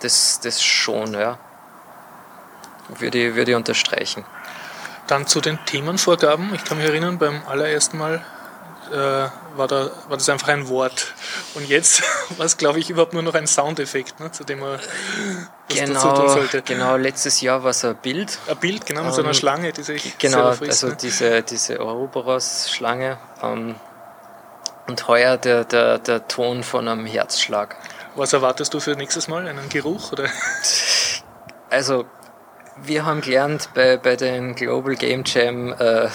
Das, 0.00 0.40
das 0.40 0.62
schon, 0.62 1.14
ja. 1.14 1.38
Würde 2.88 3.18
ich, 3.28 3.34
würde 3.34 3.50
ich 3.52 3.56
unterstreichen. 3.56 4.24
Dann 5.06 5.26
zu 5.26 5.40
den 5.40 5.58
Themenvorgaben. 5.66 6.54
Ich 6.54 6.64
kann 6.64 6.78
mich 6.78 6.86
erinnern, 6.86 7.18
beim 7.18 7.42
allerersten 7.46 7.98
Mal 7.98 8.24
äh, 8.92 8.96
war, 9.56 9.66
da, 9.68 9.90
war 10.08 10.16
das 10.16 10.28
einfach 10.28 10.48
ein 10.48 10.68
Wort. 10.68 11.12
Und 11.54 11.66
jetzt 11.68 12.02
war 12.38 12.46
es, 12.46 12.56
glaube 12.56 12.78
ich, 12.78 12.90
überhaupt 12.90 13.12
nur 13.14 13.22
noch 13.22 13.34
ein 13.34 13.46
Soundeffekt, 13.46 14.20
ne, 14.20 14.30
zu 14.30 14.44
dem 14.44 14.60
man 14.60 14.78
was 14.78 14.80
dazu 15.68 15.84
tun 15.84 15.86
Genau, 15.86 16.28
sollte. 16.28 16.62
genau, 16.62 16.96
letztes 16.96 17.40
Jahr 17.40 17.64
war 17.64 17.70
es 17.70 17.84
ein 17.84 17.96
Bild. 17.96 18.38
Ein 18.48 18.56
Bild, 18.58 18.86
genau, 18.86 19.04
mit 19.04 19.14
so 19.14 19.20
einer 19.20 19.30
Ähm, 19.30 19.34
Schlange, 19.34 19.72
die 19.72 19.82
sich 19.82 20.16
Genau, 20.18 20.52
frisst. 20.52 20.84
also 20.84 20.88
ne? 20.88 20.96
diese, 21.00 21.42
diese 21.42 21.80
Ouroboros-Schlange. 21.80 23.18
Ähm, 23.42 23.74
und 24.86 25.08
heuer 25.08 25.36
der, 25.36 25.64
der, 25.64 25.98
der 25.98 26.28
Ton 26.28 26.62
von 26.62 26.86
einem 26.86 27.06
Herzschlag. 27.06 27.74
Was 28.16 28.32
erwartest 28.32 28.72
du 28.72 28.80
für 28.80 28.92
nächstes 28.92 29.28
Mal? 29.28 29.46
Einen 29.46 29.68
Geruch? 29.68 30.12
Oder? 30.12 30.28
Also, 31.68 32.06
wir 32.82 33.04
haben 33.04 33.20
gelernt 33.20 33.68
bei, 33.74 33.98
bei 33.98 34.16
den 34.16 34.54
Global 34.54 34.94
Game 34.94 35.22
Jam, 35.26 35.72
äh, 35.72 36.08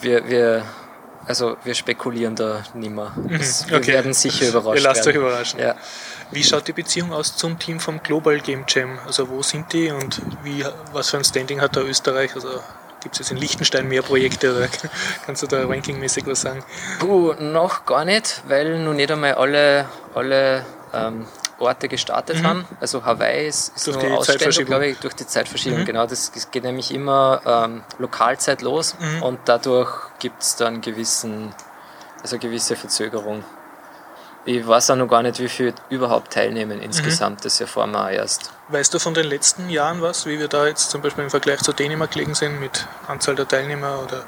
wir, 0.00 0.28
wir, 0.28 0.64
also 1.26 1.56
wir 1.62 1.74
spekulieren 1.74 2.34
da 2.34 2.64
nimmer. 2.74 3.14
Das, 3.28 3.68
wir 3.68 3.76
okay. 3.76 3.92
werden 3.92 4.12
sicher 4.14 4.48
überrascht 4.48 4.78
Ihr 4.78 4.82
lasst 4.82 5.00
euch 5.06 5.14
werden. 5.14 5.26
überraschen. 5.26 5.60
Ja. 5.60 5.76
Wie 6.32 6.42
schaut 6.42 6.66
die 6.66 6.72
Beziehung 6.72 7.12
aus 7.12 7.36
zum 7.36 7.58
Team 7.58 7.78
vom 7.78 8.02
Global 8.02 8.40
Game 8.40 8.64
Jam? 8.66 8.98
Also 9.06 9.28
wo 9.28 9.42
sind 9.42 9.72
die 9.72 9.90
und 9.90 10.20
wie, 10.42 10.64
was 10.92 11.10
für 11.10 11.18
ein 11.18 11.24
Standing 11.24 11.60
hat 11.60 11.76
da 11.76 11.82
Österreich? 11.82 12.34
Also 12.34 12.48
gibt 13.00 13.14
es 13.14 13.20
jetzt 13.20 13.30
in 13.30 13.36
Liechtenstein 13.36 13.86
mehr 13.86 14.02
Projekte 14.02 14.56
oder 14.56 14.68
kannst 15.26 15.42
du 15.42 15.46
da 15.46 15.64
rankingmäßig 15.66 16.26
was 16.26 16.40
sagen? 16.40 16.64
Puh, 16.98 17.34
noch 17.34 17.86
gar 17.86 18.04
nicht, 18.04 18.42
weil 18.48 18.80
noch 18.80 18.94
nicht 18.94 19.12
einmal 19.12 19.34
alle, 19.34 19.88
alle 20.14 20.64
ähm, 20.96 21.26
Orte 21.58 21.88
gestartet 21.88 22.42
haben. 22.44 22.66
Also 22.80 23.04
Hawaii 23.04 23.46
ist, 23.48 23.74
ist 23.76 23.86
Mhm. 23.86 23.92
Durch 23.92 24.02
nur 24.02 24.10
die 24.12 24.18
Ausstellung, 24.18 24.38
Zeitverschiebung. 24.40 24.66
glaube 24.66 24.86
ich, 24.88 24.98
durch 24.98 25.14
die 25.14 25.26
Zeitverschiebung. 25.26 25.80
Mhm. 25.80 25.84
Genau, 25.86 26.06
das 26.06 26.30
das 26.32 26.50
geht 26.50 26.64
nämlich 26.64 26.92
immer 26.94 27.40
ähm, 27.46 27.82
Lokalzeit 27.98 28.62
los 28.62 28.94
Mhm. 28.98 29.22
und 29.22 29.38
dadurch 29.46 29.90
gibt 30.18 30.42
es 30.42 30.56
dann 30.56 30.80
gewissen, 30.80 31.54
also 32.22 32.38
gewisse 32.38 32.76
Verzögerung. 32.76 33.44
Ich 34.48 34.64
weiß 34.64 34.90
auch 34.90 34.96
noch 34.96 35.08
gar 35.08 35.22
nicht, 35.22 35.40
wie 35.40 35.48
viel 35.48 35.74
überhaupt 35.90 36.32
teilnehmen 36.34 36.80
insgesamt. 36.80 37.44
Das 37.44 37.60
erfahren 37.60 37.90
wir 37.90 38.04
auch 38.04 38.10
erst. 38.10 38.52
Weißt 38.68 38.94
du 38.94 39.00
von 39.00 39.12
den 39.12 39.26
letzten 39.26 39.68
Jahren 39.70 40.00
was, 40.02 40.24
wie 40.26 40.38
wir 40.38 40.46
da 40.46 40.66
jetzt 40.68 40.88
zum 40.90 41.00
Beispiel 41.02 41.24
im 41.24 41.30
Vergleich 41.30 41.60
zu 41.62 41.72
Dänemark 41.72 42.12
gelegen 42.12 42.34
sind 42.36 42.60
mit 42.60 42.86
Anzahl 43.08 43.34
der 43.34 43.48
Teilnehmer 43.48 43.98
oder 44.04 44.22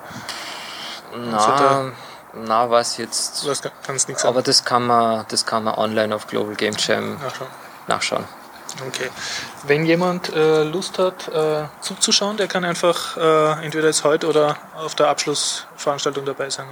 Na, 1.17 1.93
na, 2.45 2.71
was 2.71 2.97
jetzt. 2.97 3.47
was 3.47 3.63
kannst 3.87 4.09
nichts 4.09 4.23
sagen? 4.23 4.35
Aber 4.35 4.43
das 4.43 4.65
kann 4.65 4.87
man, 4.87 5.25
das 5.29 5.45
kann 5.47 5.65
man 5.65 5.75
online 5.75 6.15
auf 6.15 6.27
Global 6.27 6.55
Game 6.55 6.75
Jam 6.79 7.19
Nachschauen. 7.21 7.49
nachschauen. 7.87 8.25
Okay. 8.87 9.11
Wenn 9.65 9.87
jemand 9.87 10.29
äh, 10.35 10.63
Lust 10.63 10.99
hat 10.99 11.27
äh, 11.29 11.65
zuzuschauen, 11.81 12.37
der 12.37 12.49
kann 12.49 12.65
einfach 12.65 13.17
äh, 13.17 13.65
entweder 13.65 13.87
jetzt 13.89 14.05
heute 14.05 14.29
oder 14.29 14.57
auf 14.77 14.95
der 14.95 15.09
Abschlussveranstaltung 15.09 16.25
dabei 16.27 16.51
sein. 16.51 16.67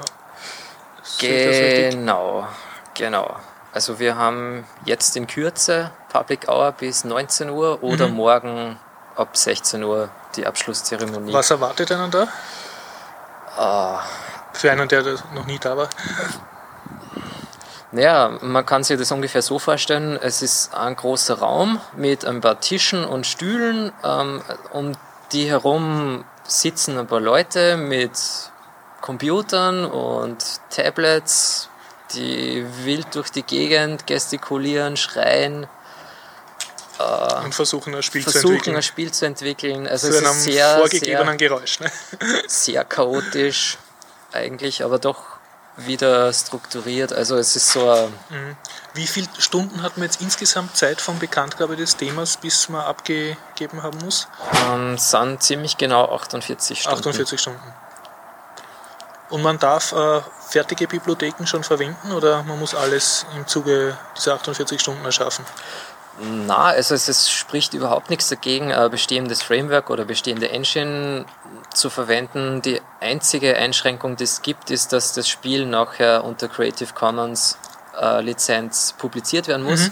Das? 0.99 1.19
Genau, 1.19 2.47
genau. 2.95 3.37
Also 3.73 3.99
wir 3.99 4.17
haben 4.17 4.67
jetzt 4.85 5.17
in 5.17 5.27
Kürze 5.27 5.91
Public 6.13 6.49
Hour 6.49 6.73
bis 6.73 7.05
19 7.05 7.51
Uhr 7.51 7.83
oder 7.83 8.09
Mhm. 8.09 8.15
morgen 8.15 8.79
ab 9.17 9.37
16 9.37 9.83
Uhr 9.83 10.09
die 10.37 10.47
Abschlusszeremonie. 10.47 11.33
Was 11.33 11.51
erwartet 11.51 11.91
einen 11.93 12.11
da? 12.11 12.29
Ah, 13.57 14.01
Für 14.57 14.73
einen, 14.73 14.89
der 14.89 15.03
noch 15.35 15.47
nie 15.47 15.59
da 15.59 15.77
war? 15.77 15.89
Naja, 17.93 18.39
man 18.41 18.67
kann 18.67 18.85
sich 18.85 18.99
das 18.99 19.13
ungefähr 19.13 19.43
so 19.43 19.59
vorstellen, 19.59 20.19
es 20.21 20.43
ist 20.43 20.75
ein 20.75 20.97
großer 20.97 21.39
Raum 21.39 21.81
mit 21.95 22.25
ein 22.25 22.41
paar 22.41 22.61
Tischen 22.61 23.05
und 23.05 23.27
Stühlen. 23.27 23.93
Ähm, 24.03 24.43
um 24.73 24.93
die 25.33 25.49
herum 25.49 26.25
sitzen 26.45 26.99
ein 26.99 27.07
paar 27.07 27.21
Leute 27.21 27.77
mit 27.77 28.13
Computern 29.01 29.85
und 29.85 30.39
Tablets, 30.71 31.69
die 32.15 32.65
wild 32.85 33.15
durch 33.15 33.31
die 33.31 33.43
Gegend 33.43 34.07
gestikulieren, 34.07 34.97
schreien. 34.97 35.67
Äh, 36.99 37.45
und 37.45 37.55
versuchen 37.55 37.95
ein 37.95 38.03
Spiel 38.03 38.23
versuchen, 38.23 38.43
zu 38.43 38.49
entwickeln. 38.49 38.77
ein 38.77 38.83
Spiel 38.83 39.13
zu 39.13 39.27
entwickeln. 39.27 39.87
Also 39.87 40.09
zu 40.09 40.15
es 40.15 40.25
einem 40.25 40.37
ist 40.37 40.43
sehr, 40.45 40.77
vorgegebenen 40.77 41.39
sehr, 41.39 41.49
Geräusch. 41.49 41.81
Ne? 41.81 41.91
sehr 42.47 42.85
chaotisch 42.85 43.79
eigentlich, 44.33 44.85
aber 44.85 44.99
doch 44.99 45.37
wieder 45.77 46.33
strukturiert. 46.33 47.13
Also 47.13 47.37
es 47.37 47.55
ist 47.55 47.71
so 47.71 47.91
ein 47.91 48.57
Wie 48.95 49.07
viele 49.07 49.29
Stunden 49.39 49.83
hat 49.83 49.97
man 49.97 50.05
jetzt 50.05 50.21
insgesamt 50.23 50.77
Zeit 50.77 51.01
von 51.01 51.19
Bekanntgabe 51.19 51.77
des 51.77 51.97
Themas, 51.97 52.37
bis 52.39 52.69
man 52.69 52.83
abgegeben 52.83 53.83
haben 53.83 53.99
muss? 53.99 54.29
ähm, 54.71 54.97
sind 54.97 55.43
ziemlich 55.43 55.77
genau 55.77 56.15
48 56.15 56.81
Stunden. 56.81 56.99
48 56.99 57.41
Stunden. 57.41 57.75
Und 59.29 59.43
man 59.43 59.59
darf 59.59 59.93
äh, 59.93 60.21
fertige 60.49 60.87
Bibliotheken 60.87 61.47
schon 61.47 61.65
verwenden 61.65 62.13
oder 62.13 62.43
man 62.45 62.59
muss 62.59 62.75
alles 62.75 63.27
im 63.37 63.47
Zuge 63.47 63.99
dieser 64.17 64.35
48 64.35 64.81
Stunden 64.81 65.05
erschaffen? 65.05 65.45
Na, 66.19 66.67
also 66.67 66.95
es, 66.95 67.09
es 67.09 67.31
spricht 67.31 67.75
überhaupt 67.75 68.09
nichts 68.11 68.29
dagegen, 68.29 68.73
ein 68.73 68.91
bestehendes 68.91 69.43
Framework 69.43 69.91
oder 69.91 70.05
bestehende 70.05 70.51
Engine 70.51 71.27
zu 71.75 71.91
verwenden. 71.91 72.63
Die 72.63 72.81
einzige 73.01 73.57
Einschränkung, 73.57 74.17
die 74.17 74.25
es 74.25 74.41
gibt, 74.43 74.71
ist, 74.71 74.93
dass 74.93 75.13
das 75.13 75.29
Spiel 75.29 75.67
nachher 75.67 76.25
unter 76.25 76.49
Creative 76.49 76.95
Commons 76.95 77.59
äh, 78.01 78.23
Lizenz 78.23 78.95
publiziert 78.97 79.47
werden 79.49 79.65
muss. 79.65 79.91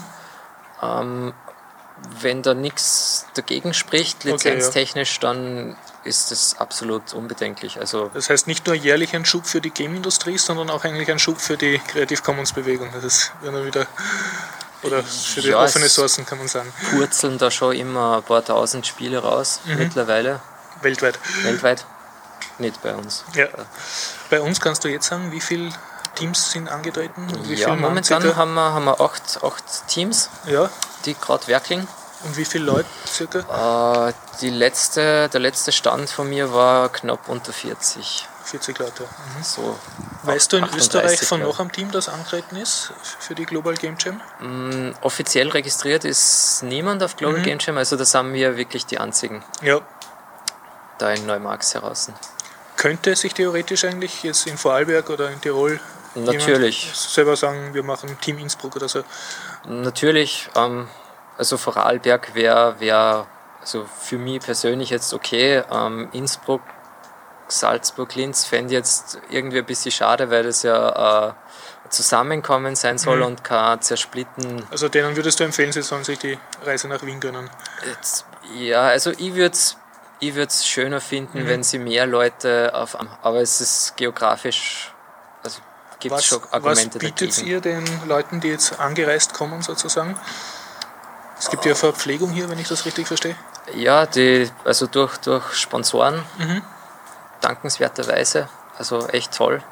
Ähm, 0.81 1.33
wenn 2.19 2.41
da 2.41 2.53
nichts 2.53 3.25
dagegen 3.35 3.73
spricht, 3.73 4.25
Okay, 4.25 4.29
ja. 4.29 4.33
lizenztechnisch, 4.55 5.19
dann 5.19 5.77
ist 6.03 6.29
das 6.31 6.57
absolut 6.59 7.13
unbedenklich. 7.13 7.79
Also 7.79 8.11
Das 8.13 8.29
heißt 8.29 8.47
nicht 8.47 8.67
nur 8.67 8.75
jährlich 8.75 9.15
ein 9.15 9.25
Schub 9.25 9.45
für 9.45 9.61
die 9.61 9.71
Game-Industrie, 9.71 10.37
sondern 10.37 10.69
auch 10.69 10.83
eigentlich 10.83 11.09
ein 11.09 11.19
Schub 11.19 11.39
für 11.39 11.57
die 11.57 11.79
Creative 11.79 12.21
Commons-Bewegung. 12.21 12.89
Das 12.93 13.03
ist 13.03 13.31
dann 13.43 13.65
wieder, 13.65 13.87
oder 14.85 15.03
für 15.03 15.41
die 15.41 15.49
Ja, 15.49 15.63
offene 15.63 15.87
Sourcen 15.89 16.25
kann 16.25 16.37
man 16.37 16.47
sagen, 16.47 16.71
purzeln 16.91 17.37
da 17.37 17.49
schon 17.51 17.75
immer 17.75 18.17
ein 18.17 18.23
paar 18.23 18.43
tausend 18.45 18.85
Spiele 18.87 19.19
raus 19.19 19.59
Mhm. 19.65 19.77
mittlerweile, 19.77 20.39
weltweit. 20.81 21.19
weltweit. 21.43 21.85
Nicht 22.57 22.81
bei 22.81 22.93
uns. 22.95 23.25
Ja. 23.33 23.47
Bei 24.29 24.39
uns 24.39 24.61
kannst 24.61 24.83
du 24.83 24.87
jetzt 24.87 25.07
sagen, 25.07 25.31
wie 25.31 25.41
viele 25.41 25.71
Teams 26.15 26.51
sind 26.51 26.69
angetreten? 26.69 27.27
Ja, 27.49 27.75
momentan 27.75 28.23
haben 28.37 28.53
wir, 28.53 28.73
haben 28.73 28.85
wir 28.85 29.01
acht, 29.01 29.43
acht 29.43 29.87
Teams, 29.87 30.29
Ja, 30.45 30.69
die 31.03 31.15
gerade 31.15 31.45
werkeln. 31.47 31.85
und 32.23 32.37
wie 32.37 32.45
viele 32.45 32.63
Leute 32.65 32.87
circa? 33.07 34.07
Äh, 34.07 34.13
die 34.39 34.49
letzte, 34.51 35.27
der 35.29 35.39
letzte 35.41 35.73
Stand 35.73 36.09
von 36.09 36.29
mir 36.29 36.53
war 36.53 36.87
knapp 36.89 37.27
unter 37.27 37.51
40. 37.51 38.25
40 38.45 38.77
Leute. 38.79 39.03
Mhm. 39.03 39.43
So 39.43 39.79
Weißt 40.23 40.51
du 40.53 40.57
in 40.57 40.63
38, 40.63 40.81
Österreich 40.95 41.27
von 41.27 41.41
noch 41.41 41.59
einem 41.59 41.71
Team, 41.71 41.91
das 41.91 42.09
angetreten 42.09 42.55
ist 42.55 42.91
für 43.19 43.35
die 43.35 43.45
Global 43.45 43.75
Game 43.75 43.95
Jam? 43.99 44.21
Mm, 44.39 44.93
Offiziell 45.01 45.49
registriert 45.49 46.03
ist 46.05 46.63
niemand 46.63 47.03
auf 47.03 47.13
Mhm. 47.13 47.17
Global 47.17 47.41
Game 47.41 47.59
Jam, 47.59 47.77
also 47.77 47.95
da 47.95 48.05
sind 48.05 48.33
wir 48.33 48.57
wirklich 48.57 48.85
die 48.85 48.97
einzigen 48.97 49.43
Ja. 49.61 49.81
da 50.97 51.11
in 51.11 51.25
Neumarx 51.25 51.73
heraus. 51.75 52.09
Könnte 52.77 53.15
sich 53.15 53.33
theoretisch 53.33 53.83
eigentlich 53.85 54.23
jetzt 54.23 54.47
in 54.47 54.57
Vorarlberg 54.57 55.09
oder 55.09 55.29
in 55.29 55.39
Tirol 55.41 55.79
Natürlich. 56.15 56.91
selber 56.93 57.35
sagen, 57.35 57.73
wir 57.73 57.83
machen 57.83 58.17
Team 58.21 58.37
Innsbruck 58.37 58.75
oder 58.77 58.87
so. 58.87 59.03
Natürlich, 59.67 60.49
ähm, 60.55 60.87
also 61.37 61.57
Vorarlberg 61.57 62.33
wäre 62.35 62.79
wär, 62.79 63.27
also 63.61 63.85
für 63.99 64.17
mich 64.17 64.39
persönlich 64.41 64.89
jetzt 64.89 65.13
okay. 65.13 65.63
Ähm, 65.69 66.07
Innsbruck, 66.13 66.61
Salzburg, 67.47 68.15
Linz 68.15 68.45
fände 68.45 68.67
ich 68.73 68.77
jetzt 68.77 69.19
irgendwie 69.29 69.59
ein 69.59 69.65
bisschen 69.65 69.91
schade, 69.91 70.29
weil 70.31 70.43
das 70.43 70.63
ja 70.63 71.29
äh, 71.29 71.33
Zusammenkommen 71.89 72.75
sein 72.75 72.97
soll 72.97 73.21
und 73.21 73.43
kein 73.43 73.79
Zersplitten. 73.81 74.65
Also 74.71 74.89
denen 74.89 75.15
würdest 75.15 75.39
du 75.39 75.43
empfehlen, 75.43 75.71
sie 75.71 75.83
sollen 75.83 76.03
sich 76.03 76.17
die 76.17 76.37
Reise 76.63 76.87
nach 76.87 77.03
Wien 77.03 77.19
gönnen. 77.19 77.47
Jetzt, 77.85 78.25
ja, 78.55 78.81
also 78.81 79.11
ich 79.11 79.35
würde 79.35 79.53
es 79.53 79.77
ich 80.19 80.33
würd's 80.33 80.65
schöner 80.65 80.99
finden, 81.01 81.45
wenn 81.47 81.61
sie 81.61 81.77
mehr 81.77 82.07
Leute 82.07 82.71
auf. 82.73 82.97
Aber 83.21 83.41
es 83.41 83.61
ist 83.61 83.95
geografisch, 83.97 84.93
also 85.43 85.59
gibt 85.99 86.15
es 86.15 86.19
Was, 86.21 86.25
schon 86.25 86.41
was 86.41 86.53
Argumente 86.53 86.97
bietet 86.99 87.31
dagegen. 87.37 87.47
ihr 87.47 87.61
den 87.61 88.07
Leuten, 88.07 88.39
die 88.39 88.47
jetzt 88.47 88.79
angereist 88.79 89.33
kommen 89.33 89.61
sozusagen? 89.61 90.17
Es 91.37 91.49
gibt 91.49 91.65
ja 91.65 91.75
Verpflegung 91.75 92.31
hier, 92.31 92.49
wenn 92.49 92.57
ich 92.57 92.67
das 92.69 92.85
richtig 92.85 93.07
verstehe. 93.07 93.35
Ja, 93.75 94.05
die, 94.05 94.49
also 94.63 94.87
durch, 94.87 95.17
durch 95.17 95.53
Sponsoren, 95.53 96.23
Mhm. 96.39 96.63
Dankenswerterweise, 97.45 98.49
also 98.77 99.07
echt 99.07 99.33
toll, 99.33 99.63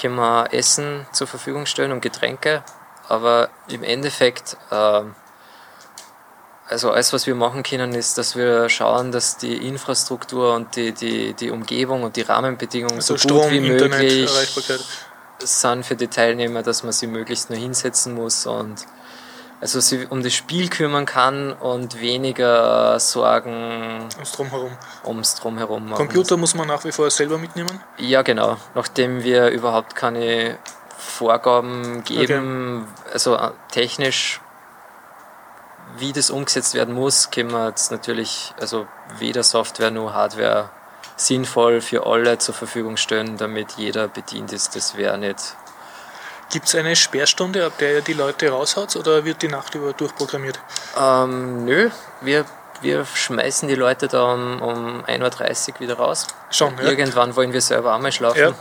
können 0.00 0.16
wir 0.16 0.52
Essen 0.52 1.06
zur 1.12 1.26
Verfügung 1.26 1.66
stellen 1.66 1.92
und 1.92 2.00
Getränke, 2.00 2.64
aber 3.08 3.50
im 3.68 3.82
Endeffekt, 3.82 4.56
ähm, 4.70 5.14
also 6.68 6.90
alles, 6.90 7.12
was 7.12 7.26
wir 7.26 7.34
machen 7.34 7.62
können, 7.62 7.94
ist, 7.94 8.16
dass 8.16 8.34
wir 8.34 8.68
schauen, 8.68 9.12
dass 9.12 9.36
die 9.36 9.68
Infrastruktur 9.68 10.54
und 10.54 10.74
die, 10.76 10.92
die, 10.92 11.34
die 11.34 11.50
Umgebung 11.50 12.02
und 12.02 12.16
die 12.16 12.22
Rahmenbedingungen 12.22 12.96
Also 12.96 13.14
so 13.14 13.28
Strom, 13.28 13.42
gut 13.42 13.50
wie 13.50 13.58
Internet, 13.58 13.90
möglich 13.90 14.30
sind 15.44 15.84
für 15.84 15.96
die 15.96 16.08
Teilnehmer, 16.08 16.62
dass 16.62 16.82
man 16.82 16.92
sie 16.92 17.06
möglichst 17.06 17.50
nur 17.50 17.58
hinsetzen 17.58 18.14
muss 18.14 18.46
und 18.46 18.86
also 19.62 19.78
sie 19.78 20.06
um 20.06 20.24
das 20.24 20.34
Spiel 20.34 20.68
kümmern 20.68 21.06
kann 21.06 21.52
und 21.52 22.00
weniger 22.00 22.98
Sorgen 22.98 24.08
Und 24.18 24.36
drumherum. 24.36 24.72
ums 25.06 25.36
Drumherum 25.36 25.88
machen. 25.88 25.98
Computer 25.98 26.36
muss 26.36 26.56
man 26.56 26.66
nach 26.66 26.84
wie 26.84 26.90
vor 26.90 27.08
selber 27.12 27.38
mitnehmen. 27.38 27.80
Ja, 27.96 28.22
genau. 28.22 28.56
Nachdem 28.74 29.22
wir 29.22 29.50
überhaupt 29.50 29.94
keine 29.94 30.58
Vorgaben 30.98 32.02
geben, 32.02 32.88
also 33.12 33.36
äh, 33.36 33.52
technisch, 33.70 34.40
wie 35.96 36.12
das 36.12 36.30
umgesetzt 36.30 36.74
werden 36.74 36.94
muss, 36.94 37.30
können 37.30 37.52
wir 37.52 37.68
jetzt 37.68 37.92
natürlich 37.92 38.52
also 38.60 38.88
weder 39.20 39.44
Software 39.44 39.92
noch 39.92 40.12
Hardware 40.12 40.70
sinnvoll 41.14 41.80
für 41.80 42.04
alle 42.04 42.38
zur 42.38 42.54
Verfügung 42.54 42.96
stellen, 42.96 43.36
damit 43.36 43.72
jeder 43.76 44.08
bedient 44.08 44.52
ist. 44.52 44.74
Das 44.74 44.96
wäre 44.96 45.18
nicht. 45.18 45.56
Gibt 46.52 46.68
es 46.68 46.74
eine 46.74 46.94
Sperrstunde, 46.94 47.64
ab 47.66 47.72
der 47.78 47.94
ihr 47.94 48.00
die 48.02 48.12
Leute 48.12 48.50
raushaut 48.50 48.94
oder 48.96 49.24
wird 49.24 49.40
die 49.42 49.48
Nacht 49.48 49.74
über 49.74 49.92
durchprogrammiert? 49.94 50.60
Ähm, 51.00 51.64
nö, 51.64 51.88
wir, 52.20 52.44
wir 52.82 53.06
schmeißen 53.06 53.68
die 53.68 53.74
Leute 53.74 54.06
da 54.06 54.34
um, 54.34 54.60
um 54.60 55.04
1.30 55.06 55.74
Uhr 55.74 55.80
wieder 55.80 55.94
raus. 55.96 56.26
Schon, 56.50 56.76
ja. 56.76 56.84
Irgendwann 56.84 57.34
wollen 57.36 57.54
wir 57.54 57.62
selber 57.62 57.94
einmal 57.94 58.12
schlafen. 58.12 58.38
Ja. 58.38 58.52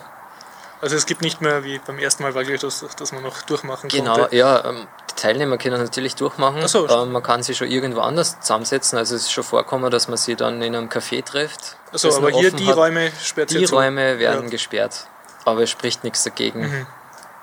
Also 0.80 0.95
es 0.95 1.05
gibt 1.05 1.22
nicht 1.22 1.41
mehr 1.41 1.63
wie 1.63 1.80
beim 1.85 1.99
ersten 1.99 2.23
Mal, 2.23 2.34
war 2.34 2.43
gleich, 2.43 2.61
dass, 2.61 2.84
dass 2.97 3.11
man 3.11 3.22
noch 3.22 3.41
durchmachen 3.43 3.89
Genau, 3.89 4.15
konnte. 4.15 4.35
ja, 4.35 4.65
ähm, 4.65 4.88
die 5.11 5.15
Teilnehmer 5.15 5.57
können 5.59 5.80
natürlich 5.80 6.15
durchmachen. 6.15 6.61
Ach 6.63 6.68
so. 6.69 6.88
Ähm, 6.89 7.11
man 7.11 7.22
kann 7.22 7.43
sich 7.43 7.57
schon 7.57 7.68
irgendwo 7.68 7.99
anders 7.99 8.39
zusammensetzen. 8.39 8.97
Also 8.97 9.15
es 9.15 9.23
ist 9.23 9.31
schon 9.34 9.43
vorkommen, 9.43 9.91
dass 9.91 10.07
man 10.07 10.18
sie 10.18 10.35
dann 10.35 10.61
in 10.61 10.76
einem 10.76 10.88
Café 10.89 11.23
trifft. 11.23 11.76
Das 11.91 12.05
aber 12.05 12.31
hier 12.31 12.51
die 12.51 12.68
hat. 12.68 12.77
Räume 12.77 13.11
sperrt 13.22 13.51
Die. 13.51 13.65
Räume 13.65 14.18
werden 14.18 14.45
Ja. 14.45 14.49
gesperrt. 14.49 15.07
Aber 15.45 15.61
es 15.61 15.69
spricht 15.69 16.03
nichts 16.05 16.23
dagegen. 16.23 16.61
Mhm. 16.61 16.88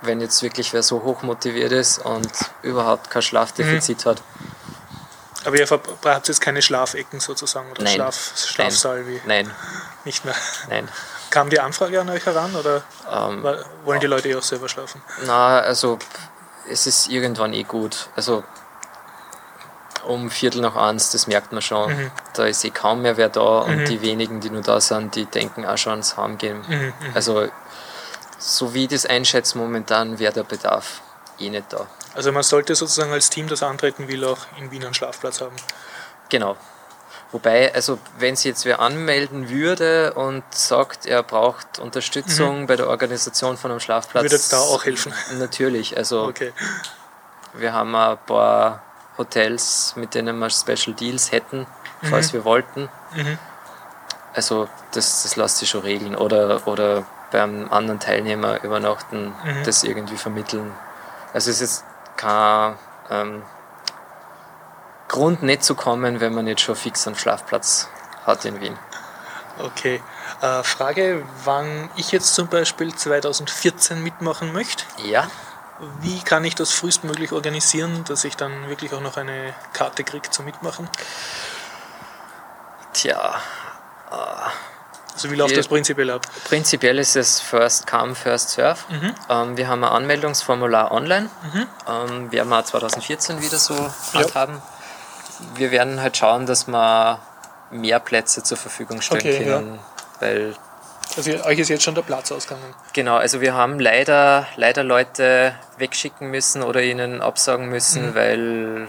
Wenn 0.02 0.20
jetzt 0.20 0.42
wirklich 0.42 0.72
wer 0.72 0.82
so 0.82 1.02
hoch 1.02 1.22
motiviert 1.22 1.72
ist 1.72 1.98
und 1.98 2.30
überhaupt 2.62 3.10
kein 3.10 3.22
Schlafdefizit 3.22 4.04
Mhm. 4.04 4.10
hat. 4.10 4.22
Aber 5.44 5.56
ihr 5.58 5.66
habt 5.68 6.28
jetzt 6.28 6.40
keine 6.40 6.62
Schlafecken 6.62 7.20
sozusagen 7.20 7.70
oder 7.70 7.82
Nein. 7.82 7.94
Schlaf, 7.94 8.32
Schlafsaal 8.36 9.06
wie 9.06 9.20
Nein, 9.26 9.50
nicht 10.04 10.24
mehr. 10.24 10.34
nein. 10.68 10.88
Kam 11.30 11.48
die 11.50 11.60
Anfrage 11.60 12.00
an 12.00 12.08
euch 12.10 12.24
heran 12.26 12.54
oder 12.56 12.82
Ähm, 13.10 13.44
wollen 13.84 14.00
die 14.00 14.06
Leute 14.06 14.28
ja 14.28 14.38
auch 14.38 14.42
selber 14.42 14.68
schlafen? 14.68 15.02
Na, 15.26 15.60
also 15.60 15.98
es 16.68 16.86
ist 16.86 17.08
irgendwann 17.08 17.52
eh 17.54 17.62
gut. 17.64 18.08
Also 18.16 18.44
um 20.06 20.30
Viertel 20.30 20.60
nach 20.62 20.76
eins, 20.76 21.10
das 21.10 21.26
merkt 21.26 21.52
man 21.52 21.60
schon. 21.60 21.90
Mhm. 21.94 22.10
Da 22.34 22.46
ist 22.46 22.64
eh 22.64 22.70
kaum 22.70 23.02
mehr 23.02 23.16
wer 23.16 23.28
da 23.28 23.58
und 23.60 23.84
die 23.86 24.00
wenigen, 24.00 24.40
die 24.40 24.48
nur 24.50 24.62
da 24.62 24.80
sind, 24.80 25.14
die 25.16 25.26
denken 25.26 25.66
auch 25.66 25.76
schon 25.76 25.92
ans 25.92 26.16
Heimgehen. 26.16 26.64
Mhm, 26.66 26.92
Also 27.14 27.48
so 28.38 28.74
wie 28.74 28.84
ich 28.84 28.88
das 28.88 29.06
einschätze 29.06 29.58
momentan, 29.58 30.18
wäre 30.18 30.32
der 30.32 30.44
Bedarf 30.44 31.02
eh 31.38 31.50
nicht 31.50 31.72
da. 31.72 31.86
Also 32.14 32.32
man 32.32 32.42
sollte 32.42 32.74
sozusagen 32.74 33.12
als 33.12 33.30
Team, 33.30 33.48
das 33.48 33.62
antreten 33.62 34.08
will, 34.08 34.24
auch 34.24 34.46
in 34.58 34.70
Wien 34.70 34.84
einen 34.84 34.94
Schlafplatz 34.94 35.40
haben. 35.40 35.56
Genau. 36.28 36.56
Wobei, 37.30 37.74
also 37.74 37.98
wenn 38.18 38.36
sich 38.36 38.46
jetzt 38.46 38.64
wer 38.64 38.80
anmelden 38.80 39.50
würde 39.50 40.14
und 40.14 40.42
sagt, 40.50 41.04
er 41.04 41.22
braucht 41.22 41.78
Unterstützung 41.78 42.66
bei 42.66 42.76
der 42.76 42.88
Organisation 42.88 43.58
von 43.58 43.70
einem 43.70 43.80
Schlafplatz. 43.80 44.24
Mhm. 44.24 44.30
Würde 44.30 44.44
da 44.50 44.58
auch 44.60 44.84
helfen? 44.84 45.12
Natürlich. 45.38 45.96
Also 45.96 46.24
Okay. 46.24 46.52
Wir 47.54 47.72
haben 47.72 47.94
ein 47.94 48.18
paar 48.26 48.82
Hotels, 49.16 49.94
mit 49.96 50.14
denen 50.14 50.38
wir 50.38 50.50
Special 50.50 50.94
Deals 50.94 51.32
hätten, 51.32 51.66
falls 52.02 52.32
wir 52.32 52.44
wollten. 52.44 52.88
Mhm. 53.14 53.38
Also 54.34 54.68
das, 54.92 55.24
das 55.24 55.36
lässt 55.36 55.58
sich 55.58 55.68
schon 55.68 55.82
regeln. 55.82 56.14
Oder, 56.14 56.66
oder 56.66 57.04
beim 57.30 57.70
anderen 57.72 58.00
Teilnehmer 58.00 58.62
übernachten, 58.62 59.34
Mhm. 59.44 59.64
das 59.64 59.84
irgendwie 59.84 60.16
vermitteln. 60.16 60.74
Also 61.34 61.50
es 61.50 61.60
ist 61.60 61.84
kein 62.16 62.76
ähm, 63.10 63.42
Grund 65.08 65.42
nicht 65.42 65.62
zu 65.64 65.74
kommen, 65.74 66.20
wenn 66.20 66.34
man 66.34 66.44
nicht 66.44 66.60
schon 66.60 66.76
fix 66.76 67.06
einen 67.06 67.16
Schlafplatz 67.16 67.88
hat 68.26 68.44
in 68.44 68.60
Wien. 68.60 68.78
Okay. 69.58 70.02
Äh, 70.40 70.62
Frage, 70.62 71.24
wann 71.44 71.90
ich 71.96 72.12
jetzt 72.12 72.34
zum 72.34 72.46
Beispiel 72.48 72.94
2014 72.94 74.02
mitmachen 74.02 74.52
möchte, 74.52 74.84
Ja, 75.04 75.26
wie 76.00 76.20
kann 76.22 76.44
ich 76.44 76.54
das 76.54 76.72
frühestmöglich 76.72 77.32
organisieren, 77.32 78.04
dass 78.04 78.24
ich 78.24 78.36
dann 78.36 78.68
wirklich 78.68 78.92
auch 78.94 79.00
noch 79.00 79.16
eine 79.16 79.54
Karte 79.72 80.04
kriege 80.04 80.30
zum 80.30 80.44
Mitmachen? 80.44 80.88
tja, 82.92 83.34
Also 85.18 85.32
wie 85.32 85.34
läuft 85.34 85.56
das 85.56 85.66
prinzipiell 85.66 86.10
ab? 86.10 86.22
Prinzipiell 86.44 86.96
ist 86.96 87.16
es 87.16 87.40
First 87.40 87.88
Come, 87.88 88.14
First 88.14 88.50
Serve. 88.50 88.78
Mhm. 88.88 89.14
Ähm, 89.28 89.56
wir 89.56 89.66
haben 89.66 89.82
ein 89.82 89.90
Anmeldungsformular 89.90 90.92
online. 90.92 91.28
Ähm, 91.88 92.30
werden 92.30 92.48
wir 92.48 92.58
auch 92.60 92.64
2014 92.64 93.42
wieder 93.42 93.58
so 93.58 93.74
handhaben. 94.14 94.62
Wir 95.56 95.72
werden 95.72 96.00
halt 96.00 96.16
schauen, 96.16 96.46
dass 96.46 96.68
wir 96.68 97.18
mehr 97.72 97.98
Plätze 97.98 98.44
zur 98.44 98.56
Verfügung 98.58 99.00
stellen 99.00 99.20
Okay, 99.22 99.44
können. 99.44 99.80
Weil, 100.20 100.54
Also 101.16 101.32
euch 101.46 101.58
ist 101.58 101.68
jetzt 101.68 101.82
schon 101.82 101.96
der 101.96 102.02
Platz 102.02 102.30
ausgegangen. 102.30 102.72
genau, 102.92 103.16
also 103.16 103.40
wir 103.40 103.54
haben 103.54 103.80
leider, 103.80 104.46
leider 104.54 104.84
Leute 104.84 105.52
wegschicken 105.78 106.30
müssen 106.30 106.62
oder 106.62 106.80
ihnen 106.80 107.22
absagen 107.22 107.68
müssen, 107.68 108.14
weil 108.14 108.86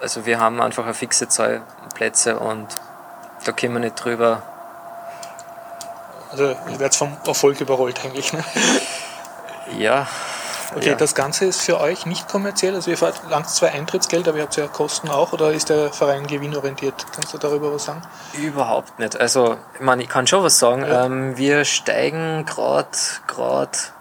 also 0.00 0.24
wir 0.24 0.40
haben 0.40 0.62
einfach 0.62 0.84
eine 0.84 0.94
fixe 0.94 1.28
Zahl 1.28 1.60
Plätze 1.94 2.38
und 2.38 2.68
da 3.44 3.52
können 3.52 3.74
wir 3.74 3.80
nicht 3.80 4.02
drüber. 4.02 4.42
Also 6.34 6.48
ihr 6.48 6.80
werdet 6.80 6.96
vom 6.96 7.16
Erfolg 7.28 7.60
überrollt 7.60 8.04
eigentlich. 8.04 8.32
Ne? 8.32 8.42
Ja. 9.78 10.08
Okay, 10.74 10.90
ja. 10.90 10.94
das 10.96 11.14
Ganze 11.14 11.44
ist 11.44 11.60
für 11.60 11.80
euch 11.80 12.06
nicht 12.06 12.26
kommerziell, 12.26 12.74
also 12.74 12.90
ihr 12.90 12.96
verlangt 12.96 13.48
zwar 13.48 13.70
Eintrittsgeld, 13.70 14.26
aber 14.26 14.38
ihr 14.38 14.42
habt 14.42 14.56
ja 14.56 14.66
Kosten 14.66 15.08
auch, 15.08 15.32
oder 15.32 15.52
ist 15.52 15.68
der 15.70 15.92
Verein 15.92 16.26
gewinnorientiert? 16.26 17.06
Kannst 17.14 17.32
du 17.32 17.38
darüber 17.38 17.72
was 17.72 17.84
sagen? 17.84 18.02
Überhaupt 18.32 18.98
nicht. 18.98 19.20
Also, 19.20 19.56
ich 19.74 19.80
meine, 19.80 20.02
ich 20.02 20.08
kann 20.08 20.26
schon 20.26 20.42
was 20.42 20.58
sagen. 20.58 20.82
Ja. 20.82 21.04
Ähm, 21.06 21.36
wir 21.36 21.64
steigen 21.64 22.44
gerade 22.46 22.88
grad, 23.28 23.92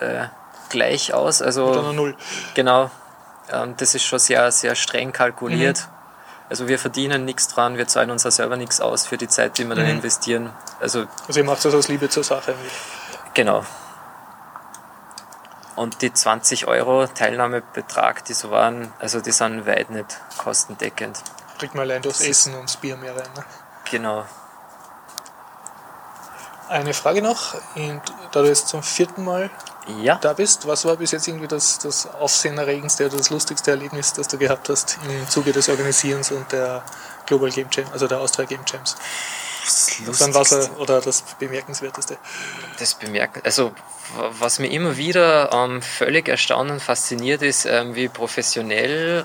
äh, 0.00 0.24
gleich 0.70 1.12
aus. 1.12 1.40
Mit 1.40 1.48
einer 1.48 1.66
Also, 1.66 1.92
Null. 1.92 2.16
genau. 2.54 2.90
Ähm, 3.52 3.74
das 3.76 3.94
ist 3.94 4.04
schon 4.04 4.18
sehr, 4.18 4.50
sehr 4.50 4.74
streng 4.74 5.12
kalkuliert. 5.12 5.88
Also, 6.52 6.68
wir 6.68 6.78
verdienen 6.78 7.24
nichts 7.24 7.48
dran, 7.48 7.78
wir 7.78 7.88
zahlen 7.88 8.10
uns 8.10 8.26
auch 8.26 8.30
selber 8.30 8.58
nichts 8.58 8.82
aus 8.82 9.06
für 9.06 9.16
die 9.16 9.26
Zeit, 9.26 9.56
die 9.56 9.64
wir 9.64 9.74
dann 9.74 9.86
Mhm. 9.86 9.92
investieren. 9.92 10.50
Also, 10.80 11.06
Also 11.26 11.40
ihr 11.40 11.46
macht 11.46 11.64
das 11.64 11.72
aus 11.72 11.88
Liebe 11.88 12.10
zur 12.10 12.24
Sache 12.24 12.54
genau. 13.32 13.64
Und 15.76 16.02
die 16.02 16.12
20 16.12 16.66
Euro 16.66 17.06
Teilnahmebetrag, 17.06 18.26
die 18.26 18.34
so 18.34 18.50
waren, 18.50 18.92
also 18.98 19.22
die 19.22 19.32
sind 19.32 19.64
weit 19.64 19.88
nicht 19.88 20.20
kostendeckend. 20.36 21.22
Kriegt 21.58 21.74
man 21.74 21.84
allein 21.84 22.02
durchs 22.02 22.20
Essen 22.20 22.54
und 22.54 22.68
das 22.68 22.76
Bier 22.76 22.98
mehr 22.98 23.16
rein. 23.16 23.30
Ne? 23.34 23.44
Genau. 23.90 24.26
Eine 26.68 26.92
Frage 26.92 27.22
noch, 27.22 27.54
und 27.76 28.02
da 28.32 28.42
du 28.42 28.48
jetzt 28.48 28.68
zum 28.68 28.82
vierten 28.82 29.24
Mal 29.24 29.48
Ja. 30.00 30.16
da 30.16 30.32
bist, 30.32 30.66
was 30.66 30.84
war 30.84 30.96
bis 30.96 31.10
jetzt 31.10 31.26
irgendwie 31.26 31.48
das, 31.48 31.78
das 31.78 32.06
aufsehenerregendste 32.06 33.06
oder 33.06 33.16
das 33.16 33.30
lustigste 33.30 33.72
Erlebnis, 33.72 34.12
das 34.12 34.28
du 34.28 34.38
gehabt 34.38 34.68
hast 34.68 34.98
im 35.08 35.28
Zuge 35.28 35.52
des 35.52 35.68
Organisierens 35.68 36.30
und 36.30 36.52
der 36.52 36.84
Global 37.26 37.50
Game 37.50 37.68
Jam, 37.70 37.86
also 37.92 38.06
der 38.06 38.20
Austria 38.20 38.44
Game 38.46 38.62
Jams? 38.66 38.96
Das 40.06 40.18
Dann 40.18 40.34
was 40.34 40.70
oder 40.78 41.00
das 41.00 41.22
bemerkenswerteste? 41.38 42.18
das 42.78 42.94
bemerken. 42.94 43.42
Also, 43.44 43.72
was 44.38 44.58
mir 44.58 44.70
immer 44.70 44.96
wieder 44.96 45.52
ähm, 45.52 45.82
völlig 45.82 46.28
erstaunt 46.28 46.70
und 46.70 46.82
fasziniert 46.82 47.42
ist, 47.42 47.64
ähm, 47.66 47.94
wie 47.94 48.08
professionell 48.08 49.24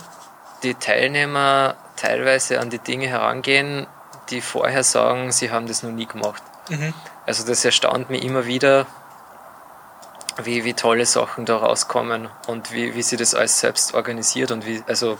die 0.63 0.75
Teilnehmer 0.75 1.75
teilweise 1.95 2.59
an 2.59 2.69
die 2.69 2.79
Dinge 2.79 3.07
herangehen, 3.07 3.87
die 4.29 4.41
vorher 4.41 4.83
sagen, 4.83 5.31
sie 5.31 5.49
haben 5.49 5.67
das 5.67 5.81
noch 5.81 5.91
nie 5.91 6.05
gemacht. 6.05 6.43
Mhm. 6.69 6.93
Also, 7.25 7.45
das 7.45 7.65
erstaunt 7.65 8.11
mich 8.11 8.23
immer 8.23 8.45
wieder, 8.45 8.85
wie, 10.43 10.63
wie 10.63 10.73
tolle 10.73 11.05
Sachen 11.05 11.45
da 11.45 11.57
rauskommen 11.57 12.29
und 12.47 12.71
wie, 12.71 12.95
wie 12.95 13.01
sie 13.01 13.17
das 13.17 13.35
alles 13.35 13.59
selbst 13.59 13.93
organisiert 13.93 14.51
und 14.51 14.65
wie, 14.65 14.83
also 14.87 15.17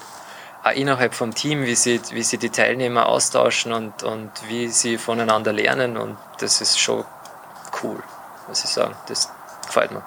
auch 0.64 0.72
innerhalb 0.72 1.14
vom 1.14 1.34
Team, 1.34 1.64
wie 1.64 1.76
sie, 1.76 2.02
wie 2.12 2.24
sie 2.24 2.38
die 2.38 2.50
Teilnehmer 2.50 3.08
austauschen 3.08 3.72
und, 3.72 4.04
und 4.04 4.32
wie 4.48 4.68
sie 4.70 4.98
voneinander 4.98 5.54
lernen 5.54 5.98
und 5.98 6.18
das 6.40 6.62
ist 6.62 6.80
schon 6.80 7.06
cool, 7.84 8.02
muss 8.48 8.64
ich 8.64 8.70
sagen. 8.70 8.96
Das 9.08 9.30
gefällt 9.66 9.92
mir. 9.92 10.04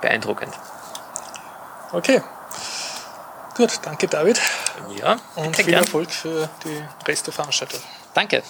Beeindruckend. 0.00 0.54
Okay. 1.92 2.22
Gut, 3.56 3.80
danke 3.82 4.06
David 4.06 4.40
Ja, 4.96 5.18
und 5.34 5.56
viel 5.56 5.66
gern. 5.66 5.84
Erfolg 5.84 6.10
für 6.10 6.48
die 6.64 6.84
Rest 7.06 7.26
der 7.26 7.34
Veranstaltung. 7.34 7.80
Danke. 8.14 8.42